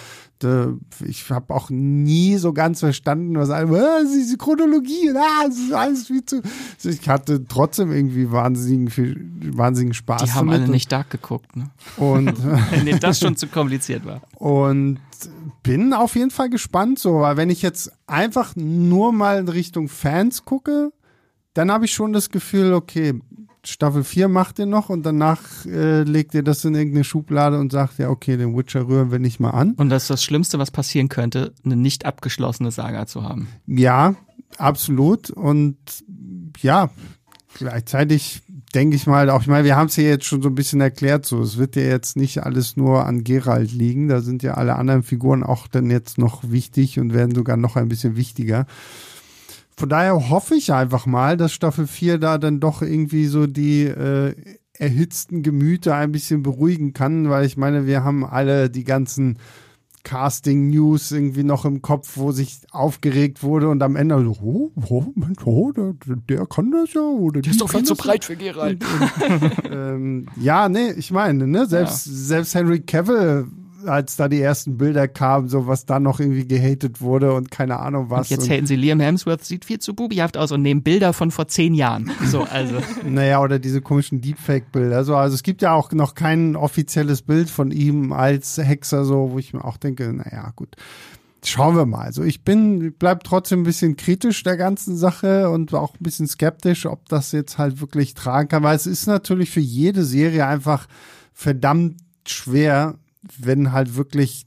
ich 1.05 1.29
habe 1.29 1.53
auch 1.53 1.69
nie 1.69 2.37
so 2.37 2.53
ganz 2.53 2.79
verstanden, 2.79 3.35
was 3.37 3.49
äh, 3.49 3.65
diese 4.05 4.37
Chronologie, 4.37 5.11
ah, 5.15 5.47
das 5.47 5.57
ist 5.57 5.73
alles 5.73 6.07
viel 6.07 6.25
zu. 6.25 6.41
Ich 6.83 7.07
hatte 7.07 7.45
trotzdem 7.47 7.91
irgendwie 7.91 8.31
wahnsinnigen, 8.31 8.89
viel, 8.89 9.29
wahnsinnigen 9.55 9.93
Spaß. 9.93 10.23
Die 10.23 10.31
haben 10.31 10.49
alle 10.49 10.67
nicht 10.67 10.91
Dark 10.91 11.09
geguckt, 11.09 11.55
ne? 11.55 11.71
Und 11.97 12.33
nee, 12.83 12.97
das 12.99 13.19
schon 13.19 13.35
zu 13.35 13.47
kompliziert 13.47 14.05
war. 14.05 14.21
Und 14.35 14.99
bin 15.63 15.93
auf 15.93 16.15
jeden 16.15 16.31
Fall 16.31 16.49
gespannt, 16.49 16.99
so, 16.99 17.19
weil 17.19 17.37
wenn 17.37 17.49
ich 17.49 17.61
jetzt 17.61 17.91
einfach 18.07 18.55
nur 18.55 19.13
mal 19.13 19.39
in 19.39 19.47
Richtung 19.47 19.87
Fans 19.87 20.45
gucke, 20.45 20.91
dann 21.53 21.71
habe 21.71 21.85
ich 21.85 21.93
schon 21.93 22.13
das 22.13 22.29
Gefühl, 22.29 22.73
okay, 22.73 23.19
Staffel 23.63 24.03
4 24.03 24.27
macht 24.27 24.57
ihr 24.57 24.65
noch 24.65 24.89
und 24.89 25.03
danach 25.05 25.41
äh, 25.65 26.01
legt 26.01 26.33
ihr 26.33 26.43
das 26.43 26.65
in 26.65 26.73
irgendeine 26.73 27.03
Schublade 27.03 27.59
und 27.59 27.71
sagt, 27.71 27.99
ja, 27.99 28.09
okay, 28.09 28.35
den 28.35 28.57
Witcher 28.57 28.87
rühren 28.87 29.11
wir 29.11 29.19
nicht 29.19 29.39
mal 29.39 29.51
an. 29.51 29.73
Und 29.73 29.89
das 29.89 30.03
ist 30.03 30.09
das 30.09 30.23
Schlimmste, 30.23 30.57
was 30.57 30.71
passieren 30.71 31.09
könnte, 31.09 31.53
eine 31.63 31.75
nicht 31.75 32.05
abgeschlossene 32.05 32.71
Saga 32.71 33.05
zu 33.05 33.23
haben. 33.23 33.49
Ja, 33.67 34.15
absolut. 34.57 35.29
Und 35.29 35.77
ja, 36.61 36.89
gleichzeitig 37.53 38.41
denke 38.73 38.95
ich 38.95 39.05
mal, 39.05 39.29
auch 39.29 39.41
ich 39.41 39.47
meine, 39.47 39.65
wir 39.65 39.75
haben 39.75 39.87
es 39.87 39.95
ja 39.95 40.03
jetzt 40.03 40.25
schon 40.25 40.41
so 40.41 40.49
ein 40.49 40.55
bisschen 40.55 40.81
erklärt, 40.81 41.25
so 41.25 41.41
es 41.41 41.57
wird 41.57 41.75
ja 41.75 41.83
jetzt 41.83 42.15
nicht 42.15 42.43
alles 42.43 42.77
nur 42.77 43.05
an 43.05 43.23
Gerald 43.23 43.71
liegen, 43.71 44.07
da 44.07 44.21
sind 44.21 44.43
ja 44.43 44.55
alle 44.55 44.75
anderen 44.75 45.03
Figuren 45.03 45.43
auch 45.43 45.67
dann 45.67 45.91
jetzt 45.91 46.17
noch 46.17 46.43
wichtig 46.49 46.99
und 46.99 47.13
werden 47.13 47.35
sogar 47.35 47.57
noch 47.57 47.75
ein 47.75 47.89
bisschen 47.89 48.15
wichtiger 48.15 48.65
von 49.77 49.89
daher 49.89 50.29
hoffe 50.29 50.55
ich 50.55 50.73
einfach 50.73 51.05
mal, 51.05 51.37
dass 51.37 51.53
Staffel 51.53 51.87
4 51.87 52.17
da 52.17 52.37
dann 52.37 52.59
doch 52.59 52.81
irgendwie 52.81 53.25
so 53.25 53.47
die 53.47 53.83
äh, 53.83 54.35
erhitzten 54.73 55.43
Gemüter 55.43 55.95
ein 55.95 56.11
bisschen 56.11 56.43
beruhigen 56.43 56.93
kann, 56.93 57.29
weil 57.29 57.45
ich 57.45 57.57
meine, 57.57 57.85
wir 57.85 58.03
haben 58.03 58.25
alle 58.25 58.69
die 58.69 58.83
ganzen 58.83 59.37
Casting-News 60.03 61.11
irgendwie 61.11 61.43
noch 61.43 61.65
im 61.65 61.81
Kopf, 61.81 62.13
wo 62.15 62.31
sich 62.31 62.61
aufgeregt 62.71 63.43
wurde 63.43 63.69
und 63.69 63.83
am 63.83 63.95
Ende 63.95 64.23
so, 64.23 64.35
oh, 64.41 64.71
oh, 64.89 65.05
Mensch, 65.15 65.45
oh 65.45 65.71
der, 65.71 65.93
der 66.27 66.45
kann 66.47 66.71
das 66.71 66.93
ja. 66.93 67.01
Oder 67.01 67.41
der 67.41 67.51
ist 67.51 67.61
doch 67.61 67.69
viel 67.69 67.83
zu 67.83 67.95
breit 67.95 68.25
für 68.25 68.35
Gerald. 68.35 68.83
Und, 68.83 69.31
und, 69.31 69.51
ähm, 69.71 70.25
ja, 70.39 70.69
nee, 70.69 70.91
ich 70.91 71.11
meine, 71.11 71.47
ne, 71.47 71.65
selbst, 71.67 72.07
ja. 72.07 72.13
selbst 72.13 72.55
Henry 72.55 72.79
Cavill 72.81 73.47
als 73.85 74.15
da 74.15 74.27
die 74.27 74.41
ersten 74.41 74.77
Bilder 74.77 75.07
kamen, 75.07 75.47
so 75.47 75.67
was 75.67 75.85
da 75.85 75.99
noch 75.99 76.19
irgendwie 76.19 76.47
gehatet 76.47 77.01
wurde 77.01 77.33
und 77.33 77.51
keine 77.51 77.79
Ahnung 77.79 78.09
was. 78.09 78.29
Und 78.29 78.37
jetzt 78.37 78.49
hätten 78.49 78.67
sie 78.67 78.75
Liam 78.75 78.99
Hemsworth 78.99 79.43
sieht 79.43 79.65
viel 79.65 79.79
zu 79.79 79.93
bubihaft 79.93 80.37
aus 80.37 80.51
und 80.51 80.61
nehmen 80.61 80.83
Bilder 80.83 81.13
von 81.13 81.31
vor 81.31 81.47
zehn 81.47 81.73
Jahren. 81.73 82.11
So, 82.25 82.43
also. 82.43 82.77
naja, 83.07 83.41
oder 83.41 83.59
diese 83.59 83.81
komischen 83.81 84.21
Deepfake-Bilder. 84.21 85.03
So, 85.03 85.15
also 85.15 85.35
es 85.35 85.43
gibt 85.43 85.61
ja 85.61 85.73
auch 85.73 85.91
noch 85.91 86.15
kein 86.15 86.55
offizielles 86.55 87.21
Bild 87.21 87.49
von 87.49 87.71
ihm 87.71 88.13
als 88.13 88.57
Hexer, 88.57 89.05
so, 89.05 89.31
wo 89.31 89.39
ich 89.39 89.53
mir 89.53 89.63
auch 89.65 89.77
denke, 89.77 90.11
naja, 90.13 90.51
gut. 90.55 90.75
Schauen 91.43 91.75
wir 91.75 91.87
mal. 91.87 92.05
Also 92.05 92.23
ich 92.23 92.43
bin, 92.43 92.93
bleib 92.99 93.23
trotzdem 93.23 93.61
ein 93.61 93.63
bisschen 93.63 93.95
kritisch 93.95 94.43
der 94.43 94.57
ganzen 94.57 94.95
Sache 94.95 95.49
und 95.49 95.73
auch 95.73 95.95
ein 95.95 96.03
bisschen 96.03 96.27
skeptisch, 96.27 96.85
ob 96.85 97.09
das 97.09 97.31
jetzt 97.31 97.57
halt 97.57 97.81
wirklich 97.81 98.13
tragen 98.13 98.47
kann, 98.47 98.61
weil 98.61 98.75
es 98.75 98.85
ist 98.85 99.07
natürlich 99.07 99.49
für 99.49 99.59
jede 99.59 100.03
Serie 100.03 100.45
einfach 100.45 100.87
verdammt 101.33 101.97
schwer, 102.27 102.99
wenn 103.21 103.71
halt 103.71 103.95
wirklich 103.95 104.45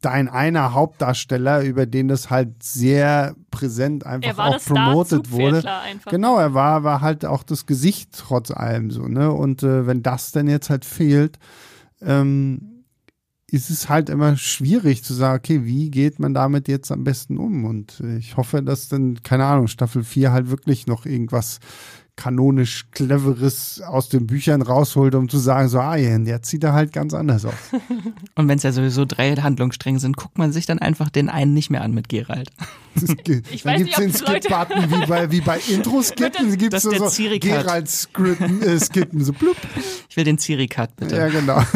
dein 0.00 0.28
einer 0.28 0.72
Hauptdarsteller, 0.72 1.62
über 1.62 1.86
den 1.86 2.08
das 2.08 2.30
halt 2.30 2.62
sehr 2.62 3.34
präsent 3.50 4.06
einfach 4.06 4.38
auch 4.38 4.64
promotet 4.64 5.32
wurde. 5.32 5.62
Genau, 6.10 6.38
er 6.38 6.54
war, 6.54 6.84
war 6.84 7.00
halt 7.00 7.24
auch 7.24 7.42
das 7.42 7.66
Gesicht 7.66 8.10
trotz 8.12 8.50
allem 8.50 8.90
so, 8.90 9.08
ne? 9.08 9.32
Und 9.32 9.62
äh, 9.62 9.86
wenn 9.86 10.02
das 10.02 10.30
dann 10.30 10.48
jetzt 10.48 10.70
halt 10.70 10.84
fehlt, 10.84 11.38
ähm, 12.00 12.84
ist 13.50 13.70
es 13.70 13.88
halt 13.88 14.08
immer 14.08 14.36
schwierig 14.36 15.04
zu 15.04 15.14
sagen, 15.14 15.38
okay, 15.38 15.64
wie 15.64 15.90
geht 15.90 16.18
man 16.18 16.34
damit 16.34 16.68
jetzt 16.68 16.90
am 16.90 17.04
besten 17.04 17.38
um? 17.38 17.64
Und 17.64 18.00
äh, 18.00 18.18
ich 18.18 18.36
hoffe, 18.36 18.62
dass 18.62 18.88
dann, 18.88 19.22
keine 19.22 19.44
Ahnung, 19.44 19.68
Staffel 19.68 20.04
4 20.04 20.32
halt 20.32 20.50
wirklich 20.50 20.86
noch 20.86 21.06
irgendwas 21.06 21.58
kanonisch 22.16 22.86
Cleveres 22.92 23.82
aus 23.82 24.08
den 24.08 24.26
Büchern 24.26 24.62
rausholt, 24.62 25.14
um 25.14 25.28
zu 25.28 25.38
sagen, 25.38 25.68
so, 25.68 25.78
ah, 25.78 25.96
der 25.96 26.42
zieht 26.42 26.64
da 26.64 26.72
halt 26.72 26.92
ganz 26.92 27.14
anders 27.14 27.44
aus. 27.44 27.54
Und 28.34 28.48
wenn 28.48 28.56
es 28.56 28.62
ja 28.62 28.72
sowieso 28.72 29.04
drei 29.04 29.34
Handlungsstränge 29.36 30.00
sind, 30.00 30.16
guckt 30.16 30.38
man 30.38 30.50
sich 30.52 30.66
dann 30.66 30.78
einfach 30.78 31.10
den 31.10 31.28
einen 31.28 31.52
nicht 31.52 31.70
mehr 31.70 31.82
an 31.82 31.92
mit 31.92 32.08
Gerald. 32.08 32.50
ich 33.50 33.62
dann 33.62 33.84
gibt 33.84 33.90
es 33.90 33.96
den 33.96 34.12
Skip-Button 34.12 34.90
wie 34.90 35.06
bei, 35.06 35.30
wie 35.30 35.40
bei 35.42 35.60
Intro-Skippen, 35.68 36.56
gibt 36.56 36.72
es 36.74 36.82
so, 36.82 36.90
so 36.90 37.38
Gerald-Skippen, 37.38 38.62
äh, 38.62 38.80
Skippen, 38.80 39.22
so 39.22 39.32
blub. 39.32 39.56
Ich 40.08 40.16
will 40.16 40.24
den 40.24 40.38
Ziri-Cut, 40.38 40.96
bitte. 40.96 41.16
Ja, 41.16 41.28
genau. 41.28 41.62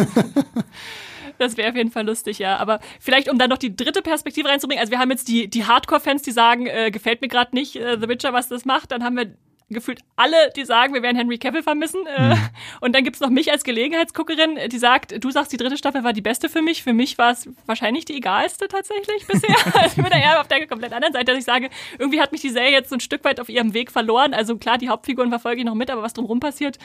Das 1.38 1.57
wäre 1.57 1.70
auf 1.70 1.74
jeden 1.76 1.91
Fall 1.91 2.05
lustig, 2.05 2.38
ja. 2.38 2.59
Aber 2.59 2.80
vielleicht, 3.01 3.30
um 3.30 3.38
dann 3.38 3.49
noch 3.49 3.57
die 3.57 3.74
dritte 3.74 4.03
Perspektive 4.03 4.51
reinzubringen. 4.51 4.78
Also 4.78 4.91
wir 4.91 4.99
haben 4.99 5.11
jetzt 5.11 5.26
die, 5.26 5.49
die 5.49 5.64
Hardcore-Fans, 5.64 6.20
die 6.20 6.32
sagen, 6.32 6.66
äh, 6.66 6.91
gefällt 6.91 7.22
mir 7.22 7.28
gerade 7.28 7.55
nicht 7.55 7.76
äh, 7.76 7.97
The 7.99 8.09
Witcher, 8.09 8.34
was 8.34 8.49
das 8.49 8.66
macht. 8.66 8.93
Dann 8.93 9.03
haben 9.03 9.16
wir 9.16 9.34
gefühlt 9.71 10.01
alle, 10.16 10.51
die 10.57 10.64
sagen, 10.64 10.95
wir 10.95 11.03
werden 11.03 11.16
Henry 11.16 11.39
Cavill 11.39 11.62
vermissen. 11.62 12.01
Mhm. 12.03 12.37
Und 12.81 12.95
dann 12.95 13.05
gibt's 13.05 13.21
noch 13.21 13.31
mich 13.31 13.51
als 13.51 13.64
Gelegenheitsguckerin, 13.64 14.59
die 14.68 14.79
sagt, 14.79 15.23
du 15.23 15.31
sagst, 15.31 15.53
die 15.53 15.57
dritte 15.57 15.77
Staffel 15.77 16.05
war 16.05 16.12
die 16.12 16.21
beste 16.21 16.49
für 16.49 16.61
mich. 16.61 16.83
Für 16.83 16.93
mich 16.93 17.18
war 17.18 17.33
es 17.33 17.49
wahrscheinlich 17.66 18.05
die 18.05 18.16
egalste 18.16 18.68
tatsächlich 18.68 19.27
bisher. 19.27 19.57
also 19.75 19.87
ich 19.87 19.95
bin 19.95 20.11
da 20.11 20.18
eher 20.18 20.41
auf 20.41 20.49
der 20.49 20.66
komplett 20.66 20.93
anderen 20.93 21.14
Seite, 21.14 21.27
dass 21.27 21.39
ich 21.39 21.45
sage, 21.45 21.71
irgendwie 21.99 22.21
hat 22.21 22.33
mich 22.33 22.41
die 22.41 22.51
Serie 22.51 22.73
jetzt 22.73 22.91
so 22.91 22.97
ein 22.97 23.01
Stück 23.01 23.25
weit 23.25 23.41
auf 23.41 23.49
ihrem 23.49 23.75
Weg 23.75 23.91
verloren. 23.91 24.35
Also 24.35 24.57
klar, 24.57 24.79
die 24.79 24.89
Hauptfiguren 24.89 25.31
verfolge 25.31 25.61
ich 25.61 25.64
noch 25.64 25.75
mit, 25.75 25.91
aber 25.91 26.03
was 26.03 26.12
drumherum 26.12 26.41
passiert, 26.41 26.79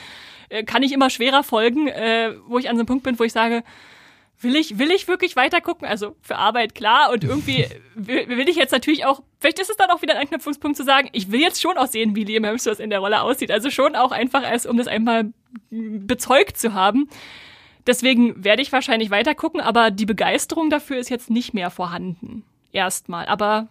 äh, 0.50 0.64
kann 0.64 0.84
ich 0.84 0.92
immer 0.92 1.10
schwerer 1.10 1.44
folgen, 1.44 1.88
äh, 1.88 2.34
wo 2.48 2.58
ich 2.60 2.70
an 2.70 2.76
so 2.76 2.82
einem 2.82 2.88
Punkt 2.88 3.04
bin, 3.04 3.18
wo 3.18 3.24
ich 3.24 3.34
sage, 3.34 3.64
will 4.40 4.56
ich, 4.56 4.78
will 4.78 4.92
ich 4.92 5.08
wirklich 5.08 5.36
weiter 5.36 5.62
gucken? 5.62 5.88
Also 5.88 6.16
für 6.22 6.38
Arbeit 6.38 6.76
klar 6.76 7.12
und 7.12 7.24
irgendwie 7.24 7.68
will, 7.96 8.28
will, 8.28 8.50
ich 8.50 8.56
jetzt 8.56 8.72
natürlich 8.72 9.06
auch, 9.06 9.22
vielleicht 9.40 9.60
ist 9.60 9.70
es 9.70 9.78
dann 9.78 9.90
auch 9.90 10.02
wieder 10.02 10.16
ein 10.16 10.22
Anknüpfungspunkt 10.22 10.78
zu 10.78 10.84
sagen, 10.84 11.10
ich 11.12 11.32
will 11.32 11.40
jetzt 11.40 11.62
schon 11.62 11.78
auch 11.78 11.88
sehen, 11.88 12.16
wie 12.16 12.24
Liam 12.24 12.44
Hemsworth 12.44 12.80
in 12.80 12.90
der 12.90 13.00
Rolle 13.00 13.22
aussieht. 13.22 13.52
Also 13.52 13.70
schon 13.70 13.96
auch 13.96 14.12
einfach 14.12 14.44
als, 14.44 14.66
um 14.66 14.78
das 14.78 14.88
einmal 14.88 15.34
bezeugt 15.70 16.58
zu 16.58 16.74
haben. 16.74 17.10
Deswegen 17.88 18.44
werde 18.44 18.62
ich 18.62 18.72
wahrscheinlich 18.72 19.12
weiter 19.12 19.36
gucken, 19.36 19.62
aber 19.62 19.92
die 19.92 20.08
Begeisterung 20.08 20.70
dafür 20.70 20.98
ist 20.98 21.10
jetzt 21.10 21.30
nicht 21.30 21.54
mehr 21.54 21.70
vorhanden. 21.70 22.44
Erstmal. 22.72 23.28
Aber 23.28 23.68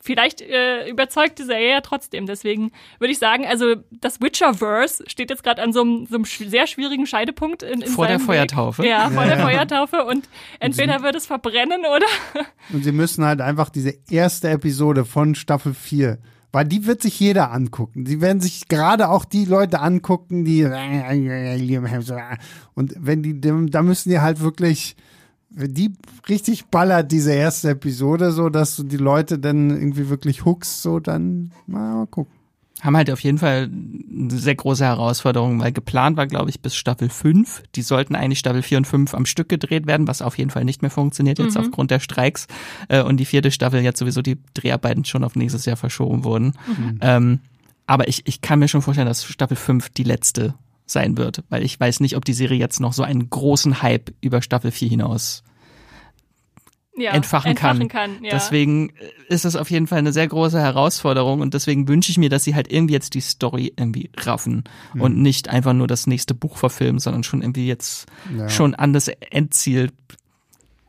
vielleicht 0.00 0.40
äh, 0.40 0.88
überzeugt 0.88 1.38
die 1.38 1.44
Serie 1.44 1.70
ja 1.70 1.80
trotzdem. 1.80 2.26
Deswegen 2.26 2.72
würde 2.98 3.12
ich 3.12 3.18
sagen, 3.18 3.46
also 3.46 3.76
das 3.90 4.20
Witcherverse 4.20 5.04
steht 5.06 5.30
jetzt 5.30 5.42
gerade 5.42 5.62
an 5.62 5.72
so 5.72 5.82
einem, 5.82 6.06
so 6.06 6.16
einem 6.16 6.24
sehr 6.24 6.66
schwierigen 6.66 7.06
Scheidepunkt. 7.06 7.62
In, 7.62 7.82
in 7.82 7.88
vor 7.88 8.06
der 8.06 8.18
Feuertaufe. 8.20 8.86
Ja, 8.86 9.10
vor 9.10 9.24
ja, 9.24 9.36
der 9.36 9.44
Feuertaufe. 9.44 10.04
Und 10.04 10.28
entweder 10.58 10.96
und 10.96 11.02
wird 11.02 11.16
es 11.16 11.26
verbrennen 11.26 11.80
oder. 11.80 12.06
Und 12.72 12.84
sie 12.84 12.92
müssen 12.92 13.24
halt 13.24 13.40
einfach 13.40 13.68
diese 13.68 13.94
erste 14.10 14.48
Episode 14.48 15.04
von 15.04 15.34
Staffel 15.34 15.74
4 15.74 16.18
weil 16.52 16.64
die 16.64 16.86
wird 16.86 17.00
sich 17.00 17.20
jeder 17.20 17.52
angucken. 17.52 18.04
Die 18.04 18.20
werden 18.20 18.40
sich 18.40 18.66
gerade 18.66 19.08
auch 19.08 19.24
die 19.24 19.44
Leute 19.44 19.80
angucken, 19.80 20.44
die 20.44 20.64
und 22.74 22.94
wenn 22.98 23.22
die, 23.22 23.40
da 23.40 23.82
müssen 23.82 24.10
die 24.10 24.18
halt 24.18 24.40
wirklich 24.40 24.96
die 25.50 25.92
richtig 26.28 26.66
ballert, 26.66 27.10
diese 27.12 27.32
erste 27.32 27.70
Episode, 27.70 28.32
so 28.32 28.48
dass 28.48 28.76
du 28.76 28.84
die 28.84 28.96
Leute 28.96 29.38
dann 29.38 29.70
irgendwie 29.70 30.08
wirklich 30.08 30.44
hookst, 30.44 30.82
so 30.82 31.00
dann 31.00 31.52
mal 31.66 32.06
gucken. 32.06 32.32
Haben 32.80 32.96
halt 32.96 33.10
auf 33.10 33.20
jeden 33.20 33.36
Fall 33.36 33.68
eine 33.68 34.30
sehr 34.30 34.54
große 34.54 34.84
Herausforderung, 34.84 35.60
weil 35.60 35.72
geplant 35.72 36.16
war, 36.16 36.26
glaube 36.26 36.48
ich, 36.48 36.62
bis 36.62 36.74
Staffel 36.74 37.10
5. 37.10 37.62
Die 37.74 37.82
sollten 37.82 38.14
eigentlich 38.14 38.38
Staffel 38.38 38.62
4 38.62 38.78
und 38.78 38.86
5 38.86 39.12
am 39.12 39.26
Stück 39.26 39.50
gedreht 39.50 39.86
werden, 39.86 40.08
was 40.08 40.22
auf 40.22 40.38
jeden 40.38 40.50
Fall 40.50 40.64
nicht 40.64 40.80
mehr 40.80 40.90
funktioniert 40.90 41.38
jetzt 41.38 41.56
mhm. 41.56 41.60
aufgrund 41.60 41.90
der 41.90 42.00
Streiks. 42.00 42.46
Äh, 42.88 43.02
und 43.02 43.18
die 43.18 43.26
vierte 43.26 43.50
Staffel 43.50 43.82
jetzt 43.82 43.98
sowieso 43.98 44.22
die 44.22 44.38
Dreharbeiten 44.54 45.04
schon 45.04 45.24
auf 45.24 45.36
nächstes 45.36 45.66
Jahr 45.66 45.76
verschoben 45.76 46.24
wurden. 46.24 46.54
Mhm. 46.66 46.98
Ähm, 47.02 47.40
aber 47.86 48.08
ich, 48.08 48.26
ich 48.26 48.40
kann 48.40 48.60
mir 48.60 48.68
schon 48.68 48.82
vorstellen, 48.82 49.08
dass 49.08 49.24
Staffel 49.24 49.58
5 49.58 49.90
die 49.90 50.04
letzte 50.04 50.54
sein 50.92 51.16
wird, 51.16 51.44
weil 51.48 51.62
ich 51.62 51.78
weiß 51.78 52.00
nicht, 52.00 52.16
ob 52.16 52.24
die 52.24 52.32
Serie 52.32 52.58
jetzt 52.58 52.80
noch 52.80 52.92
so 52.92 53.02
einen 53.02 53.30
großen 53.30 53.82
Hype 53.82 54.12
über 54.20 54.42
Staffel 54.42 54.70
4 54.70 54.88
hinaus 54.88 55.42
ja, 56.96 57.12
entfachen, 57.12 57.52
entfachen, 57.52 57.88
kann. 57.88 58.14
kann 58.14 58.24
ja. 58.24 58.30
Deswegen 58.30 58.92
ist 59.28 59.44
es 59.44 59.56
auf 59.56 59.70
jeden 59.70 59.86
Fall 59.86 59.98
eine 59.98 60.12
sehr 60.12 60.26
große 60.26 60.60
Herausforderung 60.60 61.40
und 61.40 61.54
deswegen 61.54 61.88
wünsche 61.88 62.10
ich 62.10 62.18
mir, 62.18 62.28
dass 62.28 62.44
sie 62.44 62.54
halt 62.54 62.70
irgendwie 62.70 62.94
jetzt 62.94 63.14
die 63.14 63.20
Story 63.20 63.72
irgendwie 63.76 64.10
raffen 64.16 64.64
mhm. 64.94 65.00
und 65.00 65.18
nicht 65.18 65.48
einfach 65.48 65.72
nur 65.72 65.86
das 65.86 66.06
nächste 66.06 66.34
Buch 66.34 66.56
verfilmen, 66.56 66.98
sondern 66.98 67.22
schon 67.22 67.42
irgendwie 67.42 67.66
jetzt 67.66 68.06
ja. 68.36 68.48
schon 68.48 68.74
an 68.74 68.92
das 68.92 69.08
Endziel 69.08 69.90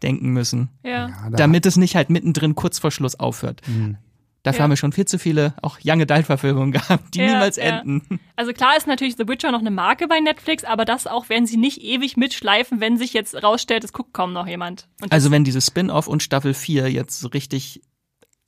denken 0.01 0.29
müssen. 0.29 0.69
Ja. 0.83 1.29
damit 1.29 1.65
es 1.65 1.77
nicht 1.77 1.95
halt 1.95 2.09
mittendrin 2.09 2.55
kurz 2.55 2.79
vor 2.79 2.91
Schluss 2.91 3.19
aufhört. 3.19 3.61
Mhm. 3.67 3.97
Dafür 4.43 4.59
Ja. 4.59 4.63
haben 4.63 4.69
wir 4.71 4.77
schon 4.77 4.91
viel 4.91 5.05
zu 5.05 5.19
viele 5.19 5.53
auch 5.61 5.77
Young 5.85 6.01
Adult-Verfilmungen 6.01 6.71
gehabt, 6.71 7.13
die 7.13 7.19
Ja, 7.19 7.25
niemals 7.33 7.57
ja. 7.57 7.79
enden. 7.79 8.19
Also 8.35 8.53
klar 8.53 8.75
ist 8.75 8.87
natürlich 8.87 9.15
The 9.17 9.27
Witcher 9.27 9.51
noch 9.51 9.59
eine 9.59 9.69
Marke 9.71 10.07
bei 10.07 10.19
Netflix, 10.19 10.63
aber 10.63 10.83
das 10.83 11.05
auch 11.05 11.29
werden 11.29 11.45
sie 11.45 11.57
nicht 11.57 11.81
ewig 11.83 12.17
mitschleifen, 12.17 12.79
wenn 12.79 12.97
sich 12.97 13.13
jetzt 13.13 13.41
rausstellt, 13.43 13.83
es 13.83 13.93
guckt 13.93 14.13
kaum 14.13 14.33
noch 14.33 14.47
jemand. 14.47 14.87
Und 15.01 15.11
Also 15.11 15.29
wenn 15.29 15.43
diese 15.43 15.61
Spin-off 15.61 16.07
und 16.07 16.23
Staffel 16.23 16.53
4 16.55 16.91
jetzt 16.91 17.19
so 17.19 17.27
richtig 17.27 17.81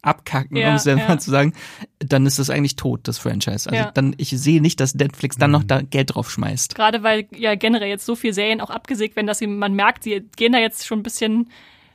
abkacken, 0.01 0.57
Ja, 0.57 0.69
um 0.69 0.75
es 0.75 0.83
selber 0.83 1.01
ja. 1.07 1.17
zu 1.17 1.31
sagen, 1.31 1.53
dann 1.99 2.25
ist 2.25 2.37
das 2.39 2.49
eigentlich 2.49 2.75
tot, 2.75 3.01
das 3.07 3.19
Franchise. 3.19 3.69
Also 3.69 3.75
Ja. 3.85 3.91
dann, 3.91 4.13
ich 4.17 4.31
sehe 4.31 4.61
nicht, 4.61 4.79
dass 4.79 4.95
Netflix 4.95 5.37
dann 5.37 5.51
noch 5.51 5.63
da 5.63 5.81
Geld 5.81 6.13
drauf 6.15 6.29
schmeißt. 6.29 6.75
Gerade 6.75 7.03
weil 7.03 7.27
ja 7.35 7.55
generell 7.55 7.87
jetzt 7.87 8.05
so 8.05 8.15
viele 8.15 8.33
Serien 8.33 8.59
auch 8.59 8.69
abgesägt 8.69 9.15
werden, 9.15 9.27
dass 9.27 9.37
sie, 9.39 9.47
man 9.47 9.73
merkt, 9.75 10.03
sie 10.03 10.21
gehen 10.35 10.51
da 10.51 10.59
jetzt 10.59 10.85
schon 10.85 10.99
ein 10.99 11.03
bisschen 11.03 11.49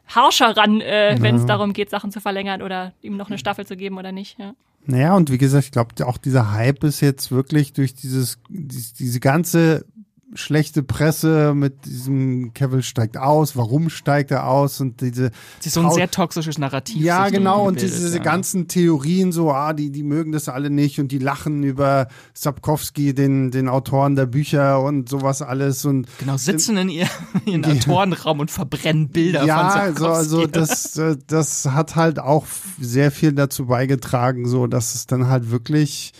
harscher 0.08 0.56
ran, 0.56 0.80
äh, 0.80 1.16
wenn 1.20 1.36
es 1.36 1.46
darum 1.46 1.72
geht, 1.72 1.90
Sachen 1.90 2.10
zu 2.10 2.20
verlängern 2.20 2.62
oder 2.62 2.92
ihm 3.02 3.16
noch 3.16 3.28
eine 3.28 3.38
Staffel 3.38 3.66
zu 3.66 3.76
geben 3.76 3.98
oder 3.98 4.12
nicht. 4.12 4.38
Ja. 4.38 4.54
Naja, 4.86 5.14
und 5.16 5.30
wie 5.30 5.38
gesagt, 5.38 5.64
ich 5.66 5.70
glaube, 5.72 5.94
auch 6.06 6.16
dieser 6.18 6.52
Hype 6.52 6.82
ist 6.84 7.00
jetzt 7.00 7.30
wirklich 7.30 7.72
durch 7.74 7.94
dieses, 7.94 8.38
dies- 8.48 8.94
diese 8.94 9.20
ganze 9.20 9.84
schlechte 10.34 10.82
Presse 10.82 11.54
mit 11.54 11.86
diesem 11.86 12.52
Kevin 12.52 12.82
steigt 12.82 13.16
aus, 13.16 13.56
warum 13.56 13.88
steigt 13.88 14.30
er 14.30 14.46
aus 14.46 14.80
und 14.80 15.00
diese 15.00 15.30
Es 15.60 15.66
ist 15.66 15.74
so 15.74 15.80
ein 15.80 15.90
sehr 15.90 16.10
toxisches 16.10 16.58
Narrativ. 16.58 17.02
Ja, 17.02 17.28
genau. 17.30 17.66
Und 17.66 17.80
diese 17.80 18.16
ja. 18.16 18.22
ganzen 18.22 18.68
Theorien, 18.68 19.32
so, 19.32 19.50
ah, 19.52 19.72
die, 19.72 19.90
die 19.90 20.02
mögen 20.02 20.32
das 20.32 20.48
alle 20.48 20.70
nicht 20.70 21.00
und 21.00 21.12
die 21.12 21.18
lachen 21.18 21.62
über 21.62 22.08
Sapkowski, 22.34 23.14
den, 23.14 23.50
den 23.50 23.68
Autoren 23.68 24.16
der 24.16 24.26
Bücher 24.26 24.82
und 24.82 25.08
sowas 25.08 25.40
alles. 25.40 25.84
Und 25.84 26.06
Genau, 26.18 26.36
sitzen 26.36 26.76
in 26.76 26.88
ihr- 26.90 27.08
ihren 27.46 27.64
Autorenraum 27.64 28.40
und 28.40 28.50
verbrennen 28.50 29.08
Bilder 29.08 29.40
von 29.40 29.48
ja, 29.48 29.70
Sapkowski. 29.70 29.98
so, 29.98 30.08
also 30.08 30.46
das, 30.46 30.96
äh, 30.96 31.16
das 31.26 31.66
hat 31.66 31.96
halt 31.96 32.18
auch 32.18 32.44
sehr 32.78 33.10
viel 33.10 33.32
dazu 33.32 33.66
beigetragen, 33.66 34.46
so 34.46 34.66
dass 34.66 34.94
es 34.94 35.06
dann 35.06 35.28
halt 35.28 35.50
wirklich 35.50 36.12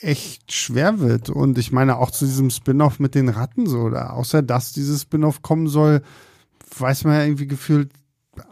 echt 0.00 0.52
schwer 0.52 1.00
wird. 1.00 1.30
Und 1.30 1.58
ich 1.58 1.72
meine 1.72 1.98
auch 1.98 2.10
zu 2.10 2.24
diesem 2.24 2.50
Spin-off 2.50 2.98
mit 2.98 3.14
den 3.14 3.28
Ratten 3.28 3.66
so, 3.66 3.80
oder 3.80 4.14
außer 4.14 4.42
dass 4.42 4.72
dieses 4.72 5.02
Spin-off 5.02 5.42
kommen 5.42 5.68
soll, 5.68 6.02
weiß 6.78 7.04
man 7.04 7.14
ja 7.14 7.24
irgendwie 7.24 7.46
gefühlt 7.46 7.90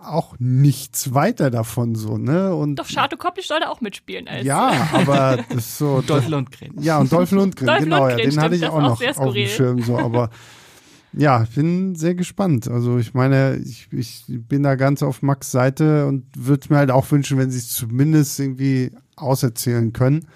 auch 0.03 0.35
nichts 0.39 1.13
weiter 1.13 1.51
davon 1.51 1.95
so, 1.95 2.17
ne? 2.17 2.55
Und 2.55 2.77
Doch, 2.77 2.87
Shato 2.87 3.17
Kopplich 3.17 3.47
soll 3.47 3.61
da 3.61 3.69
auch 3.69 3.81
mitspielen. 3.81 4.29
Als, 4.29 4.45
ja, 4.45 4.89
aber 4.93 5.45
das 5.49 5.57
ist 5.59 5.79
so. 5.79 6.01
Dolph 6.07 6.29
Lundgren. 6.29 6.73
Ja, 6.81 6.99
und 6.99 7.13
Dolph 7.13 7.33
Lundgren, 7.33 7.67
Dolph 7.67 7.81
genau, 7.81 7.99
Lundgren, 7.99 8.19
ja, 8.19 8.31
den 8.31 8.41
hatte 8.41 8.47
stimmt, 8.47 8.55
ich 8.55 8.61
das 8.63 8.71
auch 8.71 8.81
noch 8.81 8.99
sehr 8.99 9.11
auf 9.11 9.17
dem 9.17 9.23
skurril. 9.23 9.49
Schirm, 9.49 9.83
so, 9.83 9.99
aber 9.99 10.31
ja, 11.13 11.45
ich 11.45 11.51
bin 11.51 11.95
sehr 11.95 12.15
gespannt. 12.15 12.69
Also 12.69 12.99
ich 12.99 13.15
meine, 13.15 13.57
ich, 13.57 13.89
ich 13.93 14.25
bin 14.27 14.63
da 14.63 14.75
ganz 14.75 15.03
auf 15.03 15.23
Max 15.23 15.51
Seite 15.51 16.07
und 16.07 16.25
würde 16.37 16.67
mir 16.71 16.79
halt 16.79 16.91
auch 16.91 17.11
wünschen, 17.11 17.39
wenn 17.39 17.51
sie 17.51 17.59
es 17.59 17.71
zumindest 17.71 18.41
irgendwie 18.41 18.91
auserzählen 19.17 19.93
können. 19.93 20.27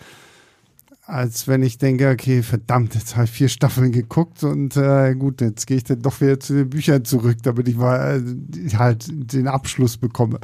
Als 1.08 1.48
wenn 1.48 1.62
ich 1.62 1.78
denke, 1.78 2.10
okay, 2.10 2.42
verdammt, 2.42 2.94
jetzt 2.94 3.16
habe 3.16 3.24
ich 3.24 3.30
vier 3.30 3.48
Staffeln 3.48 3.92
geguckt 3.92 4.44
und 4.44 4.76
äh, 4.76 5.14
gut, 5.14 5.40
jetzt 5.40 5.66
gehe 5.66 5.78
ich 5.78 5.84
dann 5.84 6.02
doch 6.02 6.20
wieder 6.20 6.38
zu 6.38 6.52
den 6.52 6.68
Büchern 6.68 7.02
zurück, 7.06 7.38
damit 7.42 7.66
ich 7.66 7.76
mal 7.76 8.22
äh, 8.22 8.76
halt 8.76 9.06
den 9.08 9.48
Abschluss 9.48 9.96
bekomme. 9.96 10.38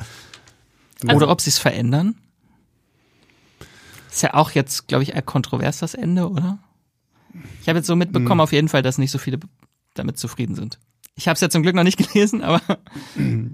Oder 1.05 1.29
ob 1.29 1.43
sie 1.43 1.51
es 1.51 1.59
verändern. 1.59 2.15
Ist 4.11 4.23
ja 4.23 4.33
auch 4.33 4.53
jetzt, 4.53 4.89
glaube 4.89 5.03
ich, 5.03 5.15
eher 5.15 5.21
kontrovers 5.21 5.81
das 5.81 5.93
Ende, 5.93 6.31
oder? 6.31 6.59
Ich 7.61 7.69
habe 7.69 7.81
jetzt 7.81 7.87
so 7.87 7.95
mitbekommen, 7.95 8.41
auf 8.41 8.53
jeden 8.53 8.69
Fall, 8.69 8.81
dass 8.81 8.97
nicht 8.97 9.11
so 9.11 9.19
viele 9.19 9.41
damit 9.93 10.19
zufrieden 10.19 10.55
sind. 10.55 10.79
Ich 11.17 11.29
habe 11.29 11.35
es 11.35 11.41
ja 11.41 11.49
zum 11.49 11.63
Glück 11.63 11.75
noch 11.77 11.85
nicht 11.85 11.97
gelesen, 12.13 12.43
aber 12.43 12.61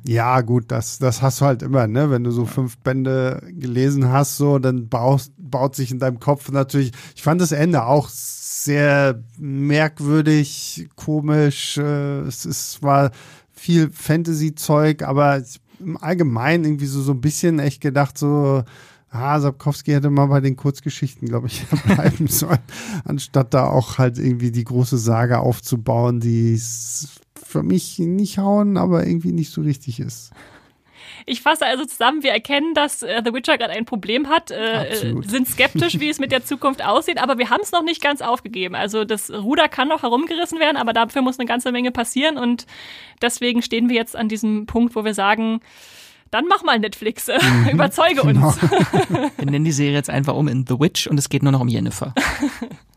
Ja, 0.06 0.40
gut, 0.40 0.64
das, 0.68 0.98
das 0.98 1.20
hast 1.22 1.40
du 1.40 1.44
halt 1.44 1.62
immer, 1.62 1.86
ne? 1.86 2.10
Wenn 2.10 2.24
du 2.24 2.30
so 2.30 2.46
fünf 2.46 2.78
Bände 2.78 3.42
gelesen 3.52 4.08
hast, 4.08 4.36
so, 4.36 4.58
dann 4.58 4.88
baust, 4.88 5.32
baut 5.36 5.76
sich 5.76 5.90
in 5.90 5.98
deinem 5.98 6.20
Kopf 6.20 6.50
natürlich. 6.50 6.92
Ich 7.14 7.22
fand 7.22 7.40
das 7.40 7.52
Ende 7.52 7.84
auch 7.84 8.08
sehr 8.08 9.22
merkwürdig, 9.38 10.88
komisch. 10.96 11.76
Äh, 11.78 12.20
es 12.20 12.44
ist 12.46 12.82
war 12.82 13.10
viel 13.52 13.90
Fantasy-Zeug, 13.90 15.02
aber 15.02 15.42
im 15.80 15.96
Allgemeinen 15.98 16.64
irgendwie 16.64 16.86
so, 16.86 17.02
so 17.02 17.12
ein 17.12 17.20
bisschen 17.20 17.58
echt 17.58 17.80
gedacht, 17.80 18.16
so, 18.18 18.64
Ah, 19.12 19.40
Sapkowski 19.40 19.90
hätte 19.90 20.08
mal 20.08 20.26
bei 20.26 20.40
den 20.40 20.54
Kurzgeschichten, 20.54 21.26
glaube 21.26 21.48
ich, 21.48 21.66
bleiben 21.86 22.28
sollen, 22.28 22.60
anstatt 23.04 23.52
da 23.54 23.64
auch 23.66 23.98
halt 23.98 24.18
irgendwie 24.18 24.52
die 24.52 24.62
große 24.62 24.98
Sage 24.98 25.40
aufzubauen, 25.40 26.20
die 26.20 26.54
s- 26.54 27.08
für 27.50 27.62
mich 27.62 27.98
nicht 27.98 28.38
hauen, 28.38 28.76
aber 28.76 29.06
irgendwie 29.06 29.32
nicht 29.32 29.50
so 29.50 29.60
richtig 29.60 30.00
ist. 30.00 30.30
Ich 31.26 31.42
fasse 31.42 31.66
also 31.66 31.84
zusammen, 31.84 32.22
wir 32.22 32.32
erkennen, 32.32 32.74
dass 32.74 33.02
äh, 33.02 33.22
The 33.24 33.32
Witcher 33.32 33.58
gerade 33.58 33.72
ein 33.72 33.84
Problem 33.84 34.28
hat, 34.28 34.50
äh, 34.50 35.14
sind 35.26 35.48
skeptisch, 35.48 36.00
wie 36.00 36.08
es 36.08 36.18
mit 36.18 36.32
der 36.32 36.44
Zukunft 36.44 36.84
aussieht, 36.84 37.22
aber 37.22 37.38
wir 37.38 37.50
haben 37.50 37.60
es 37.62 37.72
noch 37.72 37.82
nicht 37.82 38.02
ganz 38.02 38.22
aufgegeben. 38.22 38.74
Also 38.74 39.04
das 39.04 39.30
Ruder 39.30 39.68
kann 39.68 39.88
noch 39.88 40.02
herumgerissen 40.02 40.58
werden, 40.58 40.76
aber 40.76 40.92
dafür 40.92 41.22
muss 41.22 41.38
eine 41.38 41.46
ganze 41.46 41.72
Menge 41.72 41.90
passieren 41.90 42.38
und 42.38 42.66
deswegen 43.20 43.62
stehen 43.62 43.88
wir 43.88 43.96
jetzt 43.96 44.16
an 44.16 44.28
diesem 44.28 44.66
Punkt, 44.66 44.94
wo 44.94 45.04
wir 45.04 45.14
sagen, 45.14 45.60
dann 46.30 46.46
mach 46.46 46.62
mal 46.62 46.78
Netflix, 46.78 47.28
äh, 47.28 47.38
überzeuge 47.72 48.22
uns. 48.22 48.60
wir 49.36 49.46
nennen 49.50 49.64
die 49.64 49.72
Serie 49.72 49.94
jetzt 49.94 50.10
einfach 50.10 50.34
um 50.34 50.48
in 50.48 50.64
The 50.66 50.78
Witch 50.78 51.06
und 51.06 51.18
es 51.18 51.28
geht 51.28 51.42
nur 51.42 51.52
noch 51.52 51.60
um 51.60 51.68
Jennifer. 51.68 52.14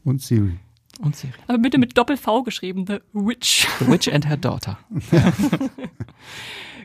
Und 0.04 0.22
Siri. 0.22 0.60
Und 1.00 1.16
Siri. 1.16 1.34
Aber 1.48 1.58
bitte 1.58 1.78
mit 1.78 1.98
Doppel-V 1.98 2.44
geschrieben, 2.44 2.86
The 2.88 3.00
Witch. 3.14 3.68
The 3.80 3.88
Witch 3.88 4.08
and 4.08 4.28
her 4.28 4.38
daughter. 4.38 4.78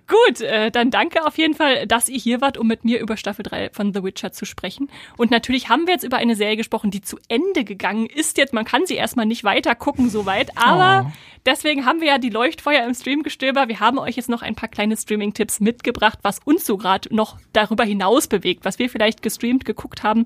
Gut, 0.09 0.41
äh, 0.41 0.71
dann 0.71 0.91
danke 0.91 1.27
auf 1.27 1.37
jeden 1.37 1.53
Fall, 1.53 1.87
dass 1.87 2.09
ihr 2.09 2.19
hier 2.19 2.41
wart, 2.41 2.57
um 2.57 2.67
mit 2.67 2.83
mir 2.83 2.99
über 2.99 3.19
Staffel 3.19 3.43
3 3.43 3.69
von 3.75 3.93
The 3.93 4.03
Witcher 4.03 4.33
zu 4.33 4.47
sprechen. 4.47 4.89
Und 5.19 5.31
natürlich 5.31 5.69
haben 5.69 5.87
wir 5.87 5.93
jetzt 5.93 6.03
über 6.05 6.17
eine 6.17 6.35
Serie 6.35 6.57
gesprochen, 6.57 6.91
die 6.91 7.03
zu 7.03 7.19
Ende 7.29 7.63
gegangen 7.65 8.07
ist 8.07 8.39
jetzt. 8.39 8.55
Man 8.55 8.65
kann 8.65 8.87
sie 8.87 8.95
erstmal 8.95 9.27
nicht 9.27 9.45
weiter 9.45 9.75
gucken 9.75 10.09
soweit, 10.09 10.57
aber 10.57 11.07
Oh. 11.09 11.13
deswegen 11.45 11.85
haben 11.85 12.01
wir 12.01 12.09
ja 12.09 12.17
die 12.19 12.31
Leuchtfeuer 12.31 12.87
im 12.87 12.95
Streamgestöber. 12.95 13.69
Wir 13.69 13.81
haben 13.81 13.99
euch 13.99 14.17
jetzt 14.17 14.31
noch 14.31 14.41
ein 14.41 14.55
paar 14.55 14.71
kleine 14.71 14.97
Streaming-Tipps 14.97 15.61
mitgebracht, 15.61 16.19
was 16.23 16.39
uns 16.43 16.65
so 16.65 16.79
gerade 16.79 17.15
noch 17.15 17.39
darüber 17.53 17.85
hinaus 17.85 18.29
bewegt, 18.29 18.65
was 18.65 18.79
wir 18.79 18.89
vielleicht 18.89 19.21
gestreamt, 19.21 19.67
geguckt 19.67 20.03
haben. 20.05 20.25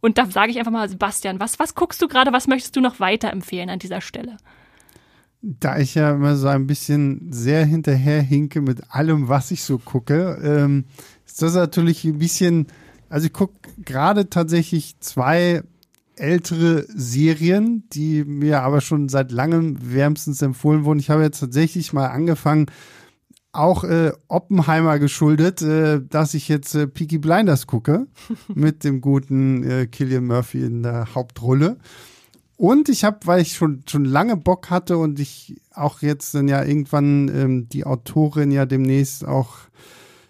Und 0.00 0.16
da 0.16 0.26
sage 0.26 0.52
ich 0.52 0.60
einfach 0.60 0.70
mal, 0.70 0.88
Sebastian, 0.88 1.40
was, 1.40 1.58
was 1.58 1.74
guckst 1.74 2.00
du 2.00 2.06
gerade, 2.06 2.32
was 2.32 2.46
möchtest 2.46 2.76
du 2.76 2.80
noch 2.80 3.00
weiterempfehlen 3.00 3.68
an 3.68 3.80
dieser 3.80 4.00
Stelle? 4.00 4.36
Da 5.46 5.78
ich 5.78 5.94
ja 5.94 6.14
immer 6.14 6.36
so 6.36 6.48
ein 6.48 6.66
bisschen 6.66 7.30
sehr 7.30 7.66
hinterherhinke 7.66 8.62
mit 8.62 8.90
allem, 8.90 9.28
was 9.28 9.50
ich 9.50 9.62
so 9.62 9.76
gucke, 9.78 10.38
ähm, 10.42 10.84
ist 11.26 11.42
das 11.42 11.54
natürlich 11.54 12.04
ein 12.04 12.18
bisschen, 12.18 12.68
also 13.10 13.26
ich 13.26 13.32
gucke 13.34 13.54
gerade 13.84 14.30
tatsächlich 14.30 14.98
zwei 15.00 15.62
ältere 16.16 16.86
Serien, 16.88 17.84
die 17.92 18.24
mir 18.24 18.62
aber 18.62 18.80
schon 18.80 19.08
seit 19.08 19.32
langem 19.32 19.76
wärmstens 19.80 20.40
empfohlen 20.40 20.84
wurden. 20.84 21.00
Ich 21.00 21.10
habe 21.10 21.22
jetzt 21.22 21.40
tatsächlich 21.40 21.92
mal 21.92 22.06
angefangen, 22.06 22.66
auch 23.52 23.84
äh, 23.84 24.12
Oppenheimer 24.28 24.98
geschuldet, 24.98 25.62
äh, 25.62 26.00
dass 26.02 26.34
ich 26.34 26.48
jetzt 26.48 26.74
äh, 26.74 26.86
Peaky 26.86 27.18
Blinders 27.18 27.66
gucke 27.66 28.06
mit 28.54 28.84
dem 28.84 29.00
guten 29.00 29.62
äh, 29.62 29.86
Killian 29.86 30.26
Murphy 30.26 30.64
in 30.64 30.82
der 30.82 31.14
Hauptrolle. 31.14 31.78
Und 32.56 32.88
ich 32.88 33.04
habe, 33.04 33.18
weil 33.24 33.42
ich 33.42 33.54
schon, 33.54 33.82
schon 33.88 34.04
lange 34.04 34.36
Bock 34.36 34.70
hatte 34.70 34.96
und 34.98 35.18
ich 35.18 35.60
auch 35.72 36.02
jetzt 36.02 36.34
dann 36.34 36.46
ja 36.48 36.62
irgendwann 36.64 37.28
ähm, 37.28 37.68
die 37.68 37.84
Autorin 37.84 38.50
ja 38.52 38.64
demnächst 38.64 39.24
auch 39.24 39.56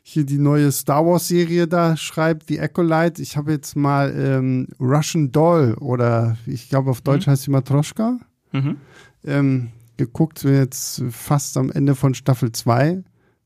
hier 0.03 0.25
die 0.25 0.39
neue 0.39 0.71
Star 0.73 1.05
Wars 1.07 1.29
Serie 1.29 1.67
da 1.67 1.97
schreibt, 1.97 2.49
die 2.49 2.61
Acolyte. 2.61 3.21
Ich 3.23 3.37
habe 3.37 3.53
jetzt 3.53 3.75
mal 3.77 4.15
ähm, 4.17 4.69
Russian 4.81 5.33
Doll 5.33 5.75
oder 5.81 6.37
ich 6.47 6.69
glaube 6.69 6.91
auf 6.91 7.01
Deutsch 7.01 7.27
heißt 7.27 7.45
sie 7.45 7.51
Matroschka 7.51 8.19
Mhm. 8.53 8.77
ähm, 9.25 9.69
geguckt, 9.97 10.43
bin 10.43 10.55
jetzt 10.55 11.03
fast 11.11 11.57
am 11.57 11.71
Ende 11.71 11.95
von 11.95 12.15
Staffel 12.15 12.53
2. 12.53 13.03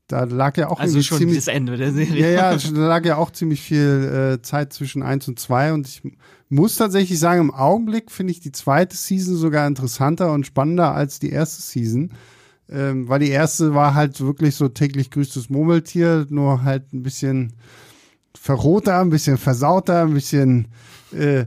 Da 0.08 0.24
lag 0.24 0.56
ja 0.56 0.68
auch 0.68 0.80
Also 0.80 1.00
schon 1.02 1.18
ziemlich 1.18 1.36
das 1.38 1.48
Ende 1.48 1.76
der 1.76 1.92
Serie. 1.92 2.32
ja, 2.32 2.52
ja, 2.52 2.56
da 2.56 2.86
lag 2.86 3.04
ja 3.04 3.16
auch 3.16 3.30
ziemlich 3.30 3.60
viel 3.60 4.38
äh, 4.38 4.42
Zeit 4.42 4.72
zwischen 4.72 5.02
eins 5.02 5.28
und 5.28 5.38
zwei 5.38 5.72
und 5.72 5.86
ich 5.86 6.02
muss 6.48 6.76
tatsächlich 6.76 7.18
sagen, 7.18 7.40
im 7.42 7.54
Augenblick 7.54 8.10
finde 8.10 8.30
ich 8.32 8.40
die 8.40 8.52
zweite 8.52 8.96
Season 8.96 9.36
sogar 9.36 9.66
interessanter 9.66 10.32
und 10.32 10.46
spannender 10.46 10.94
als 10.94 11.18
die 11.18 11.30
erste 11.30 11.60
Season. 11.60 12.10
Ähm, 12.70 13.08
weil 13.08 13.20
die 13.20 13.28
erste 13.30 13.74
war 13.74 13.94
halt 13.94 14.20
wirklich 14.20 14.54
so 14.54 14.68
täglich 14.68 15.10
grüßtes 15.10 15.50
Murmeltier, 15.50 16.26
nur 16.30 16.62
halt 16.64 16.92
ein 16.92 17.02
bisschen 17.02 17.52
verroter, 18.34 19.00
ein 19.00 19.10
bisschen 19.10 19.36
versauter, 19.38 20.02
ein 20.02 20.14
bisschen 20.14 20.68
äh, 21.12 21.44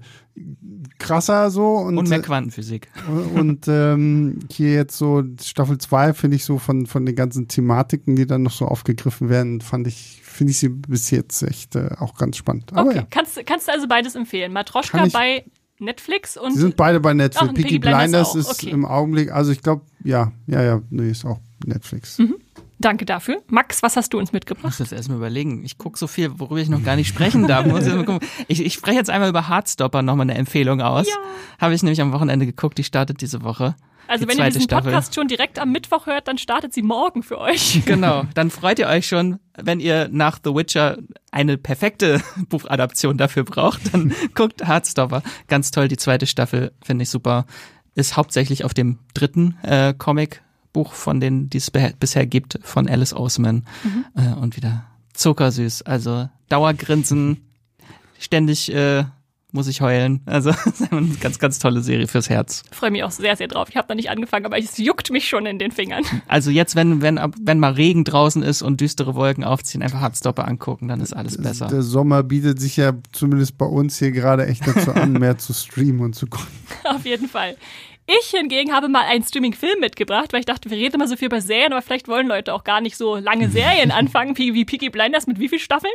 krasser 1.01 1.49
so. 1.51 1.75
Und, 1.75 1.97
Und 1.97 2.09
mehr 2.09 2.21
Quantenphysik. 2.21 2.87
und 3.35 3.67
ähm, 3.67 4.39
hier 4.51 4.73
jetzt 4.73 4.97
so 4.97 5.23
Staffel 5.41 5.77
2 5.77 6.13
finde 6.13 6.37
ich 6.37 6.45
so 6.45 6.57
von, 6.57 6.85
von 6.85 7.05
den 7.05 7.15
ganzen 7.15 7.47
Thematiken, 7.47 8.15
die 8.15 8.25
dann 8.25 8.43
noch 8.43 8.51
so 8.51 8.65
aufgegriffen 8.65 9.29
werden, 9.29 9.61
fand 9.61 9.87
ich, 9.87 10.21
finde 10.23 10.51
ich 10.51 10.59
sie 10.59 10.69
bis 10.69 11.09
jetzt 11.11 11.41
echt 11.43 11.75
äh, 11.75 11.89
auch 11.99 12.15
ganz 12.15 12.37
spannend. 12.37 12.71
Aber 12.73 12.89
Okay, 12.89 12.99
ja, 12.99 13.07
kannst, 13.09 13.45
kannst 13.45 13.67
du 13.67 13.71
also 13.71 13.87
beides 13.87 14.15
empfehlen? 14.15 14.53
Matroschka 14.53 15.07
bei 15.11 15.45
Netflix 15.79 16.37
und 16.37 16.53
sie 16.53 16.59
sind 16.59 16.77
beide 16.77 16.99
bei 16.99 17.13
Netflix. 17.13 17.49
und 17.49 17.55
Peaky 17.55 17.69
Peaky 17.69 17.79
Blinders 17.79 18.33
Blinders 18.33 18.35
ist 18.35 18.63
okay. 18.63 18.69
im 18.69 18.85
Augenblick, 18.85 19.31
also 19.31 19.51
ich 19.51 19.61
glaube, 19.61 19.83
ja, 20.03 20.31
ja, 20.47 20.61
ja, 20.61 20.81
nee, 20.89 21.09
ist 21.09 21.25
auch 21.25 21.39
Netflix. 21.65 22.19
Danke 22.81 23.05
dafür. 23.05 23.41
Max, 23.47 23.83
was 23.83 23.95
hast 23.95 24.13
du 24.13 24.19
uns 24.19 24.29
Ich 24.29 24.33
mitgebracht? 24.33 24.65
muss 24.65 24.79
jetzt 24.79 24.91
erstmal 24.91 25.17
überlegen. 25.17 25.63
Ich 25.63 25.77
gucke 25.77 25.97
so 25.97 26.07
viel, 26.07 26.39
worüber 26.39 26.59
ich 26.59 26.69
noch 26.69 26.83
gar 26.83 26.95
nicht 26.95 27.07
sprechen 27.07 27.47
darf. 27.47 27.65
Ich, 28.47 28.63
ich 28.65 28.73
spreche 28.73 28.97
jetzt 28.97 29.09
einmal 29.09 29.29
über 29.29 29.47
Heartstopper 29.47 30.01
nochmal 30.01 30.25
eine 30.25 30.35
Empfehlung 30.35 30.81
aus. 30.81 31.07
Ja. 31.07 31.15
Habe 31.59 31.73
ich 31.73 31.83
nämlich 31.83 32.01
am 32.01 32.11
Wochenende 32.11 32.45
geguckt, 32.45 32.77
die 32.77 32.83
startet 32.83 33.21
diese 33.21 33.43
Woche. 33.43 33.75
Also 34.07 34.25
die 34.25 34.31
wenn 34.31 34.39
ihr 34.39 34.45
diesen 34.45 34.63
Staffel. 34.63 34.91
Podcast 34.91 35.15
schon 35.15 35.27
direkt 35.29 35.57
am 35.57 35.71
Mittwoch 35.71 36.05
hört, 36.05 36.27
dann 36.27 36.37
startet 36.37 36.73
sie 36.73 36.81
morgen 36.81 37.23
für 37.23 37.37
euch. 37.39 37.81
Genau, 37.85 38.23
dann 38.33 38.49
freut 38.49 38.79
ihr 38.79 38.87
euch 38.87 39.07
schon, 39.07 39.39
wenn 39.57 39.79
ihr 39.79 40.09
nach 40.11 40.39
The 40.43 40.53
Witcher 40.53 40.97
eine 41.31 41.57
perfekte 41.57 42.21
Buchadaption 42.49 43.17
dafür 43.17 43.43
braucht, 43.43 43.93
dann 43.93 44.13
guckt 44.35 44.67
Heartstopper. 44.67 45.23
Ganz 45.47 45.71
toll, 45.71 45.87
die 45.87 45.97
zweite 45.97 46.27
Staffel 46.27 46.73
finde 46.83 47.03
ich 47.03 47.09
super. 47.09 47.45
Ist 47.95 48.17
hauptsächlich 48.17 48.65
auf 48.65 48.73
dem 48.73 48.99
dritten 49.13 49.57
äh, 49.63 49.93
Comic-Buch 50.71 50.93
von 50.93 51.19
denen, 51.19 51.49
die 51.49 51.57
es 51.57 51.71
bisher 51.71 52.25
gibt, 52.25 52.59
von 52.63 52.87
Alice 52.87 53.13
Oseman. 53.13 53.65
Äh, 54.15 54.33
und 54.39 54.55
wieder 54.55 54.85
zuckersüß. 55.13 55.83
Also 55.83 56.29
Dauergrinsen, 56.49 57.41
ständig 58.19 58.73
äh, 58.73 59.03
muss 59.51 59.67
ich 59.67 59.81
heulen. 59.81 60.21
Also 60.25 60.51
eine 60.91 61.07
ganz, 61.19 61.39
ganz 61.39 61.59
tolle 61.59 61.81
Serie 61.81 62.07
fürs 62.07 62.29
Herz. 62.29 62.63
Ich 62.71 62.77
freue 62.77 62.91
mich 62.91 63.03
auch 63.03 63.11
sehr, 63.11 63.35
sehr 63.35 63.47
drauf. 63.49 63.67
Ich 63.69 63.75
habe 63.75 63.89
noch 63.89 63.95
nicht 63.95 64.09
angefangen, 64.09 64.45
aber 64.45 64.57
es 64.57 64.77
juckt 64.77 65.11
mich 65.11 65.27
schon 65.27 65.45
in 65.45 65.59
den 65.59 65.71
Fingern. 65.71 66.03
Also 66.27 66.51
jetzt, 66.51 66.75
wenn, 66.75 67.01
wenn, 67.01 67.19
wenn 67.41 67.59
mal 67.59 67.73
Regen 67.73 68.05
draußen 68.05 68.41
ist 68.43 68.61
und 68.61 68.79
düstere 68.79 69.15
Wolken 69.15 69.43
aufziehen, 69.43 69.83
einfach 69.83 69.99
Hardstopper 69.99 70.47
angucken, 70.47 70.87
dann 70.87 71.01
ist 71.01 71.13
alles 71.13 71.37
besser. 71.37 71.67
Der 71.67 71.81
Sommer 71.81 72.23
bietet 72.23 72.59
sich 72.59 72.77
ja 72.77 72.93
zumindest 73.11 73.57
bei 73.57 73.65
uns 73.65 73.99
hier 73.99 74.11
gerade 74.11 74.45
echt 74.47 74.65
dazu 74.65 74.93
an, 74.93 75.13
mehr 75.19 75.37
zu 75.37 75.53
streamen 75.53 76.01
und 76.01 76.15
zu 76.15 76.27
gucken. 76.27 76.47
Auf 76.85 77.05
jeden 77.05 77.27
Fall. 77.27 77.57
Ich 78.19 78.37
hingegen 78.37 78.73
habe 78.73 78.89
mal 78.89 79.05
einen 79.05 79.23
Streaming-Film 79.23 79.79
mitgebracht, 79.79 80.33
weil 80.33 80.41
ich 80.41 80.45
dachte, 80.45 80.69
wir 80.69 80.77
reden 80.77 80.95
immer 80.95 81.07
so 81.07 81.15
viel 81.15 81.27
über 81.27 81.39
Serien, 81.39 81.71
aber 81.71 81.81
vielleicht 81.81 82.09
wollen 82.09 82.27
Leute 82.27 82.53
auch 82.53 82.65
gar 82.65 82.81
nicht 82.81 82.97
so 82.97 83.15
lange 83.15 83.49
Serien 83.51 83.91
anfangen, 83.91 84.37
wie, 84.37 84.53
wie 84.53 84.65
Peaky 84.65 84.89
Blinders 84.89 85.27
mit 85.27 85.39
wie 85.39 85.47
viel 85.47 85.59
Staffeln? 85.59 85.93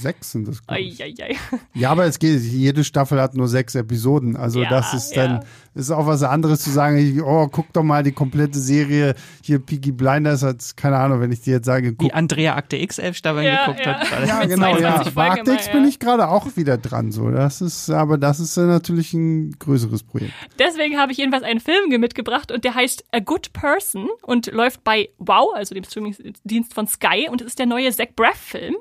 Sechs 0.00 0.32
sind 0.32 0.48
das. 0.48 0.64
glaub 0.66 0.78
ich. 0.78 1.02
Eieiei. 1.02 1.36
Ja, 1.74 1.90
aber 1.90 2.04
es 2.04 2.18
geht, 2.18 2.40
jede 2.40 2.84
Staffel 2.84 3.20
hat 3.20 3.34
nur 3.34 3.48
sechs 3.48 3.74
Episoden. 3.74 4.36
Also 4.36 4.62
Ja, 4.62 4.70
das 4.70 4.94
ist 4.94 5.14
ja. 5.16 5.26
dann, 5.26 5.44
ist 5.74 5.90
auch 5.90 6.06
was 6.06 6.22
anderes 6.22 6.60
zu 6.60 6.70
sagen, 6.70 7.20
oh, 7.22 7.48
guck 7.48 7.72
doch 7.72 7.82
mal 7.82 8.02
die 8.02 8.12
komplette 8.12 8.58
Serie 8.58 9.14
hier 9.42 9.58
Peaky 9.58 9.92
Blinders, 9.92 10.42
hat, 10.42 10.76
keine 10.76 10.96
Ahnung, 10.98 11.20
wenn 11.20 11.32
ich 11.32 11.40
dir 11.40 11.54
jetzt 11.54 11.66
sage, 11.66 11.94
guck. 11.94 12.08
Wie 12.08 12.12
Andrea 12.12 12.56
Akte 12.56 12.76
X 12.76 12.98
elf 12.98 13.16
Staffeln 13.16 13.44
Ja, 13.44 13.66
geguckt 13.66 13.86
ja. 13.86 14.00
hat. 14.00 14.28
Ja, 14.28 14.44
genau, 14.44 14.76
ja. 14.76 15.02
22 15.02 15.12
Folgen 15.12 15.14
Bartex 15.14 15.46
immer, 15.46 15.74
ja. 15.74 15.80
bin 15.80 15.88
ich 15.88 15.98
gerade 15.98 16.28
auch 16.28 16.56
wieder 16.56 16.78
dran, 16.78 17.12
so. 17.12 17.30
Das 17.30 17.60
ist, 17.60 17.90
aber 17.90 18.18
das 18.18 18.40
ist 18.40 18.56
natürlich 18.56 19.12
ein 19.14 19.52
größeres 19.58 20.02
Projekt. 20.02 20.32
Deswegen 20.58 20.98
habe 20.98 21.12
ich 21.12 21.18
jedenfalls 21.18 21.41
einen 21.44 21.60
Film 21.60 21.88
mitgebracht 22.00 22.50
und 22.52 22.64
der 22.64 22.74
heißt 22.74 23.04
A 23.12 23.20
Good 23.20 23.52
Person 23.52 24.08
und 24.22 24.46
läuft 24.52 24.84
bei 24.84 25.10
Wow, 25.18 25.54
also 25.54 25.74
dem 25.74 25.84
Streamingdienst 25.84 26.74
von 26.74 26.86
Sky 26.86 27.28
und 27.30 27.40
es 27.40 27.48
ist 27.48 27.58
der 27.58 27.66
neue 27.66 27.90
Zach 27.92 28.08
Braff-Film. 28.14 28.76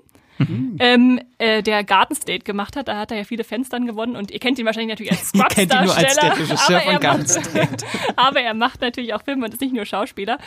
Ähm, 0.80 1.22
äh, 1.38 1.62
der 1.62 1.84
Garden 1.84 2.16
State 2.16 2.44
gemacht 2.44 2.76
hat, 2.76 2.88
da 2.88 2.98
hat 2.98 3.12
er 3.12 3.18
ja 3.18 3.24
viele 3.24 3.44
Fans 3.44 3.70
dann 3.70 3.86
gewonnen 3.86 4.16
und 4.16 4.32
ihr 4.32 4.40
kennt 4.40 4.58
ihn 4.58 4.66
wahrscheinlich 4.66 4.90
natürlich 4.90 5.12
als 5.12 5.32
Ihr 5.36 5.44
kennt 5.46 5.74
ihn 5.74 5.84
nur 5.84 5.96
als 5.96 6.16
der 6.16 6.38
Regisseur 6.38 6.82
von 6.82 7.00
Garden 7.00 7.28
State. 7.28 7.86
aber 8.16 8.42
er 8.42 8.54
macht 8.54 8.82
natürlich 8.82 9.14
auch 9.14 9.24
Filme 9.24 9.46
und 9.46 9.54
ist 9.54 9.62
nicht 9.62 9.74
nur 9.74 9.86
Schauspieler. 9.86 10.40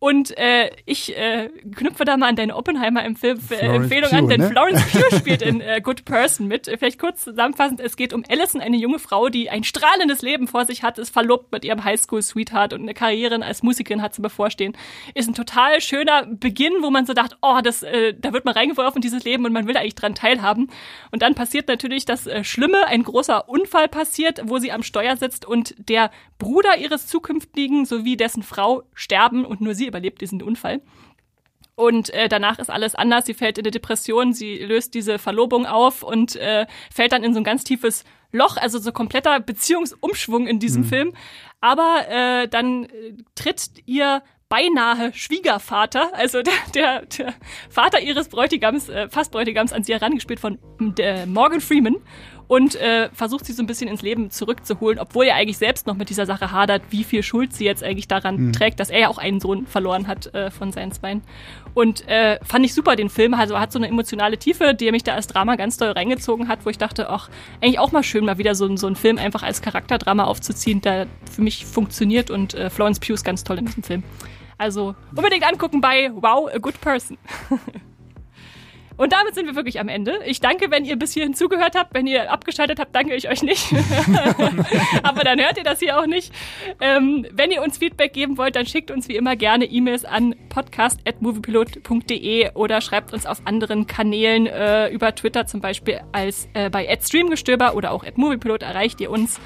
Und 0.00 0.36
äh, 0.38 0.70
ich 0.84 1.16
äh, 1.16 1.50
knüpfe 1.74 2.04
da 2.04 2.16
mal 2.16 2.28
an 2.28 2.36
deine 2.36 2.54
Oppenheimer-Empfehlung 2.54 3.40
Florence 3.40 4.12
an, 4.12 4.28
denn 4.28 4.40
ne? 4.42 4.48
Florence 4.48 4.82
Pugh 4.92 5.16
spielt 5.16 5.42
in 5.42 5.60
äh, 5.60 5.80
Good 5.82 6.04
Person 6.04 6.46
mit. 6.46 6.66
Vielleicht 6.66 7.00
kurz 7.00 7.24
zusammenfassend, 7.24 7.80
es 7.80 7.96
geht 7.96 8.12
um 8.12 8.22
Alison, 8.28 8.60
eine 8.60 8.76
junge 8.76 9.00
Frau, 9.00 9.28
die 9.28 9.50
ein 9.50 9.64
strahlendes 9.64 10.22
Leben 10.22 10.46
vor 10.46 10.66
sich 10.66 10.84
hat, 10.84 10.98
ist 10.98 11.12
verlobt 11.12 11.50
mit 11.50 11.64
ihrem 11.64 11.82
Highschool-Sweetheart 11.82 12.74
und 12.74 12.82
eine 12.82 12.94
Karriere 12.94 13.42
als 13.42 13.64
Musikerin 13.64 14.00
hat 14.00 14.14
zu 14.14 14.22
bevorstehen. 14.22 14.76
Ist 15.14 15.28
ein 15.28 15.34
total 15.34 15.80
schöner 15.80 16.26
Beginn, 16.26 16.74
wo 16.82 16.90
man 16.90 17.04
so 17.04 17.12
dacht, 17.12 17.36
oh, 17.42 17.58
das, 17.62 17.82
äh, 17.82 18.14
da 18.16 18.32
wird 18.32 18.44
man 18.44 18.54
reingeworfen 18.54 18.98
in 18.98 19.02
dieses 19.02 19.24
Leben 19.24 19.44
und 19.46 19.52
man 19.52 19.66
will 19.66 19.76
eigentlich 19.76 19.96
dran 19.96 20.14
teilhaben. 20.14 20.70
Und 21.10 21.22
dann 21.22 21.34
passiert 21.34 21.66
natürlich 21.66 22.04
das 22.04 22.28
äh, 22.28 22.44
Schlimme, 22.44 22.86
ein 22.86 23.02
großer 23.02 23.48
Unfall 23.48 23.88
passiert, 23.88 24.42
wo 24.44 24.58
sie 24.58 24.70
am 24.70 24.84
Steuer 24.84 25.16
sitzt 25.16 25.44
und 25.44 25.74
der 25.76 26.12
Bruder 26.38 26.78
ihres 26.78 27.08
zukünftigen 27.08 27.84
sowie 27.84 28.16
dessen 28.16 28.44
Frau 28.44 28.84
sterben 28.94 29.44
und 29.44 29.60
nur 29.60 29.74
sie 29.74 29.87
überlebt 29.88 30.20
diesen 30.20 30.42
Unfall. 30.42 30.80
Und 31.74 32.10
äh, 32.10 32.28
danach 32.28 32.58
ist 32.58 32.70
alles 32.70 32.96
anders. 32.96 33.26
Sie 33.26 33.34
fällt 33.34 33.56
in 33.56 33.64
eine 33.64 33.70
Depression, 33.70 34.32
sie 34.32 34.58
löst 34.58 34.94
diese 34.94 35.18
Verlobung 35.18 35.64
auf 35.64 36.02
und 36.02 36.34
äh, 36.34 36.66
fällt 36.92 37.12
dann 37.12 37.22
in 37.22 37.32
so 37.34 37.40
ein 37.40 37.44
ganz 37.44 37.62
tiefes 37.62 38.04
Loch, 38.32 38.56
also 38.56 38.78
so 38.78 38.90
kompletter 38.90 39.38
Beziehungsumschwung 39.38 40.48
in 40.48 40.58
diesem 40.58 40.82
Film. 40.84 41.12
Aber 41.60 42.04
äh, 42.08 42.48
dann 42.48 42.84
äh, 42.84 43.14
tritt 43.36 43.70
ihr 43.86 44.22
beinahe 44.48 45.12
Schwiegervater, 45.14 46.10
also 46.14 46.42
der, 46.42 46.54
der, 46.74 47.06
der 47.06 47.34
Vater 47.68 48.00
ihres 48.00 48.28
Bräutigams, 48.28 48.88
äh, 48.88 49.08
fast 49.08 49.30
Bräutigams, 49.30 49.72
an 49.72 49.84
sie 49.84 49.92
herangespielt 49.92 50.40
von 50.40 50.58
äh, 50.98 51.26
Morgan 51.26 51.60
Freeman 51.60 51.96
und 52.48 52.74
äh, 52.76 53.08
versucht 53.12 53.44
sie 53.46 53.52
so 53.52 53.62
ein 53.62 53.66
bisschen 53.66 53.88
ins 53.88 54.02
Leben 54.02 54.30
zurückzuholen, 54.30 54.98
obwohl 54.98 55.26
er 55.26 55.36
eigentlich 55.36 55.58
selbst 55.58 55.86
noch 55.86 55.94
mit 55.94 56.08
dieser 56.08 56.26
Sache 56.26 56.50
hadert, 56.50 56.82
wie 56.90 57.04
viel 57.04 57.22
Schuld 57.22 57.52
sie 57.52 57.64
jetzt 57.66 57.84
eigentlich 57.84 58.08
daran 58.08 58.52
trägt, 58.52 58.80
dass 58.80 58.90
er 58.90 59.00
ja 59.00 59.08
auch 59.08 59.18
einen 59.18 59.38
Sohn 59.38 59.66
verloren 59.66 60.08
hat 60.08 60.34
äh, 60.34 60.50
von 60.50 60.72
seinen 60.72 60.90
Zweien. 60.90 61.22
Und 61.74 62.08
äh, 62.08 62.40
fand 62.44 62.64
ich 62.64 62.74
super, 62.74 62.96
den 62.96 63.10
Film. 63.10 63.34
Also 63.34 63.60
hat 63.60 63.70
so 63.70 63.78
eine 63.78 63.86
emotionale 63.86 64.38
Tiefe, 64.38 64.74
die 64.74 64.90
mich 64.90 65.04
da 65.04 65.14
als 65.14 65.26
Drama 65.28 65.54
ganz 65.56 65.76
doll 65.76 65.90
reingezogen 65.92 66.48
hat, 66.48 66.64
wo 66.66 66.70
ich 66.70 66.78
dachte, 66.78 67.08
ach, 67.10 67.28
eigentlich 67.60 67.78
auch 67.78 67.92
mal 67.92 68.02
schön, 68.02 68.24
mal 68.24 68.38
wieder 68.38 68.54
so, 68.54 68.64
ein- 68.66 68.76
so 68.78 68.86
einen 68.88 68.96
Film 68.96 69.18
einfach 69.18 69.42
als 69.44 69.62
Charakterdrama 69.62 70.24
aufzuziehen, 70.24 70.80
der 70.80 71.06
für 71.30 71.42
mich 71.42 71.66
funktioniert 71.66 72.30
und 72.30 72.54
äh, 72.54 72.70
Florence 72.70 72.98
Pugh 72.98 73.14
ist 73.14 73.24
ganz 73.24 73.44
toll 73.44 73.58
in 73.58 73.66
diesem 73.66 73.82
Film. 73.82 74.02
Also 74.56 74.96
unbedingt 75.14 75.46
angucken 75.46 75.80
bei 75.80 76.10
Wow, 76.14 76.48
a 76.52 76.58
Good 76.58 76.80
Person. 76.80 77.16
Und 78.98 79.12
damit 79.12 79.34
sind 79.34 79.46
wir 79.46 79.54
wirklich 79.54 79.80
am 79.80 79.88
Ende. 79.88 80.18
Ich 80.26 80.40
danke, 80.40 80.70
wenn 80.70 80.84
ihr 80.84 80.96
bis 80.96 81.14
hierhin 81.14 81.32
zugehört 81.32 81.76
habt. 81.76 81.94
Wenn 81.94 82.06
ihr 82.06 82.30
abgeschaltet 82.30 82.80
habt, 82.80 82.94
danke 82.94 83.14
ich 83.14 83.30
euch 83.30 83.42
nicht. 83.42 83.72
Aber 85.02 85.22
dann 85.22 85.40
hört 85.40 85.56
ihr 85.56 85.64
das 85.64 85.78
hier 85.78 85.98
auch 85.98 86.06
nicht. 86.06 86.32
Ähm, 86.80 87.26
wenn 87.32 87.52
ihr 87.52 87.62
uns 87.62 87.78
Feedback 87.78 88.12
geben 88.12 88.36
wollt, 88.36 88.56
dann 88.56 88.66
schickt 88.66 88.90
uns 88.90 89.08
wie 89.08 89.16
immer 89.16 89.36
gerne 89.36 89.66
E-Mails 89.66 90.04
an 90.04 90.34
podcast.moviepilot.de 90.48 92.50
oder 92.54 92.80
schreibt 92.80 93.12
uns 93.12 93.24
auf 93.24 93.38
anderen 93.44 93.86
Kanälen 93.86 94.46
äh, 94.46 94.88
über 94.88 95.14
Twitter 95.14 95.46
zum 95.46 95.60
Beispiel 95.60 96.00
als 96.10 96.48
äh, 96.54 96.68
bei 96.68 96.88
@streamgestöber 97.00 97.76
oder 97.76 97.92
auch 97.92 98.04
@moviepilot 98.16 98.62
erreicht 98.62 99.00
ihr 99.00 99.10
uns. 99.10 99.40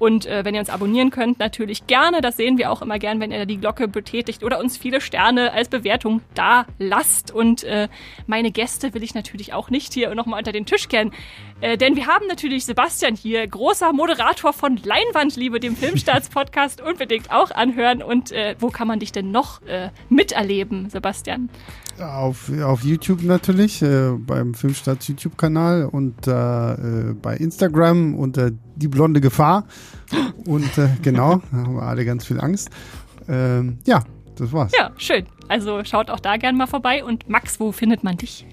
Und 0.00 0.24
äh, 0.24 0.46
wenn 0.46 0.54
ihr 0.54 0.60
uns 0.60 0.70
abonnieren 0.70 1.10
könnt, 1.10 1.38
natürlich 1.38 1.86
gerne. 1.86 2.22
Das 2.22 2.38
sehen 2.38 2.56
wir 2.56 2.72
auch 2.72 2.80
immer 2.80 2.98
gern, 2.98 3.20
wenn 3.20 3.32
ihr 3.32 3.44
die 3.44 3.58
Glocke 3.58 3.86
betätigt 3.86 4.42
oder 4.42 4.58
uns 4.58 4.78
viele 4.78 5.02
Sterne 5.02 5.52
als 5.52 5.68
Bewertung 5.68 6.22
da 6.34 6.64
lasst. 6.78 7.30
Und 7.30 7.64
äh, 7.64 7.88
meine 8.26 8.50
Gäste 8.50 8.94
will 8.94 9.02
ich 9.02 9.14
natürlich 9.14 9.52
auch 9.52 9.68
nicht 9.68 9.92
hier 9.92 10.12
nochmal 10.14 10.38
unter 10.38 10.52
den 10.52 10.64
Tisch 10.64 10.88
kehren. 10.88 11.12
Äh, 11.60 11.76
denn 11.76 11.96
wir 11.96 12.06
haben 12.06 12.26
natürlich 12.28 12.64
Sebastian 12.64 13.14
hier, 13.14 13.46
großer 13.46 13.92
Moderator 13.92 14.54
von 14.54 14.80
Leinwandliebe, 14.82 15.60
dem 15.60 15.76
Filmstarts-Podcast, 15.76 16.80
unbedingt 16.86 17.30
auch 17.30 17.50
anhören. 17.50 18.02
Und 18.02 18.32
äh, 18.32 18.56
wo 18.58 18.70
kann 18.70 18.88
man 18.88 19.00
dich 19.00 19.12
denn 19.12 19.30
noch 19.30 19.60
äh, 19.66 19.90
miterleben, 20.08 20.88
Sebastian? 20.88 21.50
Auf, 22.00 22.50
auf 22.62 22.82
YouTube 22.82 23.22
natürlich, 23.22 23.82
äh, 23.82 24.12
beim 24.16 24.54
Filmstarts 24.54 25.08
YouTube-Kanal 25.08 25.84
und 25.84 26.26
äh, 26.26 26.30
äh, 26.30 27.14
bei 27.14 27.36
Instagram 27.36 28.14
unter 28.14 28.50
Die 28.50 28.88
Blonde 28.88 29.20
Gefahr. 29.20 29.66
Und 30.46 30.78
äh, 30.78 30.88
genau, 31.02 31.42
da 31.50 31.58
haben 31.58 31.74
wir 31.74 31.82
alle 31.82 32.04
ganz 32.04 32.24
viel 32.24 32.40
Angst. 32.40 32.70
Ähm, 33.28 33.78
ja, 33.86 34.02
das 34.36 34.52
war's. 34.52 34.72
Ja, 34.76 34.90
schön. 34.96 35.26
Also 35.48 35.84
schaut 35.84 36.10
auch 36.10 36.20
da 36.20 36.36
gern 36.36 36.56
mal 36.56 36.66
vorbei. 36.66 37.04
Und 37.04 37.28
Max, 37.28 37.60
wo 37.60 37.72
findet 37.72 38.02
man 38.02 38.16
dich? 38.16 38.46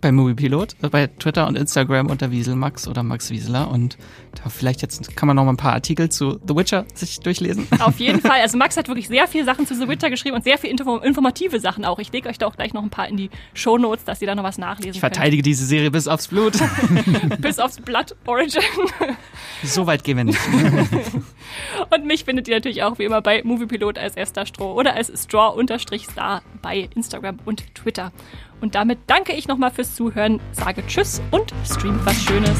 Bei 0.00 0.12
Moviepilot, 0.12 0.76
äh, 0.82 0.88
bei 0.88 1.06
Twitter 1.06 1.46
und 1.46 1.56
Instagram 1.56 2.06
unter 2.06 2.30
Wieselmax 2.30 2.88
oder 2.88 3.02
Max 3.02 3.30
Wieseler. 3.30 3.70
Und 3.70 3.98
da 4.42 4.48
vielleicht 4.48 4.82
jetzt 4.82 5.16
kann 5.16 5.26
man 5.26 5.36
noch 5.36 5.44
mal 5.44 5.52
ein 5.52 5.56
paar 5.56 5.72
Artikel 5.74 6.08
zu 6.08 6.40
The 6.46 6.56
Witcher 6.56 6.86
sich 6.94 7.20
durchlesen. 7.20 7.66
Auf 7.80 7.98
jeden 7.98 8.20
Fall. 8.22 8.40
Also 8.40 8.56
Max 8.56 8.76
hat 8.76 8.88
wirklich 8.88 9.08
sehr 9.08 9.26
viel 9.28 9.44
Sachen 9.44 9.66
zu 9.66 9.74
The 9.74 9.88
Witcher 9.88 10.10
geschrieben 10.10 10.36
und 10.36 10.44
sehr 10.44 10.58
viel 10.58 10.70
info 10.70 10.96
informative 10.98 11.60
Sachen 11.60 11.84
auch. 11.84 11.98
Ich 11.98 12.12
lege 12.12 12.28
euch 12.28 12.38
da 12.38 12.46
auch 12.46 12.56
gleich 12.56 12.72
noch 12.72 12.82
ein 12.82 12.90
paar 12.90 13.08
in 13.08 13.16
die 13.16 13.30
Shownotes, 13.54 14.04
dass 14.04 14.20
ihr 14.22 14.26
da 14.26 14.34
noch 14.34 14.44
was 14.44 14.58
nachlesen 14.58 14.92
Ich 14.94 15.00
verteidige 15.00 15.42
diese 15.42 15.64
Serie 15.66 15.90
bis 15.90 16.08
aufs 16.08 16.28
Blut. 16.28 16.54
könnt. 16.54 17.40
Bis 17.40 17.58
aufs 17.58 17.80
Blood 17.80 18.14
Origin. 18.26 18.62
so 19.62 19.86
weit 19.86 20.04
gehen 20.04 20.16
wir 20.16 20.24
nicht. 20.24 20.38
Und 21.90 22.06
mich 22.06 22.24
findet 22.24 22.48
ihr 22.48 22.54
natürlich 22.56 22.82
auch 22.82 22.98
wie 22.98 23.04
immer 23.04 23.20
bei 23.20 23.42
Moviepilot 23.42 23.98
als 23.98 24.16
erster 24.16 24.46
Stroh 24.46 24.72
oder 24.74 24.94
als 24.94 25.10
Straw-Star 25.22 26.42
bei 26.62 26.88
Instagram 26.94 27.38
und 27.44 27.74
Twitter. 27.74 28.12
Und 28.60 28.74
damit 28.74 28.98
danke 29.06 29.32
ich 29.32 29.48
nochmal 29.48 29.70
fürs 29.70 29.94
Zuhören, 29.94 30.40
sage 30.52 30.86
Tschüss 30.86 31.20
und 31.30 31.52
streamt 31.64 32.04
was 32.04 32.22
Schönes. 32.22 32.58